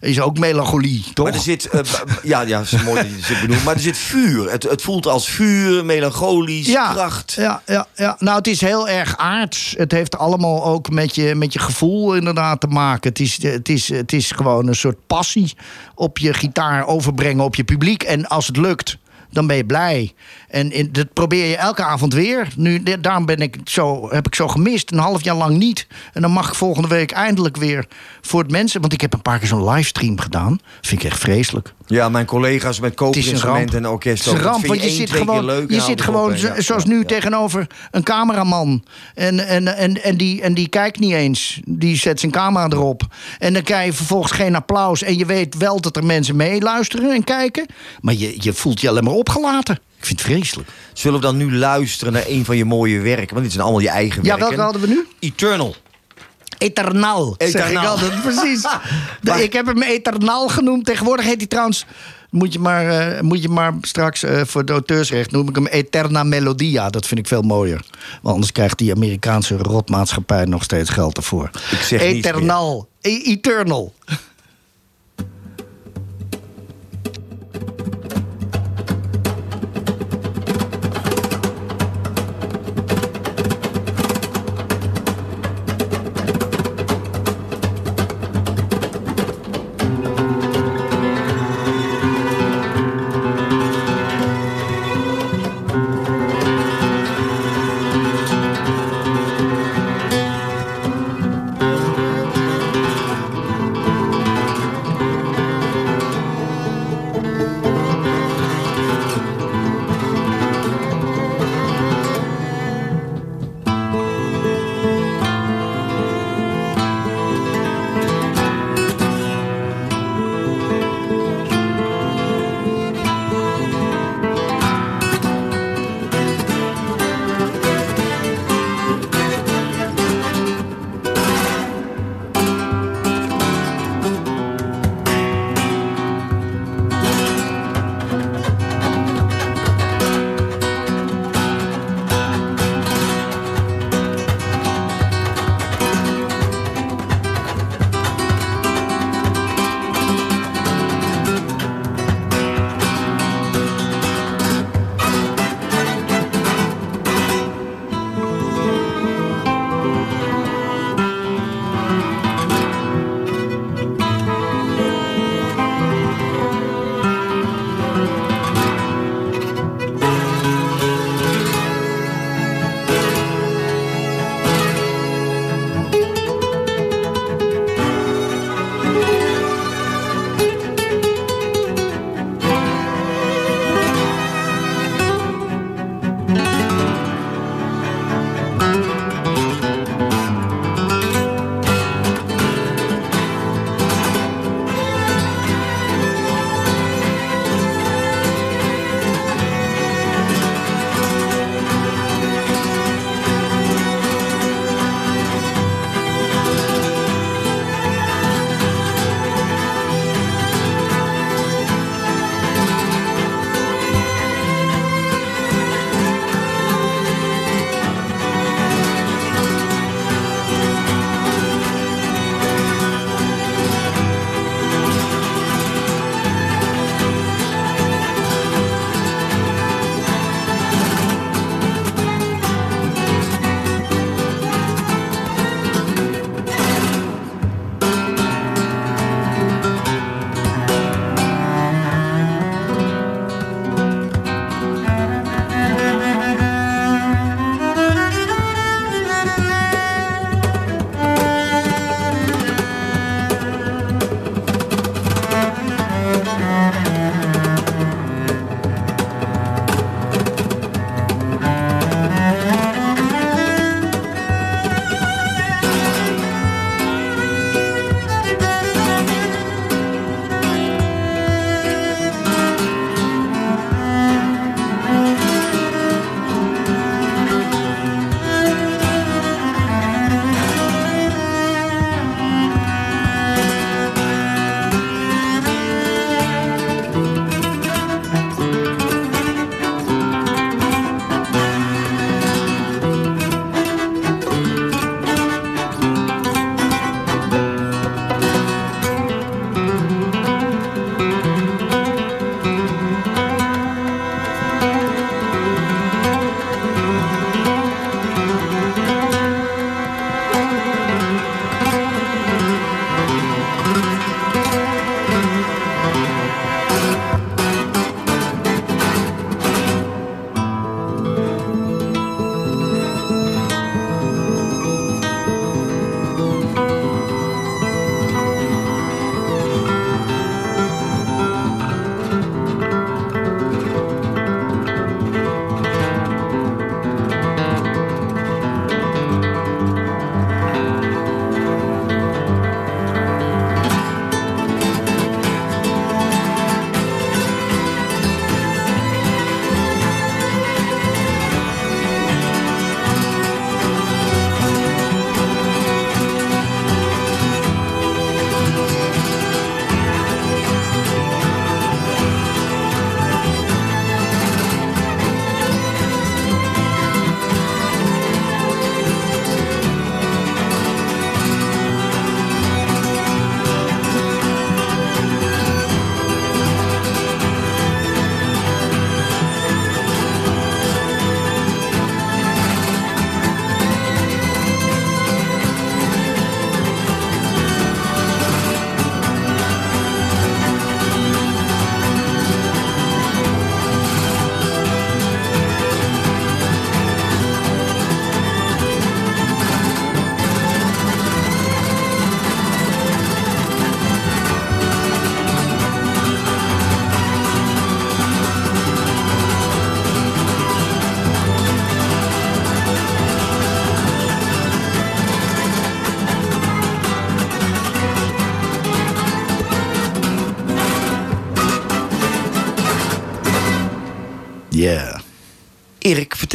is 0.00 0.20
ook 0.20 0.38
melancholie, 0.38 1.04
toch? 1.14 1.26
Maar 1.26 1.34
er 1.34 1.40
zit, 1.40 1.68
ja, 2.22 2.40
ja, 2.40 2.58
dat 2.58 2.72
is 2.72 2.82
mooi 2.82 3.02
dat 3.02 3.26
je 3.26 3.34
het 3.34 3.40
benoemt. 3.46 3.64
Maar 3.64 3.74
er 3.74 3.80
zit 3.80 3.98
vuur. 3.98 4.50
Het, 4.50 4.62
het 4.62 4.82
voelt 4.82 5.05
als 5.06 5.28
vuur, 5.28 5.84
melancholisch, 5.84 6.72
kracht. 6.72 7.32
Ja, 7.32 7.62
ja, 7.66 7.86
ja, 7.94 8.16
nou 8.18 8.36
het 8.36 8.46
is 8.46 8.60
heel 8.60 8.88
erg 8.88 9.16
aards. 9.16 9.74
Het 9.78 9.92
heeft 9.92 10.18
allemaal 10.18 10.64
ook 10.64 10.90
met 10.90 11.14
je, 11.14 11.34
met 11.34 11.52
je 11.52 11.58
gevoel 11.58 12.14
inderdaad 12.14 12.60
te 12.60 12.66
maken. 12.66 13.08
Het 13.08 13.20
is, 13.20 13.42
het, 13.42 13.68
is, 13.68 13.88
het 13.88 14.12
is 14.12 14.30
gewoon 14.30 14.66
een 14.66 14.74
soort 14.74 15.06
passie 15.06 15.54
op 15.94 16.18
je 16.18 16.34
gitaar 16.34 16.86
overbrengen 16.86 17.44
op 17.44 17.54
je 17.54 17.64
publiek. 17.64 18.02
En 18.02 18.26
als 18.26 18.46
het 18.46 18.56
lukt, 18.56 18.98
dan 19.30 19.46
ben 19.46 19.56
je 19.56 19.66
blij. 19.66 20.14
En 20.48 20.72
in, 20.72 20.92
dat 20.92 21.12
probeer 21.12 21.46
je 21.46 21.56
elke 21.56 21.84
avond 21.84 22.14
weer. 22.14 22.48
Nu, 22.56 22.82
daarom 23.00 23.26
ben 23.26 23.38
ik 23.38 23.56
zo, 23.64 24.10
heb 24.10 24.26
ik 24.26 24.34
zo 24.34 24.48
gemist. 24.48 24.90
Een 24.90 24.98
half 24.98 25.24
jaar 25.24 25.36
lang 25.36 25.56
niet. 25.56 25.86
En 26.12 26.22
dan 26.22 26.30
mag 26.30 26.48
ik 26.48 26.54
volgende 26.54 26.88
week 26.88 27.10
eindelijk 27.10 27.56
weer 27.56 27.86
voor 28.20 28.40
het 28.42 28.50
mensen. 28.50 28.80
Want 28.80 28.92
ik 28.92 29.00
heb 29.00 29.12
een 29.12 29.22
paar 29.22 29.38
keer 29.38 29.48
zo'n 29.48 29.68
livestream 29.68 30.20
gedaan. 30.20 30.58
Vind 30.80 31.02
ik 31.02 31.10
echt 31.10 31.20
vreselijk. 31.20 31.74
Ja, 31.86 32.08
mijn 32.08 32.26
collega's 32.26 32.80
met 32.80 32.94
koopinstrumenten 32.94 33.78
en 33.78 33.88
orkest 33.88 34.24
Het 34.24 34.34
is 34.34 34.40
een 34.40 34.46
ramp, 34.46 34.66
want 34.66 34.82
je 34.82 34.90
zit 34.90 35.10
gewoon, 35.10 35.44
leuk 35.44 35.70
je 35.70 35.80
zit 35.80 36.00
gewoon 36.00 36.36
zo- 36.36 36.46
Ja, 36.46 36.60
zoals 36.60 36.82
ja, 36.82 36.88
nu 36.88 36.98
ja. 36.98 37.04
tegenover 37.04 37.66
een 37.90 38.02
cameraman. 38.02 38.84
En, 39.14 39.46
en, 39.46 39.76
en, 39.76 40.02
en, 40.02 40.16
die, 40.16 40.42
en 40.42 40.54
die 40.54 40.68
kijkt 40.68 40.98
niet 40.98 41.12
eens. 41.12 41.60
Die 41.64 41.96
zet 41.96 42.20
zijn 42.20 42.32
camera 42.32 42.68
erop. 42.68 43.02
En 43.38 43.52
dan 43.52 43.62
krijg 43.62 43.86
je 43.86 43.92
vervolgens 43.92 44.32
geen 44.32 44.54
applaus. 44.54 45.02
En 45.02 45.18
je 45.18 45.26
weet 45.26 45.56
wel 45.56 45.80
dat 45.80 45.96
er 45.96 46.04
mensen 46.04 46.36
meeluisteren 46.36 47.10
en 47.10 47.24
kijken. 47.24 47.66
Maar 48.00 48.14
je, 48.14 48.34
je 48.38 48.52
voelt 48.52 48.80
je 48.80 48.88
alleen 48.88 49.04
maar 49.04 49.12
opgelaten. 49.12 49.74
Ik 49.98 50.06
vind 50.06 50.18
het 50.20 50.28
vreselijk. 50.30 50.68
Zullen 50.92 51.20
we 51.20 51.26
dan 51.26 51.36
nu 51.36 51.54
luisteren 51.56 52.12
naar 52.12 52.24
een 52.26 52.44
van 52.44 52.56
je 52.56 52.64
mooie 52.64 53.00
werken? 53.00 53.28
Want 53.30 53.42
dit 53.42 53.50
zijn 53.52 53.62
allemaal 53.64 53.80
je 53.82 53.88
eigen 53.88 54.22
Ja, 54.22 54.28
werken. 54.28 54.46
welke 54.46 54.62
hadden 54.62 54.80
we 54.80 54.88
nu? 54.88 55.06
Eternal. 55.18 55.76
Eternal, 56.58 57.34
zeg 57.38 57.48
ik 57.48 57.54
Eternal. 57.54 57.98
Precies. 58.22 58.66
Ik 59.46 59.52
heb 59.52 59.66
hem 59.66 59.82
Eternal 59.82 60.48
genoemd. 60.48 60.84
Tegenwoordig 60.84 61.24
heet 61.24 61.36
hij 61.36 61.46
trouwens... 61.46 61.86
Moet 62.30 62.52
je 62.52 62.58
maar, 62.58 62.88
eh, 62.88 63.20
moet 63.20 63.42
je 63.42 63.48
maar 63.48 63.74
straks 63.80 64.22
eh, 64.22 64.40
voor 64.44 64.64
de 64.64 64.72
auteursrecht 64.72 65.30
noem 65.30 65.48
ik 65.48 65.54
hem 65.54 65.66
Eterna 65.66 66.22
Melodia. 66.22 66.90
Dat 66.90 67.06
vind 67.06 67.20
ik 67.20 67.26
veel 67.26 67.42
mooier. 67.42 67.80
Want 68.22 68.34
anders 68.34 68.52
krijgt 68.52 68.78
die 68.78 68.92
Amerikaanse 68.94 69.56
rotmaatschappij 69.56 70.44
nog 70.44 70.62
steeds 70.62 70.90
geld 70.90 71.16
ervoor. 71.16 71.50
Ik 71.70 71.78
zeg. 71.78 72.00
Eternal. 72.00 72.88
E- 73.00 73.22
Eternal. 73.22 73.92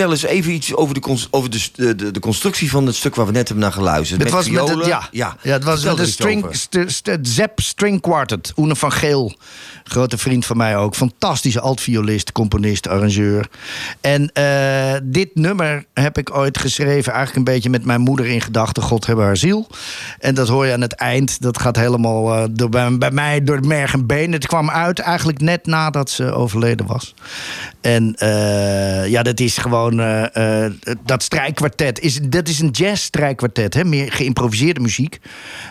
Vertel 0.10 0.30
eens 0.30 0.40
even 0.40 0.54
iets 0.54 0.76
over, 0.76 1.02
de, 1.02 1.28
over 1.32 1.50
de, 1.50 1.96
de, 1.96 2.12
de, 2.12 2.20
constructie 2.20 2.70
van 2.70 2.86
het 2.86 2.96
stuk 2.96 3.16
waar 3.16 3.26
we 3.26 3.32
net 3.32 3.48
hebben 3.48 3.64
naar 3.66 3.74
geluisterd. 3.74 4.22
Het 4.22 4.32
was 4.32 4.50
met 4.50 4.70
het, 4.70 4.86
ja. 4.86 5.08
ja. 5.12 5.38
Ja, 5.42 5.52
het 5.52 5.64
was 5.64 5.84
met 5.84 5.98
de 5.98 6.04
iets 6.04 6.12
string, 6.12 6.44
over. 6.44 6.56
st- 6.56 6.78
st- 6.86 7.18
Zep 7.22 7.60
String 7.60 8.02
Quartet. 8.02 8.54
Oene 8.58 8.76
van 8.76 8.92
Geel. 8.92 9.36
Grote 9.92 10.18
vriend 10.18 10.46
van 10.46 10.58
mij 10.58 10.78
ook. 10.78 10.96
Fantastische 10.96 11.62
altviolist, 11.62 12.32
componist, 12.32 12.88
arrangeur. 12.88 13.48
En 14.02 14.32
eh, 14.34 15.00
dit 15.04 15.30
nummer 15.34 15.86
heb 15.94 16.18
ik 16.18 16.36
ooit 16.36 16.58
geschreven... 16.58 17.14
eigenlijk 17.14 17.36
een 17.36 17.54
beetje 17.54 17.70
met 17.70 17.86
mijn 17.86 18.02
moeder 18.02 18.26
in 18.26 18.42
gedachten. 18.42 18.84
God 18.84 19.06
hebben 19.06 19.26
haar 19.26 19.38
ziel. 19.38 19.68
En 20.20 20.36
dat 20.36 20.48
hoor 20.48 20.66
je 20.66 20.74
aan 20.74 20.82
het 20.82 20.94
eind. 20.94 21.42
Dat 21.42 21.60
gaat 21.60 21.76
helemaal 21.76 22.36
eh, 22.36 22.44
door, 22.52 22.70
bij, 22.70 23.12
mij 23.12 23.44
door 23.44 23.56
het 23.56 23.66
merg 23.66 23.94
en 23.94 24.06
been. 24.06 24.32
Het 24.32 24.48
kwam 24.48 24.70
uit 24.70 25.00
eigenlijk 25.00 25.42
net 25.42 25.66
nadat 25.66 26.10
ze 26.10 26.32
overleden 26.32 26.86
was. 26.86 27.14
En 27.82 28.16
eh, 28.16 29.08
ja, 29.08 29.24
dat 29.24 29.40
is 29.40 29.58
gewoon... 29.58 29.98
dat 31.06 31.24
strijkkwartet. 31.24 32.00
Is, 32.00 32.20
dat 32.22 32.48
is 32.48 32.60
een 32.60 32.70
jazz-strijkkwartet. 32.70 33.74
hè, 33.74 33.86
Meer 33.86 34.12
geïmproviseerde 34.12 34.80
muziek. 34.80 35.20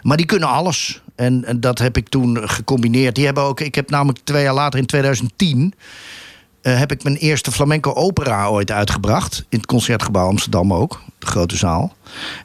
Maar 0.03 0.17
die 0.17 0.27
kunnen 0.27 0.49
alles. 0.49 1.01
En, 1.21 1.45
en 1.45 1.61
dat 1.61 1.79
heb 1.79 1.97
ik 1.97 2.09
toen 2.09 2.49
gecombineerd. 2.49 3.15
Die 3.15 3.25
hebben 3.25 3.43
ook, 3.43 3.61
ik 3.61 3.75
heb 3.75 3.91
namelijk 3.91 4.10
twee 4.13 4.43
jaar 4.43 4.55
later, 4.55 4.79
in 4.79 4.87
2010... 4.87 5.75
eh, 6.63 6.79
heb 6.79 6.93
ik 6.93 7.03
mijn 7.03 7.17
eerste 7.17 7.53
flamenco 7.53 7.93
opera 7.93 8.47
ooit 8.47 8.71
uitgebracht. 8.71 9.45
In 9.49 9.59
het 9.59 9.67
Concertgebouw 9.67 10.29
Amsterdam 10.29 10.75
ook. 10.75 11.03
De 11.19 11.27
grote 11.27 11.57
zaal. 11.57 11.95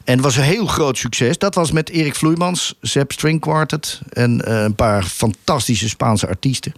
En 0.04 0.12
het 0.14 0.24
was 0.24 0.36
een 0.36 0.42
heel 0.42 0.66
groot 0.66 0.98
succes. 0.98 1.38
Dat 1.38 1.54
was 1.54 1.70
met 1.70 1.88
Erik 1.88 2.14
Vloeimans, 2.14 2.74
Zep 2.80 3.12
String 3.12 3.40
Quartet... 3.40 4.00
en 4.12 4.44
eh, 4.44 4.62
een 4.62 4.74
paar 4.74 5.02
fantastische 5.04 5.88
Spaanse 5.88 6.28
artiesten. 6.28 6.72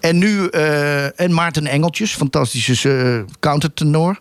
En 0.00 0.18
nu... 0.18 0.46
eh, 0.46 1.20
en 1.20 1.34
Maarten 1.34 1.66
Engeltjes, 1.66 2.14
fantastische 2.14 3.24
countertenor... 3.40 4.20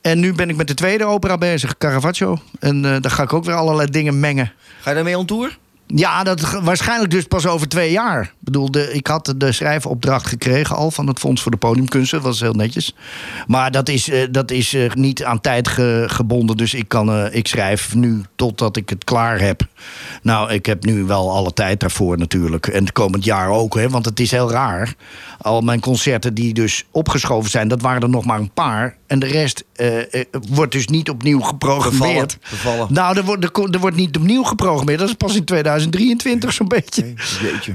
En 0.00 0.20
nu 0.20 0.32
ben 0.32 0.48
ik 0.48 0.56
met 0.56 0.68
de 0.68 0.74
tweede 0.74 1.04
opera 1.04 1.38
bezig, 1.38 1.78
Caravaggio. 1.78 2.38
En 2.58 2.82
daar 2.82 3.10
ga 3.10 3.22
ik 3.22 3.32
ook 3.32 3.44
weer 3.44 3.54
allerlei 3.54 3.90
dingen 3.90 4.20
mengen. 4.20 4.52
Ga 4.80 4.88
je 4.88 4.94
daarmee 4.94 5.18
on 5.18 5.26
tour? 5.26 5.58
Ja, 5.94 6.22
dat 6.22 6.60
waarschijnlijk 6.62 7.10
dus 7.10 7.24
pas 7.24 7.46
over 7.46 7.68
twee 7.68 7.90
jaar. 7.90 8.22
Ik 8.22 8.30
bedoel, 8.40 8.68
ik 8.92 9.06
had 9.06 9.34
de 9.36 9.52
schrijfopdracht 9.52 10.26
gekregen 10.26 10.76
al 10.76 10.90
van 10.90 11.06
het 11.06 11.18
Fonds 11.18 11.42
voor 11.42 11.50
de 11.50 11.56
Podiumkunsten. 11.56 12.18
Dat 12.18 12.26
was 12.26 12.40
heel 12.40 12.52
netjes. 12.52 12.94
Maar 13.46 13.70
dat 13.70 13.88
is, 13.88 14.08
eh, 14.08 14.26
dat 14.30 14.50
is 14.50 14.74
eh, 14.74 14.92
niet 14.94 15.24
aan 15.24 15.40
tijd 15.40 15.68
ge- 15.68 16.04
gebonden. 16.06 16.56
Dus 16.56 16.74
ik, 16.74 16.88
kan, 16.88 17.10
eh, 17.12 17.34
ik 17.34 17.46
schrijf 17.46 17.94
nu 17.94 18.22
totdat 18.36 18.76
ik 18.76 18.88
het 18.88 19.04
klaar 19.04 19.40
heb. 19.40 19.66
Nou, 20.22 20.52
ik 20.52 20.66
heb 20.66 20.84
nu 20.84 21.04
wel 21.04 21.30
alle 21.32 21.52
tijd 21.52 21.80
daarvoor 21.80 22.18
natuurlijk. 22.18 22.66
En 22.66 22.80
het 22.84 22.92
komend 22.92 23.24
jaar 23.24 23.48
ook, 23.48 23.74
hè, 23.74 23.88
want 23.88 24.04
het 24.04 24.20
is 24.20 24.30
heel 24.30 24.50
raar. 24.50 24.94
Al 25.42 25.60
mijn 25.60 25.80
concerten 25.80 26.34
die 26.34 26.54
dus 26.54 26.84
opgeschoven 26.90 27.50
zijn, 27.50 27.68
dat 27.68 27.80
waren 27.80 28.02
er 28.02 28.08
nog 28.08 28.24
maar 28.24 28.38
een 28.38 28.52
paar. 28.52 28.96
En 29.06 29.18
de 29.18 29.26
rest 29.26 29.64
eh, 29.74 30.14
eh, 30.14 30.24
wordt 30.48 30.72
dus 30.72 30.86
niet 30.86 31.10
opnieuw 31.10 31.40
geprogrammeerd. 31.40 32.38
Bevallen, 32.40 32.50
bevallen. 32.50 32.86
Nou, 32.90 33.16
er 33.16 33.24
wordt, 33.24 33.44
er, 33.44 33.70
er 33.70 33.78
wordt 33.78 33.96
niet 33.96 34.16
opnieuw 34.16 34.42
geprogrammeerd. 34.42 34.98
Dat 34.98 35.08
is 35.08 35.14
pas 35.14 35.34
in 35.34 35.44
2023 35.44 36.52
zo'n 36.52 36.68
beetje. 36.68 37.14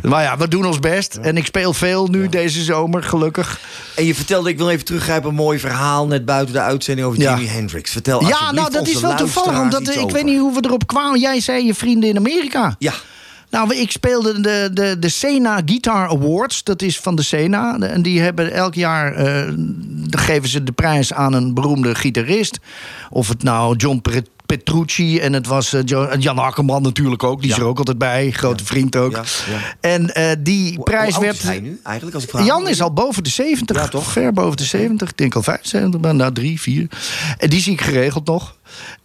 Maar 0.02 0.24
ja, 0.24 0.38
we 0.38 0.48
doen 0.48 0.66
ons 0.66 0.80
best. 0.80 1.16
En 1.16 1.38
ik 1.38 1.46
speel 1.46 1.74
veel 1.74 2.08
nu 2.08 2.30
deze 2.30 2.64
zomer, 2.64 3.04
gelukkig. 3.04 3.60
En 3.96 4.06
je 4.06 4.16
vertelde, 4.16 4.50
ik 4.50 4.58
wil 4.58 4.70
even 4.70 4.86
teruggrijpen, 4.86 5.30
een 5.30 5.36
mooi 5.36 5.60
verhaal 5.60 6.08
net 6.08 6.26
buiten 6.26 6.54
de 6.54 6.62
uitzending 6.62 7.08
over 7.08 7.22
Ja. 7.22 7.36
Jimi 7.36 7.48
Hendrix. 7.48 7.92
Vertel 7.92 8.28
Ja, 8.28 8.52
nou, 8.52 8.72
dat 8.72 8.88
is 8.88 9.00
wel 9.00 9.16
toevallig. 9.16 9.60
Omdat, 9.60 9.82
ik 9.90 9.98
over. 9.98 10.12
weet 10.12 10.26
niet 10.26 10.40
hoe 10.40 10.54
we 10.54 10.60
erop 10.62 10.88
kwamen. 10.88 11.20
Jij 11.20 11.40
zei 11.40 11.66
je 11.66 11.74
vrienden 11.74 12.10
in 12.10 12.18
Amerika. 12.18 12.76
Ja. 12.80 12.94
Nou, 13.56 13.76
ik 13.76 13.92
speelde 13.92 14.42
de, 14.42 14.70
de, 14.74 15.00
de 15.00 15.10
Sena 15.10 15.62
Guitar 15.66 16.10
Awards. 16.10 16.64
Dat 16.64 16.82
is 16.82 17.00
van 17.00 17.16
de 17.16 17.24
Sena. 17.24 17.80
En 17.80 18.02
die 18.02 18.22
hebben 18.22 18.52
elk 18.54 18.74
jaar... 18.74 19.14
eh, 19.14 19.52
dan 19.88 20.20
geven 20.22 20.50
ze 20.50 20.64
de 20.64 20.72
prijs 20.72 21.14
aan 21.14 21.34
een 21.34 21.54
beroemde 21.54 21.96
gitarist. 21.96 22.60
Of 23.10 23.28
het 23.28 23.44
nou 23.44 23.76
John 23.76 23.98
Pet- 24.02 24.30
Petrucci 24.46 25.20
en 25.20 25.34
het 25.34 25.48
was 25.48 25.74
eh, 25.74 25.82
Jan 26.20 26.38
Akkerman 26.38 26.82
natuurlijk 26.82 27.24
ook. 27.24 27.42
Die 27.42 27.52
is 27.52 27.58
er 27.58 27.64
ook 27.64 27.78
altijd 27.78 27.98
bij. 27.98 28.32
Grote 28.32 28.66
vriend 28.66 28.96
ook. 28.96 29.22
En 29.80 30.14
eh, 30.16 30.32
die 30.40 30.80
prijs 30.84 31.18
werd... 31.18 31.42
hij 31.44 31.60
nu 31.60 31.80
eigenlijk? 31.84 32.16
Als 32.16 32.24
ik 32.24 32.30
vraag 32.30 32.46
Jan 32.46 32.68
is 32.68 32.82
al 32.82 32.94
boven 32.94 33.24
de 33.24 33.30
70. 33.30 33.76
Ja, 33.78 33.88
toch? 33.88 34.12
Ver 34.12 34.34
boven 34.34 34.58
de 34.58 34.64
70. 34.64 35.10
Ik 35.10 35.18
denk 35.18 35.36
al 35.36 35.44
75, 35.44 36.02
maar 36.02 36.16
nou 36.16 36.32
drie, 36.34 36.62
vier. 36.62 36.88
En 37.38 37.50
die 37.50 37.62
zie 37.62 37.74
ik 37.74 37.82
geregeld 37.82 38.26
nog. 38.26 38.56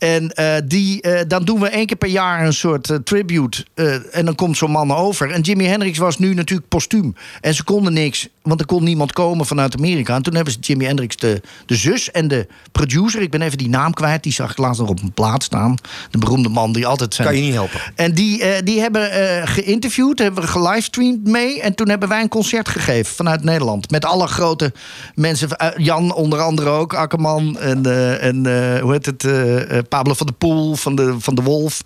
En 0.01 0.31
eh, 0.31 0.55
die, 0.65 1.03
eh, 1.03 1.21
dan 1.29 1.45
doen 1.45 1.61
we 1.61 1.69
één 1.69 1.87
keer 1.87 1.97
per 1.97 2.09
jaar 2.09 2.47
een 2.47 2.53
soort 2.53 2.91
eh, 2.91 2.97
tribute. 2.97 3.65
en 4.11 4.25
dan 4.25 4.35
komt 4.35 4.57
zo'n 4.57 4.71
man 4.71 4.95
over. 4.95 5.31
En 5.31 5.41
Jimi 5.41 5.65
Hendrix 5.65 5.99
was 5.99 6.19
nu 6.19 6.35
natuurlijk 6.35 6.69
postuum. 6.69 7.15
En 7.41 7.55
ze 7.55 7.65
konden 7.65 7.93
niks, 7.93 8.29
want 8.43 8.61
er 8.61 8.67
kon 8.67 8.85
niemand 8.85 9.13
komen 9.13 9.47
vanuit 9.47 9.77
Amerika. 9.77 10.15
En 10.15 10.23
toen 10.23 10.35
hebben 10.35 10.53
ze 10.53 10.59
Jimi 10.59 10.85
Hendrix, 10.85 11.17
de, 11.17 11.41
de 11.67 11.75
zus 11.75 12.11
en 12.11 12.29
de 12.29 12.47
producer... 12.73 13.23
ik 13.23 13.31
ben 13.31 13.43
even 13.43 13.59
die 13.59 13.69
naam 13.69 13.93
kwijt, 13.93 14.23
die 14.23 14.33
zag 14.33 14.51
ik 14.51 14.59
laatst 14.59 14.81
nog 14.81 14.89
op 14.89 15.03
een 15.03 15.13
plaat 15.13 15.43
staan. 15.43 15.75
De 16.11 16.19
beroemde 16.19 16.49
man 16.49 16.73
die 16.73 16.87
altijd 16.87 17.15
zijn... 17.15 17.29
Kan 17.29 17.37
je 17.37 17.43
niet 17.43 17.55
helpen. 17.55 17.81
En 17.95 18.15
die, 18.15 18.63
die 18.63 18.81
hebben 18.81 19.11
geïnterviewd, 19.49 20.19
hebben 20.19 20.43
we 20.43 20.49
gelivestreamd 20.49 21.27
mee. 21.27 21.61
En 21.61 21.75
toen 21.75 21.89
hebben 21.89 22.09
wij 22.09 22.21
een 22.21 22.29
concert 22.29 22.69
gegeven 22.69 23.15
vanuit 23.15 23.45
Nederland. 23.45 23.91
Met 23.91 24.05
alle 24.05 24.27
grote 24.27 24.73
mensen. 25.15 25.49
Jan 25.77 26.15
onder 26.15 26.41
andere 26.41 26.69
ook, 26.69 26.95
Akkerman. 26.95 27.59
En, 27.59 27.87
en 28.21 28.37
hoe 28.81 28.93
heet 28.93 29.07
het? 29.07 29.23
Eh, 29.69 29.78
eh, 29.78 29.85
Pablo 29.89 30.15
van 30.15 30.27
de 30.27 30.32
Poel, 30.32 30.77
van 30.77 30.95
de, 30.95 31.15
van 31.19 31.35
de 31.35 31.43
Wolf. 31.43 31.82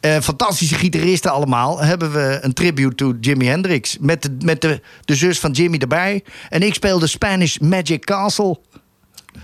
Eh, 0.00 0.20
fantastische 0.20 0.74
gitaristen 0.74 1.30
allemaal. 1.30 1.80
Hebben 1.80 2.12
we 2.12 2.38
een 2.40 2.52
tribute 2.52 2.94
to 2.94 3.14
Jimi 3.20 3.46
Hendrix. 3.46 3.96
Met, 4.00 4.22
de, 4.22 4.36
met 4.44 4.60
de, 4.60 4.80
de 5.04 5.14
zus 5.14 5.38
van 5.38 5.50
Jimmy 5.50 5.78
erbij. 5.78 6.24
En 6.48 6.62
ik 6.62 6.74
speelde 6.74 7.06
Spanish 7.06 7.56
Magic 7.56 8.04
Castle. 8.04 8.58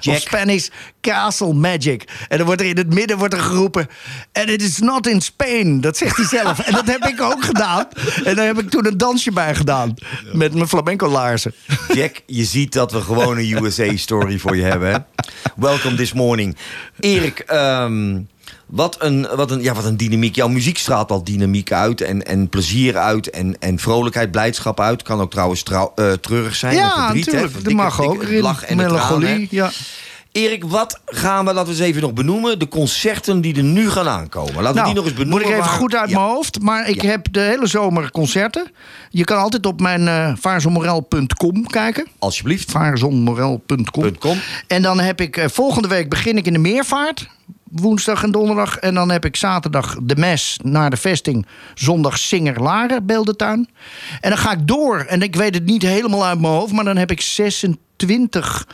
Of 0.06 0.18
Spanish 0.18 0.68
Castle 1.00 1.52
Magic. 1.52 2.04
En 2.28 2.36
dan 2.36 2.46
wordt 2.46 2.60
er 2.60 2.66
in 2.66 2.76
het 2.76 2.94
midden 2.94 3.18
wordt 3.18 3.34
er 3.34 3.40
geroepen... 3.40 3.88
And 4.32 4.48
it 4.48 4.62
is 4.62 4.78
not 4.78 5.06
in 5.06 5.20
Spain. 5.20 5.80
Dat 5.80 5.96
zegt 5.96 6.16
hij 6.16 6.26
zelf. 6.26 6.58
en 6.58 6.72
dat 6.72 6.86
heb 6.86 7.04
ik 7.04 7.20
ook 7.20 7.44
gedaan. 7.44 7.88
En 8.24 8.34
daar 8.34 8.46
heb 8.46 8.58
ik 8.58 8.70
toen 8.70 8.86
een 8.86 8.98
dansje 8.98 9.32
bij 9.32 9.54
gedaan. 9.54 9.94
Met 10.32 10.54
mijn 10.54 10.68
flamenco 10.68 11.08
laarzen. 11.08 11.54
Jack, 11.94 12.22
je 12.26 12.44
ziet 12.44 12.72
dat 12.72 12.92
we 12.92 13.00
gewoon 13.00 13.38
een 13.38 13.64
USA-story 13.64 14.38
voor 14.38 14.56
je 14.56 14.62
hebben. 14.62 14.92
Hè? 14.92 14.98
Welcome 15.56 15.96
this 15.96 16.12
morning. 16.12 16.56
Erik, 17.00 17.38
ehm, 17.38 18.20
wat, 18.66 18.96
een, 19.02 19.28
wat, 19.36 19.50
een, 19.50 19.62
ja, 19.62 19.74
wat 19.74 19.84
een 19.84 19.96
dynamiek. 19.96 20.34
Jouw 20.34 20.48
muziek 20.48 20.78
straalt 20.78 21.10
al 21.10 21.24
dynamiek 21.24 21.72
uit 21.72 22.00
en, 22.00 22.26
en 22.26 22.48
plezier 22.48 22.96
uit 22.96 23.30
en, 23.30 23.56
en 23.58 23.78
vrolijkheid, 23.78 24.30
blijdschap 24.30 24.80
uit. 24.80 25.02
Kan 25.02 25.20
ook 25.20 25.30
trouwens 25.30 25.62
trouw, 25.62 25.92
eh, 25.94 26.12
treurig 26.12 26.54
zijn. 26.54 26.74
Ja, 26.74 27.04
verdriet, 27.04 27.26
natuurlijk. 27.26 27.64
Dat 27.64 27.72
mag 27.72 27.96
dikke 27.96 28.36
ook. 28.36 28.42
lach 28.42 28.64
en 28.64 28.76
Melancholie. 28.76 29.46
ja. 29.50 29.70
Erik, 30.38 30.64
wat 30.64 31.00
gaan 31.06 31.44
we, 31.44 31.52
laten 31.52 31.72
we 31.72 31.78
eens 31.78 31.88
even 31.88 32.02
nog 32.02 32.12
benoemen, 32.12 32.58
de 32.58 32.68
concerten 32.68 33.40
die 33.40 33.56
er 33.56 33.62
nu 33.62 33.90
gaan 33.90 34.08
aankomen. 34.08 34.54
Laten 34.54 34.68
we 34.68 34.74
Nou, 34.74 34.84
die 34.86 34.94
nog 34.94 35.04
eens 35.04 35.12
benoemen. 35.14 35.38
Moet 35.38 35.46
ik 35.46 35.52
even 35.54 35.68
waar- 35.70 35.78
goed 35.78 35.94
uit 35.94 36.10
Ja. 36.10 36.18
mijn 36.18 36.30
hoofd. 36.30 36.60
Maar 36.60 36.88
ik 36.88 37.00
heb 37.02 37.26
de 37.30 37.40
hele 37.40 37.66
zomer 37.66 38.10
concerten. 38.10 38.70
Je 39.10 39.24
kan 39.24 39.38
altijd 39.38 39.66
op 39.66 39.80
mijn 39.80 40.08
eh 40.08 40.32
vaarzonmorel.com 40.40 41.66
kijken. 41.66 42.06
Alsjeblieft. 42.18 42.70
Vaarzonmorel.com. 42.70 44.36
En 44.66 44.82
dan 44.82 45.00
heb 45.00 45.20
ik 45.20 45.36
eh, 45.36 45.48
volgende 45.48 45.88
week 45.88 46.08
begin 46.08 46.36
ik 46.36 46.46
in 46.46 46.52
de 46.52 46.58
Meervaart. 46.58 47.28
Woensdag 47.70 48.22
en 48.22 48.30
donderdag. 48.30 48.76
En 48.76 48.94
dan 48.94 49.10
heb 49.10 49.24
ik 49.24 49.36
zaterdag 49.36 49.96
de 50.02 50.16
mes 50.16 50.58
naar 50.62 50.90
de 50.90 50.96
vesting. 50.96 51.46
Zondag 51.74 52.18
Singer 52.18 52.62
Laren, 52.62 53.06
Beeldentuin. 53.06 53.68
En 54.20 54.28
dan 54.30 54.38
ga 54.38 54.52
ik 54.52 54.66
door. 54.66 54.98
En 54.98 55.22
ik 55.22 55.36
weet 55.36 55.54
het 55.54 55.64
niet 55.64 55.82
helemaal 55.82 56.24
uit 56.26 56.40
mijn 56.40 56.52
hoofd. 56.52 56.72
Maar 56.72 56.84
dan 56.84 56.96
heb 56.96 57.10
ik 57.10 57.20
26 57.20 58.66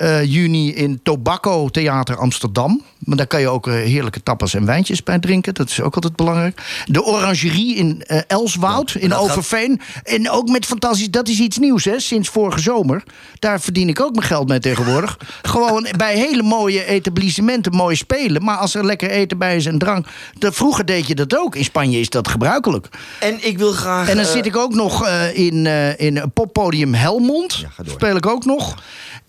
eh, 0.00 0.24
juni 0.24 0.74
in 0.74 1.00
Tobacco 1.02 1.68
Theater 1.68 2.16
Amsterdam. 2.16 2.82
Maar 2.98 3.16
daar 3.16 3.26
kan 3.26 3.40
je 3.40 3.48
ook 3.48 3.66
eh, 3.66 3.72
heerlijke 3.74 4.22
tapas 4.22 4.54
en 4.54 4.64
wijntjes 4.66 5.02
bij 5.02 5.18
drinken. 5.18 5.54
Dat 5.54 5.68
is 5.70 5.80
ook 5.80 5.94
altijd 5.94 6.16
belangrijk. 6.16 6.62
De 6.86 7.04
Orangerie 7.04 7.76
in 7.76 8.02
eh, 8.06 8.20
Elswoud, 8.26 8.94
in 8.94 9.10
gaat- 9.10 9.20
Overveen. 9.20 9.80
En 10.02 10.30
ook 10.30 10.48
met 10.48 10.66
fantastisch, 10.66 11.10
dat 11.10 11.28
is 11.28 11.38
iets 11.40 11.58
nieuws 11.58 11.84
hè, 11.84 12.00
sinds 12.00 12.28
vorige 12.28 12.60
zomer. 12.60 13.02
Daar 13.38 13.60
verdien 13.60 13.88
ik 13.88 14.00
ook 14.00 14.14
mijn 14.14 14.26
geld 14.26 14.48
mee 14.48 14.58
tegenwoordig. 14.60 15.18
Gewoon 15.42 15.86
bij 15.96 16.16
hele 16.16 16.42
mooie 16.42 16.84
etablissementen 16.84 17.74
mooi 17.74 17.96
spelen. 17.96 18.44
Maar 18.44 18.56
als 18.56 18.74
er 18.74 18.84
lekker 18.84 19.10
eten 19.10 19.38
bij 19.38 19.56
is 19.56 19.66
en 19.66 19.78
drank. 19.78 20.06
De, 20.38 20.52
vroeger 20.52 20.84
deed 20.84 21.06
je 21.06 21.14
dat 21.14 21.36
ook. 21.36 21.56
In 21.56 21.64
Spanje 21.64 22.00
is 22.00 22.08
dat 22.10 22.28
gebruikelijk. 22.28 22.88
En 23.18 23.46
ik 23.46 23.58
wil 23.58 23.72
graag... 23.72 24.08
En 24.08 24.16
dan 24.16 24.24
zit 24.24 24.46
ik 24.46 24.56
ook 24.56 24.74
nog 24.74 25.08
in, 25.32 25.66
in 25.96 26.30
poppodium 26.34 26.94
Helmond. 26.94 27.64
speel 27.86 28.16
ik 28.16 28.26
ook 28.26 28.44
nog. 28.44 28.74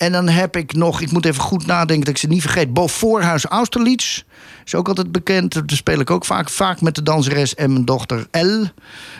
En 0.01 0.11
dan 0.11 0.27
heb 0.29 0.55
ik 0.55 0.73
nog, 0.73 1.01
ik 1.01 1.11
moet 1.11 1.25
even 1.25 1.41
goed 1.41 1.65
nadenken 1.65 1.99
dat 2.05 2.13
ik 2.13 2.17
ze 2.17 2.27
niet 2.27 2.41
vergeet. 2.41 2.73
Bo 2.73 2.87
Austerlitz. 3.49 4.23
Is 4.65 4.75
ook 4.75 4.87
altijd 4.87 5.11
bekend. 5.11 5.53
Daar 5.53 5.63
speel 5.65 5.99
ik 5.99 6.09
ook 6.09 6.25
vaak. 6.25 6.49
Vaak 6.49 6.81
met 6.81 6.95
de 6.95 7.03
danseres 7.03 7.55
en 7.55 7.71
mijn 7.71 7.85
dochter 7.85 8.27
El. 8.31 8.65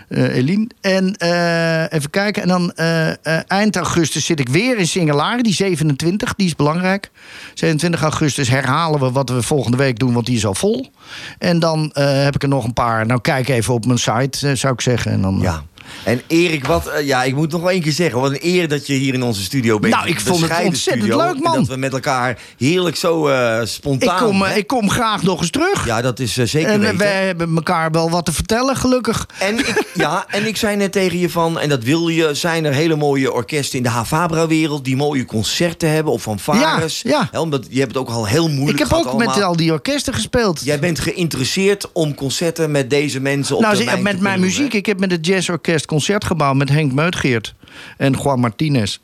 eh 0.08 0.36
Eline. 0.36 0.70
En 0.82 1.16
eh, 1.16 1.94
even 1.94 2.10
kijken. 2.10 2.42
En 2.42 2.48
dan 2.48 2.72
eh, 2.72 3.52
eind 3.52 3.76
augustus 3.76 4.26
zit 4.26 4.40
ik 4.40 4.50
weer 4.50 4.78
in 4.78 4.88
Singelaren. 4.88 5.44
Die 5.44 5.54
27, 5.54 6.36
die 6.36 6.48
is 6.48 6.56
belangrijk. 6.56 7.12
27 7.54 8.02
augustus 8.02 8.50
herhalen 8.50 9.00
we 9.00 9.12
wat 9.12 9.30
we 9.30 9.42
volgende 9.42 9.78
week 9.78 10.00
doen, 10.00 10.14
want 10.14 10.26
die 10.26 10.36
is 10.36 10.46
al 10.46 10.56
vol. 10.56 10.90
En 11.38 11.60
dan 11.60 11.92
heb 11.96 12.36
ik 12.36 12.44
er 12.44 12.50
nog 12.50 12.64
een 12.64 12.74
paar. 12.74 13.06
Nou, 13.06 13.22
kijk 13.22 13.50
even 13.50 13.74
op 13.74 13.86
mijn 13.86 14.00
site, 14.00 14.56
zou 14.56 14.74
ik 14.74 14.82
zeggen. 14.82 15.12
En 15.12 15.22
dan, 15.22 15.40
Ja. 15.42 15.64
En 16.04 16.22
Erik, 16.28 16.66
wat, 16.66 16.88
eh, 16.88 17.06
ja, 17.06 17.24
ik 17.24 17.36
moet 17.36 17.52
nog 17.52 17.62
wel 17.62 17.70
één 17.70 17.82
keer 17.82 17.92
zeggen. 17.92 18.22
Wat 18.22 18.32
een 18.32 18.40
eer 18.42 18.68
dat 18.68 18.88
je 18.88 18.94
hier 18.94 19.14
in 19.14 19.24
onze 19.24 19.44
studio 19.44 19.80
bent. 19.80 19.94
Nou, 19.94 20.08
ik 20.08 20.20
vond 20.20 20.42
het 20.42 20.64
ontzettend 20.64 20.78
studio. 20.78 21.18
leuk, 21.18 21.40
man. 21.40 21.54
En 21.54 21.60
dat 21.60 21.68
we 21.68 21.76
met 21.76 21.94
elkaar 21.94 22.38
heerlijk 22.58 22.96
zo 22.96 23.28
eh, 23.28 23.62
Ik 23.62 23.68
spontaan... 23.68 24.26
kom, 24.26 24.44
eh, 24.44 24.58
ik 24.58 24.68
kom 24.68 24.90
graag 24.90 25.24
nog 25.24 25.40
eens 25.40 25.50
terug. 25.50 25.86
Ja, 25.86 26.02
dat 26.02 26.20
is 26.20 26.34
zeker 26.34 26.70
en 26.70 26.80
weten. 26.80 26.98
wij 26.98 27.26
hebben 27.26 27.56
elkaar 27.56 27.92
wel 27.92 28.10
wat 28.10 28.26
te 28.26 28.34
vertellen, 28.34 28.76
gelukkig. 28.76 29.28
En 29.40 29.60
ik, 29.60 29.84
ja, 29.94 30.26
en 30.28 30.48
ik 30.48 30.58
zei 30.58 30.76
net 30.76 30.92
tegen 30.92 31.20
je 31.20 31.30
van, 31.30 31.60
en 31.60 31.70
dat 31.70 31.84
wil 31.84 32.08
je, 32.08 32.34
zijn 32.34 32.66
er 32.66 32.74
hele 32.74 32.96
mooie 32.96 33.34
orkesten 33.34 33.78
in 33.78 33.84
de 33.84 33.90
Havabra-wereld 33.90 34.86
die 34.86 34.96
mooie 34.96 35.26
concerten 35.26 35.90
hebben 35.90 36.14
of 36.14 36.22
fanfares. 36.22 37.02
Ja, 37.02 37.30
ja. 37.32 37.40
Omdat 37.40 37.66
je 37.70 37.80
hebt 37.80 37.92
het 37.92 38.02
ook 38.02 38.10
al 38.10 38.28
heel 38.28 38.48
moeilijk 38.50 38.80
Ik 38.80 38.88
heb 38.90 38.98
ook 38.98 39.18
met 39.18 39.42
al 39.42 39.56
die 39.56 39.72
orkesten 39.72 40.14
gespeeld. 40.14 40.62
Jij 40.64 40.80
bent 40.80 41.00
geïnteresseerd 41.00 41.92
om 41.92 42.16
concerten 42.16 42.72
met 42.72 42.90
deze 42.90 43.20
mensen 43.20 43.56
op 43.56 43.62
nou, 43.62 43.78
de 43.78 43.84
lijn 43.84 44.04
met 44.04 44.20
mijn 44.20 44.40
muziek. 44.40 44.74
Ik 44.74 44.86
heb 44.86 45.00
met 45.00 45.12
het 45.12 45.26
Jazzorkest 45.26 45.71
Concertgebouw 45.80 46.54
met 46.54 46.70
Henk 46.70 46.92
Meutgeert 46.92 47.56
en 47.98 48.14
Juan 48.14 48.40
Martinez. 48.40 48.98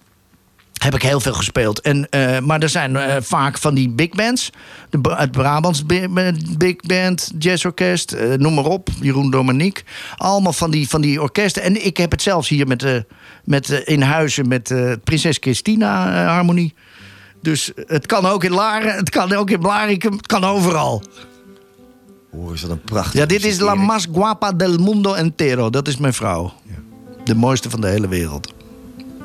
Heb 0.78 0.96
ik 0.96 1.02
heel 1.02 1.20
veel 1.20 1.34
gespeeld. 1.34 1.82
En, 1.82 2.10
eh, 2.10 2.40
maar 2.40 2.60
er 2.60 2.70
zijn 2.70 2.96
eh, 2.96 3.16
vaak 3.22 3.58
van 3.58 3.76
die 3.76 3.90
big 3.90 4.10
bands. 4.10 4.50
De, 4.90 5.00
het 5.16 5.32
Brabants 5.32 5.84
eh, 5.88 6.28
Big 6.58 6.76
Band, 6.76 7.32
Jazzorkest, 7.40 8.12
eh, 8.12 8.34
noem 8.34 8.54
maar 8.54 8.66
op. 8.66 8.90
Jeroen 9.02 9.32
Dominique. 9.32 9.84
Allemaal 10.18 10.54
van 10.54 10.72
die, 10.72 10.90
van 10.90 11.02
die 11.02 11.22
orkesten. 11.22 11.62
En 11.62 11.86
ik 11.86 11.98
heb 11.98 12.12
het 12.12 12.22
zelfs 12.22 12.50
hier 12.50 12.68
met, 12.68 13.06
met, 13.44 13.70
in 13.70 14.02
Huizen 14.02 14.48
met 14.48 14.74
Prinses 15.04 15.38
Christina 15.40 16.24
Harmonie. 16.26 16.74
Dus 17.42 17.72
het 17.76 18.06
kan 18.06 18.26
ook 18.26 18.44
in 18.44 18.52
Laren, 18.52 18.96
het 18.96 19.10
kan 19.10 19.34
ook 19.34 19.50
in 19.50 19.60
Blarikum, 19.60 20.12
het 20.12 20.28
kan 20.28 20.44
overal. 20.44 21.04
Hoor 22.42 22.54
is 22.54 22.62
dat 22.62 22.70
een 22.70 22.82
prachtig 22.82 23.14
Ja, 23.14 23.26
dit 23.26 23.46
is 23.46 23.60
La 23.60 23.76
Más 23.76 24.08
Guapa 24.14 24.52
del 24.52 24.78
Mundo 24.78 25.14
Entero. 25.14 25.70
Dat 25.70 25.88
is 25.88 25.98
mijn 25.98 26.14
vrouw. 26.14 26.54
De 27.24 27.36
mooiste 27.36 27.70
van 27.70 27.82
de 27.82 27.88
hele 27.88 28.08
wereld. 28.08 28.54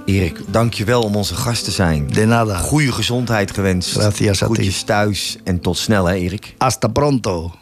Erik, 0.04 0.40
dankjewel 0.46 1.02
om 1.02 1.16
onze 1.16 1.34
gast 1.34 1.64
te 1.64 1.70
zijn. 1.70 2.06
De 2.06 2.24
nada. 2.24 2.56
Goede 2.56 2.92
gezondheid 2.92 3.50
gewenst. 3.50 3.90
Gracias 3.90 4.42
a 4.42 4.46
ti. 4.46 4.52
Groetjes 4.52 4.82
thuis 4.82 5.36
en 5.44 5.60
tot 5.60 5.78
snel 5.78 6.04
hè 6.04 6.14
Erik. 6.14 6.54
Hasta 6.58 6.88
pronto. 6.88 7.52